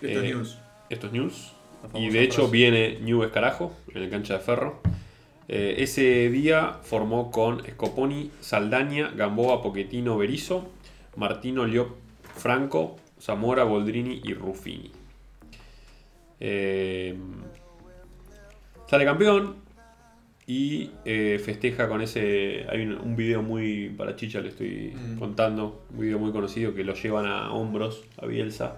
Esto 0.00 0.06
Eh, 0.20 0.28
es 0.28 0.34
news. 0.34 0.58
Esto 0.90 1.06
es 1.08 1.12
news. 1.12 1.52
Y 1.94 2.08
de 2.10 2.22
hecho 2.22 2.42
frase. 2.42 2.52
viene 2.52 2.98
New 3.00 3.22
Escarajo 3.22 3.72
en 3.94 4.02
la 4.02 4.10
cancha 4.10 4.34
de 4.34 4.40
ferro. 4.40 4.80
Eh, 5.48 5.76
ese 5.78 6.28
día 6.30 6.78
formó 6.82 7.30
con 7.30 7.62
Scoponi, 7.64 8.30
Saldaña, 8.40 9.10
Gamboa, 9.14 9.62
Pochettino, 9.62 10.16
Berizo, 10.18 10.68
Martino, 11.16 11.64
Liop, 11.66 11.90
Franco, 12.36 12.96
Zamora, 13.20 13.64
Boldrini 13.64 14.20
y 14.24 14.34
Ruffini. 14.34 14.92
Eh, 16.40 17.16
sale 18.88 19.04
campeón 19.04 19.56
y 20.46 20.90
eh, 21.04 21.40
festeja 21.44 21.88
con 21.88 22.02
ese. 22.02 22.66
Hay 22.70 22.82
un, 22.82 22.92
un 23.00 23.16
video 23.16 23.42
muy. 23.42 23.88
Para 23.90 24.16
Chicha 24.16 24.40
le 24.40 24.48
estoy 24.50 24.94
Mm. 24.94 25.18
contando. 25.18 25.82
Un 25.92 26.00
video 26.00 26.18
muy 26.18 26.32
conocido 26.32 26.74
que 26.74 26.84
lo 26.84 26.94
llevan 26.94 27.26
a 27.26 27.52
hombros 27.52 28.04
a 28.20 28.26
Bielsa. 28.26 28.76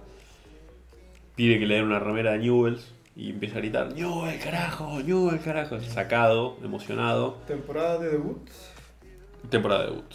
Pide 1.34 1.58
que 1.58 1.66
le 1.66 1.74
den 1.76 1.84
una 1.84 1.98
remera 2.00 2.32
de 2.32 2.38
Newells 2.38 2.92
y 3.16 3.30
empieza 3.30 3.56
a 3.56 3.60
gritar: 3.60 3.92
¡Newell, 3.94 4.38
carajo! 4.38 5.00
¡Newell, 5.02 5.40
carajo! 5.40 5.80
Sacado, 5.80 6.56
emocionado. 6.64 7.34
Temporada 7.46 7.98
de 7.98 8.10
debut 8.10 8.48
Temporada 9.50 9.82
de 9.84 9.90
debut. 9.90 10.14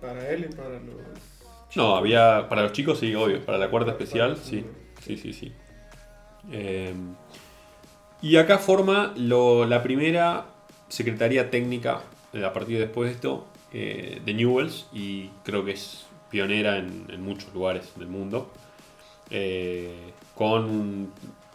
para 0.00 0.30
él 0.30 0.48
y 0.50 0.54
para 0.54 0.70
los. 0.80 0.96
No, 1.74 1.96
había. 1.96 2.48
Para 2.48 2.62
los 2.62 2.72
chicos, 2.72 2.98
sí, 2.98 3.14
obvio. 3.14 3.44
Para 3.44 3.58
la 3.58 3.68
cuarta 3.68 3.90
especial, 3.90 4.36
sí. 4.36 4.64
Sí, 5.02 5.16
sí, 5.16 5.32
sí. 5.32 5.52
Eh, 6.50 6.94
y 8.22 8.36
acá 8.36 8.58
forma 8.58 9.12
la 9.16 9.82
primera 9.82 10.46
secretaría 10.88 11.50
técnica 11.50 12.02
a 12.44 12.52
partir 12.52 12.78
de 12.78 12.86
después 12.86 13.08
de 13.08 13.14
esto 13.14 13.46
eh, 13.72 14.20
de 14.24 14.34
Newells 14.34 14.86
y 14.92 15.28
creo 15.44 15.64
que 15.64 15.72
es 15.72 16.06
pionera 16.30 16.78
en, 16.78 17.20
muchos 17.22 17.52
lugares 17.52 17.92
del 17.96 18.08
mundo. 18.08 18.50
Eh, 19.30 20.12
con 20.34 20.64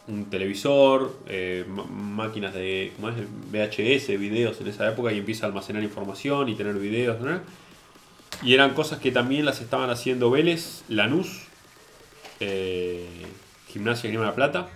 un, 0.07 0.25
televisor, 0.29 1.17
eh, 1.27 1.65
máquinas 1.67 2.53
de. 2.53 2.91
VHS, 2.99 4.19
videos 4.19 4.59
en 4.59 4.67
esa 4.67 4.89
época 4.89 5.11
y 5.13 5.19
empieza 5.19 5.45
a 5.45 5.49
almacenar 5.49 5.83
información 5.83 6.49
y 6.49 6.55
tener 6.55 6.75
videos. 6.75 7.19
¿no? 7.21 7.39
Y 8.43 8.53
eran 8.53 8.73
cosas 8.73 8.99
que 8.99 9.11
también 9.11 9.45
las 9.45 9.61
estaban 9.61 9.89
haciendo 9.89 10.31
Vélez, 10.31 10.83
Lanús, 10.89 11.43
eh, 12.39 13.07
Gimnasia 13.67 14.09
Grima 14.09 14.23
de 14.25 14.29
la 14.29 14.35
Plata. 14.35 14.69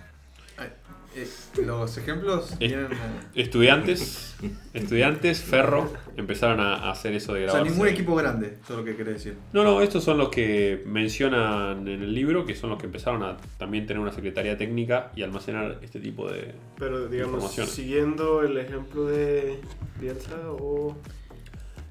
Los 1.64 1.96
ejemplos 1.96 2.58
vienen. 2.58 2.92
eh, 2.92 2.96
Estudiantes, 3.34 4.36
estudiantes, 4.74 5.40
Ferro, 5.40 5.90
empezaron 6.18 6.60
a 6.60 6.74
a 6.74 6.90
hacer 6.90 7.14
eso 7.14 7.32
de 7.32 7.44
O 7.46 7.48
sea, 7.48 7.54
grabar. 7.54 7.70
ningún 7.72 7.88
equipo 7.88 8.14
grande, 8.14 8.58
eso 8.62 8.74
es 8.74 8.78
lo 8.80 8.84
que 8.84 8.96
querés 8.96 9.14
decir. 9.14 9.34
No, 9.54 9.64
no, 9.64 9.80
estos 9.80 10.04
son 10.04 10.18
los 10.18 10.28
que 10.28 10.82
mencionan 10.84 11.88
en 11.88 12.02
el 12.02 12.14
libro, 12.14 12.44
que 12.44 12.54
son 12.54 12.68
los 12.68 12.78
que 12.78 12.84
empezaron 12.84 13.22
a 13.22 13.38
también 13.56 13.86
tener 13.86 14.00
una 14.02 14.12
secretaría 14.12 14.58
técnica 14.58 15.10
y 15.16 15.22
almacenar 15.22 15.78
este 15.80 16.00
tipo 16.00 16.30
de... 16.30 16.52
Pero 16.78 17.08
digamos, 17.08 17.50
siguiendo 17.50 18.42
el 18.42 18.58
ejemplo 18.58 19.06
de 19.06 19.58
Bielsa 19.98 20.36
o... 20.50 20.98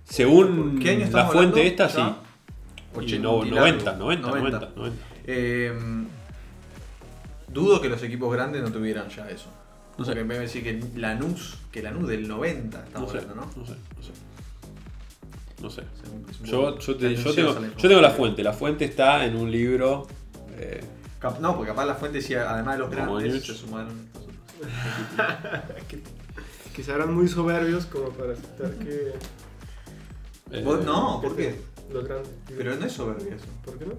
Según 0.06 0.80
¿Qué 0.80 0.92
año 0.92 1.08
la 1.12 1.26
fuente 1.26 1.60
hablando? 1.60 1.62
esta, 1.62 1.90
sí. 1.90 1.98
¿Ya? 1.98 2.18
Y 2.94 2.98
Ochenta 2.98 3.28
no, 3.28 3.46
y 3.46 3.50
90, 3.52 3.84
largo. 3.86 4.04
90, 4.06 4.28
90, 4.28 4.70
90. 4.76 5.06
Eh, 5.26 5.74
dudo 7.52 7.82
que 7.82 7.90
los 7.90 8.02
equipos 8.04 8.32
grandes 8.34 8.62
no 8.62 8.72
tuvieran 8.72 9.10
ya 9.10 9.30
eso. 9.30 9.50
No 9.98 10.06
sé. 10.06 10.12
Porque 10.12 10.24
me 10.24 10.38
decir 10.40 10.64
que 10.64 10.82
Lanús, 11.00 11.58
que 11.72 11.82
Lanús 11.82 12.08
del 12.08 12.28
90 12.28 12.78
No 12.78 12.84
estamos 12.86 13.12
sé, 13.12 13.18
hablando, 13.20 13.36
¿no? 13.36 13.52
no 13.58 13.66
sé, 13.66 13.74
no 13.98 14.04
sé. 14.04 14.12
No 15.62 15.70
sé. 15.70 15.84
Yo, 16.44 16.78
yo, 16.80 16.96
te- 16.98 17.16
yo 17.16 17.34
tengo, 17.34 17.54
la 17.54 17.68
yo 17.76 17.90
tengo 17.90 18.02
la 18.02 18.12
fuente. 18.12 18.44
La 18.44 18.54
fuente 18.54 18.86
está 18.86 19.26
en 19.26 19.36
un 19.36 19.50
libro. 19.52 20.06
eh, 20.58 20.82
No, 21.42 21.56
porque 21.56 21.72
capaz 21.72 21.86
la 21.86 21.96
fuente 21.96 22.20
decía, 22.20 22.50
además 22.52 22.76
de 22.76 22.80
los 22.80 22.92
grandes, 22.92 23.44
se 23.46 23.54
sumaron. 23.56 24.06
Quizá 26.76 26.96
eran 26.96 27.14
muy 27.14 27.28
soberbios 27.28 27.86
como 27.86 28.10
para 28.10 28.34
aceptar 28.34 28.72
que 28.76 29.14
eh, 30.52 30.62
Vos- 30.64 30.84
no, 30.86 31.20
¿por 31.22 31.36
qué? 31.36 31.56
los 31.92 32.04
grandes... 32.08 32.32
Pero 32.48 32.76
no 32.76 32.86
es 32.86 32.92
soberbia 32.92 33.36
eso. 33.36 33.46
¿Por 33.64 33.78
qué 33.78 33.86
no? 33.86 33.94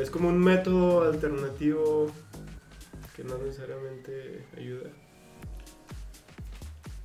Es 0.00 0.10
como 0.10 0.28
un 0.28 0.38
método 0.38 1.02
alternativo 1.10 2.10
que 3.16 3.24
no 3.24 3.36
necesariamente 3.38 4.44
ayuda. 4.56 4.88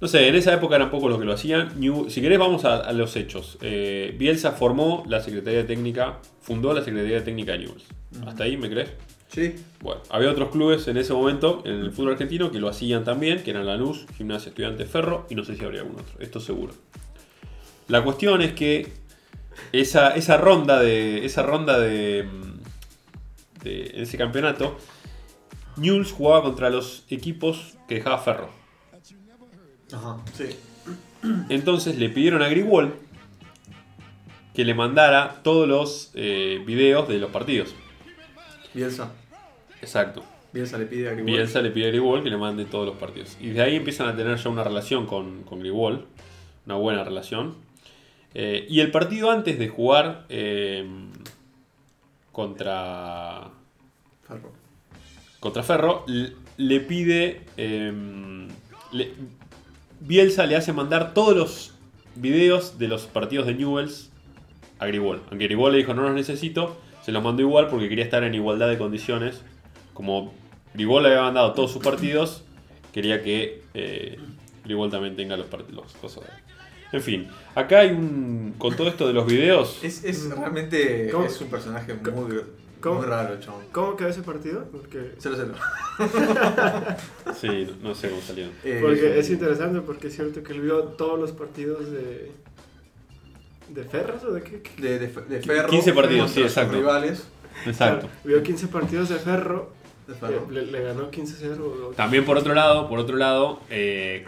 No 0.01 0.07
sé, 0.07 0.27
en 0.27 0.35
esa 0.35 0.53
época 0.53 0.75
eran 0.75 0.91
pocos 0.91 1.09
los 1.09 1.19
que 1.19 1.25
lo 1.25 1.33
hacían. 1.33 1.79
New- 1.79 2.09
si 2.09 2.21
querés, 2.21 2.37
vamos 2.37 2.65
a, 2.65 2.75
a 2.77 2.93
los 2.93 3.15
hechos. 3.15 3.57
Eh, 3.61 4.13
Bielsa 4.17 4.51
formó 4.51 5.03
la 5.07 5.21
Secretaría 5.21 5.65
Técnica, 5.65 6.19
fundó 6.41 6.73
la 6.73 6.83
Secretaría 6.83 7.23
Técnica 7.23 7.53
de 7.53 7.59
Newell's. 7.59 7.85
¿Hasta 8.27 8.43
ahí 8.43 8.55
me 8.57 8.69
crees? 8.69 8.91
Sí. 9.29 9.55
Bueno, 9.81 10.01
había 10.09 10.29
otros 10.31 10.49
clubes 10.51 10.87
en 10.87 10.97
ese 10.97 11.11
momento 11.13 11.63
en 11.65 11.73
el 11.79 11.91
fútbol 11.91 12.11
argentino 12.13 12.51
que 12.51 12.59
lo 12.59 12.69
hacían 12.69 13.03
también, 13.03 13.41
que 13.43 13.51
eran 13.51 13.65
Lanús, 13.65 14.05
Gimnasia 14.17 14.49
Estudiantes 14.49 14.89
Ferro 14.89 15.25
y 15.29 15.35
no 15.35 15.43
sé 15.43 15.55
si 15.55 15.65
habría 15.65 15.81
algún 15.81 15.95
otro, 15.99 16.19
esto 16.19 16.39
seguro. 16.39 16.73
La 17.87 18.03
cuestión 18.03 18.41
es 18.41 18.53
que 18.53 18.91
esa, 19.71 20.15
esa 20.15 20.37
ronda 20.37 20.79
de 20.79 21.25
esa 21.25 21.43
ronda 21.43 21.79
de, 21.79 22.27
ese 23.63 24.17
campeonato 24.17 24.77
Newell's 25.77 26.11
jugaba 26.11 26.43
contra 26.43 26.69
los 26.69 27.03
equipos 27.09 27.75
que 27.87 27.95
dejaba 27.95 28.17
Ferro. 28.19 28.49
Ajá. 29.91 30.17
Sí. 30.33 30.49
Entonces 31.49 31.97
le 31.97 32.09
pidieron 32.09 32.41
a 32.41 32.47
Grigol 32.47 32.95
que 34.53 34.63
le 34.63 34.73
mandara 34.73 35.41
todos 35.43 35.67
los 35.67 36.11
eh, 36.15 36.63
videos 36.65 37.07
de 37.07 37.17
los 37.19 37.31
partidos. 37.31 37.75
Bielsa. 38.73 39.11
Exacto. 39.81 40.23
Bielsa 40.53 40.77
le 40.77 40.85
pide 40.85 41.09
a 41.09 41.11
Grigol. 41.11 41.25
Bielsa 41.25 41.61
le 41.61 41.71
pide 41.71 41.87
a 41.87 41.89
Grigol 41.89 42.23
que 42.23 42.29
le 42.29 42.37
mande 42.37 42.65
todos 42.65 42.85
los 42.85 42.95
partidos. 42.95 43.37
Y 43.41 43.49
de 43.49 43.61
ahí 43.61 43.75
empiezan 43.75 44.07
a 44.07 44.15
tener 44.15 44.37
ya 44.37 44.49
una 44.49 44.63
relación 44.63 45.05
con, 45.05 45.43
con 45.43 45.59
Grigol, 45.59 46.05
una 46.65 46.75
buena 46.75 47.03
relación. 47.03 47.64
Eh, 48.35 48.65
y 48.69 48.81
el 48.81 48.91
partido 48.91 49.31
antes 49.31 49.57
de 49.57 49.69
jugar 49.69 50.25
eh, 50.29 50.85
contra, 52.31 53.49
Ferro. 54.27 54.51
contra 55.39 55.63
Ferro, 55.63 56.05
le 56.57 56.79
pide... 56.81 57.41
eh, 57.57 57.93
le- 58.91 59.13
Bielsa 60.01 60.45
le 60.45 60.55
hace 60.57 60.73
mandar 60.73 61.13
todos 61.13 61.35
los 61.35 61.73
videos 62.15 62.77
de 62.77 62.89
los 62.89 63.03
partidos 63.07 63.47
de 63.47 63.55
Newells 63.55 64.11
a 64.77 64.85
Grigol. 64.87 65.21
Aunque 65.31 65.45
Grigol 65.45 65.71
le 65.71 65.77
dijo 65.79 65.93
no 65.93 66.03
los 66.03 66.13
necesito, 66.13 66.77
se 67.03 67.11
los 67.13 67.23
mandó 67.23 67.41
igual 67.41 67.69
porque 67.69 67.87
quería 67.89 68.03
estar 68.03 68.23
en 68.23 68.35
igualdad 68.35 68.67
de 68.69 68.77
condiciones. 68.77 69.41
Como 69.93 70.33
Grigol 70.73 71.03
le 71.03 71.09
había 71.09 71.21
mandado 71.21 71.53
todos 71.53 71.71
sus 71.71 71.81
partidos, 71.81 72.43
quería 72.91 73.23
que 73.23 73.63
eh, 73.73 74.19
Grigol 74.65 74.91
también 74.91 75.15
tenga 75.15 75.37
los 75.37 75.47
partidos. 75.47 75.93
cosas. 76.01 76.25
En 76.95 77.01
fin, 77.01 77.27
acá 77.55 77.79
hay 77.79 77.91
un. 77.91 78.55
Con 78.57 78.75
todo 78.75 78.87
esto 78.87 79.05
de 79.07 79.13
los 79.13 79.25
videos. 79.25 79.79
Es, 79.83 80.03
es 80.05 80.29
realmente 80.29 81.09
¿Cómo? 81.11 81.25
es 81.25 81.39
un 81.41 81.49
personaje 81.49 81.93
muy, 81.93 82.39
¿Cómo? 82.79 82.95
muy 82.99 83.05
raro, 83.05 83.37
chabón. 83.39 83.63
¿Cómo 83.73 83.95
quedó 83.97 84.07
ese 84.07 84.21
partido? 84.21 84.63
Porque, 84.71 85.11
Cero, 85.17 85.35
cero. 85.37 85.53
Sí, 87.39 87.67
no 87.81 87.93
sé 87.95 88.09
cómo 88.09 88.21
salieron. 88.21 88.53
Eh, 88.63 88.79
porque 88.81 89.19
es 89.19 89.29
interesante 89.29 89.81
porque 89.81 90.07
es 90.07 90.15
cierto 90.15 90.41
que 90.43 90.53
él 90.53 90.61
vio 90.61 90.83
todos 90.83 91.19
los 91.19 91.31
partidos 91.31 91.91
de... 91.91 92.31
¿De 93.69 93.83
Ferros 93.83 94.23
o 94.23 94.31
de 94.31 94.41
qué? 94.43 94.61
de, 94.77 94.99
de, 94.99 95.07
de 95.07 95.41
Ferro. 95.41 95.67
15 95.69 95.93
partidos, 95.93 96.31
sí, 96.31 96.41
exacto. 96.43 96.77
rivales. 96.77 97.27
Exacto. 97.65 98.07
Claro, 98.07 98.19
vio 98.23 98.43
15 98.43 98.67
partidos 98.67 99.09
de 99.09 99.15
Ferro, 99.15 99.71
De 100.07 100.13
eh, 100.13 100.17
Ferro. 100.19 100.47
le, 100.51 100.65
le 100.67 100.81
ganó 100.83 101.09
15-0. 101.11 101.59
o- 101.59 101.93
También 101.95 102.23
por 102.25 102.37
otro 102.37 102.53
lado, 102.53 102.87
por 102.87 102.99
otro 102.99 103.17
lado, 103.17 103.59
eh, 103.69 104.25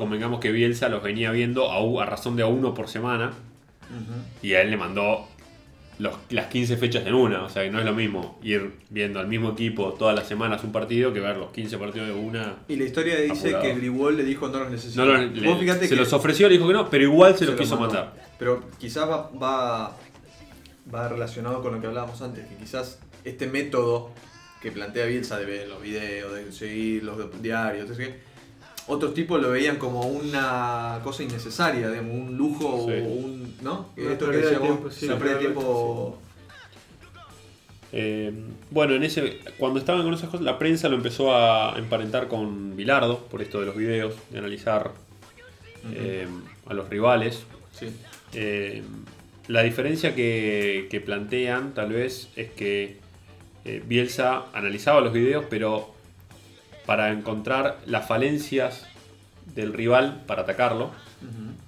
convengamos 0.00 0.40
que 0.40 0.50
Bielsa 0.50 0.88
los 0.88 1.02
venía 1.02 1.30
viendo 1.30 1.70
a, 1.70 2.04
razón 2.06 2.34
de 2.36 2.42
a 2.42 2.46
uno 2.46 2.74
por 2.74 2.88
semana. 2.88 3.32
Y 4.42 4.54
a 4.54 4.62
él 4.62 4.70
le 4.70 4.76
mandó 4.76 5.26
los- 5.98 6.16
las 6.30 6.46
15 6.46 6.76
fechas 6.76 7.06
en 7.06 7.14
una. 7.14 7.42
O 7.44 7.48
sea 7.48 7.62
que 7.64 7.70
no 7.70 7.78
es 7.78 7.84
lo 7.84 7.92
mismo 7.92 8.38
ir 8.42 8.72
viendo 8.88 9.20
al 9.20 9.26
mismo 9.28 9.50
equipo 9.50 9.92
todas 9.98 10.14
las 10.16 10.26
semanas 10.26 10.62
un 10.64 10.72
partido 10.72 11.12
que 11.12 11.20
ver 11.20 11.36
los 11.36 11.50
15 11.52 11.76
partidos 11.78 12.08
de 12.08 12.14
una. 12.14 12.54
Y 12.68 12.76
la 12.76 12.84
historia 12.84 13.20
dice 13.20 13.48
Apurado. 13.48 13.62
que 13.62 13.74
Grigol 13.74 14.16
le 14.16 14.24
dijo 14.24 14.48
no 14.48 14.60
los 14.60 14.70
necesito. 14.70 15.04
No 15.04 15.12
lo- 15.12 15.18
Vos 15.54 15.62
le- 15.62 15.74
se 15.74 15.88
que 15.88 15.96
los 15.96 16.12
ofreció, 16.12 16.48
le 16.48 16.54
dijo 16.54 16.66
que 16.68 16.74
no, 16.74 16.88
pero 16.88 17.04
igual 17.04 17.32
se, 17.34 17.40
se 17.40 17.44
los 17.46 17.54
los 17.54 17.60
quiso 17.60 17.76
mandó. 17.78 17.94
mandar. 17.94 18.14
Pero 18.38 18.62
quizás 18.78 19.08
va, 19.08 19.30
va, 19.40 19.96
va 20.94 21.08
relacionado 21.08 21.62
con 21.62 21.74
lo 21.74 21.80
que 21.80 21.86
hablábamos 21.88 22.20
antes, 22.22 22.46
que 22.46 22.56
quizás 22.56 22.98
este 23.24 23.46
método 23.46 24.10
que 24.62 24.70
plantea 24.70 25.06
Bielsa 25.06 25.38
de 25.38 25.44
ver 25.46 25.68
los 25.68 25.82
videos, 25.82 26.34
de 26.34 26.52
seguir 26.52 27.02
los 27.04 27.42
diarios, 27.42 27.90
qué, 27.96 28.20
otros 28.90 29.14
tipos 29.14 29.40
lo 29.40 29.50
veían 29.50 29.76
como 29.76 30.02
una 30.02 31.00
cosa 31.04 31.22
innecesaria, 31.22 31.88
digamos, 31.90 32.12
un 32.12 32.36
lujo 32.36 32.86
Sí. 32.88 32.94
o 33.00 33.04
un. 33.08 33.56
¿No? 33.62 33.88
Una 33.96 34.12
esto 34.12 34.26
que 34.26 34.32
pérdida 34.32 34.50
de 34.50 34.54
decíamos, 34.58 34.68
tiempo, 34.68 34.90
sí, 34.90 35.28
de 35.28 35.34
tiempo. 35.36 36.18
Eh, 37.92 38.32
bueno, 38.70 38.94
en 38.94 39.02
ese, 39.02 39.38
cuando 39.58 39.80
estaban 39.80 40.02
con 40.02 40.14
esas 40.14 40.28
cosas, 40.30 40.44
la 40.44 40.58
prensa 40.58 40.88
lo 40.88 40.96
empezó 40.96 41.34
a 41.34 41.76
emparentar 41.76 42.28
con 42.28 42.76
Bilardo 42.76 43.18
por 43.26 43.42
esto 43.42 43.60
de 43.60 43.66
los 43.66 43.76
videos, 43.76 44.14
de 44.30 44.38
analizar 44.38 44.92
eh, 45.92 46.26
a 46.66 46.74
los 46.74 46.88
rivales. 46.88 47.44
Sí. 47.72 47.88
Eh, 48.32 48.82
la 49.48 49.62
diferencia 49.62 50.14
que, 50.14 50.86
que 50.90 51.00
plantean 51.00 51.74
tal 51.74 51.92
vez 51.92 52.28
es 52.36 52.50
que 52.50 52.98
eh, 53.64 53.82
Bielsa 53.84 54.44
analizaba 54.52 55.00
los 55.00 55.12
videos, 55.12 55.44
pero 55.50 55.92
para 56.90 57.12
encontrar 57.12 57.78
las 57.86 58.08
falencias 58.08 58.84
del 59.54 59.72
rival 59.72 60.24
para 60.26 60.42
atacarlo. 60.42 60.90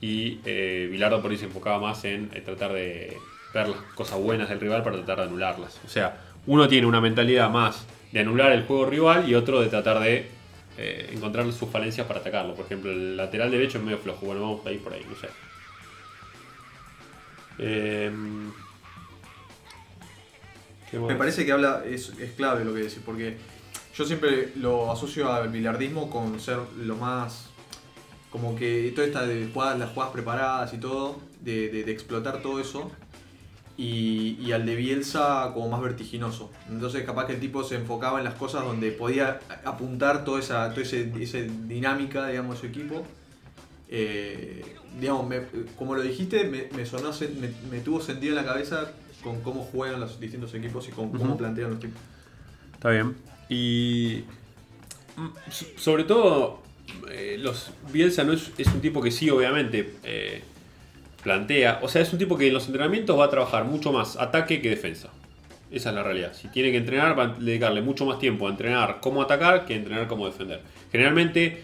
Y 0.00 0.40
eh, 0.44 0.88
Bilardo 0.90 1.22
por 1.22 1.30
ahí 1.30 1.36
se 1.36 1.44
enfocaba 1.44 1.78
más 1.78 2.04
en 2.04 2.28
eh, 2.34 2.40
tratar 2.40 2.72
de 2.72 3.16
ver 3.54 3.68
las 3.68 3.80
cosas 3.94 4.18
buenas 4.18 4.48
del 4.48 4.58
rival 4.58 4.82
para 4.82 4.96
tratar 4.96 5.18
de 5.18 5.22
anularlas. 5.26 5.78
O 5.86 5.88
sea, 5.88 6.18
uno 6.48 6.66
tiene 6.66 6.88
una 6.88 7.00
mentalidad 7.00 7.50
más 7.50 7.86
de 8.10 8.18
anular 8.18 8.50
el 8.50 8.64
juego 8.64 8.84
rival 8.86 9.28
y 9.28 9.36
otro 9.36 9.60
de 9.60 9.68
tratar 9.68 10.00
de 10.00 10.26
eh, 10.76 11.10
encontrar 11.12 11.44
sus 11.52 11.70
falencias 11.70 12.04
para 12.04 12.18
atacarlo. 12.18 12.56
Por 12.56 12.64
ejemplo, 12.64 12.90
el 12.90 13.16
lateral 13.16 13.52
derecho 13.52 13.78
es 13.78 13.84
medio 13.84 13.98
flojo. 13.98 14.26
Bueno, 14.26 14.40
vamos 14.40 14.66
a 14.66 14.72
ir 14.72 14.82
por 14.82 14.92
ahí, 14.92 15.06
no 15.08 15.14
sé. 15.14 15.28
Em. 17.60 18.50
Me 21.06 21.14
parece 21.14 21.46
que 21.46 21.52
habla, 21.52 21.84
es, 21.86 22.08
es 22.18 22.32
clave 22.32 22.64
lo 22.64 22.74
que 22.74 22.80
decís, 22.80 23.00
porque 23.06 23.36
yo 23.94 24.04
siempre 24.04 24.52
lo 24.56 24.90
asocio 24.90 25.32
al 25.32 25.48
bilardismo 25.48 26.08
con 26.10 26.38
ser 26.40 26.58
lo 26.78 26.96
más. 26.96 27.48
Como 28.30 28.56
que 28.56 28.90
toda 28.94 29.06
esta 29.06 29.26
de 29.26 29.48
jugadas, 29.52 29.78
las 29.78 29.90
jugadas 29.90 30.12
preparadas 30.12 30.72
y 30.72 30.78
todo, 30.78 31.18
de, 31.40 31.68
de- 31.68 31.84
de 31.84 31.92
explotar 31.92 32.40
todo 32.42 32.60
eso. 32.60 32.90
Y, 33.76 34.36
y 34.40 34.52
al 34.52 34.64
de 34.66 34.76
Bielsa 34.76 35.50
como 35.54 35.68
más 35.70 35.80
vertiginoso. 35.82 36.50
Entonces 36.70 37.04
capaz 37.04 37.26
que 37.26 37.34
el 37.34 37.40
tipo 37.40 37.64
se 37.64 37.74
enfocaba 37.76 38.18
en 38.18 38.24
las 38.24 38.34
cosas 38.34 38.64
donde 38.64 38.92
podía 38.92 39.40
apuntar 39.64 40.24
toda 40.24 40.40
esa, 40.40 40.70
toda 40.70 40.82
ese, 40.82 41.10
esa 41.20 41.38
dinámica, 41.38 42.28
digamos, 42.28 42.56
de 42.56 42.60
su 42.60 42.66
equipo. 42.66 43.02
Eh, 43.88 44.64
digamos, 45.00 45.26
me- 45.26 45.42
como 45.76 45.94
lo 45.94 46.02
dijiste, 46.02 46.44
me, 46.44 46.68
me 46.76 46.86
sonó, 46.86 47.10
me, 47.40 47.50
me 47.70 47.80
tuvo 47.80 48.00
sentido 48.00 48.38
en 48.38 48.44
la 48.44 48.50
cabeza 48.50 48.92
con 49.22 49.40
cómo 49.40 49.62
juegan 49.64 50.00
los 50.00 50.18
distintos 50.20 50.54
equipos 50.54 50.88
y 50.88 50.92
con 50.92 51.10
cómo 51.10 51.36
plantean 51.36 51.70
los 51.70 51.80
tipos. 51.80 52.00
Está 52.74 52.90
bien. 52.90 53.14
Y 53.52 54.24
so- 55.50 55.66
sobre 55.76 56.04
todo, 56.04 56.62
eh, 57.10 57.36
los 57.38 57.70
Bielsa 57.92 58.24
no 58.24 58.32
es, 58.32 58.50
es 58.56 58.66
un 58.68 58.80
tipo 58.80 59.02
que 59.02 59.10
sí, 59.10 59.28
obviamente, 59.28 59.94
eh, 60.04 60.42
plantea. 61.22 61.80
O 61.82 61.88
sea, 61.88 62.00
es 62.00 62.12
un 62.12 62.18
tipo 62.18 62.38
que 62.38 62.48
en 62.48 62.54
los 62.54 62.66
entrenamientos 62.66 63.18
va 63.18 63.26
a 63.26 63.30
trabajar 63.30 63.64
mucho 63.64 63.92
más 63.92 64.16
ataque 64.16 64.62
que 64.62 64.70
defensa. 64.70 65.10
Esa 65.70 65.90
es 65.90 65.94
la 65.94 66.02
realidad. 66.02 66.32
Si 66.34 66.48
tiene 66.48 66.70
que 66.70 66.78
entrenar, 66.78 67.18
va 67.18 67.24
a 67.24 67.28
dedicarle 67.28 67.82
mucho 67.82 68.04
más 68.06 68.18
tiempo 68.18 68.46
a 68.46 68.50
entrenar 68.50 68.98
cómo 69.00 69.22
atacar 69.22 69.64
que 69.66 69.74
a 69.74 69.76
entrenar 69.76 70.06
cómo 70.08 70.26
defender. 70.26 70.60
Generalmente 70.90 71.62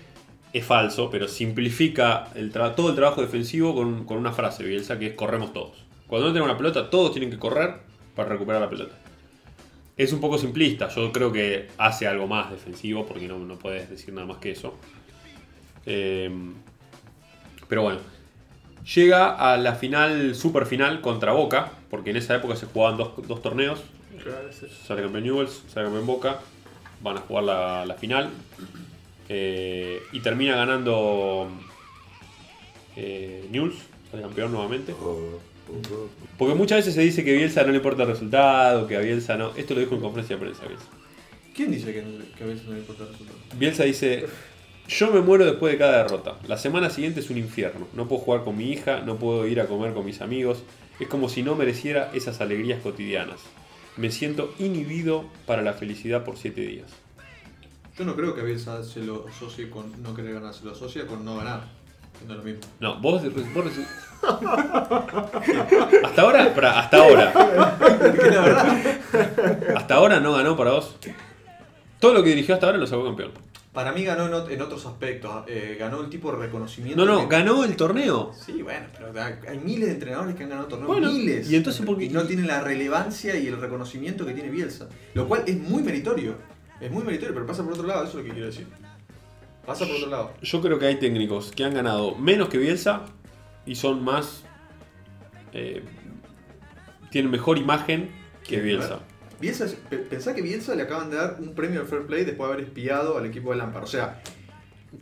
es 0.53 0.65
falso, 0.65 1.11
pero 1.11 1.27
simplifica 1.29 2.29
todo 2.77 2.91
el 2.91 2.95
trabajo 2.97 3.21
defensivo 3.21 3.75
con, 3.75 4.05
con 4.05 4.17
una 4.19 4.33
frase, 4.33 4.63
Bielsa, 4.65 4.99
que 4.99 5.09
es 5.09 5.13
corremos 5.15 5.53
todos. 5.53 5.85
Cuando 6.07 6.29
no 6.29 6.33
tengan 6.35 6.49
una 6.51 6.57
pelota, 6.59 6.89
todos 6.89 7.13
tienen 7.13 7.31
que 7.31 7.39
correr 7.39 7.75
para 8.15 8.31
recuperar 8.31 8.61
la 8.63 8.71
pelota. 8.71 8.95
Es 9.99 10.13
un 10.13 10.21
poco 10.21 10.39
simplista, 10.39 10.89
yo 10.89 11.13
creo 11.13 11.31
que 11.33 11.69
hace 11.77 12.07
algo 12.07 12.27
más 12.27 12.51
defensivo, 12.51 13.05
porque 13.05 13.27
no, 13.29 13.39
no 13.41 13.59
puedes 13.59 13.91
decir 13.91 14.15
nada 14.15 14.27
más 14.27 14.39
que 14.39 14.53
eso. 14.53 14.75
Eh, 15.87 16.31
pero 17.69 17.83
bueno, 17.83 17.99
llega 18.95 19.35
a 19.35 19.57
la 19.59 19.75
final, 19.75 20.35
super 20.35 20.65
final 20.67 21.01
contra 21.01 21.33
Boca, 21.33 21.73
porque 21.91 22.11
en 22.11 22.17
esa 22.17 22.37
época 22.37 22.55
se 22.57 22.67
jugaban 22.67 22.97
dos, 22.97 23.11
dos 23.27 23.43
torneos, 23.43 23.83
sale 24.87 25.03
campeón 25.03 25.25
Newells, 25.25 25.65
sale 25.69 25.87
campeón 25.87 26.07
Boca, 26.07 26.41
van 27.03 27.17
a 27.19 27.21
jugar 27.21 27.45
la, 27.45 27.85
la 27.87 27.95
final. 27.95 28.31
eh, 29.29 30.01
y 30.13 30.21
termina 30.21 30.57
ganando 30.57 31.49
eh, 32.97 33.47
Newells, 33.51 33.77
sale 34.11 34.23
campeón 34.23 34.53
nuevamente. 34.53 34.95
Porque 36.39 36.55
muchas 36.55 36.79
veces 36.79 36.95
se 36.95 37.01
dice 37.01 37.25
que 37.25 37.35
Bielsa 37.35 37.63
no 37.65 37.71
le 37.73 37.79
importa 37.79 38.05
el 38.05 38.09
resultado, 38.11 38.87
que 38.87 38.97
a 38.97 39.01
Bielsa 39.01 39.37
no. 39.37 39.55
Esto 39.57 39.75
lo 39.75 39.81
dijo 39.81 39.97
en 39.97 40.01
conferencia 40.01 40.37
de 40.37 40.43
prensa 40.43 40.67
Bielsa. 40.67 40.87
¿Quién 41.55 41.73
dice 41.73 41.93
que, 41.93 42.03
no- 42.03 42.25
que 42.37 42.45
a 42.45 42.47
veces 42.47 42.65
no 42.67 42.75
le 42.75 42.79
importa 42.81 43.03
el 43.03 43.09
resultado? 43.11 43.39
Bielsa 43.57 43.83
dice, 43.85 44.27
yo 44.89 45.11
me 45.11 45.21
muero 45.21 45.45
después 45.45 45.73
de 45.73 45.79
cada 45.79 46.05
derrota. 46.05 46.37
La 46.47 46.57
semana 46.57 46.91
siguiente 46.91 47.19
es 47.21 47.31
un 47.31 47.39
infierno. 47.39 47.89
No 47.95 48.07
puedo 48.07 48.23
jugar 48.23 48.45
con 48.45 48.57
mi 48.57 48.71
hija, 48.71 49.01
no 49.01 49.17
puedo 49.17 49.47
ir 49.49 49.61
a 49.61 49.67
comer 49.67 49.93
con 49.95 50.07
mis 50.07 50.21
amigos. 50.21 50.63
Es 51.01 51.09
como 51.09 51.29
si 51.29 51.43
no 51.43 51.57
mereciera 51.57 52.11
esas 52.15 52.41
alegrías 52.41 52.81
cotidianas. 52.83 53.41
Me 53.97 54.13
siento 54.13 54.55
inhibido 54.61 55.25
para 55.45 55.63
la 55.63 55.73
felicidad 55.73 56.25
por 56.25 56.37
siete 56.37 56.61
días. 56.61 56.93
Yo 57.99 58.05
no 58.05 58.15
creo 58.15 58.37
que 58.37 58.43
Bielsa 58.43 58.85
se 58.85 59.03
lo 59.03 59.27
asocie 59.29 59.69
con 59.71 60.01
no 60.05 60.15
querer 60.15 60.35
ganar, 60.35 60.55
se 60.55 60.65
lo 60.65 60.71
asocia 60.71 61.05
con 61.09 61.25
no 61.25 61.37
ganar. 61.37 61.65
No 62.27 62.33
es 62.35 62.39
lo 62.39 62.45
mismo. 62.45 62.61
No, 62.81 63.01
vos, 63.01 63.23
vos 63.55 63.65
Hasta 66.05 66.23
ahora, 66.23 66.53
pará, 66.55 66.81
hasta 66.81 66.97
ahora. 66.99 67.33
Hasta 69.77 69.95
ahora 69.95 70.21
no 70.21 70.33
ganó 70.35 70.57
para 70.57 70.73
vos. 70.73 70.97
Todo 72.01 72.15
lo 72.15 72.23
que 72.23 72.31
dirigió 72.31 72.55
hasta 72.55 72.67
ahora 72.67 72.79
lo 72.79 72.87
sacó 72.87 73.05
campeón. 73.05 73.31
para 73.73 73.93
mí 73.93 74.03
ganó 74.05 74.27
en, 74.27 74.33
ot- 74.33 74.51
en 74.51 74.61
otros 74.63 74.85
aspectos. 74.87 75.45
eh, 75.47 75.77
ganó 75.79 76.01
el 76.01 76.09
tipo 76.11 76.33
de 76.33 76.39
reconocimiento. 76.39 77.05
No, 77.05 77.13
no, 77.13 77.29
que- 77.29 77.37
ganó 77.37 77.65
el 77.65 77.77
torneo. 77.77 78.33
Sí, 78.45 78.61
bueno, 78.63 78.87
pero 78.97 79.13
hay- 79.49 79.59
miles 79.59 79.87
de 79.89 79.95
entrenadores 79.95 80.35
que 80.35 80.43
han 80.45 80.49
ganado 80.51 80.67
torneos, 80.69 80.89
Bueno, 80.89 81.11
miles. 81.13 81.49
y 81.51 81.57
entonces, 81.57 81.85
¿por 81.87 81.97
qué- 81.99 82.05
Y 82.07 82.09
no 82.11 82.25
tienen 82.25 82.47
la 82.49 82.61
relevancia 82.61 83.37
y 83.37 83.47
el 83.47 83.61
reconocimiento 83.61 84.27
que 84.27 84.33
tiene 84.35 84.51
Bielsa. 84.51 84.89
Lo 85.15 85.29
cual 85.29 85.43
es 85.47 85.57
muy 85.59 85.83
meritorio. 85.83 86.35
Es 86.81 86.91
muy 86.91 87.03
meritorio, 87.05 87.35
pero 87.35 87.47
pasa 87.47 87.63
por 87.65 87.73
otro 87.73 87.87
lado, 87.87 88.03
eso 88.05 88.11
es 88.11 88.17
lo 88.19 88.23
que 88.25 88.31
quiero 88.31 88.47
decir. 88.47 88.67
Pasa 89.69 89.85
por 89.87 89.95
otro 89.97 90.09
lado. 90.11 90.33
Yo 90.43 90.61
creo 90.61 90.79
que 90.79 90.87
hay 90.87 90.97
técnicos 90.97 91.53
que 91.53 91.63
han 91.65 91.75
ganado 91.75 92.15
menos 92.17 92.49
que 92.49 92.59
Bielsa 92.59 93.03
y 93.67 93.75
son 93.77 94.03
más. 94.03 94.45
eh, 95.53 95.83
tienen 97.11 97.31
mejor 97.31 97.59
imagen 97.59 98.11
que. 98.47 98.61
Bielsa. 98.61 99.01
Bielsa, 99.41 99.67
pensá 100.11 100.35
que 100.35 100.43
Bielsa 100.43 100.75
le 100.75 100.83
acaban 100.83 101.11
de 101.11 101.17
dar 101.17 101.37
un 101.39 101.55
premio 101.55 101.81
al 101.81 101.87
Fair 101.87 102.07
Play 102.07 102.25
después 102.25 102.49
de 102.49 102.55
haber 102.55 102.67
espiado 102.67 103.17
al 103.17 103.27
equipo 103.27 103.51
de 103.53 103.57
Lampard. 103.59 103.85
O 103.85 103.87
sea, 103.87 104.21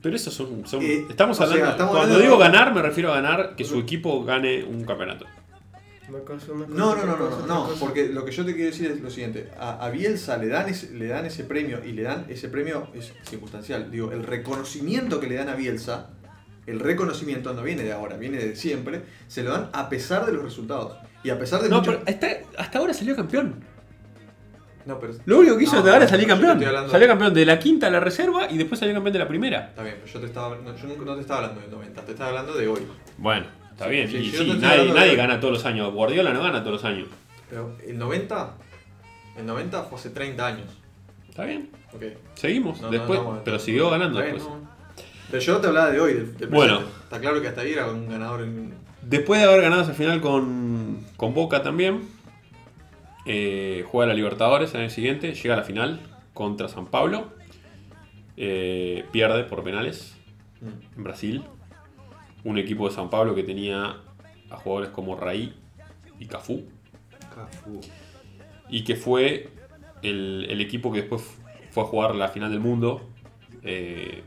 Pero 0.02 0.14
esos 0.16 0.34
son. 0.34 0.66
son- 0.66 0.82
Eh, 0.82 1.06
estamos 1.08 1.36
sea, 1.38 1.46
hablando. 1.46 1.70
estamos 1.70 1.92
cuando 1.96 2.14
hablando 2.14 2.22
digo 2.22 2.36
de- 2.36 2.42
ganar, 2.50 2.74
me 2.74 2.82
refiero 2.82 3.12
a 3.12 3.16
ganar 3.20 3.56
que 3.56 3.64
su 3.64 3.78
equipo 3.78 4.24
gane 4.24 4.62
un 4.64 4.84
campeonato. 4.84 5.24
Una 6.08 6.20
cosa, 6.20 6.52
una 6.52 6.66
cosa, 6.66 6.78
no, 6.78 6.94
no, 6.94 7.04
no, 7.04 7.16
no, 7.16 7.30
cosa, 7.30 7.46
no, 7.48 7.68
porque 7.80 8.08
lo 8.08 8.24
que 8.24 8.30
yo 8.30 8.44
te 8.44 8.54
quiero 8.54 8.70
decir 8.70 8.90
es 8.92 9.00
lo 9.00 9.10
siguiente. 9.10 9.50
A, 9.58 9.84
a 9.84 9.90
Bielsa 9.90 10.36
le 10.36 10.46
dan, 10.48 10.68
ese, 10.68 10.92
le 10.94 11.06
dan 11.08 11.26
ese 11.26 11.42
premio 11.44 11.84
y 11.84 11.92
le 11.92 12.02
dan 12.02 12.26
ese 12.28 12.48
premio 12.48 12.88
es 12.94 13.12
circunstancial. 13.28 13.90
Digo, 13.90 14.12
el 14.12 14.22
reconocimiento 14.22 15.18
que 15.18 15.26
le 15.26 15.34
dan 15.34 15.48
a 15.48 15.56
Bielsa, 15.56 16.10
el 16.66 16.78
reconocimiento 16.78 17.52
no 17.54 17.62
viene 17.62 17.82
de 17.82 17.92
ahora, 17.92 18.16
viene 18.16 18.38
de 18.38 18.54
siempre, 18.54 19.02
se 19.26 19.42
lo 19.42 19.50
dan 19.50 19.68
a 19.72 19.88
pesar 19.88 20.26
de 20.26 20.32
los 20.32 20.44
resultados. 20.44 20.96
Y 21.24 21.30
a 21.30 21.38
pesar 21.40 21.60
de 21.62 21.68
No, 21.68 21.78
mucho- 21.80 21.90
pero 21.90 22.04
hasta, 22.06 22.28
hasta 22.62 22.78
ahora 22.78 22.94
salió 22.94 23.16
campeón. 23.16 23.64
No, 24.84 25.00
pero... 25.00 25.14
Lo 25.24 25.40
único 25.40 25.56
que 25.58 25.64
hizo 25.64 25.72
No, 25.72 25.78
hasta 25.80 25.92
ahora 25.92 26.04
es 26.04 26.10
salir 26.12 26.28
campeón. 26.28 26.62
hablando- 26.64 26.92
Salió 26.92 27.08
campeón 27.08 27.34
de 27.34 27.44
la 27.46 27.58
quinta 27.58 27.88
a 27.88 27.90
la 27.90 27.98
reserva 27.98 28.48
y 28.48 28.56
después 28.56 28.78
salió 28.78 28.94
campeón 28.94 29.12
de 29.12 29.18
la 29.18 29.26
primera. 29.26 29.66
Está 29.70 29.82
bien, 29.82 29.96
pero 30.00 30.12
yo, 30.12 30.20
te 30.20 30.26
estaba, 30.26 30.56
no, 30.56 30.76
yo 30.76 30.86
nunca- 30.86 31.04
no 31.04 31.14
te 31.16 31.20
estaba 31.22 31.40
hablando 31.40 31.60
del 31.62 31.70
90, 31.72 32.02
te 32.04 32.12
estaba 32.12 32.30
hablando 32.30 32.54
de 32.54 32.68
hoy. 32.68 32.82
Bueno, 33.18 33.46
está 33.76 33.86
bien. 33.88 34.08
sí, 34.08 34.16
y 34.18 34.30
sí, 34.30 34.46
no 34.46 34.54
nadie, 34.54 34.84
de- 34.86 34.92
nadie 34.92 35.16
gana 35.16 35.38
todos 35.40 35.54
los 35.54 35.64
años. 35.66 35.92
Guardiola 35.92 36.32
no 36.32 36.42
gana 36.42 36.60
todos 36.60 36.82
los 36.82 36.84
años. 36.84 37.08
Pero 37.48 37.76
el 37.86 37.96
90, 37.98 38.54
el 39.38 39.46
90 39.46 39.82
fue 39.84 39.98
hace 39.98 40.10
30 40.10 40.46
años. 40.46 40.66
Está 41.28 41.44
bien. 41.44 41.68
Seguimos. 42.34 42.80
No, 42.80 42.86
no, 42.88 42.92
después, 42.92 43.20
no, 43.20 43.34
no, 43.34 43.44
pero 43.44 43.56
no, 43.58 43.62
siguió 43.62 43.84
no, 43.84 43.90
ganando 43.90 44.18
después. 44.20 44.42
no. 44.42 44.68
Pero 45.30 45.42
yo 45.42 45.56
te 45.58 45.66
hablaba 45.68 45.90
de 45.90 46.00
hoy, 46.00 46.14
del, 46.14 46.36
del 46.36 46.48
Bueno. 46.48 46.80
Está 47.04 47.20
claro 47.20 47.40
que 47.40 47.48
hasta 47.48 47.60
ahí 47.62 47.72
era 47.72 47.90
un 47.90 48.08
ganador 48.08 48.42
en... 48.42 48.74
Después 49.02 49.40
de 49.40 49.46
haber 49.46 49.62
ganado 49.62 49.82
esa 49.82 49.92
final 49.94 50.20
con, 50.20 51.04
con 51.16 51.34
Boca 51.34 51.62
también, 51.62 52.02
eh, 53.24 53.84
juega 53.90 54.08
la 54.08 54.14
Libertadores 54.14 54.74
el 54.74 54.80
año 54.82 54.90
siguiente, 54.90 55.34
llega 55.34 55.54
a 55.54 55.58
la 55.58 55.62
final 55.64 56.00
contra 56.34 56.68
San 56.68 56.86
Pablo, 56.86 57.32
eh, 58.36 59.04
pierde 59.12 59.44
por 59.44 59.62
penales 59.64 60.12
Mm. 60.60 60.96
en 60.96 61.04
Brasil. 61.04 61.44
Un 62.46 62.58
equipo 62.58 62.88
de 62.88 62.94
San 62.94 63.10
Pablo 63.10 63.34
que 63.34 63.42
tenía 63.42 63.96
a 64.50 64.56
jugadores 64.56 64.90
como 64.90 65.16
Raí 65.16 65.52
y 66.20 66.26
Cafú, 66.26 66.64
y 68.68 68.84
que 68.84 68.94
fue 68.94 69.50
el, 70.02 70.46
el 70.48 70.60
equipo 70.60 70.92
que 70.92 71.00
después 71.00 71.22
fue 71.70 71.82
a 71.82 71.86
jugar 71.86 72.14
la 72.14 72.28
final 72.28 72.50
del 72.50 72.60
mundo 72.60 73.10
eh, 73.62 74.22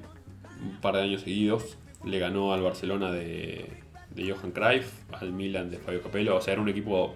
un 0.61 0.81
par 0.81 0.95
de 0.95 1.03
años 1.03 1.21
seguidos. 1.21 1.77
Le 2.03 2.19
ganó 2.19 2.53
al 2.53 2.61
Barcelona 2.61 3.11
de, 3.11 3.81
de 4.11 4.31
Johan 4.31 4.51
Cruyff, 4.51 4.91
al 5.13 5.31
Milan 5.31 5.71
de 5.71 5.77
Fabio 5.77 6.01
Capello. 6.01 6.35
O 6.35 6.41
sea, 6.41 6.53
era 6.53 6.61
un 6.61 6.69
equipo 6.69 7.15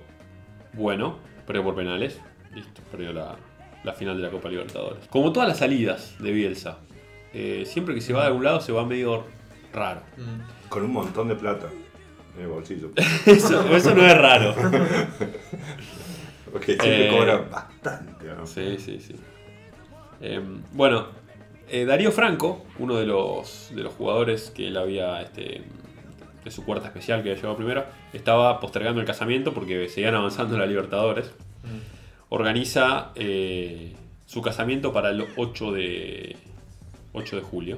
bueno, 0.73 1.19
perdió 1.45 1.63
por 1.63 1.75
penales. 1.75 2.19
Listo, 2.55 2.81
perdió 2.91 3.13
la, 3.13 3.35
la 3.83 3.93
final 3.93 4.17
de 4.17 4.23
la 4.23 4.29
Copa 4.29 4.49
Libertadores. 4.49 5.07
Como 5.09 5.33
todas 5.33 5.49
las 5.49 5.57
salidas 5.59 6.15
de 6.19 6.31
Bielsa, 6.31 6.79
eh, 7.33 7.63
siempre 7.65 7.93
que 7.93 8.01
se 8.01 8.13
va 8.13 8.21
de 8.21 8.27
algún 8.27 8.43
lado 8.43 8.61
se 8.61 8.71
va 8.71 8.85
medio 8.85 9.25
raro. 9.73 10.01
Mm. 10.17 10.62
Con 10.73 10.83
un 10.83 10.91
montón 10.93 11.27
de 11.27 11.35
plata 11.35 11.67
en 12.35 12.41
el 12.41 12.47
bolsillo. 12.47 12.89
Eso, 13.27 13.75
eso 13.75 13.93
no 13.93 14.05
es 14.05 14.17
raro. 14.17 14.55
Porque 16.51 16.73
siempre 16.73 17.07
Eh, 17.07 17.17
cobra 17.17 17.37
bastante. 17.37 18.25
¿no? 18.27 18.47
Sí, 18.47 18.77
sí, 18.79 18.99
sí. 18.99 19.15
Eh, 20.21 20.41
bueno, 20.71 21.07
eh, 21.69 21.85
Darío 21.85 22.11
Franco, 22.11 22.65
uno 22.79 22.95
de 22.95 23.05
los, 23.05 23.71
de 23.75 23.83
los 23.83 23.93
jugadores 23.93 24.51
que 24.51 24.67
él 24.69 24.77
había, 24.77 25.21
este, 25.21 25.61
de 26.43 26.51
su 26.51 26.63
cuarta 26.65 26.87
especial 26.87 27.21
que 27.21 27.29
había 27.29 27.35
llegado 27.41 27.55
primero, 27.55 27.85
estaba 28.13 28.59
postergando 28.59 28.99
el 28.99 29.05
casamiento 29.07 29.53
porque 29.53 29.87
seguían 29.89 30.15
avanzando 30.15 30.55
en 30.55 30.61
la 30.61 30.65
Libertadores. 30.65 31.31
Organiza 32.29 33.11
eh, 33.15 33.93
su 34.25 34.41
casamiento 34.41 34.91
para 34.91 35.09
el 35.11 35.25
8 35.35 35.71
de, 35.71 36.35
8 37.13 37.35
de 37.35 37.41
julio. 37.43 37.77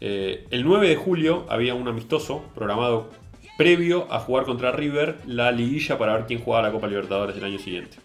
Eh, 0.00 0.46
el 0.50 0.64
9 0.64 0.88
de 0.88 0.96
julio 0.96 1.46
había 1.48 1.74
un 1.74 1.88
amistoso 1.88 2.44
programado 2.54 3.08
previo 3.56 4.06
a 4.12 4.18
jugar 4.20 4.44
contra 4.44 4.72
River 4.72 5.18
la 5.26 5.52
liguilla 5.52 5.96
para 5.98 6.14
ver 6.14 6.26
quién 6.26 6.40
jugaba 6.40 6.66
la 6.66 6.72
Copa 6.72 6.86
Libertadores 6.88 7.34
del 7.36 7.44
año 7.44 7.58
siguiente. 7.58 7.96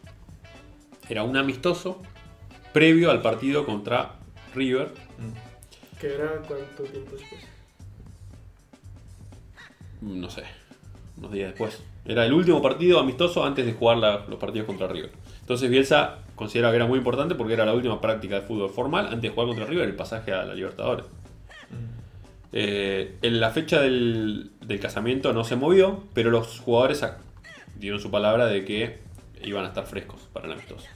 Era 1.10 1.24
un 1.24 1.36
amistoso 1.38 2.02
previo 2.72 3.10
al 3.10 3.22
partido 3.22 3.66
contra 3.66 4.16
River. 4.54 4.90
¿Que 6.00 6.14
era 6.16 6.30
cuánto 6.48 6.84
tiempo 6.84 7.12
después? 7.18 7.42
No 10.02 10.30
sé, 10.30 10.44
unos 11.18 11.32
días 11.32 11.50
después. 11.50 11.82
Era 12.06 12.26
el 12.26 12.34
último 12.34 12.62
partido 12.62 13.00
amistoso 13.00 13.44
antes 13.44 13.66
de 13.66 13.74
jugar 13.74 13.98
la- 13.98 14.26
los 14.28 14.40
partidos 14.40 14.66
contra 14.68 14.88
River. 14.88 15.12
Entonces 15.42 15.70
Bielsa 15.70 16.20
considera 16.36 16.70
que 16.70 16.78
era 16.78 16.86
muy 16.86 16.98
importante 17.00 17.36
porque 17.36 17.54
era 17.54 17.66
la 17.66 17.74
última 17.74 18.00
práctica 18.00 18.36
de 18.40 18.42
fútbol 18.48 18.70
formal 18.70 19.06
antes 19.08 19.24
de 19.24 19.30
jugar 19.30 19.48
contra 19.48 19.66
River, 19.66 19.90
el 19.90 19.96
pasaje 19.96 20.32
a 20.32 20.46
la 20.46 20.54
Libertadores. 20.54 21.06
Eh, 22.52 23.18
en 23.22 23.40
la 23.40 23.52
fecha 23.52 23.80
del, 23.82 24.52
del 24.62 24.80
casamiento 24.80 25.34
no 25.34 25.44
se 25.44 25.56
movió, 25.56 26.04
pero 26.14 26.32
los 26.32 26.60
jugadores 26.60 27.06
dieron 27.76 28.00
su 28.00 28.10
palabra 28.12 28.48
de 28.48 28.66
que 28.66 28.98
iban 29.44 29.64
a 29.66 29.68
estar 29.70 29.86
frescos 29.86 30.22
para 30.34 30.48
el 30.48 30.54
amistoso. 30.54 30.88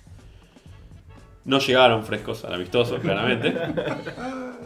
No 1.46 1.60
llegaron 1.60 2.06
frescos 2.06 2.46
al 2.46 2.54
amistoso, 2.54 3.00
claramente. 3.00 3.54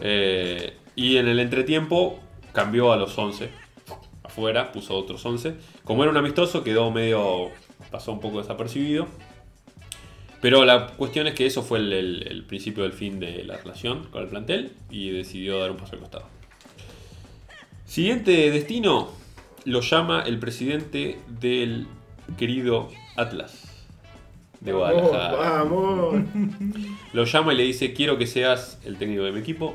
Eh, 0.00 0.74
y 0.94 1.16
en 1.16 1.26
el 1.26 1.40
entretiempo 1.40 2.20
cambió 2.52 2.92
a 2.92 2.96
los 2.96 3.18
11. 3.18 3.50
Afuera, 4.22 4.70
puso 4.70 4.94
otros 4.96 5.26
11. 5.26 5.54
Como 5.82 6.04
era 6.04 6.12
un 6.12 6.16
amistoso, 6.16 6.62
quedó 6.62 6.90
medio. 6.92 7.50
pasó 7.90 8.12
un 8.12 8.20
poco 8.20 8.38
desapercibido. 8.38 9.08
Pero 10.40 10.64
la 10.64 10.86
cuestión 10.96 11.26
es 11.26 11.34
que 11.34 11.46
eso 11.46 11.62
fue 11.64 11.80
el, 11.80 11.92
el- 11.92 12.28
el 12.28 12.44
principio 12.44 12.84
del 12.84 12.92
fin 12.92 13.18
de 13.18 13.42
la 13.42 13.56
relación 13.56 14.04
con 14.12 14.22
el 14.22 14.28
plantel 14.28 14.70
y 14.88 15.10
decidió 15.10 15.58
dar 15.58 15.72
un 15.72 15.78
paso 15.78 15.94
al 15.94 16.00
costado. 16.00 16.26
Siguiente 17.88 18.50
destino 18.50 19.08
lo 19.64 19.80
llama 19.80 20.22
el 20.26 20.38
presidente 20.38 21.18
del 21.40 21.86
querido 22.36 22.90
Atlas. 23.16 23.64
de 24.60 24.72
Vamos, 24.72 25.08
Guadalajara. 25.08 25.62
vamos. 25.62 26.14
Lo 27.14 27.24
llama 27.24 27.54
y 27.54 27.56
le 27.56 27.62
dice, 27.62 27.94
quiero 27.94 28.18
que 28.18 28.26
seas 28.26 28.78
el 28.84 28.98
técnico 28.98 29.22
de 29.22 29.32
mi 29.32 29.40
equipo. 29.40 29.74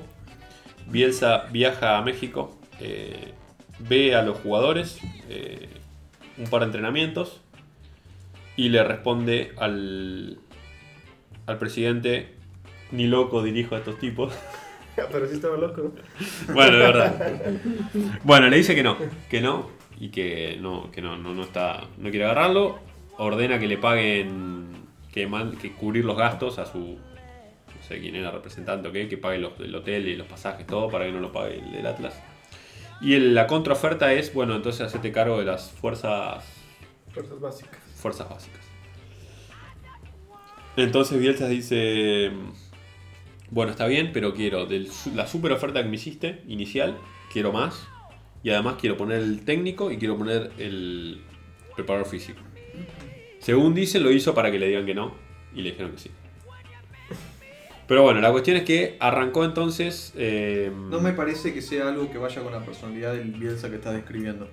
Bielsa 0.88 1.45
viaja 1.52 1.98
a 1.98 2.02
México, 2.03 2.56
eh, 2.80 3.34
ve 3.80 4.14
a 4.14 4.22
los 4.22 4.38
jugadores, 4.40 4.99
eh, 5.30 5.69
un 6.38 6.45
par 6.45 6.60
de 6.61 6.65
entrenamientos, 6.68 7.41
y 8.56 8.69
le 8.69 8.84
responde 8.84 9.53
al, 9.57 10.38
al 11.48 11.57
presidente, 11.57 12.35
ni 12.91 13.07
loco 13.07 13.41
dirijo 13.41 13.73
a 13.73 13.80
estos 13.80 13.98
tipos. 13.98 14.34
Pero 15.11 15.28
sí 15.28 15.36
estaba 15.36 15.57
loco, 15.57 15.82
¿no? 15.82 16.53
Bueno, 16.53 16.78
de 16.78 16.84
verdad. 16.84 17.36
Bueno, 18.24 18.48
le 18.49 18.57
dice 18.57 18.76
que 18.76 18.84
no, 18.84 18.98
que 19.30 19.41
no, 19.41 19.70
y 19.99 20.10
que 20.10 20.57
no, 20.61 20.91
que 20.91 21.02
no, 21.02 21.18
no, 21.18 21.34
no 21.34 21.44
está, 21.44 21.88
no 21.98 22.10
quiere 22.10 22.26
agarrarlo. 22.26 22.80
Ordena 23.18 23.60
que 23.60 23.68
le 23.68 23.78
paguen, 23.78 24.68
que, 25.11 25.28
man- 25.28 25.56
que 25.57 25.72
cubrir 25.74 26.03
los 26.06 26.18
gastos 26.18 26.57
a 26.60 26.65
su, 26.65 26.80
no 26.80 27.84
sé 27.88 27.99
quién 27.99 28.15
era 28.15 28.32
representante 28.32 28.88
o 28.88 28.91
qué, 28.91 29.07
que 29.07 29.18
pague 29.18 29.38
los, 29.40 29.60
el 29.60 29.74
hotel 29.76 30.07
y 30.07 30.15
los 30.15 30.28
pasajes, 30.28 30.65
todo, 30.65 30.90
para 30.90 31.06
que 31.06 31.11
no 31.11 31.20
lo 31.20 31.32
pague 31.32 31.60
el 31.60 31.72
del 31.72 31.86
Atlas. 31.86 32.20
Y 33.02 33.14
el- 33.15 33.34
la 33.36 33.45
contraoferta 33.48 34.14
es, 34.14 34.34
bueno, 34.34 34.56
entonces 34.56 34.82
hacete 34.82 35.11
cargo 35.11 35.38
de 35.40 35.45
las 35.45 35.72
fuerzas, 35.72 36.44
Fuerzas 37.14 37.40
básicas. 37.40 37.80
fuerzas 37.95 38.30
básicas. 38.30 38.61
Entonces 40.76 41.20
Bielsa 41.20 41.48
dice, 41.48 42.32
bueno, 43.53 43.71
está 43.71 43.85
bien, 43.88 44.11
pero 44.13 44.34
quiero 44.34 44.65
de 44.65 44.88
la 45.13 45.27
super 45.27 45.51
oferta 45.51 45.81
que 45.84 45.89
me 45.89 45.95
hiciste, 45.95 46.41
inicial, 46.47 46.97
quiero 47.31 47.51
más. 47.51 47.88
Y 48.43 48.49
además 48.49 48.75
quiero 48.80 48.97
poner 48.97 49.21
el 49.21 49.45
técnico 49.45 49.89
y 49.91 49.97
quiero 49.97 50.17
poner 50.17 50.51
el 50.57 51.21
preparador 51.75 52.07
físico. 52.09 52.39
Según 53.39 53.73
dice, 53.73 53.99
lo 53.99 54.11
hizo 54.11 54.34
para 54.34 54.51
que 54.51 54.59
le 54.59 54.67
digan 54.67 54.85
que 54.85 54.93
no. 54.95 55.13
Y 55.55 55.61
le 55.61 55.69
dijeron 55.71 55.91
que 55.93 55.97
sí. 55.99 56.11
Pero 57.88 58.01
bueno, 58.03 58.21
la 58.21 58.31
cuestión 58.31 58.57
es 58.57 58.63
que 58.63 58.97
arrancó 58.99 59.43
entonces... 59.45 60.13
eh, 60.15 60.71
No 60.89 60.99
me 61.01 61.11
parece 61.13 61.53
que 61.53 61.61
sea 61.61 61.89
algo 61.89 62.09
que 62.11 62.17
vaya 62.17 62.41
con 62.41 62.51
la 62.53 62.59
personalidad 62.65 63.13
del 63.13 63.31
Bielsa 63.31 63.69
que 63.69 63.75
estás 63.75 63.93
describiendo. 63.93 64.47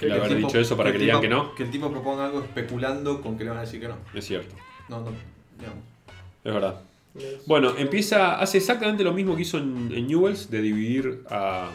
el 0.00 0.12
haber 0.12 0.22
el 0.32 0.36
tipo- 0.38 0.46
dicho 0.48 0.58
eso 0.60 0.76
para 0.76 0.90
que, 0.92 0.98
le 0.98 1.04
digan 1.04 1.20
tipo- 1.20 1.22
que 1.22 1.28
no. 1.28 1.54
Que 1.54 1.62
el 1.64 1.70
tipo 1.70 1.90
proponga 1.90 2.24
algo 2.26 2.40
especulando 2.40 3.20
con 3.20 3.36
que 3.36 3.44
le 3.44 3.50
van 3.50 3.58
a 3.58 3.62
decir 3.62 3.80
que 3.80 3.88
no. 3.88 3.96
Es 4.14 4.24
cierto, 4.26 4.54
No, 4.88 5.00
no, 5.00 5.10
digamos. 5.58 5.84
es 6.44 6.54
verdad. 6.54 6.80
Bueno, 7.46 7.74
empieza, 7.76 8.40
hace 8.40 8.58
exactamente 8.58 9.04
lo 9.04 9.12
mismo 9.12 9.36
que 9.36 9.42
hizo 9.42 9.58
en, 9.58 9.92
en 9.94 10.06
Newells, 10.06 10.50
de 10.50 10.62
dividir 10.62 11.22
a... 11.28 11.70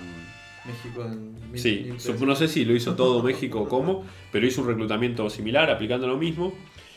México 0.66 1.04
en 1.06 1.52
mil- 1.52 1.60
Sí, 1.62 1.94
mil 2.10 2.28
no 2.28 2.36
sé 2.36 2.48
si 2.48 2.66
lo 2.66 2.76
hizo 2.76 2.96
todo 2.96 3.22
México 3.24 3.62
o 3.62 3.70
cómo, 3.70 4.06
pero 4.32 4.46
hizo 4.46 4.62
un 4.62 4.68
reclutamiento 4.68 5.30
similar, 5.30 5.70
aplicando 5.70 6.08
lo 6.08 6.18
mismo. 6.18 6.54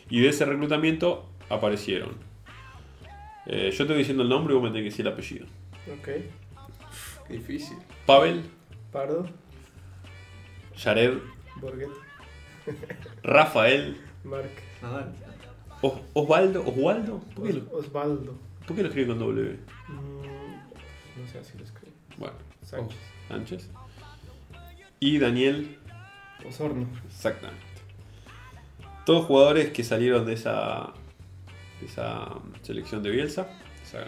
Y 0.09 0.21
de 0.21 0.31
ese 0.31 0.45
reclutamiento 0.45 1.29
aparecieron. 1.49 2.11
Eh, 3.47 3.71
yo 3.77 3.87
te 3.87 3.93
voy 3.93 3.99
diciendo 3.99 4.23
el 4.23 4.29
nombre 4.29 4.55
y 4.55 4.57
vos 4.57 4.65
me 4.65 4.71
tenés 4.71 4.83
que 4.85 4.91
decir 4.91 5.07
el 5.07 5.13
apellido. 5.13 5.47
Ok. 5.99 6.09
Qué 7.29 7.35
difícil. 7.35 7.77
Pavel, 8.07 8.43
Pardo, 8.91 9.29
Jared, 10.77 11.19
Borghet, 11.61 11.89
Rafael, 13.23 13.97
Mark, 14.25 14.51
Nadal. 14.83 15.15
Os- 15.83 16.01
Osvaldo, 16.15 16.63
Osvaldo. 16.67 17.21
¿Por 17.35 17.47
qué, 17.47 17.53
lo, 17.55 17.71
Osvaldo. 17.79 18.35
por 18.67 18.77
qué 18.77 18.83
lo 18.83 18.89
escribe 18.89 19.09
con 19.09 19.19
W? 19.19 19.59
Mm, 19.89 21.21
no 21.21 21.27
sé 21.33 21.45
si 21.45 21.59
lo 21.59 21.65
escribe. 21.65 21.93
Bueno, 22.19 22.35
Sánchez. 22.63 22.99
Sánchez. 23.29 23.71
Y 25.01 25.19
Daniel, 25.19 25.79
Osorno. 26.47 26.87
exactamente. 27.07 27.65
Todos 29.07 29.25
jugadores 29.25 29.71
que 29.71 29.83
salieron 29.83 30.27
de 30.27 30.35
esa, 30.35 30.93
de 31.81 31.87
esa 31.87 32.29
selección 32.63 33.03
de 33.03 33.11
Bielsa. 33.11 33.49
Esa, 33.83 34.05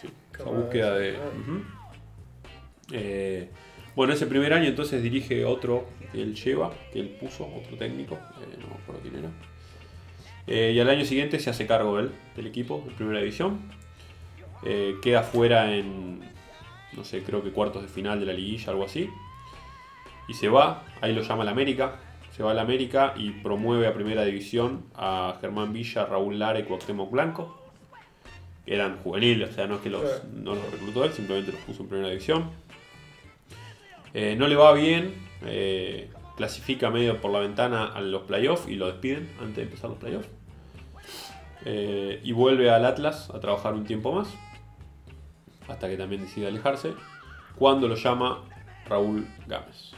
sí, 0.00 0.08
esa 0.34 0.50
búsqueda 0.50 0.96
de. 0.96 1.16
Eh, 2.92 3.48
bueno, 3.94 4.12
ese 4.12 4.26
primer 4.26 4.52
año 4.52 4.66
entonces 4.66 5.02
dirige 5.02 5.44
otro 5.44 5.86
que 6.12 6.20
él 6.22 6.34
lleva, 6.34 6.72
que 6.92 7.00
él 7.00 7.10
puso, 7.20 7.46
otro 7.46 7.76
técnico, 7.76 8.14
eh, 8.16 8.56
no 8.60 8.66
me 8.68 8.74
acuerdo 8.74 9.00
quién 9.02 9.16
era. 9.16 9.28
Eh, 10.50 10.72
y 10.74 10.80
al 10.80 10.90
año 10.90 11.04
siguiente 11.04 11.38
se 11.38 11.48
hace 11.48 11.64
cargo 11.64 12.00
él 12.00 12.10
del 12.34 12.48
equipo 12.48 12.82
de 12.84 12.92
primera 12.94 13.20
división. 13.20 13.60
Eh, 14.64 14.96
queda 15.00 15.22
fuera 15.22 15.72
en, 15.72 16.20
no 16.92 17.04
sé, 17.04 17.22
creo 17.22 17.40
que 17.42 17.52
cuartos 17.52 17.82
de 17.82 17.88
final 17.88 18.18
de 18.18 18.26
la 18.26 18.32
liguilla, 18.32 18.70
algo 18.72 18.84
así. 18.84 19.08
Y 20.26 20.34
se 20.34 20.48
va, 20.48 20.84
ahí 21.00 21.14
lo 21.14 21.22
llama 21.22 21.44
el 21.44 21.48
América. 21.50 22.00
Se 22.32 22.42
va 22.42 22.50
al 22.50 22.58
América 22.58 23.14
y 23.16 23.30
promueve 23.30 23.86
a 23.86 23.94
primera 23.94 24.24
división 24.24 24.86
a 24.96 25.38
Germán 25.40 25.72
Villa, 25.72 26.04
Raúl 26.04 26.38
Lara 26.40 26.58
y 26.58 26.64
Cuauhtémoc 26.64 27.12
Blanco. 27.12 27.62
Que 28.66 28.74
eran 28.74 28.98
juveniles, 28.98 29.50
o 29.50 29.52
sea, 29.52 29.68
no 29.68 29.76
es 29.76 29.80
que 29.82 29.90
los, 29.90 30.24
no 30.34 30.56
los 30.56 30.70
reclutó 30.72 31.04
él, 31.04 31.12
simplemente 31.12 31.52
los 31.52 31.60
puso 31.60 31.84
en 31.84 31.88
primera 31.88 32.08
división. 32.08 32.50
Eh, 34.14 34.34
no 34.36 34.48
le 34.48 34.56
va 34.56 34.72
bien, 34.72 35.14
eh, 35.46 36.10
clasifica 36.36 36.90
medio 36.90 37.20
por 37.20 37.30
la 37.30 37.38
ventana 37.38 37.86
a 37.86 38.00
los 38.00 38.22
playoffs 38.22 38.68
y 38.68 38.74
lo 38.74 38.88
despiden 38.88 39.30
antes 39.40 39.56
de 39.56 39.62
empezar 39.62 39.90
los 39.90 39.98
playoffs. 40.00 40.39
Eh, 41.64 42.20
y 42.24 42.32
vuelve 42.32 42.70
al 42.70 42.84
Atlas 42.84 43.30
a 43.30 43.40
trabajar 43.40 43.74
un 43.74 43.84
tiempo 43.84 44.12
más, 44.12 44.28
hasta 45.68 45.88
que 45.88 45.96
también 45.96 46.22
decide 46.22 46.46
alejarse, 46.46 46.94
cuando 47.56 47.88
lo 47.88 47.96
llama 47.96 48.42
Raúl 48.86 49.26
Gámez. 49.46 49.92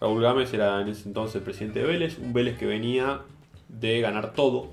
Raúl 0.00 0.22
Gámez 0.22 0.54
era 0.54 0.80
en 0.80 0.88
ese 0.88 1.08
entonces 1.08 1.36
el 1.36 1.42
presidente 1.42 1.80
de 1.80 1.86
Vélez, 1.86 2.18
un 2.18 2.32
Vélez 2.32 2.56
que 2.56 2.66
venía 2.66 3.22
de 3.68 4.00
ganar 4.00 4.32
todo, 4.32 4.72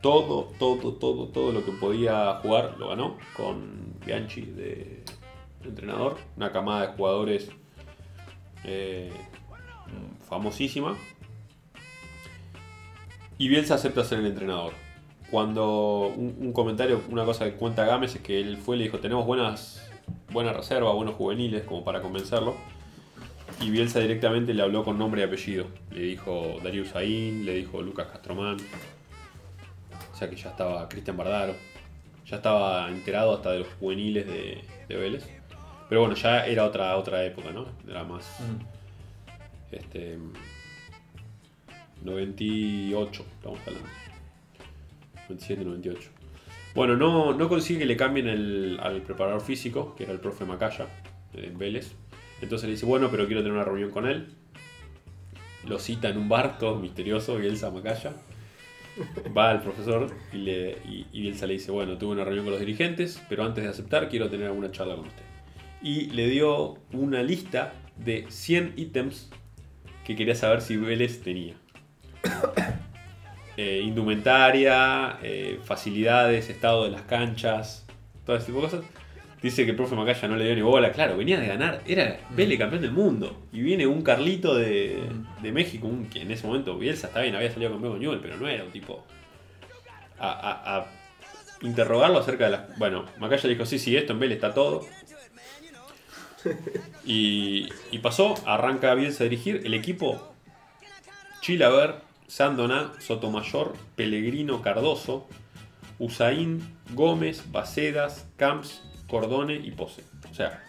todo, 0.00 0.52
todo, 0.58 0.94
todo, 0.94 1.28
todo 1.28 1.52
lo 1.52 1.64
que 1.64 1.72
podía 1.72 2.34
jugar 2.42 2.76
lo 2.78 2.88
ganó, 2.88 3.18
con 3.36 3.94
Bianchi 4.04 4.42
de 4.42 5.04
entrenador, 5.62 6.16
una 6.36 6.52
camada 6.52 6.86
de 6.86 6.92
jugadores 6.94 7.50
eh, 8.64 9.12
famosísima. 10.28 10.96
Y 13.38 13.48
Bielsa 13.48 13.74
acepta 13.74 14.04
ser 14.04 14.20
el 14.20 14.26
entrenador. 14.26 14.85
Cuando 15.30 16.12
un, 16.16 16.36
un 16.38 16.52
comentario, 16.52 17.02
una 17.10 17.24
cosa 17.24 17.44
que 17.44 17.52
cuenta 17.52 17.84
Gámez 17.84 18.14
es 18.14 18.20
que 18.20 18.40
él 18.40 18.56
fue 18.56 18.76
y 18.76 18.78
le 18.80 18.84
dijo, 18.84 18.98
tenemos 18.98 19.26
buenas, 19.26 19.88
buena 20.30 20.52
reserva, 20.52 20.92
buenos 20.92 21.14
juveniles, 21.16 21.64
como 21.64 21.84
para 21.84 22.00
convencerlo. 22.00 22.54
Y 23.60 23.70
Bielsa 23.70 24.00
directamente 24.00 24.52
le 24.52 24.62
habló 24.62 24.84
con 24.84 24.98
nombre 24.98 25.22
y 25.22 25.24
apellido. 25.24 25.66
Le 25.90 26.02
dijo 26.02 26.56
Darius 26.62 26.88
Saín, 26.88 27.46
le 27.46 27.54
dijo 27.54 27.80
Lucas 27.80 28.06
Castromán. 28.08 28.58
O 30.12 30.16
sea 30.16 30.28
que 30.28 30.36
ya 30.36 30.50
estaba 30.50 30.88
Cristian 30.88 31.16
Bardaro. 31.16 31.54
Ya 32.26 32.36
estaba 32.36 32.88
enterado 32.88 33.34
hasta 33.34 33.52
de 33.52 33.60
los 33.60 33.68
juveniles 33.80 34.26
de, 34.26 34.62
de 34.88 34.96
Vélez. 34.96 35.26
Pero 35.88 36.00
bueno, 36.02 36.16
ya 36.16 36.44
era 36.46 36.64
otra, 36.64 36.96
otra 36.96 37.24
época, 37.24 37.50
¿no? 37.52 37.66
Era 37.88 38.04
más. 38.04 38.26
Mm. 38.40 39.74
Este. 39.74 40.18
98, 42.02 43.26
estamos 43.36 43.58
hablando. 43.66 43.88
97, 45.28 45.64
98. 45.64 46.10
Bueno, 46.74 46.96
no, 46.96 47.32
no 47.32 47.48
consigue 47.48 47.80
que 47.80 47.86
le 47.86 47.96
cambien 47.96 48.28
al 48.28 49.02
preparador 49.02 49.40
físico, 49.40 49.94
que 49.96 50.04
era 50.04 50.12
el 50.12 50.20
profe 50.20 50.44
Macaya, 50.44 50.86
en 51.32 51.56
Vélez. 51.56 51.92
Entonces 52.42 52.68
le 52.68 52.74
dice, 52.74 52.86
bueno, 52.86 53.08
pero 53.10 53.26
quiero 53.26 53.40
tener 53.40 53.54
una 53.54 53.64
reunión 53.64 53.90
con 53.90 54.06
él. 54.06 54.28
Lo 55.66 55.78
cita 55.78 56.08
en 56.08 56.18
un 56.18 56.28
bar, 56.28 56.58
todo 56.58 56.76
misterioso, 56.76 57.36
Bielsa 57.36 57.70
Macaya. 57.70 58.12
Va 59.36 59.50
al 59.50 59.62
profesor 59.62 60.10
y, 60.32 60.36
le, 60.36 60.78
y, 60.84 61.30
le 61.30 61.46
dice, 61.46 61.70
bueno, 61.70 61.98
tuve 61.98 62.12
una 62.12 62.24
reunión 62.24 62.44
con 62.44 62.52
los 62.52 62.60
dirigentes, 62.60 63.22
pero 63.28 63.44
antes 63.44 63.64
de 63.64 63.70
aceptar 63.70 64.08
quiero 64.08 64.30
tener 64.30 64.46
alguna 64.46 64.70
charla 64.70 64.96
con 64.96 65.06
usted. 65.06 65.22
Y 65.82 66.10
le 66.10 66.28
dio 66.28 66.78
una 66.92 67.22
lista 67.22 67.74
de 67.96 68.26
100 68.28 68.74
ítems 68.76 69.30
que 70.04 70.16
quería 70.16 70.34
saber 70.34 70.60
si 70.62 70.76
Vélez 70.76 71.22
tenía. 71.22 71.54
Eh, 73.56 73.80
indumentaria, 73.82 75.18
eh, 75.22 75.58
facilidades, 75.64 76.50
estado 76.50 76.84
de 76.84 76.90
las 76.90 77.02
canchas, 77.02 77.86
todo 78.26 78.36
ese 78.36 78.46
tipo 78.46 78.58
de 78.58 78.64
cosas. 78.64 78.80
Dice 79.42 79.64
que 79.64 79.70
el 79.70 79.76
profe 79.76 79.94
Macaya 79.94 80.28
no 80.28 80.36
le 80.36 80.44
dio 80.44 80.54
ni 80.54 80.62
bola. 80.62 80.92
Claro, 80.92 81.16
venía 81.16 81.38
de 81.40 81.46
ganar, 81.46 81.80
era 81.86 82.18
Vélez 82.30 82.58
campeón 82.58 82.82
del 82.82 82.90
mundo. 82.92 83.42
Y 83.52 83.60
viene 83.60 83.86
un 83.86 84.02
Carlito 84.02 84.54
de, 84.54 85.02
de 85.42 85.52
México, 85.52 85.86
un, 85.86 86.06
que 86.08 86.20
en 86.22 86.30
ese 86.30 86.46
momento 86.46 86.76
Bielsa 86.76 87.06
está 87.08 87.20
bien, 87.20 87.34
había 87.34 87.50
salido 87.50 87.70
campeón 87.70 87.92
con 87.92 88.00
Newell, 88.00 88.20
pero 88.20 88.36
no 88.36 88.48
era 88.48 88.64
un 88.64 88.72
tipo. 88.72 89.04
A, 90.18 90.30
a- 90.30 90.76
a 90.78 90.86
interrogarlo 91.62 92.18
acerca 92.18 92.46
de 92.46 92.50
las. 92.52 92.78
Bueno, 92.78 93.04
Macaya 93.18 93.48
dijo: 93.48 93.64
Sí, 93.66 93.78
sí, 93.78 93.96
esto 93.96 94.12
en 94.14 94.18
Vélez 94.20 94.36
está 94.36 94.52
todo. 94.52 94.86
Y, 97.04 97.68
y 97.92 97.98
pasó, 97.98 98.34
arranca 98.46 98.94
Bielsa 98.94 99.24
a 99.24 99.28
dirigir 99.28 99.62
el 99.64 99.74
equipo 99.74 100.32
Chilaver, 101.40 101.96
Sandoná, 102.28 102.92
Sotomayor, 102.98 103.74
Pellegrino, 103.94 104.62
Cardoso, 104.62 105.26
Usain, 105.98 106.76
Gómez, 106.92 107.44
Bacedas, 107.52 108.26
Camps, 108.36 108.82
Cordone 109.08 109.54
y 109.54 109.70
Pose. 109.70 110.02
O 110.30 110.34
sea, 110.34 110.62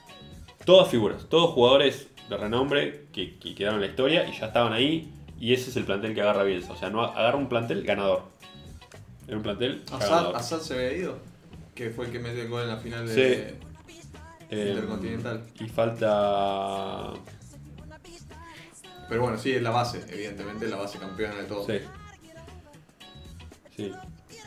todas 0.66 0.90
figuras, 0.90 1.26
todos 1.30 1.52
jugadores 1.52 2.08
de 2.30 2.38
renombre 2.38 3.06
que, 3.12 3.38
que 3.38 3.56
quedaron 3.56 3.76
en 3.80 3.82
la 3.82 3.88
historia 3.88 4.28
y 4.28 4.38
ya 4.38 4.48
estaban 4.48 4.74
ahí. 4.74 5.12
Y 5.40 5.54
ese 5.54 5.70
es 5.70 5.76
el 5.78 5.84
plantel 5.86 6.14
que 6.16 6.22
agarra 6.22 6.44
Bielsa. 6.44 6.74
O 6.74 6.78
sea, 6.78 6.90
no 6.90 7.04
agarra 7.04 7.38
un 7.38 7.48
plantel 7.50 7.84
ganador. 7.84 8.24
en 9.28 9.36
un 9.38 9.44
plantel. 9.44 9.84
Assad. 9.92 10.36
Assad 10.36 10.60
se 10.62 10.74
había 10.74 10.94
ido, 10.94 11.18
que 11.76 11.90
fue 11.92 12.06
el 12.06 12.12
que 12.12 12.20
metió 12.20 12.42
el 12.42 12.50
gol 12.50 12.64
en 12.64 12.70
la 12.70 12.78
final 12.78 13.08
de 13.08 13.14
Sí. 13.14 13.56
Eh, 14.50 14.70
Intercontinental. 14.70 15.44
Y 15.60 15.68
falta. 15.68 17.14
Pero 19.10 19.22
bueno, 19.22 19.38
sí, 19.38 19.52
es 19.52 19.62
la 19.62 19.70
base, 19.72 20.04
evidentemente, 20.10 20.68
la 20.68 20.76
base 20.78 20.98
campeona 21.00 21.36
de 21.36 21.44
todo. 21.44 21.66
Sí. 21.66 21.80
Sí. 23.76 23.92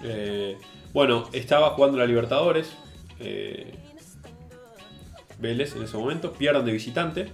Eh, 0.02 0.58
bueno, 0.92 1.28
estaba 1.32 1.70
jugando 1.70 1.98
la 1.98 2.06
Libertadores. 2.06 2.70
eh, 3.20 3.74
Vélez 5.38 5.74
en 5.74 5.82
ese 5.84 5.96
momento. 5.96 6.32
Pierden 6.34 6.66
de 6.66 6.72
visitante. 6.72 7.32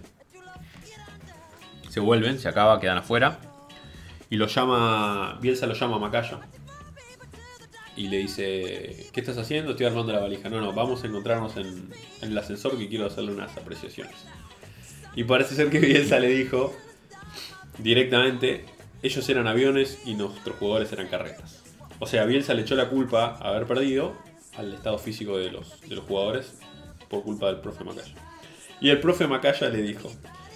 Se 1.89 1.99
vuelven, 2.01 2.39
se 2.39 2.49
acaba, 2.49 2.79
quedan 2.79 2.99
afuera. 2.99 3.41
Y 4.31 4.37
lo 4.37 4.47
llama. 4.47 5.39
Bielsa 5.41 5.67
lo 5.67 5.75
llama 5.75 5.97
a 5.97 5.99
Macaya. 5.99 6.41
Y 7.97 8.09
le 8.09 8.19
dice: 8.19 9.09
¿Qué 9.13 9.21
estás 9.21 9.39
haciendo? 9.39 9.73
Estoy 9.73 9.87
armando 9.87 10.13
la 10.13 10.21
valija. 10.21 10.49
No, 10.49 10.61
no, 10.61 10.73
vamos 10.73 11.03
a 11.03 11.07
encontrarnos 11.09 11.57
en, 11.57 11.93
en 12.23 12.31
el 12.31 12.39
ascensor 12.39 12.79
que 12.79 12.89
quiero 12.89 13.07
hacerle 13.07 13.33
unas 13.33 13.57
apreciaciones. 13.57 14.15
Y 15.17 15.25
parece 15.25 15.55
ser 15.57 15.71
que 15.71 15.79
Bielsa 15.81 16.19
le 16.19 16.29
dijo 16.29 16.77
directamente, 17.79 18.65
ellos 19.03 19.29
eran 19.29 19.47
aviones 19.47 19.99
y 20.05 20.15
nuestros 20.15 20.57
jugadores 20.57 20.93
eran 20.93 21.09
carretas. 21.09 21.63
O 21.99 22.07
sea, 22.07 22.25
Bielsa 22.25 22.55
le 22.55 22.63
echó 22.63 22.75
la 22.75 22.89
culpa 22.89 23.37
a 23.41 23.49
haber 23.49 23.67
perdido 23.67 24.15
al 24.57 24.75
estado 24.75 24.99
físico 24.99 25.39
de 25.39 25.51
los, 25.51 25.81
de 25.83 25.95
los 25.97 26.05
jugadores 26.05 26.59
por 27.09 27.23
culpa 27.23 27.47
del 27.47 27.57
profe 27.61 27.85
Macaya. 27.85 28.15
Y 28.81 28.91
el 28.91 29.01
profe 29.01 29.27
Macaya 29.27 29.69
le 29.69 29.83
dijo, 29.83 30.11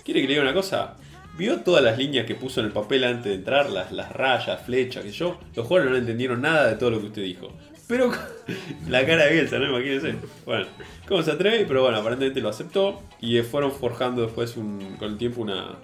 ¿quiere 0.05 0.21
que 0.21 0.27
le 0.27 0.35
diga 0.35 0.43
una 0.43 0.55
cosa? 0.55 0.97
¿Vio 1.39 1.61
todas 1.61 1.83
las 1.83 1.97
líneas 1.97 2.27
que 2.27 2.35
puso 2.35 2.61
en 2.61 2.67
el 2.67 2.73
papel 2.73 3.05
antes 3.05 3.25
de 3.27 3.35
entrar? 3.35 3.71
Las, 3.71 3.93
las 3.93 4.13
rayas, 4.13 4.61
flechas, 4.63 5.05
que 5.05 5.13
yo. 5.13 5.39
Los 5.55 5.67
jugadores 5.67 5.93
no 5.93 5.99
entendieron 5.99 6.43
nada 6.43 6.67
de 6.69 6.75
todo 6.77 6.91
lo 6.91 7.01
que 7.01 7.07
usted 7.07 7.23
dijo. 7.23 7.53
Pero 7.87 8.11
la 8.89 9.07
cara 9.07 9.25
de 9.27 9.33
Bielsa, 9.35 9.59
¿no? 9.59 9.67
Imagínense. 9.71 10.17
Bueno, 10.45 10.67
¿cómo 11.09 11.23
se 11.23 11.31
atreve? 11.31 11.65
Pero 11.67 11.83
bueno, 11.83 11.99
aparentemente 11.99 12.41
lo 12.41 12.49
aceptó. 12.51 13.01
Y 13.21 13.41
fueron 13.43 13.73
forjando 13.73 14.23
después 14.23 14.57
un- 14.57 14.97
con 14.99 15.13
el 15.13 15.19
tiempo 15.19 15.41
una, 15.41 15.77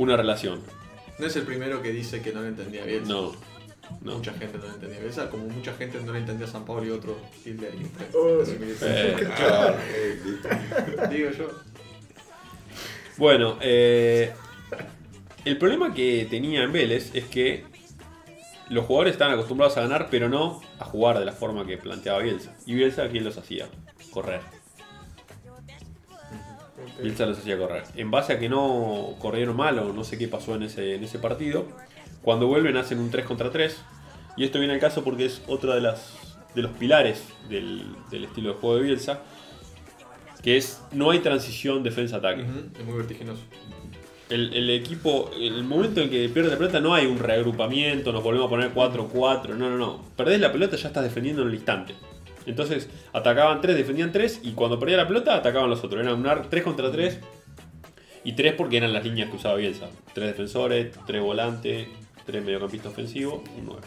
una 0.00 0.16
relación. 0.16 0.60
No 1.18 1.26
es 1.26 1.36
el 1.36 1.42
primero 1.42 1.82
que 1.82 1.92
dice 1.92 2.22
que 2.22 2.32
no 2.32 2.40
le 2.40 2.48
entendía 2.48 2.84
bien. 2.84 3.06
No, 3.06 3.32
no. 4.00 4.16
Mucha 4.16 4.32
gente 4.32 4.56
no 4.56 4.64
le 4.64 4.70
entendía 4.70 4.98
bien. 4.98 5.10
Esa, 5.10 5.28
como 5.28 5.44
mucha 5.44 5.74
gente 5.74 6.00
no 6.00 6.12
le 6.12 6.20
entendía 6.20 6.46
a 6.46 6.50
San 6.50 6.64
Pablo 6.64 6.86
y 6.86 6.90
otro 6.90 7.18
Hitler. 7.44 7.72
Oh. 8.14 8.42
Eh, 8.42 9.28
Claro, 9.36 9.76
listo. 10.24 10.48
Digo 11.10 11.30
yo. 11.32 11.50
Bueno, 13.18 13.58
eh, 13.60 14.32
el 15.44 15.58
problema 15.58 15.92
que 15.92 16.26
tenía 16.30 16.62
en 16.62 16.72
Vélez 16.72 17.10
es 17.14 17.24
que 17.26 17.64
los 18.70 18.86
jugadores 18.86 19.12
estaban 19.12 19.34
acostumbrados 19.34 19.76
a 19.76 19.82
ganar, 19.82 20.08
pero 20.10 20.30
no 20.30 20.62
a 20.78 20.86
jugar 20.86 21.18
de 21.18 21.26
la 21.26 21.32
forma 21.32 21.66
que 21.66 21.76
planteaba 21.76 22.20
Bielsa. 22.20 22.54
Y 22.64 22.72
Bielsa, 22.74 23.06
¿quién 23.10 23.24
los 23.24 23.36
hacía? 23.36 23.68
Correr. 24.12 24.40
Bielsa 27.02 27.26
los 27.26 27.38
hacía 27.38 27.58
correr. 27.58 27.84
En 27.96 28.10
base 28.10 28.32
a 28.32 28.38
que 28.38 28.48
no 28.48 29.14
corrieron 29.18 29.56
mal 29.56 29.78
o 29.78 29.92
no 29.92 30.04
sé 30.04 30.18
qué 30.18 30.28
pasó 30.28 30.54
en 30.54 30.64
ese, 30.64 30.94
en 30.94 31.04
ese 31.04 31.18
partido, 31.18 31.66
cuando 32.22 32.46
vuelven 32.46 32.76
hacen 32.76 32.98
un 32.98 33.10
3 33.10 33.24
contra 33.26 33.50
3. 33.50 33.76
Y 34.36 34.44
esto 34.44 34.58
viene 34.58 34.74
al 34.74 34.80
caso 34.80 35.02
porque 35.04 35.26
es 35.26 35.42
otro 35.48 35.74
de, 35.74 35.80
las, 35.80 36.14
de 36.54 36.62
los 36.62 36.72
pilares 36.72 37.24
del, 37.48 37.84
del 38.10 38.24
estilo 38.24 38.54
de 38.54 38.58
juego 38.58 38.76
de 38.76 38.82
Bielsa, 38.82 39.20
que 40.42 40.56
es 40.56 40.80
no 40.92 41.10
hay 41.10 41.18
transición 41.18 41.82
defensa-ataque. 41.82 42.42
Es 42.78 42.84
muy 42.84 42.96
vertiginoso. 42.96 43.42
El, 44.28 44.54
el 44.54 44.70
equipo, 44.70 45.30
el 45.36 45.64
momento 45.64 46.00
en 46.00 46.08
que 46.08 46.28
pierde 46.28 46.50
la 46.50 46.56
pelota 46.56 46.80
no 46.80 46.94
hay 46.94 47.06
un 47.06 47.18
reagrupamiento, 47.18 48.12
nos 48.12 48.22
volvemos 48.22 48.46
a 48.46 48.50
poner 48.50 48.72
4-4, 48.72 49.56
no, 49.56 49.68
no, 49.70 49.76
no. 49.76 50.04
Perdés 50.16 50.40
la 50.40 50.52
pelota 50.52 50.76
ya 50.76 50.88
estás 50.88 51.02
defendiendo 51.02 51.42
en 51.42 51.48
el 51.48 51.54
instante. 51.54 51.94
Entonces 52.46 52.88
atacaban 53.12 53.60
3, 53.60 53.76
defendían 53.76 54.12
3 54.12 54.40
y 54.42 54.52
cuando 54.52 54.78
perdía 54.78 54.96
la 54.96 55.06
pelota 55.06 55.36
atacaban 55.36 55.70
los 55.70 55.84
otros. 55.84 56.02
Era 56.02 56.14
un 56.14 56.26
3 56.48 56.64
contra 56.64 56.90
3 56.90 57.20
y 58.24 58.32
3 58.32 58.54
porque 58.54 58.78
eran 58.78 58.92
las 58.92 59.04
líneas 59.04 59.30
que 59.30 59.36
usaba 59.36 59.56
Bielsa. 59.56 59.88
3 60.14 60.26
defensores, 60.26 60.96
3 61.06 61.22
volantes, 61.22 61.88
3 62.26 62.44
mediocampistas 62.44 62.92
ofensivos, 62.92 63.40
un 63.56 63.66
9. 63.66 63.80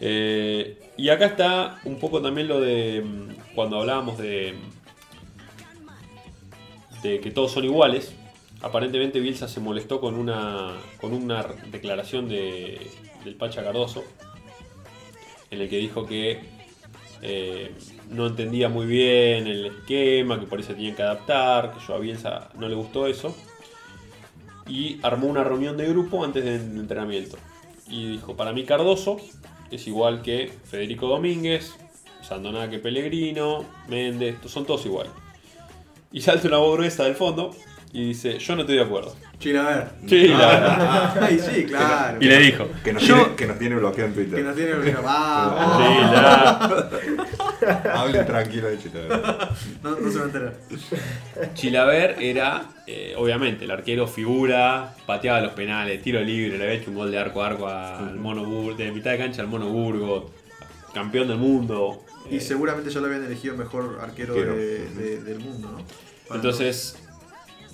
Eh, 0.00 0.90
y 0.98 1.08
acá 1.08 1.26
está 1.26 1.80
un 1.84 1.98
poco 1.98 2.20
también 2.20 2.48
lo 2.48 2.60
de 2.60 3.02
mm, 3.02 3.54
cuando 3.54 3.80
hablábamos 3.80 4.18
de, 4.18 4.54
de 7.02 7.20
que 7.20 7.30
todos 7.30 7.52
son 7.52 7.64
iguales. 7.64 8.14
Aparentemente 8.62 9.20
Bielsa 9.20 9.48
se 9.48 9.60
molestó 9.60 10.00
con 10.00 10.14
una, 10.14 10.72
con 11.00 11.12
una 11.12 11.46
declaración 11.70 12.28
de, 12.28 12.90
del 13.24 13.34
Pacha 13.36 13.62
Cardoso 13.62 14.04
en 15.50 15.60
el 15.60 15.68
que 15.68 15.76
dijo 15.76 16.06
que 16.06 16.40
eh, 17.22 17.74
no 18.10 18.26
entendía 18.26 18.68
muy 18.68 18.86
bien 18.86 19.46
el 19.46 19.66
esquema, 19.66 20.38
que 20.38 20.46
por 20.46 20.60
eso 20.60 20.74
tenían 20.74 20.94
que 20.94 21.02
adaptar, 21.02 21.72
que 21.72 21.80
yo 21.86 21.94
a 21.94 21.98
Bielsa 21.98 22.50
no 22.58 22.68
le 22.68 22.74
gustó 22.74 23.06
eso. 23.06 23.34
Y 24.68 24.98
armó 25.02 25.28
una 25.28 25.44
reunión 25.44 25.76
de 25.76 25.88
grupo 25.88 26.24
antes 26.24 26.44
del 26.44 26.78
entrenamiento. 26.78 27.36
Y 27.88 28.12
dijo, 28.12 28.36
para 28.36 28.52
mí 28.52 28.64
Cardoso 28.64 29.18
es 29.70 29.86
igual 29.86 30.22
que 30.22 30.52
Federico 30.64 31.06
Domínguez, 31.06 31.76
Sandonaque 32.22 32.78
Pellegrino, 32.78 33.64
Méndez, 33.88 34.36
son 34.46 34.66
todos 34.66 34.84
iguales. 34.86 35.12
Y 36.12 36.20
salta 36.20 36.48
una 36.48 36.58
voz 36.58 36.76
gruesa 36.76 37.04
del 37.04 37.14
fondo 37.14 37.54
y 37.92 38.08
dice, 38.08 38.38
yo 38.38 38.54
no 38.54 38.62
estoy 38.62 38.76
de 38.76 38.82
acuerdo. 38.82 39.14
Chila, 39.38 39.66
a 39.66 39.76
ver. 39.76 39.88
Sí, 40.06 40.28
la- 40.28 41.12
Ay, 41.20 41.38
sí, 41.38 41.64
claro. 41.68 42.18
y 42.20 42.24
le 42.24 42.38
dijo, 42.38 42.68
Que 42.82 42.92
nos, 42.94 43.02
yo... 43.02 43.16
tiene, 43.16 43.34
que 43.36 43.46
nos 43.46 43.58
tiene 43.58 43.74
bloqueado 43.76 44.08
en 44.08 44.14
Que 44.14 44.24
Twitter. 44.24 44.44
nos 44.44 44.56
tiene 44.56 44.70
que 44.82 44.90
Vamos. 45.02 45.82
Sí, 45.84 46.00
la- 46.12 47.94
Hablen 48.00 48.26
tranquilo 48.26 48.68
de 48.68 48.78
chiste. 48.78 48.98
No, 49.82 49.90
no 49.98 50.10
se 50.10 50.18
va 50.18 50.22
a 50.24 50.26
enterar. 50.26 50.54
Chilaver 51.54 52.16
era, 52.20 52.62
eh, 52.86 53.14
obviamente, 53.16 53.64
el 53.64 53.70
arquero 53.70 54.06
figura, 54.06 54.94
pateaba 55.06 55.40
los 55.40 55.52
penales, 55.52 56.00
tiro 56.02 56.20
libre, 56.20 56.56
le 56.58 56.64
había 56.64 56.76
hecho 56.76 56.90
un 56.90 56.96
gol 56.96 57.10
de 57.10 57.18
arco 57.18 57.42
a 57.42 57.46
arco 57.48 57.68
al 57.68 58.16
Mono 58.16 58.44
Burgo, 58.44 58.74
de 58.76 58.90
mitad 58.92 59.10
de 59.12 59.18
cancha 59.18 59.42
al 59.42 59.48
Mono 59.48 59.66
Burgo, 59.68 60.30
campeón 60.94 61.28
del 61.28 61.38
mundo. 61.38 62.02
Y 62.30 62.36
Eh, 62.36 62.40
seguramente 62.40 62.90
ya 62.90 63.00
lo 63.00 63.06
habían 63.06 63.24
elegido 63.24 63.56
mejor 63.56 63.98
arquero 64.00 64.34
Arquero. 64.34 64.54
de- 64.56 64.88
de- 64.90 65.22
del 65.22 65.38
mundo, 65.40 65.68
¿no? 65.72 65.78
Para 66.28 66.36
entonces, 66.40 66.98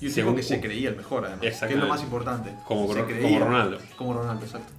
Y 0.03 0.07
un 0.07 0.13
tipo 0.13 0.15
según- 0.15 0.37
que 0.37 0.43
se 0.43 0.61
creía 0.61 0.89
el 0.91 0.97
mejor, 0.97 1.25
además. 1.25 1.41
Que 1.41 1.49
es 1.75 1.77
lo 1.77 1.87
más 1.87 2.03
importante. 2.03 2.51
Como 2.67 2.93
Se 2.93 3.01
Ro- 3.01 3.07
creía. 3.07 3.23
como 3.23 3.39
Ronaldo. 3.47 3.79
Como 3.97 4.15
Ronaldo, 4.15 4.45
exacto. 4.45 4.73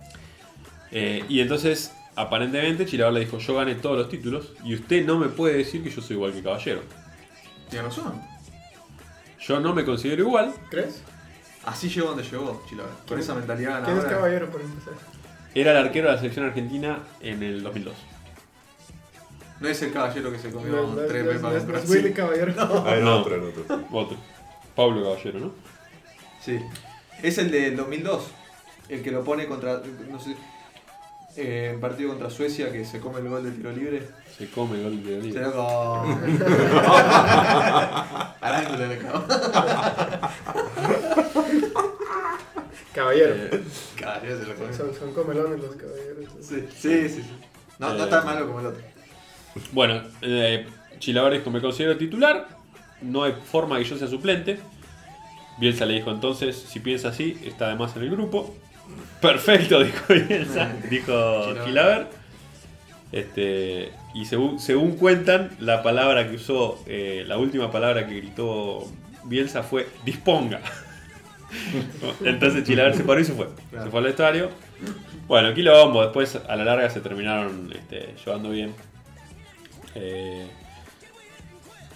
eh, 0.92 1.24
y 1.30 1.40
entonces, 1.40 1.92
aparentemente, 2.16 2.86
Chilaver 2.86 3.14
le 3.14 3.20
dijo, 3.22 3.38
yo 3.40 3.56
gané 3.56 3.76
todos 3.76 3.98
los 3.98 4.10
títulos 4.10 4.54
y 4.64 4.76
usted 4.76 5.06
no 5.06 5.18
me 5.18 5.30
puede 5.30 5.58
decir 5.58 5.84
que 5.84 5.90
yo 5.90 6.02
soy 6.02 6.16
igual 6.18 6.34
que 6.34 6.44
Caballero. 6.44 6.82
Tiene 7.70 7.86
razón. 7.88 8.22
Yo 9.40 9.60
no 9.60 9.74
me 9.74 9.84
considero 9.84 10.22
igual. 10.24 10.54
¿Crees? 10.70 11.02
Así 11.66 11.90
llegó 11.90 12.10
donde 12.10 12.24
llegó, 12.24 12.62
Chilaver. 12.70 12.92
Con 12.92 13.06
¿Quién- 13.08 13.20
esa 13.22 13.34
mentalidad 13.36 13.70
¿Quién 13.84 13.98
es 13.98 14.04
ganadora. 14.04 14.10
caballero 14.18 14.50
por 14.52 14.62
empezar? 14.62 14.94
Era 15.56 15.72
el 15.72 15.78
arquero 15.78 16.08
de 16.08 16.14
la 16.14 16.20
selección 16.20 16.46
argentina 16.46 17.00
en 17.22 17.42
el 17.44 17.64
2002. 17.64 17.94
No 19.60 19.70
es 19.70 19.82
el 19.82 19.94
caballero 19.94 20.32
que 20.32 20.40
se 20.40 20.52
comió 20.52 20.72
No, 20.74 20.88
no, 20.96 21.02
tres 21.08 21.24
no, 21.24 21.32
pepas 21.32 21.64
no, 21.66 21.72
no 21.72 21.78
es. 21.78 21.90
Willy 21.90 22.12
Caballero. 22.12 22.54
Ah, 22.86 22.96
el 22.96 23.04
No. 23.06 23.20
otro, 23.20 23.36
el 23.36 23.44
otro. 23.44 23.64
Otro. 23.92 24.18
Pablo 24.76 25.04
Caballero, 25.04 25.40
¿no? 25.40 25.52
Sí. 26.42 26.60
Es 27.22 27.38
el 27.38 27.52
del 27.52 27.76
2002. 27.78 28.24
El 28.90 29.02
que 29.02 29.12
lo 29.12 29.24
pone 29.24 29.48
contra. 29.48 29.82
No 30.10 30.20
sé. 30.20 30.36
eh, 31.38 31.72
en 31.74 31.80
partido 31.80 32.10
contra 32.10 32.30
Suecia 32.30 32.72
que 32.72 32.84
se 32.86 33.00
come 33.00 33.20
el 33.20 33.30
gol 33.30 33.44
de 33.44 33.52
tiro 33.52 33.72
libre. 33.72 34.08
Se 34.38 34.50
come 34.50 34.78
el 34.78 34.84
gol 34.84 35.04
de 35.04 35.16
Se 35.16 35.22
libre. 35.28 35.42
lo 35.42 35.52
come. 35.54 36.16
Al 38.42 38.54
ángulo 38.56 38.86
le 38.88 38.98
cagó. 38.98 39.26
Caballero. 42.94 43.36
Eh, 43.36 43.64
Caballero 44.00 44.40
se 44.40 44.46
lo 44.46 44.56
comió. 44.56 44.74
Son, 44.74 44.94
son 44.94 45.14
comelones 45.14 45.60
los 45.62 45.76
caballeros. 45.76 46.30
Sí, 46.42 46.66
sí, 46.78 47.10
sí. 47.10 47.22
sí. 47.22 47.30
No, 47.80 47.94
no 47.94 48.06
Eh. 48.06 48.10
tan 48.10 48.26
malo 48.26 48.46
como 48.48 48.60
el 48.60 48.66
otro. 48.68 48.82
Bueno, 49.72 50.02
eh, 50.22 50.68
Chilaver 51.00 51.34
dijo, 51.34 51.50
me 51.52 51.62
considero 51.62 51.98
titular, 51.98 52.48
no 53.04 53.24
hay 53.24 53.34
forma 53.34 53.78
que 53.78 53.86
yo 53.86 53.98
sea 53.98 54.08
suplente. 54.08 54.60
Bielsa 55.60 55.86
le 55.86 55.94
dijo 55.96 56.12
entonces, 56.12 56.56
si 56.56 56.80
piensa 56.80 57.10
así, 57.10 57.38
está 57.44 57.68
además 57.68 57.96
en 57.96 58.04
el 58.04 58.10
grupo. 58.10 58.56
Perfecto, 59.22 59.80
dijo 59.84 60.14
Bielsa, 60.14 60.72
dijo. 60.90 61.54
Chilaver. 61.66 62.08
Este, 63.12 63.92
y 64.16 64.26
según, 64.26 64.60
según 64.60 64.98
cuentan, 64.98 65.52
la 65.60 65.84
palabra 65.84 66.28
que 66.28 66.36
usó, 66.36 66.84
eh, 66.88 67.24
la 67.28 67.38
última 67.38 67.72
palabra 67.72 68.08
que 68.08 68.16
gritó 68.16 68.88
Bielsa 69.26 69.62
fue 69.64 69.88
disponga. 70.04 70.62
Entonces 72.26 72.64
Chilaver 72.64 72.96
se 72.96 73.04
paró 73.04 73.20
y 73.20 73.26
se 73.26 73.34
fue. 73.34 73.48
Claro. 73.70 73.86
Se 73.86 73.92
fue 73.92 74.00
al 74.00 74.08
estadio. 74.08 74.50
Bueno, 75.28 75.54
quilombo, 75.54 76.02
después 76.02 76.36
a 76.36 76.56
la 76.56 76.66
larga 76.66 76.90
se 76.90 77.00
terminaron 77.00 77.72
este, 77.74 78.16
llevando 78.26 78.50
bien. 78.50 78.74
Eh, 79.96 80.48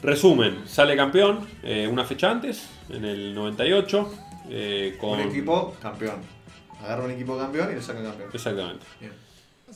resumen, 0.01 0.63
sale 0.67 0.95
campeón 0.95 1.39
eh, 1.63 1.87
una 1.91 2.03
fecha 2.05 2.29
antes, 2.31 2.67
en 2.89 3.05
el 3.05 3.33
98. 3.33 4.13
eh, 4.49 4.97
con... 4.99 5.19
Un 5.19 5.27
equipo 5.27 5.75
campeón. 5.81 6.15
Agarra 6.83 7.03
un 7.05 7.11
equipo 7.11 7.37
campeón 7.37 7.71
y 7.71 7.75
lo 7.75 7.81
saca 7.81 8.01
campeón. 8.03 8.29
Exactamente. 8.33 8.85
Bien. 8.99 9.11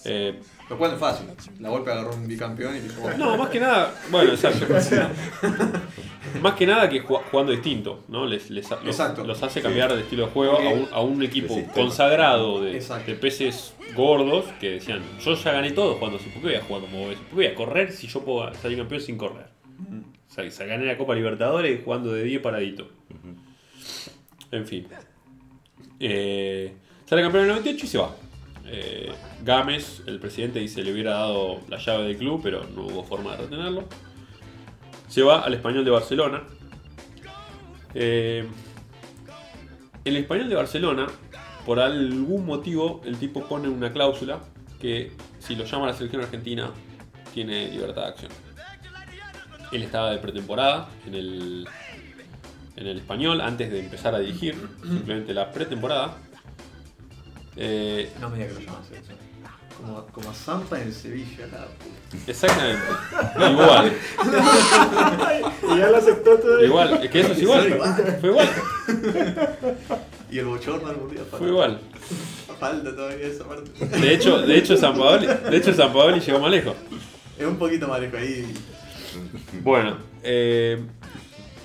Eh, 0.05 0.39
Lo 0.69 0.77
cual 0.77 0.93
es 0.93 0.99
fácil. 0.99 1.27
La 1.59 1.67
golpe 1.69 1.91
agarró 1.91 2.13
un 2.15 2.25
bicampeón 2.25 2.75
y 2.77 2.79
dijo, 2.79 3.09
no, 3.17 3.35
más 3.37 3.49
que 3.49 3.59
nada, 3.59 3.93
bueno, 4.09 4.31
exacto. 4.31 4.65
Más 6.41 6.53
que 6.53 6.65
nada 6.65 6.87
que 6.87 7.03
ju- 7.03 7.21
jugando 7.29 7.51
distinto, 7.51 8.03
¿no? 8.07 8.25
Les, 8.25 8.49
les- 8.49 8.69
los, 8.69 8.81
Exacto. 8.85 9.23
los 9.25 9.41
hace 9.43 9.61
cambiar 9.61 9.93
de 9.93 10.01
estilo 10.01 10.27
de 10.27 10.31
juego 10.31 10.57
a 10.57 10.69
un, 10.69 10.87
a 10.91 11.01
un 11.01 11.21
equipo 11.23 11.49
De 11.55 11.61
sistema. 11.61 11.73
consagrado 11.73 12.61
de, 12.61 12.75
Exacto. 12.77 13.11
de 13.11 13.17
peces 13.17 13.73
gordos 13.95 14.45
que 14.61 14.69
decían, 14.71 15.01
yo 15.19 15.33
ya 15.35 15.51
gané 15.51 15.71
todo 15.71 15.95
jugando 15.95 16.17
así, 16.19 16.29
¿por 16.29 16.41
qué 16.41 16.47
voy 16.47 16.55
a 16.55 16.61
jugar 16.63 16.81
como 16.83 16.99
vos? 17.07 17.15
¿Por 17.15 17.25
qué 17.29 17.35
voy 17.35 17.45
a 17.47 17.55
correr 17.55 17.91
si 17.91 18.07
yo 18.07 18.21
puedo 18.23 18.53
salir 18.55 18.77
campeón 18.77 19.01
sin 19.01 19.17
correr? 19.17 19.47
O 20.29 20.33
sea, 20.33 20.49
se 20.49 20.65
gané 20.65 20.85
la 20.85 20.97
Copa 20.97 21.15
Libertadores 21.15 21.83
jugando 21.83 22.13
de 22.13 22.23
10 22.23 22.41
paradito. 22.41 22.89
En 24.51 24.67
fin. 24.67 24.87
Eh, 25.99 26.73
sale 27.05 27.21
campeón 27.21 27.43
en 27.45 27.49
el 27.49 27.55
98 27.57 27.85
y 27.85 27.89
se 27.89 27.97
va. 27.97 28.15
Eh, 28.65 29.11
Gámez, 29.43 30.03
el 30.07 30.19
presidente, 30.19 30.59
dice 30.59 30.83
le 30.83 30.93
hubiera 30.93 31.11
dado 31.11 31.59
la 31.67 31.77
llave 31.77 32.05
del 32.05 32.17
club, 32.17 32.39
pero 32.41 32.63
no 32.75 32.85
hubo 32.87 33.03
forma 33.03 33.31
de 33.31 33.43
retenerlo. 33.43 33.85
Se 35.07 35.21
va 35.21 35.41
al 35.41 35.53
español 35.53 35.83
de 35.83 35.91
Barcelona. 35.91 36.43
Eh, 37.93 38.47
el 40.05 40.17
español 40.17 40.49
de 40.49 40.55
Barcelona, 40.55 41.07
por 41.65 41.79
algún 41.79 42.45
motivo, 42.45 43.01
el 43.05 43.17
tipo 43.17 43.45
pone 43.45 43.67
una 43.67 43.91
cláusula 43.91 44.39
que 44.79 45.11
si 45.39 45.55
lo 45.55 45.65
llama 45.65 45.85
a 45.85 45.87
la 45.87 45.93
selección 45.93 46.23
argentina, 46.23 46.71
tiene 47.33 47.69
libertad 47.69 48.03
de 48.03 48.07
acción. 48.07 48.31
Él 49.71 49.83
estaba 49.83 50.11
de 50.11 50.17
pretemporada 50.17 50.89
en 51.07 51.15
el, 51.15 51.67
en 52.75 52.87
el 52.87 52.97
español 52.97 53.41
antes 53.41 53.71
de 53.71 53.79
empezar 53.79 54.13
a 54.15 54.19
dirigir, 54.19 54.55
simplemente 54.83 55.33
la 55.33 55.51
pretemporada. 55.51 56.17
Eh, 57.55 58.11
no 58.19 58.29
me 58.29 58.37
digas 58.37 58.53
que 58.53 58.63
lo 58.65 58.71
llamas 58.71 58.91
eso. 58.91 59.13
Como, 59.77 60.05
como 60.07 60.29
a 60.29 60.33
Zampa 60.33 60.79
en 60.79 60.87
el 60.89 60.93
Sevilla, 60.93 61.47
la 61.51 61.65
puta. 61.65 62.31
exactamente. 62.31 62.83
Igual. 63.49 63.93
Y 65.63 65.77
ya 65.79 65.89
lo 65.89 65.97
aceptó 65.97 66.37
todo. 66.37 66.63
Igual. 66.63 66.99
Es 67.03 67.09
que 67.09 67.19
eso 67.21 67.31
es 67.31 67.41
igual. 67.41 67.79
Fue 68.19 68.29
igual. 68.29 68.49
Y 70.29 70.37
el 70.39 70.45
bochorno 70.45 70.87
al 70.87 70.97
mundial. 70.97 71.25
Fue 71.31 71.47
igual. 71.47 71.79
Falta 72.59 72.95
todavía 72.95 73.25
esa 73.25 73.43
parte. 73.43 73.71
De 73.85 74.13
hecho, 74.13 74.41
de 74.43 74.57
hecho 74.57 74.77
San 74.77 74.95
Paoli, 74.95 75.25
de 75.25 75.57
hecho 75.57 75.73
San 75.73 75.91
Paoli 75.91 76.19
llegó 76.19 76.39
más 76.39 76.51
lejos. 76.51 76.75
Es 77.39 77.45
un 77.47 77.57
poquito 77.57 77.87
más 77.87 77.99
lejos 78.01 78.19
ahí. 78.19 78.53
Bueno, 79.63 79.97
eh, 80.23 80.83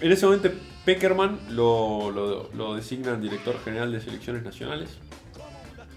en 0.00 0.12
ese 0.12 0.26
momento 0.26 0.50
Peckerman 0.84 1.38
lo, 1.50 2.10
lo, 2.10 2.50
lo 2.54 2.74
designan 2.74 3.20
director 3.20 3.56
general 3.64 3.92
de 3.92 4.00
selecciones 4.00 4.42
nacionales 4.42 4.90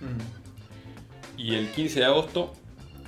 Mm. 0.01 1.39
y 1.41 1.55
el 1.55 1.67
15 1.71 1.99
de 1.99 2.05
agosto 2.05 2.53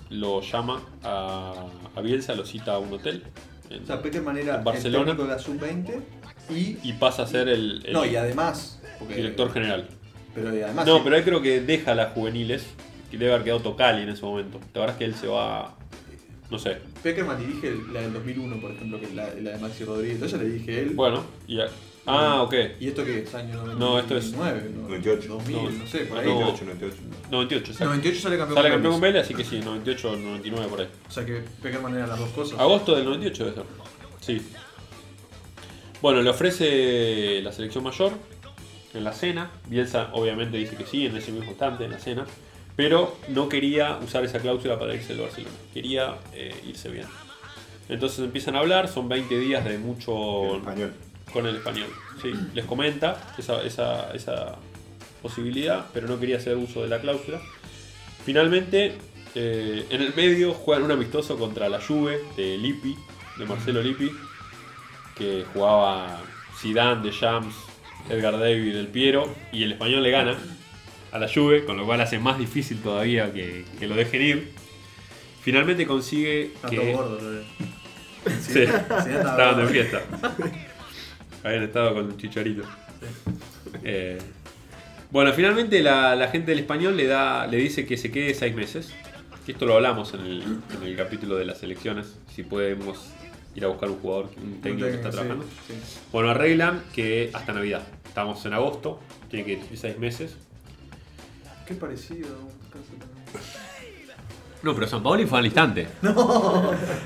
lo 0.10 0.42
llama 0.42 0.82
a, 1.04 1.68
a 1.96 2.02
Bielsa, 2.02 2.36
lo 2.36 2.46
cita 2.46 2.74
a 2.74 2.80
un 2.80 2.92
hotel 2.94 3.24
en- 3.70 3.84
O 3.84 3.86
sea, 3.86 4.02
Peckerman 4.02 4.38
era 4.38 4.56
En 4.58 4.64
Barcelona. 4.66 5.12
el 5.12 5.18
técnico 5.18 5.24
de 5.24 5.30
la 5.36 5.40
sub-20 5.40 6.02
y, 6.50 6.78
y 6.90 6.94
pasa 7.00 7.24
a 7.24 7.28
ser 7.28 7.48
el, 7.48 7.82
el 7.86 7.94
No, 7.94 8.06
y 8.06 8.16
además. 8.18 8.82
porque- 9.00 9.16
director 9.16 9.54
general. 9.54 9.88
Pero 10.36 10.54
y 10.56 10.62
además. 10.62 10.86
No, 10.86 10.98
sí, 10.98 11.02
pero 11.04 11.16
él 11.18 11.24
creo 11.24 11.42
que 11.42 11.62
deja 11.62 11.96
las 11.96 12.12
juveniles, 12.14 12.66
que 13.10 13.18
debe 13.18 13.32
haber 13.34 13.44
quedado 13.46 13.62
Tocali 13.62 14.04
en 14.04 14.10
ese 14.10 14.24
momento. 14.26 14.60
La 14.74 14.82
verdad 14.82 14.96
es 14.96 15.00
que 15.00 15.06
él 15.06 15.16
se 15.16 15.28
va, 15.28 15.78
no 16.52 16.60
sé. 16.60 16.78
Peckerman 17.02 17.40
dirige 17.40 17.74
la 17.92 18.02
del 18.02 18.14
2001, 18.14 18.62
por 18.62 18.72
ejemplo, 18.72 19.00
que 19.00 19.06
es 19.08 19.16
la, 19.16 19.34
la 19.42 19.52
de 19.52 19.58
Maxi 19.58 19.84
Rodríguez. 19.86 20.16
Entonces 20.16 20.40
le 20.40 20.50
dirige 20.50 20.80
él. 20.82 20.90
Bueno, 20.94 21.24
y 21.48 21.60
a- 21.62 21.70
ah, 22.06 22.42
ok. 22.44 22.54
¿Y 22.80 22.90
esto 22.90 23.04
qué 23.06 23.20
es? 23.20 23.34
¿Año 23.34 23.54
99? 23.56 23.80
No, 23.80 24.00
esto 24.00 24.18
es- 24.18 24.34
98. 24.34 25.28
2000, 25.30 25.80
no, 25.80 25.88
sé, 25.88 26.00
por 26.00 26.18
ahí. 26.20 26.28
No. 26.28 26.40
98, 26.42 26.66
98. 26.66 26.98
98, 27.32 27.72
exacto. 27.72 27.86
98 27.86 28.22
sale 28.22 28.38
campeón 28.38 28.56
Sale 28.58 28.68
con 28.70 28.76
campeón 28.76 28.94
con 28.94 29.02
Vélez. 29.02 29.24
Así 29.26 29.34
que 29.34 29.44
sí, 29.46 29.60
98 29.60 30.16
99 30.18 30.68
por 30.70 30.82
ahí. 30.82 30.88
O 31.08 31.12
sea 31.12 31.26
que 31.26 31.42
Peckerman 31.62 31.96
era 31.96 32.06
las 32.08 32.20
dos 32.20 32.30
cosas. 32.30 32.60
Agosto 32.60 32.96
del 32.96 33.06
98 33.06 33.44
debe 33.46 33.56
ser. 33.56 33.66
Sí. 34.20 34.42
Bueno, 36.02 36.22
le 36.22 36.30
ofrece 36.32 37.42
la 37.44 37.52
selección 37.52 37.84
mayor 37.84 38.12
en 38.94 39.04
la 39.04 39.14
cena. 39.14 39.52
Bielsa 39.68 40.10
obviamente 40.14 40.58
dice 40.58 40.76
que 40.76 40.86
sí 40.86 41.06
en 41.06 41.16
ese 41.16 41.32
mismo 41.32 41.50
instante, 41.50 41.86
en 41.86 41.92
la 41.92 42.00
cena. 42.00 42.26
Pero 42.76 43.18
no 43.28 43.50
quería 43.50 43.98
usar 43.98 44.24
esa 44.24 44.40
cláusula 44.40 44.80
para 44.80 44.96
irse 44.96 45.14
del 45.14 45.24
Barcelona. 45.24 45.56
Quería 45.74 46.16
eh, 46.34 46.56
irse 46.68 46.90
bien. 46.90 47.06
Entonces 47.90 48.20
empiezan 48.20 48.56
a 48.56 48.60
hablar, 48.60 48.88
son 48.88 49.10
20 49.10 49.38
días 49.40 49.66
de 49.66 49.78
mucho 49.78 50.58
español. 50.58 50.94
con 51.34 51.46
el 51.46 51.58
español. 51.58 51.90
Sí, 52.22 52.32
les 52.54 52.66
comenta 52.66 53.34
esa, 53.38 53.62
esa, 53.64 54.14
esa 54.14 54.56
posibilidad, 55.22 55.86
pero 55.94 56.08
no 56.08 56.20
quería 56.20 56.38
hacer 56.38 56.56
uso 56.56 56.82
de 56.84 56.88
la 56.88 57.00
cláusula. 57.00 57.42
Finalmente, 58.26 58.96
eh, 59.36 59.86
en 59.90 60.02
el 60.02 60.14
medio 60.16 60.54
juegan 60.54 60.84
un 60.84 60.92
amistoso 60.92 61.38
contra 61.38 61.70
la 61.70 61.82
Juve 61.82 62.20
de 62.36 62.58
Lippi, 62.58 62.96
de 63.38 63.46
Marcelo 63.46 63.82
Lippi, 63.82 64.12
que 65.18 65.46
jugaba 65.54 66.22
Zidane, 66.60 67.04
De 67.04 67.12
Jams, 67.12 67.56
Edgar 68.10 68.40
David, 68.40 68.76
El 68.76 68.88
Piero, 68.88 69.34
y 69.52 69.64
el 69.64 69.74
español 69.74 70.04
le 70.04 70.12
gana 70.12 70.38
a 71.12 71.20
la 71.20 71.28
Juve, 71.28 71.66
con 71.66 71.78
lo 71.78 71.86
cual 71.86 72.02
hace 72.02 72.20
más 72.20 72.38
difícil 72.40 72.80
todavía 72.82 73.32
que, 73.34 73.66
que 73.80 73.88
lo 73.88 73.96
dejen 73.96 74.22
ir. 74.22 74.52
Finalmente 75.42 75.86
consigue 75.86 76.46
Está 76.54 76.70
que... 76.70 76.94
gordo. 76.94 77.20
Sí, 78.40 78.54
Sí, 78.54 78.60
estaba 78.60 79.32
estaban 79.32 79.66
de 79.66 79.68
fiesta. 79.74 80.02
Habían 81.44 81.64
estado 81.64 81.96
con 81.96 82.18
chicharito. 82.18 82.62
Eh, 83.84 84.20
bueno, 85.10 85.34
finalmente 85.34 85.82
la, 85.82 86.16
la 86.16 86.28
gente 86.28 86.52
del 86.52 86.60
español 86.60 86.96
le 86.96 87.08
da, 87.08 87.48
le 87.48 87.58
dice 87.58 87.88
que 87.88 87.98
se 87.98 88.12
quede 88.12 88.36
seis 88.36 88.54
meses. 88.54 88.94
Que 89.44 89.54
esto 89.54 89.66
lo 89.66 89.74
hablamos 89.74 90.14
en 90.14 90.20
el, 90.20 90.42
en 90.44 90.84
el 90.84 90.96
capítulo 90.96 91.36
de 91.36 91.46
las 91.46 91.64
elecciones. 91.64 92.16
Si 92.34 92.44
podemos 92.44 93.10
ir 93.56 93.66
a 93.66 93.70
buscar 93.70 93.90
un 93.90 93.98
jugador, 93.98 94.30
un 94.38 94.62
técnico 94.62 94.88
que 94.88 94.94
está 94.94 95.10
trabajando. 95.10 95.46
Bueno, 96.12 96.30
arreglan 96.30 96.84
que 96.94 97.32
hasta 97.34 97.54
Navidad. 97.54 97.82
Estamos 98.06 98.46
en 98.46 98.54
agosto, 98.54 99.00
tiene 99.32 99.46
que 99.46 99.54
ir 99.54 99.62
seis 99.74 99.98
meses. 99.98 100.38
Qué 101.72 101.78
parecido. 101.80 102.28
No, 104.64 104.76
pero 104.76 104.86
San 104.86 105.02
Paoli 105.02 105.26
fue 105.26 105.40
al 105.40 105.46
instante. 105.46 105.88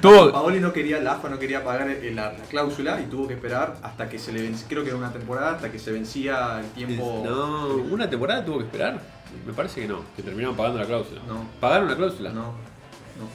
Tuvo, 0.02 0.32
Paoli 0.34 0.60
no 0.60 0.74
quería, 0.74 1.00
la 1.00 1.14
AFA 1.14 1.30
no 1.30 1.40
quería 1.40 1.64
pagar 1.64 1.90
el- 1.90 2.14
la, 2.14 2.34
la 2.34 2.44
cláusula 2.50 3.00
y 3.00 3.06
tuvo 3.06 3.30
que 3.30 3.36
esperar 3.36 3.78
hasta 3.82 4.10
que 4.10 4.20
se 4.20 4.34
le 4.34 4.42
vencía, 4.42 4.68
creo 4.68 4.84
que 4.84 4.90
era 4.90 4.98
una 4.98 5.14
temporada, 5.14 5.52
hasta 5.56 5.72
que 5.72 5.80
se 5.80 5.94
vencía 5.94 6.60
el 6.60 6.66
tiempo. 6.72 7.24
No, 7.26 7.68
una 7.94 8.10
temporada 8.10 8.44
tuvo 8.44 8.58
que 8.58 8.66
esperar. 8.66 9.00
Me 9.48 9.54
parece 9.54 9.80
que 9.80 9.88
no, 9.88 10.02
que 10.18 10.22
terminaron 10.22 10.58
pagando 10.58 10.80
la 10.80 10.86
cláusula. 10.86 11.22
No. 11.30 11.48
¿Pagaron 11.62 11.88
la 11.88 11.96
cláusula? 11.96 12.32
No, 12.34 12.44
no. 12.44 13.30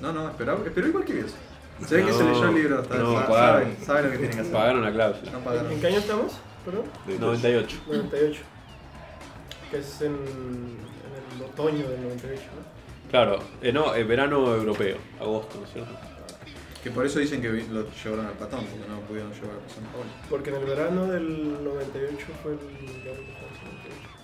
No, 0.00 0.12
no, 0.14 0.30
esperó, 0.30 0.64
esperó 0.64 0.86
igual 0.88 1.04
que 1.04 1.12
Bielsa. 1.12 1.36
Se 1.86 1.96
ve 1.96 2.06
que 2.06 2.12
se 2.14 2.24
No, 2.24 2.30
leyó 2.32 2.48
el 2.48 2.54
libro, 2.54 2.80
está- 2.80 2.96
no, 2.96 3.12
sabe, 3.16 3.26
pagaron. 3.26 3.62
sabe, 3.74 3.84
sabe 3.84 4.02
lo 4.04 4.10
que 4.12 4.16
tiene 4.18 4.34
que 4.34 4.40
hacer. 4.40 4.52
Pagaron 4.54 4.82
la 4.82 4.92
cláusula. 4.92 5.32
No 5.32 5.70
¿En 5.72 5.80
qué 5.82 5.86
año 5.88 5.98
estamos? 5.98 6.32
Perdón. 6.64 6.84
98. 7.06 7.76
98. 7.86 8.40
Que 9.70 9.78
es 9.78 10.00
en, 10.00 10.12
en 10.14 11.36
el 11.36 11.42
otoño 11.44 11.88
del 11.88 12.02
98, 12.02 12.42
¿no? 12.56 13.10
Claro, 13.10 13.38
eh, 13.62 13.72
no, 13.72 13.94
eh, 13.94 14.04
verano 14.04 14.54
europeo, 14.54 14.96
agosto, 15.20 15.58
¿no 15.58 15.66
es 15.66 15.72
cierto? 15.72 15.92
Que 16.82 16.90
por 16.90 17.04
eso 17.04 17.18
dicen 17.18 17.40
que 17.42 17.48
lo 17.48 17.86
llevaron 17.90 18.26
al 18.26 18.34
patón, 18.34 18.64
porque 18.64 18.88
no 18.88 19.00
pudieron 19.00 19.32
llevar 19.32 19.56
a 19.56 19.74
San 19.74 19.84
Paoli. 19.92 20.08
Porque 20.30 20.50
en 20.50 20.56
el 20.56 20.64
verano 20.64 21.06
del 21.06 21.64
98 21.64 22.26
fue 22.42 22.52
el 22.52 22.58
Mundial 22.58 23.16
de 23.16 23.34
Francia 23.34 23.62
98. 23.66 24.16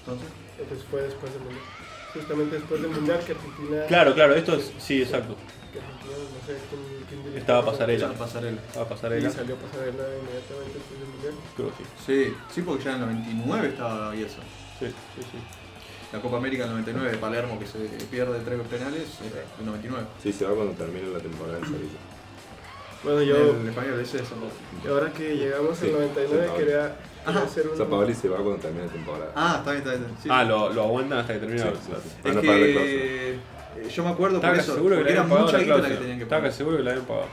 Entonces, 0.00 0.28
Entonces 0.58 0.86
fue 0.88 1.02
después 1.02 1.32
del 1.32 1.42
Mundial. 1.42 1.64
Justamente 2.14 2.56
después 2.56 2.82
del 2.82 2.90
Mundial 2.92 3.20
que 3.26 3.32
Argentina... 3.32 3.84
Claro, 3.88 4.14
claro, 4.14 4.34
esto 4.34 4.54
es, 4.54 4.72
sí, 4.78 5.02
exacto. 5.02 5.36
Que 5.72 5.78
Argentina, 5.80 6.14
no 6.16 6.46
sé 6.46 6.58
quién, 6.70 6.80
quién 7.08 7.20
dirigió. 7.22 7.38
Estaba 7.40 7.64
Pasarela. 7.66 8.12
pasarela. 8.14 8.60
Va 8.76 8.80
a 8.82 8.84
Y 8.84 8.88
pasarela. 8.88 9.30
salió 9.30 9.56
Pasarela 9.56 10.04
inmediatamente 10.18 10.74
después 10.78 11.00
del 11.00 11.08
Mundial. 11.08 11.34
Creo 11.56 11.68
que 11.76 11.84
sí. 11.84 11.90
Sí, 12.06 12.36
sí, 12.54 12.62
porque 12.62 12.84
ya 12.84 12.96
en 12.96 13.02
el 13.02 13.08
99 13.08 13.68
estaba 13.68 14.10
Bielsa. 14.12 14.40
Sí, 14.78 14.86
sí, 14.86 15.22
sí. 15.22 15.38
La 16.12 16.20
Copa 16.22 16.38
América 16.38 16.62
del 16.64 16.72
99 16.72 17.10
de 17.10 17.18
Palermo 17.18 17.58
que 17.58 17.66
se 17.66 17.78
pierde 18.10 18.40
tres 18.40 18.58
penales, 18.68 19.18
el 19.60 19.66
99. 19.66 20.06
Sí, 20.22 20.32
se 20.32 20.46
va 20.46 20.54
cuando 20.54 20.72
termine 20.72 21.06
la 21.08 21.18
temporada 21.20 21.58
en 21.58 21.64
Sevilla. 21.64 21.98
Bueno, 23.04 23.22
yo... 23.22 23.36
El 23.60 23.68
español 23.68 24.00
ese 24.00 24.22
es 24.22 24.28
San 24.28 24.38
Paoli. 24.38 24.54
Y 24.84 24.88
ahora 24.88 25.12
que 25.12 25.36
llegamos 25.36 25.78
Sí, 25.78 25.86
al 25.86 25.92
99 25.92 26.46
San 26.46 26.56
quería, 26.56 26.96
hacer 27.26 27.68
un... 27.68 27.76
San 27.76 27.86
Paoli 27.88 28.14
se 28.14 28.28
va 28.28 28.36
cuando 28.38 28.56
termine 28.56 28.86
la 28.86 28.92
temporada. 28.92 29.32
Ah, 29.36 29.56
está 29.58 29.70
bien, 29.72 29.82
está 29.84 29.94
bien. 29.98 30.16
Sí. 30.22 30.28
Ah, 30.32 30.44
lo, 30.44 30.72
lo 30.72 30.82
aguantan 30.82 31.18
hasta 31.18 31.34
que 31.34 31.38
termine 31.40 31.60
Sí, 31.62 31.68
la 31.68 31.74
sí. 31.74 32.08
Es 32.24 32.36
que 32.36 33.38
yo 33.90 34.04
me 34.04 34.10
acuerdo 34.10 34.40
por 34.40 34.54
eso, 34.54 34.74
seguro 34.74 34.90
que 34.96 35.02
porque 35.02 35.12
le 35.14 35.18
era 35.18 35.26
mucha 35.26 35.52
la 35.52 35.58
guita 35.64 35.78
la 35.78 35.88
que 35.88 35.94
tenían 35.96 36.16
que 36.18 36.22
Estaba 36.24 36.40
pagar. 36.42 36.52
seguro 36.56 36.76
que 36.78 36.82
la 36.82 36.90
habían 36.90 37.06
pagado. 37.06 37.26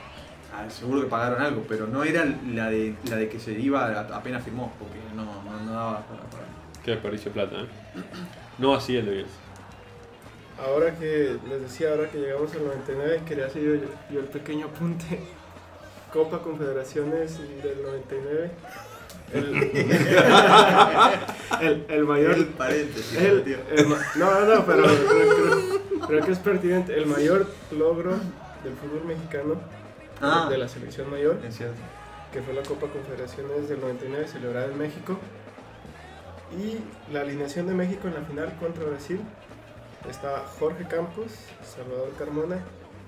Ah, 0.54 0.70
seguro 0.70 1.00
que 1.02 1.06
pagaron 1.08 1.42
algo, 1.42 1.64
pero 1.68 1.86
no 1.86 2.02
era 2.02 2.24
la 2.24 2.70
de, 2.70 2.94
la 3.10 3.16
de 3.16 3.28
que 3.28 3.38
se 3.38 3.52
iba 3.52 4.00
apenas 4.00 4.42
firmó, 4.42 4.72
porque 4.78 4.96
no, 5.14 5.24
no, 5.24 5.60
no 5.64 5.72
daba 5.72 6.06
para 6.06 6.22
pagar. 6.22 6.46
Qué 6.84 6.92
desperdicio 6.92 7.30
de 7.30 7.34
plata, 7.34 7.56
¿eh? 7.60 7.66
No 8.58 8.74
así 8.74 8.96
el 8.96 9.04
de 9.06 9.12
Bielsa. 9.12 9.34
Ahora 10.64 10.94
que 10.98 11.36
les 11.48 11.60
decía, 11.60 11.90
ahora 11.90 12.08
que 12.08 12.18
llegamos 12.18 12.50
al 12.54 12.64
99, 12.64 13.22
quería 13.26 13.46
hacer 13.46 13.62
yo, 13.62 13.74
yo 14.10 14.20
el 14.20 14.26
pequeño 14.26 14.66
apunte. 14.66 15.20
Copa 16.12 16.38
Confederaciones 16.40 17.38
del 17.62 17.82
99. 17.82 18.50
El- 19.32 19.54
el, 21.60 21.86
el 21.88 22.04
mayor. 22.04 22.32
El 22.34 22.46
paréntesis, 22.46 23.16
el- 23.18 23.42
tío. 23.44 23.56
no, 24.16 24.40
no, 24.40 24.54
no, 24.56 24.66
pero 24.66 24.82
creo, 24.84 25.08
creo- 25.08 26.06
creo 26.06 26.24
que 26.24 26.32
es 26.32 26.38
pertinente. 26.38 26.96
El 26.96 27.06
mayor 27.06 27.46
logro 27.72 28.12
del 28.64 28.74
fútbol 28.80 29.04
mexicano, 29.06 29.54
Ah. 30.20 30.46
de 30.50 30.56
la 30.58 30.68
selección 30.68 31.10
mayor, 31.10 31.38
Es 31.46 31.56
cierto. 31.56 31.76
que 32.32 32.40
fue 32.42 32.54
la 32.54 32.62
Copa 32.62 32.86
Confederaciones 32.88 33.68
del 33.68 33.80
99 33.80 34.26
celebrada 34.28 34.66
en 34.66 34.78
México. 34.78 35.18
Y 36.56 36.78
la 37.12 37.20
alineación 37.22 37.66
de 37.66 37.74
México 37.74 38.06
en 38.08 38.14
la 38.14 38.20
final 38.22 38.54
contra 38.58 38.84
Brasil 38.84 39.20
está 40.08 40.44
Jorge 40.58 40.86
Campos, 40.88 41.32
Salvador 41.64 42.12
Carmona, 42.18 42.58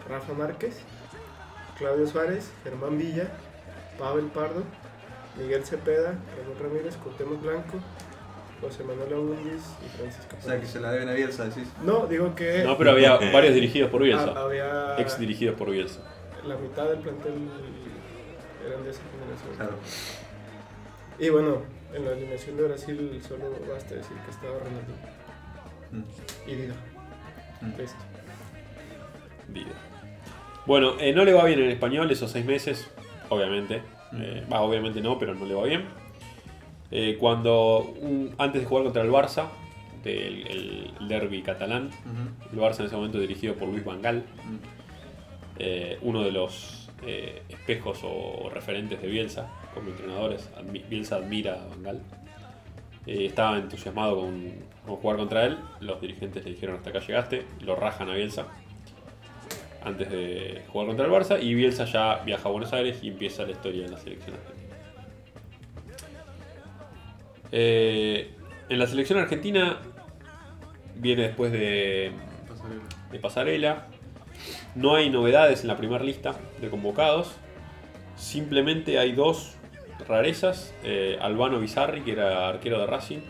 Rafa 0.09 0.33
Márquez, 0.35 0.77
Claudio 1.79 2.07
Suárez, 2.07 2.51
Germán 2.65 2.99
Villa, 2.99 3.29
Pavel 3.99 4.27
Pardo, 4.27 4.65
Miguel 5.37 5.65
Cepeda, 5.65 6.15
Ramón 6.37 6.59
Ramírez, 6.61 6.97
Cuauhtémoc 6.97 7.43
Blanco, 7.43 7.79
José 8.61 8.83
Manuel 8.85 9.13
Agundis 9.13 9.63
y 9.85 9.97
Francisco 9.97 10.37
O 10.39 10.43
sea, 10.45 10.61
que 10.61 10.67
se 10.67 10.81
la 10.81 10.91
deben 10.91 11.09
a 11.09 11.13
Bielsa, 11.13 11.45
decís. 11.45 11.69
No, 11.85 12.07
digo 12.07 12.35
que 12.35 12.65
No, 12.65 12.77
pero 12.77 12.91
había 12.93 13.17
varios 13.33 13.55
dirigidos 13.55 13.91
por 13.91 14.03
Bielsa. 14.03 14.33
había 14.33 14.97
Ex 14.99 15.19
dirigidos 15.19 15.57
por 15.57 15.71
Bielsa. 15.71 16.01
la 16.47 16.57
mitad 16.57 16.89
del 16.89 16.99
plantel 16.99 17.35
eran 18.67 18.83
de 18.85 18.91
esa 18.91 19.01
generación. 19.13 19.55
Claro. 19.57 19.73
Y 21.21 21.29
bueno, 21.31 21.63
en 21.95 22.05
la 22.05 22.11
alineación 22.13 22.57
de 22.57 22.63
Brasil 22.65 23.23
solo 23.27 23.45
basta 23.73 23.95
decir 23.95 24.17
que 24.25 24.31
estaba 24.31 24.55
Ronaldinho 24.59 25.19
Mm. 25.91 26.03
y 26.51 26.55
Dida. 26.55 26.75
Mm. 27.63 27.79
Listo. 27.81 27.97
Vida. 29.49 29.73
Bueno, 30.67 30.95
eh, 31.01 31.13
no 31.15 31.25
le 31.25 31.33
va 31.33 31.45
bien 31.45 31.61
en 31.61 31.71
español 31.71 32.11
esos 32.11 32.31
seis 32.31 32.45
meses, 32.45 32.91
obviamente. 33.31 33.81
Eh, 34.17 34.45
obviamente 34.51 35.01
no, 35.01 35.19
pero 35.19 35.35
no 35.35 35.45
le 35.45 35.55
va 35.55 35.65
bien. 35.65 35.85
Eh, 36.91 37.17
cuando 37.21 37.81
un- 38.01 38.35
antes 38.39 38.63
de 38.63 38.67
jugar 38.67 38.85
contra 38.85 39.03
el 39.03 39.11
Barça, 39.11 39.47
del 40.03 40.47
el 40.47 41.09
derby 41.09 41.43
catalán, 41.43 41.91
el 42.53 42.59
Barça 42.59 42.81
en 42.81 42.87
ese 42.87 42.97
momento 42.97 43.19
dirigido 43.19 43.55
por 43.55 43.69
Luis 43.69 43.85
Van 43.85 44.01
Gaal, 44.01 44.19
Mm. 44.19 44.57
eh, 45.59 45.99
uno 46.03 46.23
de 46.23 46.33
los 46.33 46.89
espejos 47.49 48.01
o 48.03 48.49
referentes 48.53 49.01
de 49.01 49.07
Bielsa 49.09 49.49
como 49.75 49.91
entrenadores. 49.91 50.51
Admi- 50.57 50.89
Bielsa 50.89 51.17
admira 51.17 51.55
a 51.63 51.67
Van 51.69 51.83
Gaal. 51.83 52.01
Eh, 53.07 53.27
estaba 53.27 53.57
entusiasmado 53.59 54.21
con, 54.21 54.53
con 54.85 54.97
jugar 54.97 55.17
contra 55.17 55.45
él. 55.47 55.59
Los 55.81 56.01
dirigentes 56.01 56.45
le 56.45 56.51
dijeron 56.53 56.77
hasta 56.77 56.91
acá 56.91 56.99
llegaste. 57.01 57.45
Lo 57.61 57.77
rajan 57.77 58.09
a 58.11 58.15
Bielsa 58.15 58.47
antes 59.83 60.11
de 60.11 60.63
jugar 60.69 60.89
contra 60.89 61.07
el 61.07 61.13
Barça. 61.13 61.43
Y 61.43 61.55
Bielsa 61.55 61.85
ya 61.85 62.23
viaja 62.25 62.49
a 62.49 62.53
Buenos 62.53 62.73
Aires 62.73 62.99
y 63.03 63.09
empieza 63.09 63.45
la 63.45 63.53
historia 63.53 63.85
en 63.85 63.93
la 63.93 63.99
selección 63.99 64.37
argentina. 64.37 64.59
Eh, 67.51 68.31
en 68.69 68.79
la 68.79 68.87
selección 68.87 69.19
argentina 69.19 69.79
viene 70.97 71.23
después 71.23 71.53
de, 71.53 72.13
de 73.11 73.19
Pasarela. 73.19 73.87
No 74.75 74.95
hay 74.95 75.11
novedades 75.11 75.63
en 75.63 75.69
la 75.69 75.77
primera 75.77 76.05
lista 76.05 76.35
de 76.61 76.69
convocados. 76.69 77.37
Simplemente 78.17 78.99
hay 78.99 79.13
dos 79.13 79.57
rarezas. 80.07 80.75
eh, 80.85 81.19
Albano 81.21 81.59
Bizarri, 81.59 82.03
que 82.03 82.13
era 82.13 82.49
arquero 82.49 82.79
de 82.79 82.87
Racing. 82.87 83.21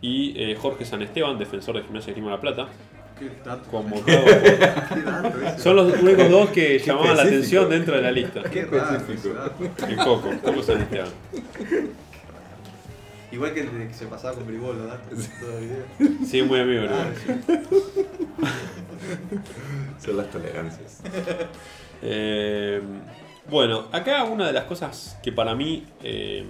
Y 0.00 0.34
eh, 0.40 0.56
Jorge 0.56 0.84
San 0.84 1.02
Esteban, 1.02 1.38
defensor 1.38 1.76
de 1.76 1.82
Gimnasia 1.82 2.08
de 2.08 2.20
Grima 2.20 2.30
de 2.30 2.36
la 2.36 2.40
Plata. 2.40 2.68
Qué 3.20 3.30
dato. 3.44 3.70
Convocado 3.70 4.24
por- 4.24 4.42
Qué 4.42 5.02
dato 5.02 5.40
ese. 5.46 5.58
Son 5.60 5.76
los 5.76 5.92
únicos 6.02 6.28
dos 6.30 6.50
que 6.50 6.78
llamaban 6.78 7.16
la 7.16 7.22
específico. 7.24 7.62
atención 7.62 7.70
dentro 7.70 7.96
de 7.96 8.02
la 8.02 8.10
lista. 8.10 8.42
Qué 8.50 8.64
dato. 8.64 9.86
El 9.86 9.96
Coco, 9.96 10.30
Esteban. 10.32 11.08
Igual 13.32 13.54
que 13.54 13.60
el 13.60 13.78
de 13.78 13.86
que 13.88 13.94
se 13.94 14.06
pasaba 14.06 14.34
con 14.34 14.46
Bribol, 14.46 14.76
el 14.76 15.16
video. 15.68 15.84
Sí, 16.26 16.42
muy 16.42 16.58
amigo. 16.60 16.82
¿no? 16.84 16.96
Ah. 16.96 17.10
Son 20.04 20.16
las 20.16 20.28
tolerancias. 20.30 21.00
Eh, 22.02 22.80
bueno, 23.48 23.86
acá 23.92 24.24
una 24.24 24.46
de 24.46 24.52
las 24.52 24.64
cosas 24.64 25.18
que 25.22 25.30
para 25.30 25.54
mí 25.54 25.86
eh, 26.02 26.44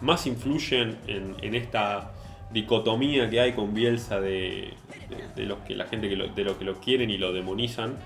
más 0.00 0.26
influyen 0.26 0.98
en, 1.06 1.36
en 1.40 1.54
esta 1.54 2.10
dicotomía 2.52 3.30
que 3.30 3.40
hay 3.40 3.52
con 3.52 3.72
Bielsa 3.72 4.20
de, 4.20 4.74
de, 5.36 5.44
los 5.44 5.58
que 5.60 5.74
la 5.74 5.86
gente 5.86 6.08
que 6.08 6.16
lo, 6.16 6.28
de 6.28 6.44
lo 6.44 6.58
que 6.58 6.64
lo 6.64 6.80
quieren 6.80 7.10
y 7.10 7.18
lo 7.18 7.32
demonizan 7.32 7.96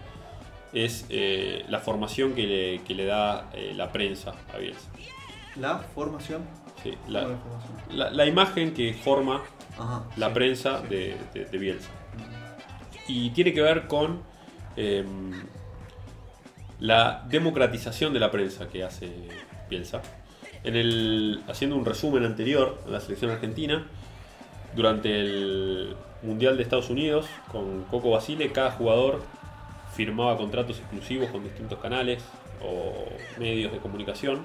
es 0.72 1.06
eh, 1.09 1.64
la 1.68 1.78
formación 1.81 2.35
que 2.35 2.47
le, 2.47 2.82
que 2.82 2.94
le 2.94 3.05
da 3.05 3.51
eh, 3.55 3.72
la 3.76 3.93
prensa 3.93 4.35
a 4.52 4.59
Bielsa. 4.59 4.89
La 5.56 5.78
formación. 5.78 6.43
Sí, 6.82 6.90
¿Cómo 7.06 7.12
la, 7.12 7.20
la 7.28 7.36
formación? 7.36 7.98
la- 7.98 8.10
la 8.10 8.26
imagen 8.26 8.74
que 8.74 8.93
forma 8.93 9.43
Ajá. 9.78 10.05
la 10.16 10.28
sí. 10.28 10.35
prensa 10.35 10.81
sí. 10.82 10.89
de, 10.89 11.16
de- 11.32 11.44
de 11.44 11.59
Bielsa. 11.59 11.90
Y 13.06 13.31
tiene 13.31 13.52
que 13.52 13.62
ver 13.62 13.86
con 13.86 14.22
em, 14.76 15.31
la 16.81 17.24
democratización 17.28 18.12
de 18.12 18.20
la 18.20 18.31
prensa 18.31 18.68
que 18.68 18.82
hace 18.82 19.10
Bielsa. 19.70 20.02
En 20.64 20.76
el, 20.76 21.43
haciendo 21.48 21.76
un 21.76 21.85
resumen 21.85 22.24
anterior 22.24 22.82
a 22.86 22.90
la 22.90 23.01
selección 23.01 23.31
argentina, 23.31 23.86
durante 24.74 25.20
el 25.20 25.94
Mundial 26.24 26.56
de 26.56 26.62
Estados 26.62 26.90
Unidos, 26.90 27.26
con 27.52 27.84
Coco 27.84 28.10
Basile, 28.10 28.51
cada 28.52 28.70
jugador 28.72 29.22
firmaba 29.94 30.36
contratos 30.36 30.78
exclusivos 30.78 31.30
con 31.30 31.44
distintos 31.44 31.78
canales 31.78 32.22
o 32.62 33.06
medios 33.38 33.72
de 33.72 33.78
comunicación. 33.78 34.40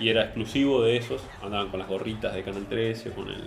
Y 0.00 0.08
era 0.08 0.24
exclusivo 0.24 0.82
de 0.82 0.96
esos, 0.96 1.22
andaban 1.42 1.68
con 1.68 1.78
las 1.78 1.88
gorritas 1.88 2.34
de 2.34 2.42
Canal 2.42 2.66
13 2.66 3.10
o 3.10 3.12
con 3.12 3.28
el, 3.28 3.42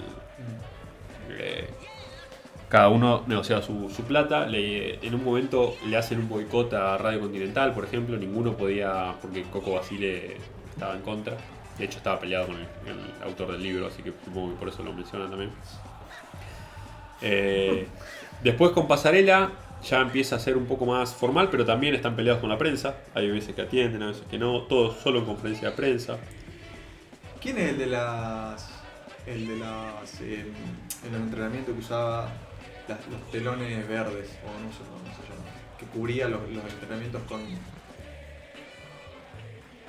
cada 2.69 2.89
uno 2.89 3.23
negociaba 3.27 3.61
su, 3.61 3.89
su 3.89 4.03
plata. 4.03 4.45
Le- 4.45 5.05
en 5.05 5.15
un 5.15 5.23
momento 5.23 5.75
le 5.85 5.97
hacen 5.97 6.19
un 6.19 6.29
boicot 6.29 6.73
a 6.73 6.97
Radio 6.97 7.21
Continental, 7.21 7.73
por 7.73 7.85
ejemplo. 7.85 8.17
Ninguno 8.17 8.53
podía, 8.57 9.13
porque 9.21 9.43
Coco 9.43 9.73
Basile 9.73 10.37
estaba 10.69 10.95
en 10.95 11.01
contra. 11.01 11.37
De 11.77 11.85
hecho, 11.85 11.97
estaba 11.99 12.19
peleado 12.19 12.47
con 12.47 12.55
el, 12.55 12.61
el 12.61 13.23
autor 13.23 13.51
del 13.51 13.63
libro, 13.63 13.87
así 13.87 14.01
que 14.01 14.11
supongo 14.25 14.53
que 14.53 14.59
por 14.59 14.69
eso 14.69 14.83
lo 14.83 14.93
mencionan 14.93 15.29
también. 15.29 15.51
Eh, 17.22 17.88
después 18.44 18.72
con 18.72 18.88
Pasarela 18.88 19.52
ya 19.84 20.02
empieza 20.02 20.35
a 20.35 20.39
ser 20.39 20.57
un 20.57 20.65
poco 20.65 20.85
más 20.85 21.14
formal, 21.14 21.49
pero 21.49 21.65
también 21.65 21.95
están 21.95 22.15
peleados 22.15 22.41
con 22.41 22.49
la 22.49 22.57
prensa. 22.57 22.95
Hay 23.14 23.30
veces 23.30 23.56
que 23.56 23.61
atienden, 23.61 24.03
a 24.03 24.07
veces 24.07 24.23
que 24.30 24.38
no. 24.38 24.64
Todo 24.64 24.94
solo 24.94 25.19
en 25.19 25.26
conferencia 25.26 25.69
de 25.69 25.76
prensa. 25.76 26.18
¿Quién 27.41 27.57
es 27.57 27.69
el 27.72 27.77
de 27.77 27.85
las. 27.88 28.69
el 29.26 29.48
de 29.48 29.56
las. 29.57 30.22
eh, 30.22 30.45
en 31.07 31.15
el 31.15 31.22
entrenamiento 31.22 31.73
que 31.73 31.80
usaba 31.80 32.30
las- 32.88 33.07
los 33.07 33.31
telones 33.31 33.88
verdes? 33.88 34.38
O 34.44 34.64
no 34.64 34.72
sé 34.72 34.80
cómo 34.80 35.06
se 35.15 35.22
llama. 35.30 35.45
Que 35.80 35.85
cubría 35.85 36.27
los, 36.27 36.41
los 36.49 36.64
entrenamientos 36.73 37.22
con. 37.23 37.41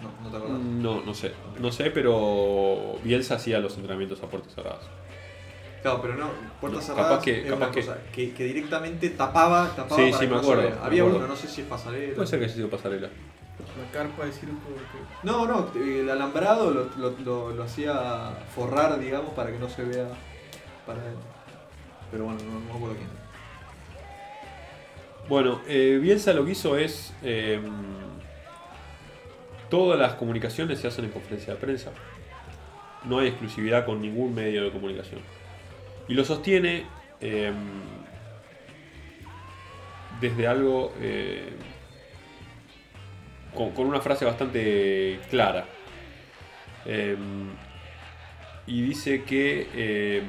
No, 0.02 0.12
no 0.22 0.30
te 0.30 0.36
acordás. 0.36 0.58
No, 0.60 1.00
no 1.02 1.14
sé. 1.14 1.32
No 1.58 1.72
sé, 1.72 1.90
pero 1.90 2.98
Bielsa 3.02 3.34
hacía 3.36 3.58
los 3.58 3.74
entrenamientos 3.76 4.22
a 4.22 4.26
puertas 4.26 4.54
cerradas. 4.54 4.84
Claro, 5.82 6.02
pero 6.02 6.14
no, 6.14 6.30
puertas 6.60 6.80
No, 6.80 6.86
cerradas 6.86 7.10
capaz 7.12 7.24
que- 7.24 7.38
es 7.40 7.44
capaz 7.50 7.56
una 7.66 7.70
que- 7.70 7.80
cosa, 7.80 7.98
que, 8.12 8.32
que 8.34 8.44
directamente 8.44 9.10
tapaba, 9.10 9.68
tapaba 9.76 9.96
Sí, 9.96 10.10
para 10.10 10.12
sí, 10.12 10.18
que 10.20 10.26
me 10.26 10.36
no 10.36 10.42
se 10.42 10.50
acuerdo, 10.52 10.70
me 10.80 10.86
Había 10.86 11.02
acuerdo. 11.02 11.18
uno, 11.20 11.28
no 11.28 11.36
sé 11.36 11.46
si 11.48 11.60
es 11.60 11.66
pasarela. 11.68 12.14
Puede 12.14 12.26
ser 12.26 12.38
que 12.40 12.44
haya 12.46 12.54
sido 12.54 12.68
Pasarela. 12.68 13.08
La 13.08 13.92
carpa 13.92 14.24
de 14.24 14.32
circo. 14.32 14.54
que- 14.56 15.26
No, 15.26 15.46
no, 15.46 15.70
el 15.74 16.10
alambrado 16.10 16.70
lo, 16.72 16.84
lo, 16.96 17.10
lo, 17.24 17.50
lo 17.52 17.62
hacía 17.62 18.32
forrar, 18.54 18.98
digamos, 18.98 19.30
para 19.34 19.50
que 19.52 19.58
no 19.58 19.68
se 19.68 19.84
vea 19.84 20.08
para 20.86 20.98
él. 21.06 21.14
Pero 22.10 22.24
bueno, 22.24 22.40
no, 22.44 22.54
no 22.54 22.60
me 22.60 22.72
acuerdo 22.72 22.96
quién. 22.96 23.08
Bueno, 25.28 25.60
eh, 25.68 25.98
Bielsa 26.00 26.32
lo 26.32 26.44
que 26.44 26.52
hizo 26.52 26.76
es. 26.76 27.12
eh, 27.22 27.60
todas 29.70 29.98
las 29.98 30.14
comunicaciones 30.14 30.80
se 30.80 30.86
hacen 30.88 31.04
en 31.04 31.10
conferencia 31.10 31.52
de 31.54 31.60
prensa. 31.60 31.90
No 33.04 33.18
hay 33.18 33.28
exclusividad 33.28 33.84
con 33.84 34.00
ningún 34.00 34.34
medio 34.34 34.64
de 34.64 34.70
comunicación. 34.72 35.20
Y 36.08 36.14
lo 36.14 36.24
sostiene 36.24 36.86
eh, 37.20 37.52
desde 40.20 40.46
algo. 40.46 40.94
eh, 41.00 41.52
con, 43.54 43.86
una 43.86 44.00
frase 44.00 44.24
bastante 44.24 45.20
clara. 45.30 45.66
Eh, 46.86 47.16
y 48.66 48.82
dice 48.82 49.22
que. 49.24 50.22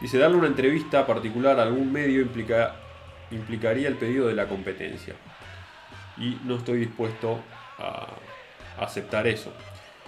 Dice, 0.00 0.18
darle 0.18 0.36
una 0.36 0.46
entrevista 0.46 1.06
particular 1.06 1.58
a 1.58 1.62
algún 1.62 1.90
medio 1.92 2.20
implica, 2.20 2.76
implicaría 3.30 3.88
el 3.88 3.96
pedido 3.96 4.28
de 4.28 4.34
la 4.34 4.46
competencia. 4.46 5.14
Y 6.18 6.38
no 6.44 6.56
estoy 6.56 6.78
dispuesto 6.78 7.40
a 7.78 8.06
aceptar 8.78 9.26
eso. 9.26 9.52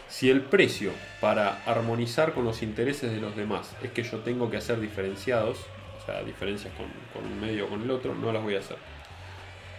Si 0.09 0.31
el 0.31 0.41
precio 0.41 0.93
para 1.21 1.63
armonizar 1.65 2.33
con 2.33 2.45
los 2.45 2.63
intereses 2.63 3.11
de 3.11 3.21
los 3.21 3.37
demás 3.37 3.75
es 3.83 3.91
que 3.91 4.03
yo 4.03 4.19
tengo 4.21 4.51
que 4.51 4.57
hacer 4.57 4.81
diferenciados, 4.81 5.59
o 6.01 6.07
sea, 6.07 6.23
diferencias 6.23 6.73
con, 6.75 6.87
con 7.13 7.31
un 7.31 7.41
medio 7.41 7.67
o 7.67 7.69
con 7.69 7.83
el 7.83 7.91
otro, 7.91 8.15
no 8.15 8.33
las 8.33 8.43
voy 8.43 8.57
a 8.57 8.61
hacer. 8.61 8.79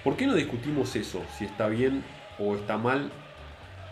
¿Por 0.03 0.15
qué 0.15 0.27
no 0.27 0.35
discutimos 0.35 0.95
eso? 0.95 1.23
Si 1.37 1.45
está 1.45 1.67
bien 1.67 2.03
o 2.37 2.55
está 2.55 2.77
mal 2.77 3.11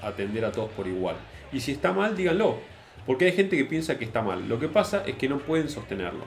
atender 0.01 0.45
a 0.45 0.51
todos 0.51 0.69
por 0.71 0.87
igual. 0.87 1.15
Y 1.51 1.59
si 1.59 1.71
está 1.71 1.91
mal, 1.91 2.15
díganlo. 2.15 2.59
Porque 3.05 3.25
hay 3.25 3.31
gente 3.31 3.57
que 3.57 3.65
piensa 3.65 3.97
que 3.97 4.05
está 4.05 4.21
mal. 4.21 4.47
Lo 4.47 4.59
que 4.59 4.67
pasa 4.67 5.03
es 5.05 5.15
que 5.15 5.29
no 5.29 5.39
pueden 5.39 5.69
sostenerlo. 5.69 6.25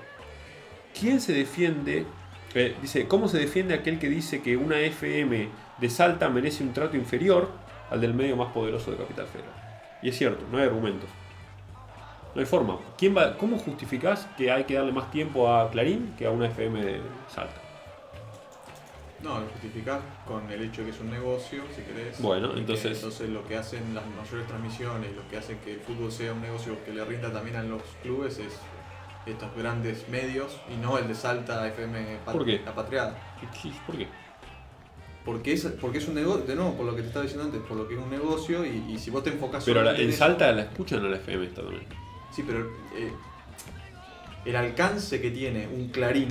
¿Quién 0.98 1.20
se 1.20 1.32
defiende? 1.32 2.05
eh, 2.55 2.74
dice, 2.82 3.06
¿cómo 3.06 3.28
se 3.28 3.38
defiende 3.38 3.74
aquel 3.74 3.98
que 3.98 4.09
dice 4.09 4.42
que 4.42 4.56
una 4.56 4.80
FM 4.80 5.48
de 5.81 5.90
Salta 5.90 6.28
merece 6.28 6.62
un 6.62 6.73
trato 6.73 6.97
inferior 6.97 7.48
al 7.90 8.01
del 8.01 8.15
medio 8.15 8.36
más 8.36 8.52
poderoso 8.52 8.90
de 8.90 8.97
Capital 8.98 9.27
Federal? 9.27 9.52
Y 10.02 10.09
es 10.09 10.16
cierto, 10.19 10.44
no 10.51 10.59
hay 10.59 10.65
argumentos. 10.65 11.09
No 12.35 12.40
hay 12.40 12.47
forma. 12.47 12.78
¿Quién 12.97 13.16
va, 13.16 13.36
¿Cómo 13.36 13.59
justificás 13.59 14.28
que 14.36 14.51
hay 14.52 14.65
que 14.65 14.74
darle 14.74 14.93
más 14.93 15.11
tiempo 15.11 15.52
a 15.52 15.70
Clarín 15.70 16.15
que 16.16 16.27
a 16.27 16.31
una 16.31 16.47
FM 16.47 16.81
de 16.85 17.01
Salta? 17.28 17.61
No, 19.23 19.39
lo 19.40 19.47
justificás 19.48 20.01
con 20.27 20.51
el 20.51 20.62
hecho 20.62 20.81
de 20.81 20.86
que 20.86 20.94
es 20.94 21.01
un 21.01 21.11
negocio, 21.11 21.62
si 21.77 21.82
querés. 21.82 22.20
Bueno, 22.23 22.52
entonces- 22.57 22.97
entonces 22.97 23.28
lo 23.28 23.47
que 23.47 23.57
hacen 23.57 23.94
las 23.94 24.05
mayores 24.07 24.47
transmisiones, 24.47 25.15
lo 25.15 25.28
que 25.28 25.36
hace 25.36 25.59
que 25.59 25.74
el 25.74 25.81
fútbol 25.81 26.11
sea 26.11 26.32
un 26.32 26.40
negocio 26.40 26.82
que 26.86 26.93
le 26.93 27.05
rinda 27.05 27.31
también 27.31 27.57
a 27.57 27.62
los 27.62 27.82
clubes 28.02 28.39
es 28.39 28.59
estos 29.27 29.55
grandes 29.55 30.09
medios 30.09 30.59
y 30.73 30.77
no 30.81 30.97
el 30.97 31.07
de 31.07 31.15
Salta 31.15 31.66
FM 31.69 32.16
¿Por 32.24 32.44
qué? 32.47 32.62
La 32.65 32.74
Patriada. 32.74 33.15
¿Y 33.43 33.47
qué- 33.47 33.74
¿Por 33.86 33.98
qué? 33.98 34.09
Porque 35.24 35.52
es, 35.52 35.64
porque 35.80 35.98
es 35.98 36.09
un 36.09 36.14
negocio, 36.14 36.44
de 36.47 36.55
nuevo, 36.56 36.74
por 36.74 36.86
lo 36.86 36.97
que 36.97 37.02
te 37.02 37.09
estaba 37.09 37.22
diciendo 37.24 37.44
antes, 37.47 37.60
por 37.68 37.76
lo 37.76 37.86
que 37.86 37.94
es 37.94 38.01
un 38.01 38.10
negocio 38.10 38.64
y, 38.64 38.84
y 38.92 38.98
si 38.98 39.10
vos 39.10 39.22
te 39.22 39.30
enfocas 39.30 39.64
Pero 39.64 39.82
la- 39.82 39.97
en 39.97 40.12
Salta 40.12 40.51
la 40.52 40.62
escuchan 40.62 41.05
a 41.05 41.09
la 41.09 41.16
FM 41.16 41.44
esta 41.47 41.60
también. 41.62 41.82
Sí, 42.34 42.42
pero 42.47 42.60
eh, 42.97 43.12
el 44.47 44.56
alcance 44.56 45.20
que 45.20 45.30
tiene 45.30 45.68
un 45.68 45.88
Clarín 45.88 46.28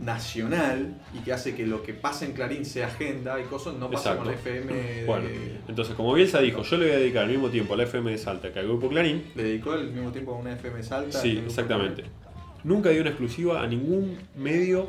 nacional 0.00 0.94
y 1.14 1.18
que 1.22 1.32
hace 1.32 1.54
que 1.54 1.66
lo 1.66 1.82
que 1.82 1.94
pasa 1.94 2.24
en 2.24 2.32
Clarín 2.32 2.64
sea 2.64 2.88
agenda 2.88 3.38
y 3.40 3.44
cosas, 3.44 3.74
no 3.74 3.88
pasa 3.90 4.16
con 4.16 4.26
la. 4.26 4.32
FM 4.34 4.72
de- 4.72 5.04
Bueno, 5.06 5.28
entonces 5.68 5.94
como 5.94 6.12
Bielsa 6.14 6.40
dijo, 6.40 6.62
yo 6.62 6.76
le 6.78 6.86
voy 6.86 6.94
a 6.94 6.98
dedicar 6.98 7.22
al 7.24 7.30
mismo 7.30 7.48
tiempo 7.48 7.74
a 7.74 7.76
la 7.76 7.84
FM 7.84 8.10
de 8.10 8.18
Salta 8.18 8.52
que 8.52 8.58
al 8.58 8.66
Grupo 8.66 8.88
Clarín. 8.88 9.30
Le 9.36 9.44
dedicó 9.44 9.72
al 9.72 9.88
mismo 9.90 10.10
tiempo 10.10 10.34
a 10.34 10.38
una 10.38 10.52
FM 10.54 10.82
Salta. 10.82 11.20
Sí, 11.20 11.40
exactamente. 11.46 12.04
Nunca 12.64 12.90
dio 12.90 13.00
una 13.02 13.10
exclusiva 13.10 13.62
a 13.62 13.66
ningún 13.66 14.18
medio 14.36 14.88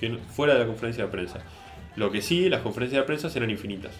que 0.00 0.18
fuera 0.34 0.54
de 0.54 0.60
la 0.60 0.66
conferencia 0.66 1.04
de 1.04 1.10
prensa. 1.10 1.40
Lo 1.96 2.10
que 2.10 2.22
sí, 2.22 2.48
las 2.48 2.60
conferencias 2.60 3.02
de 3.02 3.06
prensa 3.06 3.30
eran 3.34 3.50
infinitas. 3.50 3.92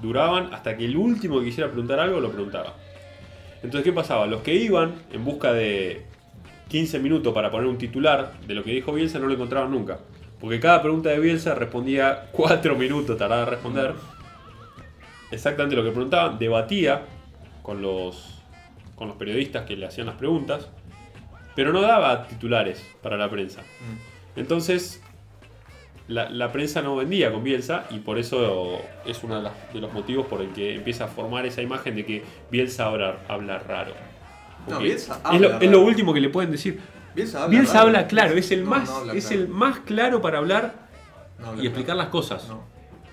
Duraban 0.00 0.54
hasta 0.54 0.76
que 0.76 0.84
el 0.84 0.96
último 0.96 1.40
que 1.40 1.46
quisiera 1.46 1.68
preguntar 1.68 1.98
algo 1.98 2.20
lo 2.20 2.30
preguntaba. 2.30 2.74
Entonces, 3.56 3.82
¿qué 3.82 3.92
pasaba? 3.92 4.26
Los 4.26 4.42
que 4.42 4.54
iban 4.54 4.94
en 5.12 5.24
busca 5.24 5.52
de 5.52 6.04
15 6.68 7.00
minutos 7.00 7.34
para 7.34 7.50
poner 7.50 7.66
un 7.66 7.78
titular 7.78 8.32
de 8.46 8.54
lo 8.54 8.62
que 8.62 8.70
dijo 8.70 8.92
Bielsa 8.92 9.18
no 9.18 9.26
lo 9.26 9.34
encontraban 9.34 9.70
nunca. 9.70 9.98
Porque 10.40 10.60
cada 10.60 10.80
pregunta 10.80 11.08
de 11.10 11.18
Bielsa 11.18 11.54
respondía 11.56 12.28
4 12.30 12.76
minutos, 12.76 13.18
tardaba 13.18 13.42
en 13.42 13.48
responder. 13.48 13.94
Exactamente 15.32 15.74
lo 15.74 15.82
que 15.82 15.90
preguntaban, 15.90 16.38
debatía 16.38 17.02
con 17.62 17.82
los, 17.82 18.40
con 18.94 19.08
los 19.08 19.16
periodistas 19.16 19.66
que 19.66 19.76
le 19.76 19.86
hacían 19.86 20.06
las 20.06 20.16
preguntas, 20.16 20.68
pero 21.56 21.72
no 21.72 21.80
daba 21.80 22.28
titulares 22.28 22.86
para 23.02 23.16
la 23.16 23.28
prensa. 23.28 23.62
Mm. 23.62 24.38
Entonces, 24.38 25.02
la, 26.08 26.28
la 26.30 26.50
prensa 26.52 26.82
no 26.82 26.96
vendía 26.96 27.30
con 27.32 27.44
Bielsa 27.44 27.84
y 27.90 27.98
por 27.98 28.18
eso 28.18 28.80
es 29.06 29.22
uno 29.22 29.36
de, 29.36 29.42
las- 29.42 29.72
de 29.72 29.80
los 29.80 29.92
motivos 29.92 30.26
por 30.26 30.40
el 30.40 30.48
que 30.50 30.74
empieza 30.74 31.04
a 31.04 31.08
formar 31.08 31.46
esa 31.46 31.62
imagen 31.62 31.94
de 31.96 32.04
que 32.04 32.24
Bielsa 32.50 32.86
habla, 32.86 33.18
habla 33.28 33.58
raro. 33.58 33.92
No, 34.66 34.78
Bielsa 34.80 35.14
es, 35.16 35.20
habla 35.24 35.38
lo, 35.38 35.54
es 35.56 35.70
lo 35.70 35.78
raro. 35.78 35.82
último 35.82 36.12
que 36.14 36.20
le 36.20 36.28
pueden 36.30 36.50
decir. 36.50 36.80
Bielsa 37.14 37.44
habla. 37.44 37.50
Bielsa 37.50 37.74
raro. 37.74 37.86
habla 37.88 38.06
claro, 38.06 38.34
es 38.36 38.50
el 38.50 38.64
No, 38.64 38.70
más, 38.70 38.88
no 38.88 39.12
es 39.12 39.26
claro. 39.26 39.42
el 39.42 39.48
más 39.48 39.78
claro 39.80 40.20
para 40.22 40.38
hablar 40.38 40.74
y 41.60 41.66
explicar 41.66 41.84
claro. 41.84 41.98
las 41.98 42.08
cosas. 42.08 42.48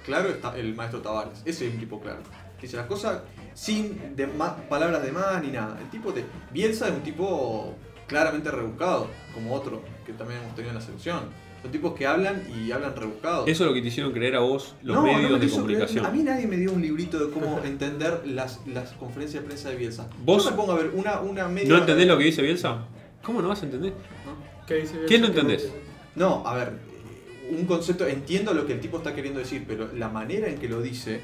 Claro 0.05 0.29
está 0.29 0.55
el 0.57 0.73
maestro 0.75 1.01
Tavares. 1.01 1.41
Ese 1.45 1.67
es 1.67 1.73
un 1.73 1.79
tipo 1.79 1.99
claro. 1.99 2.19
Dice 2.61 2.77
las 2.77 2.85
cosas 2.87 3.21
sin 3.53 4.15
de 4.15 4.25
ma- 4.27 4.55
palabras 4.69 5.03
de 5.03 5.11
más 5.11 5.41
ni 5.43 5.49
nada. 5.49 5.77
El 5.79 5.89
tipo 5.89 6.11
de. 6.11 6.23
Bielsa 6.51 6.87
es 6.87 6.93
un 6.93 7.01
tipo 7.01 7.75
claramente 8.07 8.49
rebuscado, 8.51 9.07
como 9.33 9.53
otro 9.53 9.81
que 10.05 10.13
también 10.13 10.39
hemos 10.41 10.55
tenido 10.55 10.69
en 10.71 10.75
la 10.75 10.81
selección. 10.81 11.19
Son 11.65 11.71
tipos 11.71 11.95
que 11.95 12.05
hablan 12.05 12.43
y 12.55 12.71
hablan 12.71 12.95
rebuscados. 12.95 13.47
Eso 13.49 13.63
es 13.63 13.67
lo 13.69 13.73
que 13.73 13.81
te 13.81 13.87
hicieron 13.87 14.11
creer 14.13 14.35
a 14.35 14.39
vos 14.41 14.75
los 14.83 14.95
No, 14.97 15.01
no 15.01 15.13
medios 15.13 15.31
me 15.31 15.39
de 15.39 15.45
creer- 15.47 15.55
comunicación. 15.55 16.05
A 16.05 16.11
mí 16.11 16.21
nadie 16.21 16.45
me 16.45 16.57
dio 16.57 16.71
un 16.71 16.79
librito 16.79 17.17
de 17.25 17.31
cómo 17.33 17.59
entender 17.65 18.21
las, 18.27 18.59
las 18.67 18.91
conferencias 18.91 19.41
de 19.41 19.47
prensa 19.47 19.69
de 19.69 19.75
Bielsa. 19.77 20.07
¿Vos? 20.23 20.43
Yo 20.43 20.51
me 20.51 20.57
pongo 20.57 20.73
a 20.73 20.75
ver 20.75 20.91
una, 20.93 21.21
una 21.21 21.47
media. 21.47 21.69
¿No 21.69 21.77
entendés 21.79 22.05
lo 22.07 22.19
que 22.19 22.25
dice 22.25 22.43
Bielsa? 22.43 22.85
¿Cómo 23.23 23.41
no 23.41 23.47
vas 23.47 23.63
a 23.63 23.65
entender? 23.65 23.93
¿no? 23.93 24.65
¿Qué 24.67 24.75
dice 24.75 24.91
Bielsa 24.93 25.07
¿Quién 25.07 25.21
no 25.21 25.27
entendés? 25.29 25.71
No, 26.15 26.45
a 26.45 26.53
ver, 26.53 26.67
eh, 26.69 27.55
un 27.59 27.65
concepto, 27.65 28.05
entiendo 28.05 28.53
lo 28.53 28.67
que 28.67 28.73
el 28.73 28.79
tipo 28.79 28.97
está 28.97 29.15
queriendo 29.15 29.39
decir, 29.39 29.65
pero 29.67 29.89
la 29.91 30.09
manera 30.09 30.47
en 30.47 30.59
que 30.59 30.69
lo 30.69 30.83
dice 30.83 31.19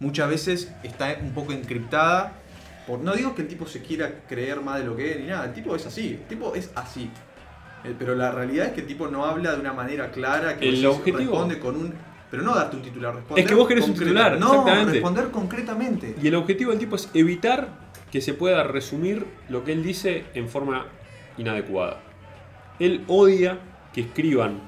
muchas 0.00 0.28
veces 0.28 0.72
está 0.82 1.16
un 1.22 1.32
poco 1.34 1.52
encriptada. 1.52 2.40
Por, 2.88 2.98
no 2.98 3.14
digo 3.14 3.36
que 3.36 3.42
el 3.42 3.48
tipo 3.48 3.64
se 3.68 3.80
quiera 3.80 4.24
creer 4.28 4.60
más 4.60 4.80
de 4.80 4.86
lo 4.86 4.96
que 4.96 5.12
es 5.12 5.20
ni 5.20 5.26
nada, 5.28 5.44
el 5.44 5.52
tipo 5.54 5.76
es 5.76 5.86
así, 5.86 6.18
el 6.20 6.26
tipo 6.26 6.52
es 6.56 6.72
así. 6.74 7.08
Eh, 7.84 7.94
Pero 7.98 8.14
la 8.14 8.32
realidad 8.32 8.66
es 8.68 8.72
que 8.72 8.80
el 8.80 8.86
tipo 8.86 9.08
no 9.08 9.24
habla 9.26 9.52
de 9.52 9.60
una 9.60 9.72
manera 9.72 10.10
clara, 10.10 10.56
que 10.56 10.68
El 10.68 10.84
objetivo- 10.86 11.18
responde 11.32 11.58
con 11.60 11.76
un... 11.76 11.94
Pero 12.30 12.42
no 12.42 12.54
darte 12.54 12.76
un 12.76 12.82
titular, 12.82 13.14
responder 13.14 13.44
Es 13.44 13.48
que 13.48 13.54
vos 13.54 13.68
querés 13.68 13.86
un 13.86 13.94
titular, 13.94 14.38
no, 14.38 14.50
exactamente. 14.52 14.92
responder 14.94 15.30
concretamente. 15.30 16.16
Y 16.20 16.26
el 16.28 16.34
objetivo 16.34 16.70
del 16.70 16.80
tipo 16.80 16.96
es 16.96 17.08
evitar 17.14 17.68
que 18.10 18.20
se 18.20 18.34
pueda 18.34 18.64
resumir 18.64 19.24
lo 19.48 19.62
que 19.62 19.72
él 19.72 19.82
dice 19.84 20.24
en 20.34 20.48
forma 20.48 20.86
inadecuada. 21.36 22.00
Él 22.80 23.04
odia 23.06 23.58
que 23.92 24.00
escriban 24.00 24.58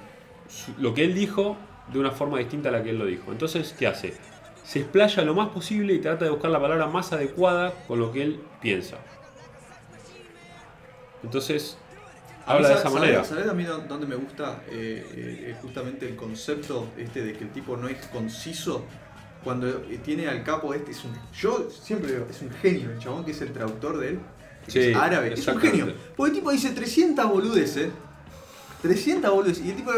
lo 0.79 0.95
que 0.95 1.05
él 1.05 1.15
dijo 1.15 1.57
de 1.93 1.99
una 1.99 2.13
forma 2.13 2.39
distinta 2.39 2.69
a 2.69 2.73
la 2.73 2.83
que 2.85 2.91
él 2.91 2.99
lo 2.99 3.07
dijo. 3.07 3.33
Entonces, 3.33 3.75
¿qué 3.77 3.89
hace? 3.89 4.15
Se 4.63 4.81
explaya 4.81 5.23
lo 5.25 5.35
más 5.35 5.49
posible 5.49 5.93
y 5.95 5.99
trata 5.99 6.25
de 6.25 6.31
buscar 6.31 6.51
la 6.53 6.61
palabra 6.61 6.87
más 6.87 7.13
adecuada 7.13 7.73
con 7.89 7.99
lo 7.99 8.13
que 8.13 8.23
él 8.23 8.41
piensa. 8.61 8.99
Entonces, 11.23 11.79
habla 12.47 12.69
de 12.69 12.75
¿sabes- 12.75 12.87
esa 12.91 12.99
manera. 13.01 13.25
¿Sabes 13.25 13.49
a 13.49 13.53
mí 13.55 13.65
dó- 13.65 13.85
dónde 13.89 14.07
me 14.07 14.15
gusta 14.17 14.63
eh, 14.71 15.05
eh, 15.15 15.57
justamente 15.61 16.09
el 16.09 16.17
concepto 16.17 16.89
este 16.97 17.23
de 17.23 17.33
que 17.35 17.45
el 17.45 17.51
tipo 17.51 17.77
no 17.77 17.89
es 17.89 17.99
conciso? 18.07 18.85
Cuando 19.45 19.69
tiene 20.05 20.27
al 20.29 20.43
capo 20.43 20.75
este, 20.75 20.91
es 20.91 21.05
un, 21.05 21.13
yo 21.39 21.69
siempre 21.71 22.11
digo, 22.13 22.27
es 22.29 22.43
un 22.43 22.51
genio 22.51 22.91
el 22.91 22.99
chabón 22.99 23.25
que 23.25 23.31
es 23.31 23.41
el 23.43 23.53
traductor 23.53 23.99
de 23.99 24.09
él. 24.11 24.19
Sí, 24.67 24.81
es 24.81 24.97
árabe, 24.97 25.33
es 25.35 25.47
un 25.47 25.59
genio. 25.61 25.93
Porque 26.17 26.31
el 26.33 26.39
tipo 26.39 26.51
dice 26.51 26.71
300 26.71 27.29
boludeces, 27.29 27.91
300 28.83 29.31
boludeces, 29.33 29.65
y 29.65 29.71
el 29.71 29.77
tipo 29.77 29.93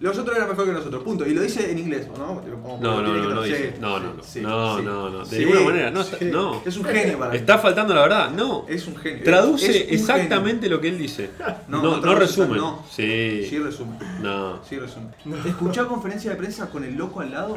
los 0.00 0.18
otros 0.18 0.36
eran 0.36 0.48
mejor 0.50 0.66
que 0.66 0.72
nosotros, 0.72 1.02
punto. 1.02 1.26
Y 1.26 1.32
lo 1.34 1.40
dice 1.40 1.70
en 1.70 1.78
inglés, 1.78 2.06
¿no? 2.18 2.42
Como- 2.62 2.78
No, 2.82 3.00
no, 3.02 3.14
no, 3.14 3.30
no 3.34 3.42
dice- 3.42 3.74
no, 3.80 3.98
no, 3.98 4.14
no. 4.14 4.22
Sí, 4.22 4.40
No, 4.42 4.76
sí, 4.78 4.84
no, 4.84 5.08
no, 5.10 5.18
de 5.24 5.24
sí, 5.24 5.44
ninguna 5.44 5.60
manera, 5.62 5.90
no, 5.90 6.04
sí. 6.04 6.16
no. 6.26 6.62
Es 6.64 6.76
un 6.76 6.84
genio 6.84 7.18
para 7.18 7.30
mí. 7.32 7.36
Está 7.38 7.58
faltando 7.58 7.94
la 7.94 8.02
verdad, 8.02 8.30
no. 8.30 8.66
Es 8.68 8.86
un 8.86 8.96
genio. 8.96 9.24
Traduce 9.24 9.64
Es 9.64 9.68
un 9.76 9.80
genio. 9.86 9.94
exactamente 9.94 10.68
lo 10.68 10.80
que 10.80 10.88
él 10.88 10.98
dice. 10.98 11.30
No, 11.68 11.82
No, 11.82 12.00
no. 12.00 12.84
Sí. 12.90 13.46
Sí, 13.48 13.58
resumen. 13.58 13.98
No. 14.22 14.62
Sí, 14.68 14.78
resumen. 14.78 15.10
Escuchá 15.46 15.86
conferencia 15.86 16.30
de 16.30 16.36
prensa 16.36 16.68
con 16.68 16.84
el 16.84 16.94
loco 16.94 17.20
al 17.20 17.30
lado 17.32 17.56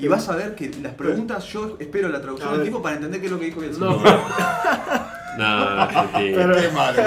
y 0.00 0.08
vas 0.08 0.28
a 0.28 0.36
ver 0.36 0.54
que 0.54 0.70
las 0.82 0.94
preguntas, 0.94 1.44
yo 1.46 1.76
espero 1.78 2.08
la 2.08 2.20
traducción 2.20 2.52
del 2.54 2.64
tipo 2.64 2.82
para 2.82 2.96
entender 2.96 3.20
qué 3.20 3.26
es 3.26 3.32
lo 3.32 3.38
que 3.38 3.46
dijo 3.46 3.60
Bielsa. 3.60 3.80
No, 3.80 4.02
No, 5.38 5.88
pero 6.12 6.54
Qué 6.56 6.68
malo. 6.74 7.02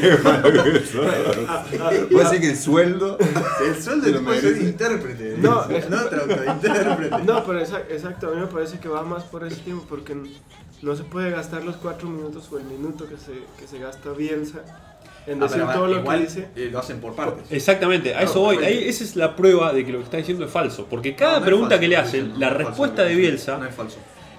Qué 0.00 0.18
malo 0.22 0.52
que 0.52 2.48
el 2.48 2.56
sueldo. 2.56 3.18
El 3.18 3.82
sueldo 3.82 4.06
tipo 4.18 4.32
es 4.32 4.40
ser 4.40 4.56
intérprete. 4.58 5.36
No, 5.38 5.66
no 5.66 6.04
traductor, 6.08 6.44
intérprete. 6.46 7.18
No, 7.24 7.44
pero 7.44 7.60
exa- 7.60 7.84
exacto, 7.88 8.28
a 8.28 8.30
mí 8.32 8.40
me 8.40 8.46
parece 8.46 8.78
que 8.78 8.88
va 8.88 9.02
más 9.02 9.24
por 9.24 9.44
ese 9.44 9.56
tiempo, 9.62 9.84
porque 9.88 10.14
no 10.82 10.96
se 10.96 11.04
puede 11.04 11.30
gastar 11.30 11.64
los 11.64 11.76
cuatro 11.76 12.08
minutos 12.08 12.48
o 12.52 12.58
el 12.58 12.64
minuto 12.64 13.08
que 13.08 13.16
se, 13.16 13.32
que 13.58 13.66
se 13.68 13.78
gasta 13.78 14.10
Bielsa 14.10 14.60
en 15.26 15.42
Ah, 15.42 15.46
decir 15.46 15.62
pero 15.62 15.72
todo 15.72 15.86
lo 15.86 15.98
igual, 16.00 16.18
que 16.18 16.24
dice. 16.26 16.48
eh, 16.56 16.68
lo 16.72 16.78
hacen 16.78 17.00
por 17.00 17.14
partes. 17.14 17.44
Exactamente, 17.50 18.10
a 18.10 18.18
Claro, 18.18 18.30
eso 18.30 18.40
voy. 18.40 18.56
Ahí, 18.58 18.84
esa 18.88 19.04
es 19.04 19.16
la 19.16 19.34
prueba 19.36 19.72
de 19.72 19.84
que 19.84 19.92
lo 19.92 19.98
que 19.98 20.04
está 20.04 20.16
diciendo 20.16 20.44
es 20.44 20.50
falso. 20.50 20.86
Porque 20.88 21.14
cada 21.14 21.32
No, 21.34 21.38
no 21.38 21.42
es 21.42 21.46
pregunta 21.46 21.68
falso 21.70 21.80
que 21.80 21.88
le 21.88 21.96
hacen, 21.96 22.32
la 22.40 22.50
respuesta 22.50 23.02
de 23.04 23.14
Bielsa. 23.14 23.58
No 23.58 23.66
es 23.66 23.74
falso. 23.74 23.98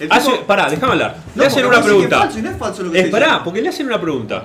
Hace, 0.09 0.31
pará, 0.47 0.69
déjame 0.69 0.91
hablar. 0.93 1.15
No, 1.35 1.41
le 1.43 1.47
hacen 1.47 1.65
una 1.65 1.75
que 1.75 1.79
es 1.79 1.85
pregunta. 1.85 2.19
falso 2.19 2.39
y 2.39 2.41
no 2.41 2.49
es 2.49 2.57
falso 2.57 2.83
lo 2.83 2.91
que 2.91 2.99
Es 2.99 3.09
pará, 3.09 3.43
porque 3.43 3.61
le 3.61 3.69
hacen 3.69 3.85
una 3.87 4.01
pregunta. 4.01 4.43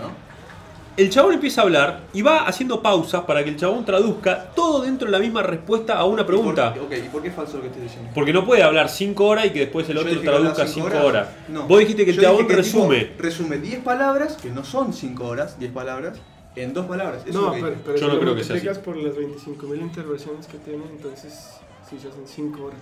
El 0.99 1.11
chabón 1.11 1.35
empieza 1.35 1.61
a 1.61 1.65
hablar 1.65 2.01
y 2.13 2.23
va 2.23 2.39
haciendo 2.39 2.83
pausas 2.83 3.23
para 3.23 3.45
que 3.45 3.51
el 3.51 3.57
chabón 3.57 3.85
traduzca 3.85 4.51
todo 4.57 4.83
dentro 4.83 5.07
de 5.07 5.13
la 5.13 5.21
misma 5.21 5.45
respuesta 5.45 5.97
a 5.97 6.05
una 6.05 6.27
pregunta. 6.27 6.73
¿Y 6.75 6.79
por, 6.81 6.87
ok, 6.89 7.05
¿y 7.05 7.09
por 7.09 7.23
qué 7.23 7.29
es 7.29 7.35
falso 7.37 7.59
lo 7.59 7.63
que 7.63 7.69
estoy 7.69 7.83
diciendo? 7.85 8.11
Porque 8.13 8.33
no 8.33 8.45
puede 8.45 8.65
hablar 8.65 8.89
5 8.89 9.25
horas 9.25 9.47
y 9.47 9.51
que 9.51 9.61
después 9.61 9.89
el 9.89 9.95
Yo 9.95 10.03
otro 10.03 10.21
traduzca 10.21 10.67
cinco 10.67 10.89
5 10.91 11.07
horas. 11.07 11.29
No. 11.47 11.69
Vos 11.69 11.79
dijiste 11.79 12.05
que 12.05 12.11
el 12.11 12.17
Yo 12.17 12.23
chabón 12.23 12.49
que 12.49 12.55
el 12.55 12.63
tipo 12.65 12.79
resume. 12.81 13.13
Resume 13.17 13.59
10 13.59 13.85
palabras, 13.85 14.39
que 14.43 14.51
no 14.51 14.65
son 14.65 14.93
5 14.93 15.25
horas, 15.25 15.57
10 15.61 15.71
palabras, 15.71 16.19
en 16.57 16.75
2 16.75 16.87
palabras. 16.87 17.23
Eso 17.25 17.43
No, 17.43 17.55
es 17.55 17.63
lo 17.63 17.69
que 17.69 17.77
pero, 17.77 17.83
pero 17.85 17.97
Yo 17.97 18.09
si 18.09 18.15
no 18.17 18.21
creo 18.21 18.35
que 18.35 18.43
sea 18.43 18.57
multiplicas 18.57 18.79
por 18.79 18.97
las 18.97 19.15
25.000 19.15 19.81
intervenciones 19.81 20.47
que 20.49 20.59
tiene, 20.59 20.83
entonces 20.91 21.61
sí 21.89 21.97
se 22.01 22.09
hacen 22.09 22.25
5 22.27 22.65
horas. 22.65 22.81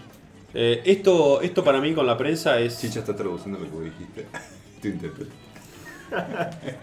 Eh, 0.54 0.80
esto, 0.86 1.42
esto 1.42 1.62
para 1.62 1.82
mí 1.82 1.92
con 1.92 2.06
la 2.06 2.16
prensa 2.16 2.58
es, 2.60 2.80
Chicha 2.80 3.00
está 3.00 3.14
traduciendo 3.14 3.58
lo 3.58 3.66
que 3.66 3.70
vos 3.72 3.84
dijiste. 3.84 4.26
Tu 4.80 4.88
intérprete. 4.88 5.45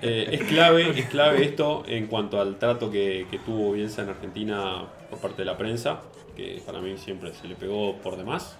Eh, 0.01 0.29
es 0.31 0.43
clave, 0.43 0.99
es 0.99 1.05
clave 1.07 1.43
esto 1.43 1.83
en 1.87 2.07
cuanto 2.07 2.39
al 2.39 2.57
trato 2.57 2.91
que, 2.91 3.27
tuvo 3.45 3.73
Bielsa 3.73 4.03
en 4.03 4.09
Argentina 4.09 4.85
por 5.09 5.19
parte 5.19 5.37
de 5.43 5.45
la 5.45 5.57
prensa, 5.57 6.01
que 6.35 6.61
para 6.65 6.79
mí 6.79 6.97
siempre 6.97 7.33
se 7.33 7.47
le 7.47 7.55
pegó 7.55 7.97
por 7.97 8.17
demás. 8.17 8.57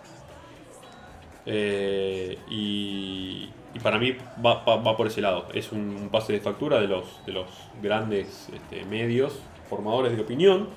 Eh, 1.45 2.37
y, 2.49 3.49
para 3.81 3.97
mí 3.97 4.15
va, 4.45 4.63
por 4.95 5.07
ese 5.07 5.21
lado. 5.21 5.47
Es 5.53 5.71
un 5.71 6.09
pase 6.11 6.33
de 6.33 6.39
factura 6.39 6.79
de 6.79 6.87
los, 6.87 7.25
de 7.25 7.33
los 7.33 7.47
grandes 7.81 8.49
este, 8.53 8.85
medios, 8.85 9.39
formadores 9.69 10.15
de 10.15 10.21
opinión, 10.21 10.69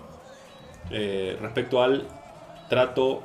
eh, 0.90 1.36
respecto 1.40 1.82
al 1.82 2.08
trato 2.68 3.22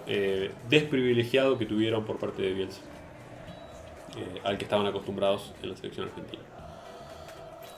desprivilegiado 0.69 1.57
que 1.57 1.65
tuvieron 1.65 2.05
por 2.05 2.19
parte 2.19 2.43
de 2.43 2.53
Bielsa, 2.53 2.81
al 4.43 4.57
que 4.59 4.65
estaban 4.65 4.85
acostumbrados 4.85 5.53
en 5.63 5.69
la 5.69 5.75
selección 5.75 6.07
argentina. 6.09 6.43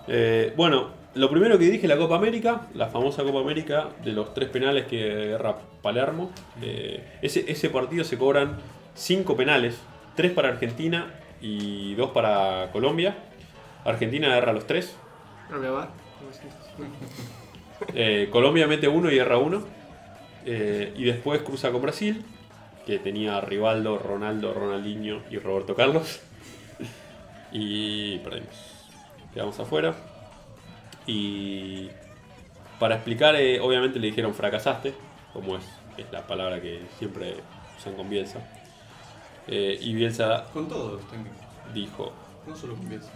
Eh, 0.07 0.53
bueno, 0.55 0.89
lo 1.15 1.29
primero 1.29 1.57
que 1.59 1.65
dije, 1.65 1.87
la 1.87 1.97
Copa 1.97 2.15
América, 2.15 2.67
la 2.73 2.87
famosa 2.87 3.23
Copa 3.23 3.39
América 3.39 3.89
de 4.03 4.13
los 4.13 4.33
tres 4.33 4.49
penales 4.49 4.85
que 4.85 5.33
agarra 5.35 5.57
Palermo. 5.81 6.31
Eh, 6.61 7.17
ese, 7.21 7.49
ese 7.51 7.69
partido 7.69 8.03
se 8.03 8.17
cobran 8.17 8.57
cinco 8.95 9.35
penales, 9.35 9.79
tres 10.15 10.31
para 10.31 10.49
Argentina 10.49 11.13
y 11.41 11.93
dos 11.95 12.11
para 12.11 12.69
Colombia. 12.71 13.15
Argentina 13.85 14.27
agarra 14.27 14.53
los 14.53 14.65
tres, 14.65 14.95
eh, 17.93 18.29
Colombia 18.31 18.67
mete 18.67 18.87
uno 18.87 19.11
y 19.11 19.17
erra 19.17 19.37
uno. 19.37 19.63
Eh, 20.45 20.93
y 20.97 21.05
después 21.05 21.41
cruza 21.41 21.71
con 21.71 21.81
Brasil, 21.81 22.23
que 22.85 22.99
tenía 22.99 23.37
a 23.37 23.41
Rivaldo, 23.41 23.97
Ronaldo, 23.97 24.53
Ronaldinho 24.53 25.21
y 25.29 25.37
Roberto 25.37 25.75
Carlos. 25.75 26.21
y 27.51 28.17
perdimos. 28.19 28.72
Quedamos 29.33 29.59
afuera. 29.59 29.95
Y 31.05 31.89
para 32.79 32.95
explicar, 32.95 33.35
eh, 33.35 33.59
obviamente 33.59 33.99
le 33.99 34.07
dijeron 34.07 34.33
fracasaste, 34.33 34.93
como 35.33 35.57
es, 35.57 35.65
es 35.97 36.11
la 36.11 36.25
palabra 36.25 36.61
que 36.61 36.85
siempre 36.97 37.35
usan 37.77 37.95
con 37.95 38.09
Bielsa. 38.09 38.39
Eh, 39.47 39.77
y 39.81 39.93
Bielsa 39.93 40.45
Con 40.53 40.67
todos 40.67 40.93
los 40.93 41.09
técnicos, 41.09 41.37
dijo, 41.73 42.13
no 42.47 42.55
solo 42.55 42.75
con 42.75 42.87
Bielsa. 42.87 43.09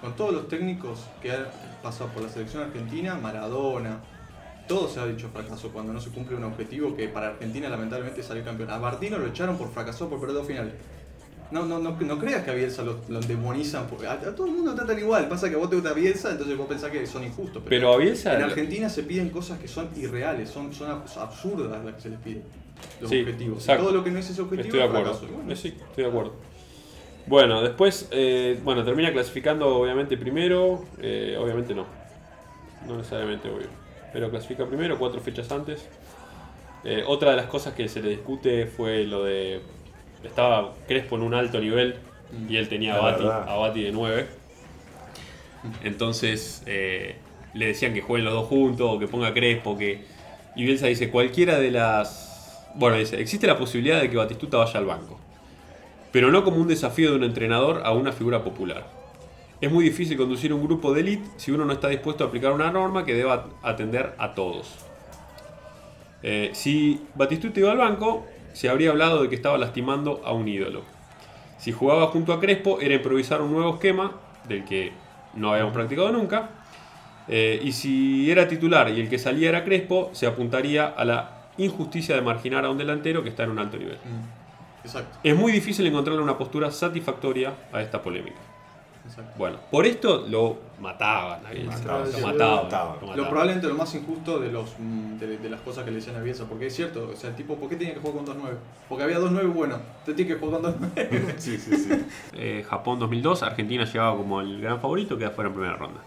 Con 0.00 0.16
todos 0.16 0.32
los 0.32 0.48
técnicos 0.48 1.06
que 1.20 1.30
han 1.30 1.46
pasado 1.82 2.10
por 2.10 2.22
la 2.22 2.28
selección 2.28 2.62
argentina, 2.62 3.14
Maradona, 3.16 4.00
todo 4.66 4.88
se 4.88 5.00
ha 5.00 5.06
dicho 5.06 5.28
fracaso 5.28 5.70
cuando 5.72 5.92
no 5.92 6.00
se 6.00 6.10
cumple 6.10 6.36
un 6.36 6.44
objetivo 6.44 6.96
que 6.96 7.08
para 7.08 7.28
Argentina 7.28 7.68
lamentablemente 7.68 8.20
es 8.20 8.26
salir 8.26 8.44
campeón. 8.44 8.70
A 8.70 8.78
Martino 8.78 9.18
lo 9.18 9.26
echaron 9.26 9.58
por 9.58 9.68
fracasó 9.70 10.08
por 10.08 10.20
perder 10.20 10.36
dos 10.36 10.46
finales. 10.46 10.74
No, 11.50 11.66
no, 11.66 11.78
no, 11.80 11.96
no 12.00 12.18
creas 12.18 12.44
que 12.44 12.50
a 12.50 12.54
Bielsa 12.54 12.82
lo, 12.84 13.00
lo 13.08 13.20
demonizan, 13.20 13.86
porque 13.88 14.06
a, 14.06 14.12
a 14.12 14.34
todo 14.36 14.46
el 14.46 14.52
mundo 14.52 14.74
tratan 14.74 14.98
igual. 14.98 15.28
Pasa 15.28 15.48
que 15.48 15.56
a 15.56 15.58
vos 15.58 15.68
te 15.68 15.76
gusta 15.76 15.92
Bielsa, 15.92 16.30
entonces 16.30 16.56
vos 16.56 16.68
pensás 16.68 16.90
que 16.90 17.04
son 17.06 17.24
injustos. 17.24 17.62
pero 17.68 17.92
a 17.92 17.96
Bielsa... 17.96 18.36
en 18.36 18.42
Argentina 18.42 18.88
se 18.88 19.02
piden 19.02 19.30
cosas 19.30 19.58
que 19.58 19.66
son 19.66 19.88
irreales, 19.96 20.48
son, 20.48 20.72
son 20.72 20.90
abs- 20.90 21.16
absurdas 21.16 21.84
las 21.84 21.94
que 21.96 22.00
se 22.02 22.08
les 22.10 22.18
pide. 22.20 22.42
Los 23.00 23.10
Sí, 23.10 23.20
objetivos. 23.20 23.66
Todo 23.66 23.90
lo 23.92 24.04
que 24.04 24.10
no 24.10 24.18
es 24.20 24.30
ese 24.30 24.40
objetivo 24.42 24.66
Estoy 24.66 24.80
de 24.80 24.84
es 24.86 24.90
acuerdo. 24.90 25.14
fracaso. 25.14 25.32
Y 25.32 25.36
bueno, 25.36 25.56
Sí, 25.56 25.68
estoy 25.68 26.04
de 26.04 26.10
acuerdo. 26.10 26.32
Bueno, 27.26 27.62
después, 27.62 28.08
eh, 28.12 28.58
bueno, 28.64 28.84
termina 28.84 29.12
clasificando 29.12 29.76
obviamente 29.76 30.16
primero, 30.16 30.84
eh, 31.00 31.36
obviamente 31.38 31.74
no, 31.74 31.84
no 32.88 32.96
necesariamente 32.96 33.48
obvio, 33.50 33.66
pero 34.12 34.30
clasifica 34.30 34.64
primero 34.66 34.98
cuatro 34.98 35.20
fechas 35.20 35.50
antes. 35.52 35.86
Eh, 36.82 37.04
otra 37.06 37.32
de 37.32 37.36
las 37.36 37.46
cosas 37.46 37.74
que 37.74 37.88
se 37.88 38.00
le 38.02 38.08
discute 38.10 38.66
fue 38.66 39.04
lo 39.04 39.24
de, 39.24 39.60
estaba 40.24 40.74
Crespo 40.86 41.16
en 41.16 41.22
un 41.22 41.34
alto 41.34 41.60
nivel 41.60 41.96
y 42.48 42.56
él 42.56 42.68
tenía 42.68 42.96
a 42.96 43.00
Bati, 43.00 43.24
a 43.24 43.54
Bati 43.56 43.82
de 43.82 43.92
9. 43.92 44.26
Entonces 45.84 46.62
eh, 46.66 47.16
le 47.54 47.66
decían 47.66 47.92
que 47.94 48.00
jueguen 48.00 48.24
los 48.24 48.34
dos 48.34 48.46
juntos 48.46 48.88
o 48.90 48.98
que 48.98 49.06
ponga 49.06 49.32
Crespo, 49.34 49.76
que... 49.76 50.04
Y 50.56 50.64
Bielsa 50.64 50.86
dice, 50.86 51.10
cualquiera 51.10 51.58
de 51.58 51.70
las... 51.70 52.66
Bueno, 52.74 52.96
dice, 52.96 53.20
existe 53.20 53.46
la 53.46 53.56
posibilidad 53.56 54.00
de 54.00 54.10
que 54.10 54.16
Batistuta 54.16 54.58
vaya 54.58 54.78
al 54.78 54.86
banco 54.86 55.20
pero 56.12 56.30
no 56.30 56.44
como 56.44 56.58
un 56.58 56.68
desafío 56.68 57.10
de 57.10 57.16
un 57.16 57.24
entrenador 57.24 57.82
a 57.84 57.92
una 57.92 58.12
figura 58.12 58.42
popular. 58.42 58.84
Es 59.60 59.70
muy 59.70 59.84
difícil 59.84 60.16
conducir 60.16 60.52
un 60.52 60.64
grupo 60.64 60.92
de 60.92 61.00
élite 61.00 61.28
si 61.36 61.50
uno 61.50 61.64
no 61.64 61.72
está 61.72 61.88
dispuesto 61.88 62.24
a 62.24 62.28
aplicar 62.28 62.52
una 62.52 62.70
norma 62.70 63.04
que 63.04 63.14
deba 63.14 63.46
atender 63.62 64.14
a 64.18 64.34
todos. 64.34 64.74
Eh, 66.22 66.50
si 66.52 67.02
Batistuta 67.14 67.60
iba 67.60 67.72
al 67.72 67.78
banco, 67.78 68.26
se 68.52 68.68
habría 68.68 68.90
hablado 68.90 69.22
de 69.22 69.28
que 69.28 69.34
estaba 69.34 69.58
lastimando 69.58 70.20
a 70.24 70.32
un 70.32 70.48
ídolo. 70.48 70.82
Si 71.58 71.72
jugaba 71.72 72.06
junto 72.08 72.32
a 72.32 72.40
Crespo, 72.40 72.80
era 72.80 72.94
improvisar 72.94 73.42
un 73.42 73.52
nuevo 73.52 73.74
esquema 73.74 74.12
del 74.48 74.64
que 74.64 74.92
no 75.34 75.52
habíamos 75.52 75.74
practicado 75.74 76.10
nunca. 76.12 76.50
Eh, 77.28 77.60
y 77.62 77.72
si 77.72 78.30
era 78.30 78.48
titular 78.48 78.88
y 78.90 79.00
el 79.00 79.08
que 79.08 79.18
salía 79.18 79.50
era 79.50 79.64
Crespo, 79.64 80.10
se 80.12 80.26
apuntaría 80.26 80.86
a 80.86 81.04
la 81.04 81.42
injusticia 81.58 82.14
de 82.14 82.22
marginar 82.22 82.64
a 82.64 82.70
un 82.70 82.78
delantero 82.78 83.22
que 83.22 83.28
está 83.28 83.44
en 83.44 83.50
un 83.50 83.58
alto 83.58 83.76
nivel. 83.76 83.96
Mm, 83.96 84.84
Exacto, 84.86 85.18
Es 85.22 85.36
muy 85.36 85.52
difícil 85.52 85.86
encontrarle 85.86 86.22
una 86.22 86.38
postura 86.38 86.70
satisfactoria 86.70 87.52
a 87.72 87.82
esta 87.82 88.00
polémica. 88.00 88.38
Exacto. 89.10 89.34
Bueno, 89.36 89.58
por 89.70 89.86
esto 89.86 90.26
lo 90.28 90.58
mataban 90.80 91.44
a 91.44 91.50
Bielsa. 91.50 91.78
Mataban, 91.78 92.00
lo 92.00 92.06
sí, 92.06 92.20
mataban. 92.22 92.38
lo 92.38 92.46
lo 92.56 92.62
mataban. 92.62 92.94
mataban. 92.94 93.16
Lo 93.16 93.28
probablemente 93.28 93.68
lo 93.68 93.74
más 93.74 93.94
injusto 93.94 94.40
de 94.40 94.50
los 94.50 94.74
mm, 94.78 95.18
de, 95.18 95.38
de 95.38 95.50
las 95.50 95.60
cosas 95.60 95.84
que 95.84 95.90
le 95.90 95.96
decían 95.96 96.16
a 96.16 96.20
Bielsa, 96.20 96.46
porque 96.48 96.66
es 96.66 96.74
cierto, 96.74 97.10
o 97.12 97.16
sea, 97.16 97.30
el 97.30 97.36
tipo, 97.36 97.56
¿por 97.56 97.68
qué 97.68 97.76
tenía 97.76 97.94
que 97.94 98.00
jugar 98.00 98.24
con 98.24 98.26
2-9? 98.26 98.54
Porque 98.88 99.04
había 99.04 99.18
2-9 99.18 99.52
buenos, 99.52 99.80
te 100.06 100.14
tiene 100.14 100.32
que 100.32 100.38
jugar 100.38 100.62
con 100.62 100.74
2-9. 100.94 101.34
Sí, 101.38 101.58
sí, 101.58 101.76
sí. 101.76 101.90
Eh, 102.34 102.64
Japón 102.68 102.98
2002, 102.98 103.42
Argentina 103.42 103.84
llegaba 103.84 104.16
como 104.16 104.40
el 104.40 104.60
gran 104.60 104.80
favorito, 104.80 105.18
queda 105.18 105.30
fuera 105.30 105.48
en 105.48 105.54
primera 105.54 105.76
ronda. 105.76 106.00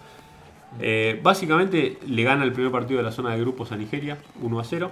Eh, 0.80 1.20
básicamente 1.22 2.00
le 2.08 2.24
gana 2.24 2.44
el 2.44 2.52
primer 2.52 2.72
partido 2.72 2.98
de 2.98 3.04
la 3.04 3.12
zona 3.12 3.32
de 3.34 3.40
grupos 3.40 3.72
a 3.72 3.78
Nigeria, 3.78 4.18
1 4.42 4.60
a 4.60 4.64
0. 4.64 4.92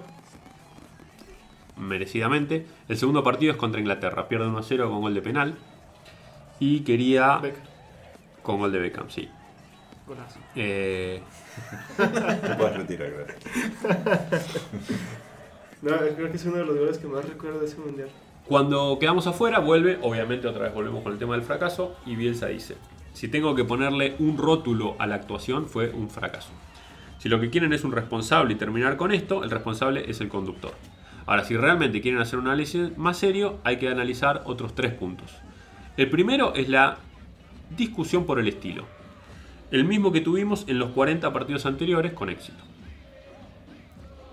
Merecidamente. 1.78 2.68
El 2.88 2.98
segundo 2.98 3.24
partido 3.24 3.52
es 3.52 3.58
contra 3.58 3.80
Inglaterra, 3.80 4.28
pierde 4.28 4.48
1 4.48 4.58
a 4.58 4.64
0 4.64 4.90
con 4.90 5.02
gol 5.02 5.14
de 5.14 5.22
penal. 5.22 5.56
Y 6.60 6.82
quería. 6.82 7.38
Beck, 7.38 7.56
Con 8.44 8.60
gol 8.60 8.72
de 8.72 8.80
Beckham, 8.80 9.10
sí. 9.10 9.30
golazo. 10.08 10.40
Eh, 10.56 11.22
Te 11.98 12.56
puedes 12.56 12.78
retirar, 12.78 13.12
gracias. 13.12 14.60
No, 15.82 15.98
creo 15.98 16.30
que 16.30 16.38
es 16.38 16.46
uno 16.46 16.58
de 16.58 16.66
los 16.66 16.78
goles 16.78 17.00
que 17.00 17.08
más 17.08 17.26
recuerdo 17.26 17.60
de 17.60 17.66
ese 17.66 17.78
mundial. 17.78 18.08
Cuando 18.48 19.00
quedamos 19.00 19.26
afuera, 19.26 19.58
vuelve, 19.58 19.98
obviamente 20.04 20.48
otra 20.48 20.66
vez 20.66 20.74
volvemos 20.76 21.02
con 21.02 21.12
el 21.12 21.18
tema 21.18 21.34
del 21.34 21.42
fracaso, 21.42 21.96
y 22.06 22.16
Bielsa 22.16 22.48
dice, 22.48 22.76
si 23.14 23.28
tengo 23.28 23.56
que 23.56 23.64
ponerle 23.64 24.16
un 24.20 24.38
rótulo 24.38 24.96
a 25.00 25.08
la 25.08 25.16
actuación, 25.16 25.68
fue 25.68 25.90
un 25.90 26.10
fracaso. 26.10 26.52
Si 27.18 27.30
lo 27.30 27.40
que 27.40 27.50
quieren 27.50 27.74
es 27.74 27.84
un 27.84 27.92
responsable 27.92 28.54
y 28.54 28.58
terminar 28.58 28.96
con 28.96 29.12
esto, 29.12 29.44
el 29.44 29.50
responsable 29.50 30.10
es 30.10 30.22
el 30.22 30.30
conductor. 30.30 30.74
Ahora, 31.26 31.46
si 31.46 31.58
realmente 31.58 32.02
quieren 32.02 32.22
hacer 32.22 32.38
un 32.38 32.48
análisis 32.48 32.96
más 32.98 33.18
serio, 33.18 33.58
hay 33.64 33.78
que 33.78 33.90
analizar 33.90 34.44
otros 34.46 34.76
tres 34.76 34.94
puntos. 34.94 35.32
El 35.98 36.10
primero 36.10 36.54
es 36.56 36.70
la 36.70 36.98
discusión 37.76 38.26
por 38.26 38.40
el 38.40 38.48
estilo. 38.48 38.86
El 39.72 39.86
mismo 39.86 40.12
que 40.12 40.22
tuvimos 40.22 40.66
en 40.68 40.80
los 40.80 40.92
40 40.92 41.32
partidos 41.32 41.66
anteriores 41.66 42.14
con 42.14 42.30
éxito. 42.30 42.64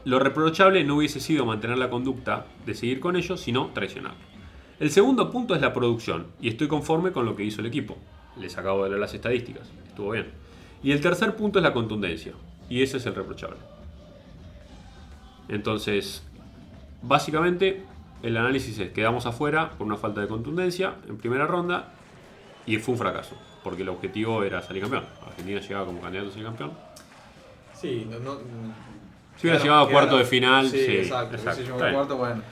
Lo 0.04 0.18
reprochable 0.18 0.84
no 0.84 0.96
hubiese 0.96 1.20
sido 1.20 1.44
mantener 1.44 1.78
la 1.78 1.90
conducta 1.90 2.46
de 2.66 2.74
seguir 2.74 2.98
con 2.98 3.16
ellos, 3.16 3.40
sino 3.40 3.66
traicionar. 3.68 4.14
El 4.80 4.90
segundo 4.90 5.30
punto 5.30 5.54
es 5.54 5.60
la 5.60 5.72
producción, 5.72 6.28
y 6.40 6.48
estoy 6.48 6.68
conforme 6.68 7.12
con 7.12 7.26
lo 7.26 7.36
que 7.36 7.44
hizo 7.44 7.60
el 7.60 7.66
equipo. 7.66 7.96
Les 8.38 8.56
acabo 8.56 8.84
de 8.84 8.90
leer 8.90 9.00
las 9.00 9.14
estadísticas, 9.14 9.68
estuvo 9.86 10.12
bien. 10.12 10.28
Y 10.82 10.92
el 10.92 11.00
tercer 11.00 11.36
punto 11.36 11.58
es 11.58 11.62
la 11.62 11.72
contundencia, 11.72 12.32
y 12.70 12.82
ese 12.82 12.98
es 12.98 13.06
el 13.06 13.14
reprochable. 13.14 13.58
Entonces, 15.48 16.22
básicamente, 17.02 17.82
el 18.22 18.36
análisis 18.36 18.78
es 18.78 18.92
quedamos 18.92 19.26
afuera 19.26 19.70
por 19.70 19.86
una 19.86 19.96
falta 19.96 20.20
de 20.20 20.28
contundencia 20.28 20.96
en 21.08 21.18
primera 21.18 21.46
ronda, 21.46 21.92
y 22.68 22.76
fue 22.78 22.92
un 22.92 22.98
fracaso, 22.98 23.34
porque 23.64 23.82
el 23.82 23.88
objetivo 23.88 24.42
era 24.44 24.60
salir 24.62 24.82
campeón. 24.82 25.04
Argentina 25.26 25.60
llegaba 25.60 25.86
como 25.86 26.00
candidato 26.00 26.30
a 26.30 26.32
ser 26.32 26.42
campeón. 26.44 26.72
Sí, 27.74 28.06
no, 28.10 28.18
no- 28.18 28.38
Si 29.36 29.46
hubiera 29.46 29.62
llegado 29.62 29.80
a 29.86 29.90
cuarto 29.90 30.18
de 30.18 30.24
final, 30.24 30.68
sí, 30.68 30.84
sí, 30.84 30.96
exacto. 30.96 31.36
exacto, 31.36 31.62
Si 31.64 31.70
a 31.70 31.92
cuarto, 31.92 32.16
bueno. 32.16 32.42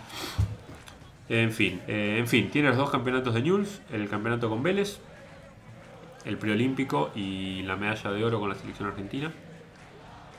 En 1.29 1.51
fin, 1.53 1.81
eh, 1.89 2.17
en 2.19 2.27
fin, 2.29 2.51
tiene 2.51 2.69
los 2.69 2.77
dos 2.77 2.91
campeonatos 2.91 3.35
de 3.35 3.43
Newell's, 3.43 3.81
el 3.93 4.09
campeonato 4.09 4.49
con 4.49 4.63
Vélez, 4.63 4.99
el 6.25 6.39
preolímpico 6.39 7.11
y 7.15 7.63
la 7.65 7.77
medalla 7.77 8.11
de 8.13 8.25
oro 8.25 8.39
con 8.41 8.49
la 8.49 8.55
selección 8.55 8.89
argentina. 8.89 9.33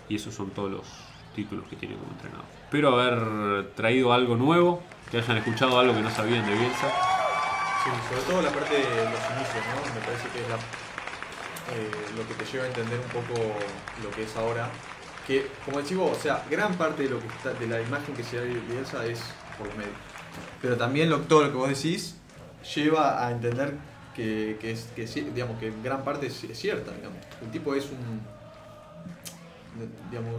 Y 0.10 0.16
esos 0.16 0.34
son 0.34 0.52
todos 0.52 0.72
los 0.72 0.84
títulos 1.36 1.66
que 1.70 1.76
tiene 1.76 1.96
como 1.96 2.12
entrenador. 2.14 2.46
Espero 2.64 2.98
haber 3.00 3.72
traído 3.76 4.14
algo 4.14 4.38
nuevo, 4.38 4.82
que 5.12 5.18
hayan 5.18 5.38
escuchado 5.38 5.78
algo 5.78 5.94
que 5.94 6.02
no 6.02 6.10
sabían 6.10 6.46
de 6.46 6.56
Bielsa. 6.56 7.17
Sobre 8.10 8.22
todo 8.24 8.42
la 8.42 8.52
parte 8.52 8.74
de 8.76 8.82
los 8.82 9.22
inicios, 9.32 9.64
¿no? 9.72 9.94
Me 9.94 10.02
parece 10.02 10.28
que 10.34 10.40
es 10.40 10.48
eh, 10.48 11.92
lo 12.18 12.28
que 12.28 12.34
te 12.34 12.46
lleva 12.52 12.66
a 12.66 12.68
entender 12.68 13.00
un 13.00 13.08
poco 13.08 13.56
lo 14.04 14.12
que 14.12 14.24
es 14.24 14.36
ahora. 14.36 14.70
Que, 15.26 15.48
como 15.66 15.80
decís 15.82 15.96
vos, 15.96 16.18
o 16.18 16.22
sea, 16.22 16.46
gran 16.50 16.76
parte 16.76 17.04
de, 17.04 17.10
lo 17.10 17.20
que 17.20 17.28
está, 17.28 17.54
de 17.54 17.68
la 17.68 17.82
imagen 17.82 18.16
que 18.16 18.24
se 18.24 18.38
da 18.38 18.44
Bielsa 18.44 19.06
es 19.06 19.22
por 19.58 19.68
los 19.68 19.76
medios. 19.78 19.96
Pero 20.62 20.78
también 20.78 21.10
lo, 21.10 21.20
todo 21.22 21.44
lo 21.44 21.52
que 21.52 21.58
vos 21.58 21.70
decís 21.70 22.16
lleva 22.76 23.26
a 23.26 23.32
entender 23.32 23.74
que, 24.16 24.58
que 24.60 24.72
es, 24.72 25.14
digamos, 25.34 25.60
que 25.60 25.72
gran 25.84 26.04
parte 26.04 26.28
es, 26.28 26.46
cierta. 26.54 26.92
Digamos. 26.92 27.18
El 27.42 27.52
tipo 27.52 27.74
es 27.74 27.86
un... 27.86 28.22
Digamos, 30.10 30.34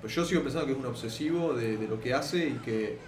pues 0.00 0.14
yo 0.14 0.24
sigo 0.24 0.42
pensando 0.42 0.66
que 0.66 0.72
es 0.72 0.78
un 0.78 0.86
obsesivo 0.86 1.54
de, 1.54 1.76
de 1.76 1.86
lo 1.86 2.00
que 2.00 2.12
hace 2.12 2.48
y 2.48 2.54
que, 2.64 2.98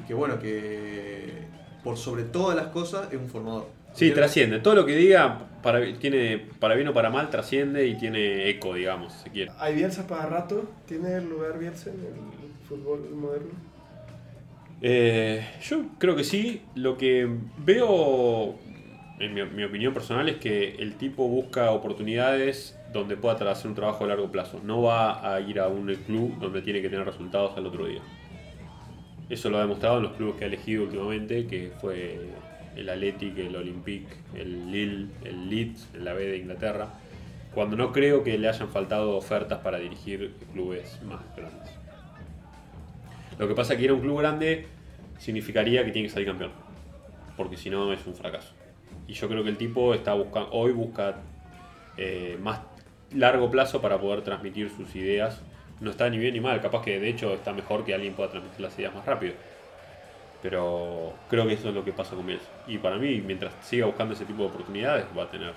y 0.00 0.06
que 0.06 0.12
bueno, 0.14 0.38
que 0.38 1.48
por 1.82 1.96
sobre 1.96 2.24
todas 2.24 2.56
las 2.56 2.68
cosas, 2.68 3.12
es 3.12 3.18
un 3.18 3.28
formador. 3.28 3.66
Sí, 3.94 4.06
¿Entiendes? 4.06 4.14
trasciende. 4.14 4.58
Todo 4.60 4.74
lo 4.74 4.86
que 4.86 4.96
diga, 4.96 5.48
para, 5.62 5.80
tiene, 5.98 6.38
para 6.58 6.74
bien 6.74 6.88
o 6.88 6.94
para 6.94 7.10
mal, 7.10 7.28
trasciende 7.28 7.86
y 7.86 7.96
tiene 7.96 8.48
eco, 8.48 8.74
digamos, 8.74 9.12
si 9.12 9.30
quiere. 9.30 9.52
¿Hay 9.58 9.74
Bielsa 9.74 10.06
para 10.06 10.26
rato? 10.26 10.64
¿Tiene 10.86 11.20
lugar 11.20 11.58
Bielsa 11.58 11.90
en 11.90 11.96
el 11.96 12.66
fútbol 12.68 13.10
moderno? 13.10 13.50
Eh, 14.80 15.46
yo 15.62 15.84
creo 15.98 16.16
que 16.16 16.24
sí. 16.24 16.62
Lo 16.74 16.96
que 16.96 17.28
veo, 17.58 18.54
en 19.20 19.34
mi, 19.34 19.44
mi 19.44 19.64
opinión 19.64 19.92
personal, 19.92 20.28
es 20.28 20.36
que 20.36 20.76
el 20.76 20.94
tipo 20.94 21.28
busca 21.28 21.70
oportunidades 21.70 22.78
donde 22.92 23.16
pueda 23.16 23.50
hacer 23.50 23.68
un 23.68 23.74
trabajo 23.74 24.04
a 24.04 24.08
largo 24.08 24.30
plazo. 24.30 24.60
No 24.64 24.82
va 24.82 25.34
a 25.34 25.40
ir 25.40 25.60
a 25.60 25.68
un 25.68 25.86
club 26.06 26.38
donde 26.38 26.62
tiene 26.62 26.80
que 26.82 26.88
tener 26.88 27.06
resultados 27.06 27.56
al 27.56 27.66
otro 27.66 27.86
día. 27.86 28.02
Eso 29.32 29.48
lo 29.48 29.56
ha 29.56 29.62
demostrado 29.62 29.96
en 29.96 30.02
los 30.02 30.12
clubes 30.12 30.36
que 30.36 30.44
ha 30.44 30.46
elegido 30.46 30.82
últimamente, 30.82 31.46
que 31.46 31.72
fue 31.80 32.20
el 32.76 32.86
Athletic, 32.86 33.38
el 33.38 33.56
Olympique, 33.56 34.12
el 34.34 34.70
Lille, 34.70 35.06
el 35.24 35.48
Leeds, 35.48 35.88
la 35.94 36.12
B 36.12 36.26
de 36.26 36.36
Inglaterra. 36.36 36.88
Cuando 37.54 37.74
no 37.74 37.92
creo 37.92 38.22
que 38.24 38.36
le 38.36 38.46
hayan 38.46 38.68
faltado 38.68 39.16
ofertas 39.16 39.60
para 39.60 39.78
dirigir 39.78 40.34
clubes 40.52 41.00
más 41.04 41.22
grandes. 41.34 41.70
Lo 43.38 43.48
que 43.48 43.54
pasa 43.54 43.72
es 43.72 43.78
que 43.78 43.86
ir 43.86 43.90
a 43.90 43.94
un 43.94 44.00
club 44.02 44.18
grande 44.18 44.66
significaría 45.16 45.82
que 45.82 45.92
tiene 45.92 46.08
que 46.08 46.12
salir 46.12 46.28
campeón. 46.28 46.50
Porque 47.34 47.56
si 47.56 47.70
no 47.70 47.90
es 47.90 48.06
un 48.06 48.14
fracaso. 48.14 48.52
Y 49.08 49.14
yo 49.14 49.28
creo 49.28 49.42
que 49.42 49.48
el 49.48 49.56
tipo 49.56 49.94
está 49.94 50.12
buscando, 50.12 50.50
hoy 50.52 50.72
busca 50.72 51.22
eh, 51.96 52.36
más 52.38 52.60
largo 53.14 53.50
plazo 53.50 53.80
para 53.80 53.98
poder 53.98 54.20
transmitir 54.20 54.68
sus 54.68 54.94
ideas. 54.94 55.40
No 55.82 55.90
está 55.90 56.08
ni 56.08 56.16
bien 56.16 56.32
ni 56.32 56.40
mal, 56.40 56.60
capaz 56.60 56.82
que 56.82 57.00
de 57.00 57.08
hecho 57.08 57.34
está 57.34 57.52
mejor 57.52 57.84
que 57.84 57.92
alguien 57.92 58.14
pueda 58.14 58.30
transmitir 58.30 58.60
las 58.60 58.78
ideas 58.78 58.94
más 58.94 59.04
rápido. 59.04 59.34
Pero 60.40 61.12
creo 61.28 61.46
que 61.46 61.54
eso 61.54 61.68
es 61.70 61.74
lo 61.74 61.84
que 61.84 61.92
pasa 61.92 62.14
con 62.14 62.24
Bielsa. 62.24 62.46
Y 62.68 62.78
para 62.78 62.96
mí, 62.98 63.20
mientras 63.20 63.52
siga 63.62 63.86
buscando 63.86 64.14
ese 64.14 64.24
tipo 64.24 64.42
de 64.42 64.48
oportunidades, 64.48 65.04
va 65.16 65.24
a 65.24 65.28
tener, 65.30 65.52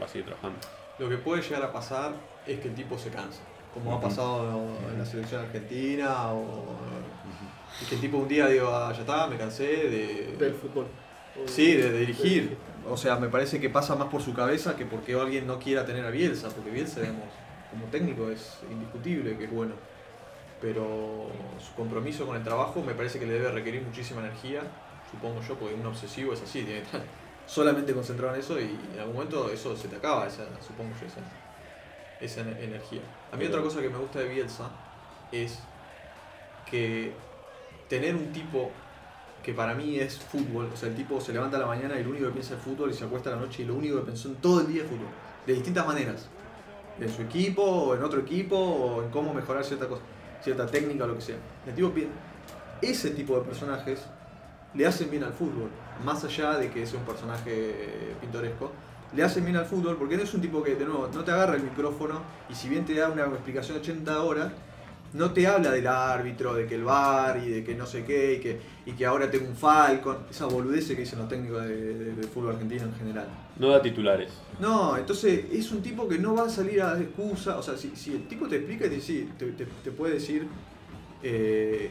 va 0.00 0.04
a 0.06 0.08
seguir 0.08 0.26
trabajando. 0.26 0.58
Lo 1.00 1.08
que 1.08 1.16
puede 1.16 1.42
llegar 1.42 1.64
a 1.64 1.72
pasar 1.72 2.12
es 2.46 2.60
que 2.60 2.68
el 2.68 2.74
tipo 2.74 2.96
se 2.96 3.10
cansa, 3.10 3.40
como 3.74 3.92
ha 3.94 4.00
pasado 4.00 4.68
en 4.92 4.98
la 4.98 5.04
selección 5.04 5.42
argentina, 5.44 6.32
o 6.32 6.76
y 7.80 7.84
que 7.86 7.94
el 7.96 8.00
tipo 8.00 8.18
un 8.18 8.28
día 8.28 8.46
diga, 8.46 8.88
"Ah, 8.88 8.92
ya 8.92 9.00
está, 9.00 9.26
me 9.26 9.36
cansé 9.36 9.64
de... 9.64 10.36
Del 10.38 10.54
fútbol. 10.54 10.86
Sí, 11.46 11.74
de, 11.74 11.90
de 11.90 11.98
dirigir. 12.00 12.56
O 12.88 12.96
sea, 12.96 13.16
me 13.16 13.28
parece 13.28 13.60
que 13.60 13.68
pasa 13.70 13.94
más 13.96 14.08
por 14.08 14.22
su 14.22 14.32
cabeza 14.34 14.76
que 14.76 14.84
porque 14.86 15.14
alguien 15.14 15.46
no 15.46 15.58
quiera 15.58 15.84
tener 15.84 16.04
a 16.04 16.10
Bielsa, 16.10 16.48
porque 16.50 16.70
Bielsa, 16.70 17.00
digamos, 17.00 17.24
como 17.70 17.86
técnico 17.86 18.30
es 18.30 18.58
indiscutible 18.70 19.36
que 19.38 19.44
es 19.44 19.50
bueno. 19.50 19.74
Pero 20.60 21.28
su 21.58 21.74
compromiso 21.74 22.26
con 22.26 22.36
el 22.36 22.42
trabajo 22.44 22.82
me 22.82 22.94
parece 22.94 23.18
que 23.18 23.26
le 23.26 23.34
debe 23.34 23.50
requerir 23.50 23.82
muchísima 23.82 24.20
energía, 24.20 24.62
supongo 25.10 25.40
yo, 25.42 25.58
porque 25.58 25.74
un 25.74 25.86
obsesivo 25.86 26.32
es 26.34 26.42
así, 26.42 26.62
tiene 26.64 26.80
que 26.80 26.86
estar 26.86 27.02
solamente 27.46 27.94
concentrado 27.94 28.34
en 28.34 28.40
eso 28.40 28.60
y 28.60 28.78
en 28.94 28.98
algún 29.00 29.14
momento 29.14 29.50
eso 29.50 29.76
se 29.76 29.88
te 29.88 29.96
acaba, 29.96 30.26
esa, 30.26 30.44
supongo 30.60 30.94
yo, 31.00 31.06
esa, 31.06 31.20
esa 32.20 32.42
ener- 32.42 32.62
energía. 32.62 33.00
A 33.32 33.36
mí 33.36 33.46
otra 33.46 33.62
cosa 33.62 33.80
que 33.80 33.88
me 33.88 33.98
gusta 33.98 34.18
de 34.20 34.28
Bielsa 34.28 34.70
es 35.32 35.58
que 36.64 37.12
tener 37.88 38.14
un 38.14 38.32
tipo 38.32 38.70
que 39.42 39.54
para 39.54 39.74
mí 39.74 39.98
es 39.98 40.18
fútbol, 40.18 40.70
o 40.72 40.76
sea, 40.76 40.88
el 40.90 40.94
tipo 40.96 41.20
se 41.20 41.32
levanta 41.32 41.56
a 41.56 41.60
la 41.60 41.66
mañana 41.66 41.98
y 41.98 42.04
lo 42.04 42.10
único 42.10 42.26
que 42.26 42.32
piensa 42.32 42.54
es 42.56 42.60
fútbol 42.60 42.90
y 42.90 42.94
se 42.94 43.04
acuesta 43.04 43.30
a 43.30 43.36
la 43.36 43.40
noche 43.40 43.62
y 43.62 43.66
lo 43.66 43.74
único 43.74 43.96
que 43.98 44.02
pensó 44.06 44.28
en 44.28 44.36
todo 44.36 44.60
el 44.60 44.66
día 44.66 44.82
es 44.82 44.88
fútbol, 44.88 45.14
de 45.46 45.54
distintas 45.54 45.86
maneras, 45.86 46.30
en 47.00 47.08
su 47.08 47.22
equipo, 47.22 47.62
o 47.62 47.94
en 47.94 48.02
otro 48.02 48.20
equipo, 48.20 48.56
o 48.56 49.02
en 49.02 49.10
cómo 49.10 49.32
mejorar 49.34 49.64
cierta 49.64 49.88
cosa, 49.88 50.02
cierta 50.42 50.66
técnica 50.66 51.04
o 51.04 51.08
lo 51.08 51.14
que 51.16 51.22
sea. 51.22 51.36
Tipo 51.74 51.92
ese 52.82 53.10
tipo 53.10 53.38
de 53.38 53.44
personajes 53.44 54.00
le 54.74 54.86
hacen 54.86 55.10
bien 55.10 55.24
al 55.24 55.32
fútbol, 55.32 55.68
más 56.04 56.24
allá 56.24 56.58
de 56.58 56.70
que 56.70 56.86
sea 56.86 56.98
un 56.98 57.04
personaje 57.04 57.50
eh, 57.52 58.14
pintoresco, 58.20 58.70
le 59.14 59.22
hacen 59.24 59.44
bien 59.44 59.56
al 59.56 59.66
fútbol 59.66 59.96
porque 59.96 60.16
no 60.16 60.22
es 60.22 60.32
un 60.34 60.40
tipo 60.40 60.62
que, 60.62 60.76
de 60.76 60.84
nuevo, 60.84 61.08
no 61.12 61.24
te 61.24 61.30
agarra 61.32 61.56
el 61.56 61.62
micrófono 61.62 62.20
y 62.48 62.54
si 62.54 62.68
bien 62.68 62.84
te 62.84 62.94
da 62.94 63.08
una 63.08 63.24
explicación 63.24 63.76
de 63.76 63.80
80 63.82 64.22
horas, 64.22 64.52
no 65.12 65.32
te 65.32 65.46
habla 65.46 65.70
del 65.72 65.86
árbitro, 65.86 66.54
de 66.54 66.66
que 66.66 66.76
el 66.76 66.84
bar 66.84 67.42
y 67.44 67.50
de 67.50 67.64
que 67.64 67.74
no 67.74 67.84
sé 67.86 68.04
qué, 68.04 68.34
y 68.34 68.38
que, 68.40 68.60
y 68.86 68.92
que 68.92 69.04
ahora 69.06 69.30
tengo 69.30 69.48
un 69.48 69.56
Falcon, 69.56 70.18
esa 70.30 70.46
boludez 70.46 70.86
que 70.88 70.94
dicen 70.96 71.18
los 71.18 71.28
técnicos 71.28 71.62
de- 71.64 71.94
de- 71.94 72.14
del 72.14 72.24
fútbol 72.26 72.52
argentino 72.54 72.84
en 72.84 72.94
general. 72.94 73.26
No 73.58 73.68
da 73.70 73.82
titulares. 73.82 74.30
No, 74.60 74.96
entonces 74.96 75.44
es 75.52 75.70
un 75.72 75.82
tipo 75.82 76.08
que 76.08 76.18
no 76.18 76.34
va 76.34 76.44
a 76.44 76.48
salir 76.48 76.80
a 76.82 76.92
dar 76.94 77.02
excusa. 77.02 77.58
O 77.58 77.62
sea, 77.62 77.76
si, 77.76 77.90
si 77.96 78.12
el 78.14 78.28
tipo 78.28 78.46
te 78.48 78.56
explica, 78.56 78.88
te, 78.88 79.00
sí, 79.00 79.28
te, 79.38 79.46
te- 79.52 79.66
te 79.66 79.90
puede 79.90 80.14
decir, 80.14 80.46
eh, 81.22 81.90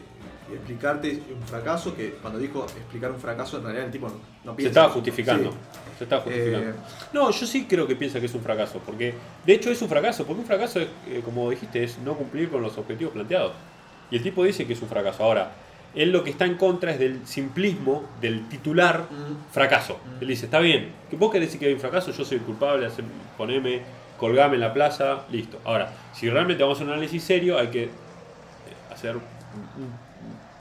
explicarte 0.53 1.21
un 1.33 1.41
fracaso, 1.47 1.95
que 1.95 2.11
cuando 2.21 2.39
dijo 2.39 2.63
explicar 2.65 3.11
un 3.11 3.19
fracaso, 3.19 3.57
en 3.57 3.63
realidad 3.63 3.85
el 3.85 3.91
tipo 3.91 4.07
no, 4.07 4.15
no 4.43 4.51
Se 4.51 4.57
piensa. 4.57 4.69
estaba 4.69 4.89
justificando. 4.93 5.51
Sí. 5.51 5.57
Se 5.97 6.03
estaba 6.05 6.21
justificando. 6.21 6.69
Eh, 6.69 6.73
No, 7.13 7.31
yo 7.31 7.45
sí 7.47 7.65
creo 7.67 7.85
que 7.87 7.95
piensa 7.95 8.19
que 8.19 8.25
es 8.27 8.33
un 8.33 8.41
fracaso, 8.41 8.79
porque 8.85 9.13
de 9.45 9.53
hecho 9.53 9.69
es 9.71 9.81
un 9.81 9.89
fracaso, 9.89 10.25
porque 10.25 10.41
un 10.41 10.47
fracaso 10.47 10.79
es, 10.79 10.87
eh, 11.07 11.21
como 11.23 11.49
dijiste, 11.49 11.83
es 11.83 11.97
no 11.99 12.13
cumplir 12.15 12.49
con 12.49 12.61
los 12.61 12.77
objetivos 12.77 13.13
planteados. 13.13 13.53
Y 14.11 14.17
el 14.17 14.23
tipo 14.23 14.43
dice 14.43 14.65
que 14.65 14.73
es 14.73 14.81
un 14.81 14.87
fracaso. 14.89 15.23
Ahora, 15.23 15.51
él 15.95 16.11
lo 16.11 16.23
que 16.23 16.29
está 16.29 16.45
en 16.45 16.55
contra 16.55 16.91
es 16.91 16.99
del 16.99 17.25
simplismo 17.25 18.03
del 18.21 18.47
titular 18.47 19.01
Mm. 19.09 19.51
fracaso. 19.53 19.93
Mm. 20.17 20.21
Él 20.21 20.27
dice, 20.27 20.45
está 20.45 20.59
bien, 20.59 20.91
que 21.09 21.15
vos 21.15 21.31
querés 21.31 21.47
decir 21.49 21.59
que 21.59 21.65
hay 21.67 21.73
un 21.73 21.79
fracaso, 21.79 22.11
yo 22.11 22.23
soy 22.23 22.37
el 22.37 22.43
culpable, 22.43 22.85
hacer- 22.85 23.05
poneme, 23.37 23.81
colgame 24.17 24.55
en 24.55 24.61
la 24.61 24.73
plaza, 24.73 25.25
listo. 25.31 25.59
Ahora, 25.65 25.91
si 26.13 26.29
realmente 26.29 26.61
vamos 26.63 26.79
a 26.79 26.83
un 26.83 26.89
análisis 26.91 27.23
serio, 27.23 27.57
hay 27.57 27.67
que 27.69 27.83
eh, 27.85 27.89
hacer 28.91 29.15
un- 29.15 29.23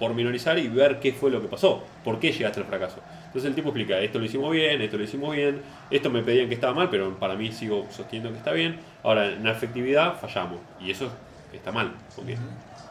un- 0.00 0.08
pormenorizar 0.08 0.58
y 0.58 0.68
ver 0.68 1.00
qué 1.00 1.12
fue 1.12 1.30
lo 1.30 1.40
que 1.40 1.48
pasó, 1.48 1.82
por 2.04 2.18
qué 2.18 2.32
llegaste 2.32 2.60
al 2.60 2.66
fracaso. 2.66 3.00
Entonces 3.26 3.44
el 3.50 3.54
tipo 3.54 3.68
explica, 3.68 3.98
esto 4.00 4.18
lo 4.18 4.24
hicimos 4.24 4.50
bien, 4.52 4.80
esto 4.80 4.96
lo 4.96 5.04
hicimos 5.04 5.34
bien, 5.34 5.60
esto 5.90 6.08
me 6.10 6.22
pedían 6.22 6.48
que 6.48 6.54
estaba 6.54 6.72
mal, 6.74 6.88
pero 6.90 7.14
para 7.18 7.34
mí 7.34 7.52
sigo 7.52 7.86
sosteniendo 7.90 8.30
que 8.30 8.38
está 8.38 8.52
bien. 8.52 8.78
Ahora, 9.02 9.26
en 9.26 9.44
la 9.44 9.52
efectividad 9.52 10.14
fallamos, 10.18 10.60
y 10.80 10.90
eso 10.90 11.10
está 11.52 11.72
mal, 11.72 11.92
porque 12.16 12.36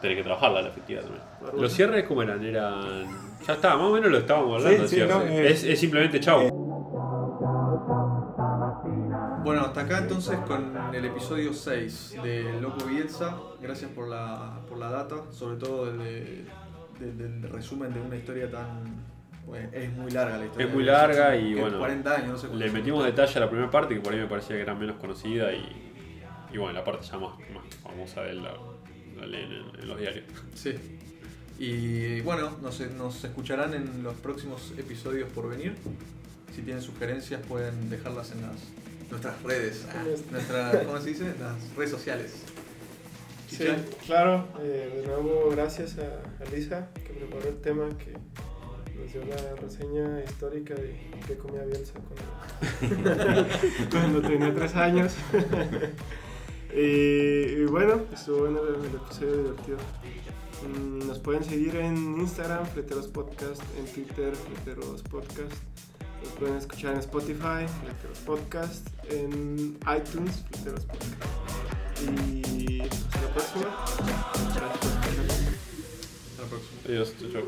tenés 0.00 0.16
que 0.18 0.22
trabajarla 0.22 0.62
la 0.62 0.68
efectividad 0.68 1.02
también. 1.02 1.22
Los 1.60 1.72
cierres, 1.72 2.04
¿cómo 2.06 2.22
eran? 2.22 2.44
Eran... 2.44 3.06
Ya 3.46 3.54
está, 3.54 3.76
más 3.76 3.86
o 3.86 3.90
menos 3.92 4.10
lo 4.10 4.18
estábamos 4.18 4.62
hablando. 4.64 4.86
Sí, 4.88 4.96
sí, 4.96 5.02
no, 5.08 5.22
eh, 5.22 5.50
es, 5.50 5.64
es 5.64 5.78
simplemente 5.80 6.20
chau. 6.20 6.48
Bueno, 9.44 9.62
hasta 9.62 9.80
acá 9.82 9.98
entonces 9.98 10.36
con 10.46 10.76
el 10.94 11.04
episodio 11.04 11.52
6 11.52 12.16
de 12.22 12.60
Loco 12.60 12.84
Bielsa. 12.84 13.36
Gracias 13.60 13.90
por 13.92 14.08
la, 14.08 14.60
por 14.68 14.78
la 14.78 14.90
data, 14.90 15.16
sobre 15.30 15.56
todo 15.56 15.86
del, 15.86 16.46
del- 16.98 17.16
del 17.40 17.50
resumen 17.50 17.92
de 17.92 18.00
una 18.00 18.16
historia 18.16 18.50
tan... 18.50 18.82
bueno, 19.46 19.68
es 19.72 19.92
muy 19.92 20.10
larga 20.10 20.38
la 20.38 20.44
historia. 20.46 20.66
Es 20.66 20.72
muy 20.74 20.84
larga 20.84 21.36
y 21.36 21.54
bueno, 21.54 21.78
40 21.78 22.14
años, 22.14 22.28
no 22.28 22.38
sé. 22.50 22.54
Le 22.56 22.70
metimos 22.70 23.04
detalle 23.04 23.36
a 23.36 23.40
la 23.40 23.48
primera 23.50 23.70
parte 23.70 23.94
que 23.94 24.00
por 24.00 24.12
ahí 24.12 24.18
me 24.20 24.26
parecía 24.26 24.56
que 24.56 24.62
era 24.62 24.74
menos 24.74 24.96
conocida 24.96 25.52
y, 25.52 25.64
y 26.52 26.56
bueno, 26.58 26.72
la 26.72 26.84
parte 26.84 27.06
ya 27.06 27.18
más, 27.18 27.38
más 27.54 27.64
famosa 27.82 28.22
de 28.22 28.30
él 28.30 28.42
la, 28.42 28.54
la 29.20 29.26
leen 29.26 29.50
en, 29.52 29.80
en 29.80 29.88
los 29.88 29.98
diarios. 29.98 30.24
Sí. 30.54 30.74
Y 31.58 32.20
bueno, 32.20 32.56
nos, 32.62 32.80
nos 32.92 33.24
escucharán 33.24 33.74
en 33.74 34.02
los 34.02 34.14
próximos 34.14 34.72
episodios 34.78 35.28
por 35.30 35.48
venir. 35.48 35.74
Si 36.54 36.62
tienen 36.62 36.82
sugerencias 36.82 37.40
pueden 37.46 37.90
dejarlas 37.90 38.30
en 38.32 38.42
las 38.42 38.56
nuestras 39.10 39.42
redes. 39.42 39.86
Ah, 39.92 40.04
nuestra, 40.30 40.82
¿Cómo 40.84 40.98
se 41.00 41.08
dice? 41.10 41.34
Las 41.40 41.56
redes 41.76 41.90
sociales. 41.90 42.44
Sí, 43.48 43.64
claro. 44.06 44.46
eh, 44.60 45.00
de 45.00 45.06
nuevo, 45.06 45.48
gracias 45.50 45.96
a, 45.98 46.44
Lisa 46.54 46.88
que 46.94 47.12
preparó 47.14 47.48
el 47.48 47.60
tema, 47.60 47.88
que 47.98 48.12
nos 48.98 49.12
dio 49.12 49.24
la 49.24 49.56
reseña 49.56 50.22
histórica 50.22 50.74
de 50.74 50.98
que 51.26 51.36
comía 51.36 51.64
Bielsa 51.64 51.94
cuando, 52.78 53.46
cuando 53.90 54.22
tenía 54.22 54.54
tres 54.54 54.74
años. 54.76 55.14
y, 56.74 56.80
y 56.80 57.64
bueno, 57.66 58.02
estuvo 58.12 58.40
bueno 58.40 58.60
el, 58.68 58.84
el 58.84 58.94
episodio 58.96 59.36
divertido. 59.42 59.78
Mm, 60.66 61.06
Nos 61.06 61.18
pueden 61.20 61.44
seguir 61.44 61.76
en 61.76 61.96
Instagram, 62.20 62.66
Fleteros 62.66 63.06
Podcast, 63.08 63.62
en 63.78 63.86
Twitter, 63.86 64.34
Fleteros 64.34 65.02
Podcast. 65.02 65.52
Nos 66.22 66.32
pueden 66.38 66.56
escuchar 66.56 66.92
en 66.94 66.98
Spotify, 67.00 67.66
Fleteros 67.82 68.18
Podcast, 68.26 68.86
en 69.10 69.76
iTunes, 69.96 70.44
Fleteros 70.50 70.84
Podcast. 70.84 71.16
Y 72.02 72.80
hasta 72.82 73.20
la 73.20 73.28
próxima. 73.34 73.64
Gracias 74.54 74.78
por 74.78 74.88
escucharnos. 74.88 75.32
Hasta 76.30 76.42
la 76.42 76.48
próxima. 76.48 76.80
Adiós, 76.86 77.14
chau, 77.20 77.30
chau. 77.32 77.42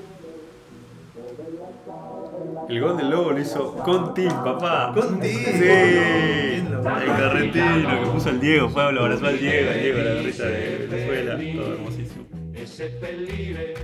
El 2.69 2.81
gol 2.81 2.97
del 2.97 3.11
lobo 3.11 3.31
lo 3.33 3.41
hizo 3.41 3.75
con 3.77 4.15
Tim, 4.15 4.29
papá. 4.31 4.93
Contigo. 4.95 5.39
Sí. 5.53 5.69
El 5.69 7.07
carretino 7.07 8.05
que 8.05 8.11
puso 8.13 8.31
el 8.31 8.41
Diego, 8.41 8.71
Pablo 8.73 9.03
abrazó 9.03 9.27
al 9.27 9.39
Diego, 9.39 9.71
el 9.71 9.83
Diego 9.83 9.99
la 9.99 10.15
gorrita 10.15 10.45
de 10.47 10.87
Venezuela, 10.89 11.33
todo 11.63 11.73
hermosísimo. 11.75 12.27
e 12.55 12.67
seppellire 12.67 13.75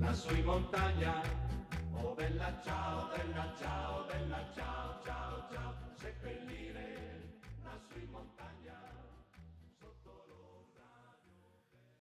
lassù 0.00 0.34
in 0.34 0.44
montagna. 0.44 1.37
Oh 2.00 2.14
bella 2.14 2.52
ciao, 2.64 3.08
bella 3.08 3.52
ciao, 3.58 4.04
bella 4.06 4.44
ciao. 4.54 4.87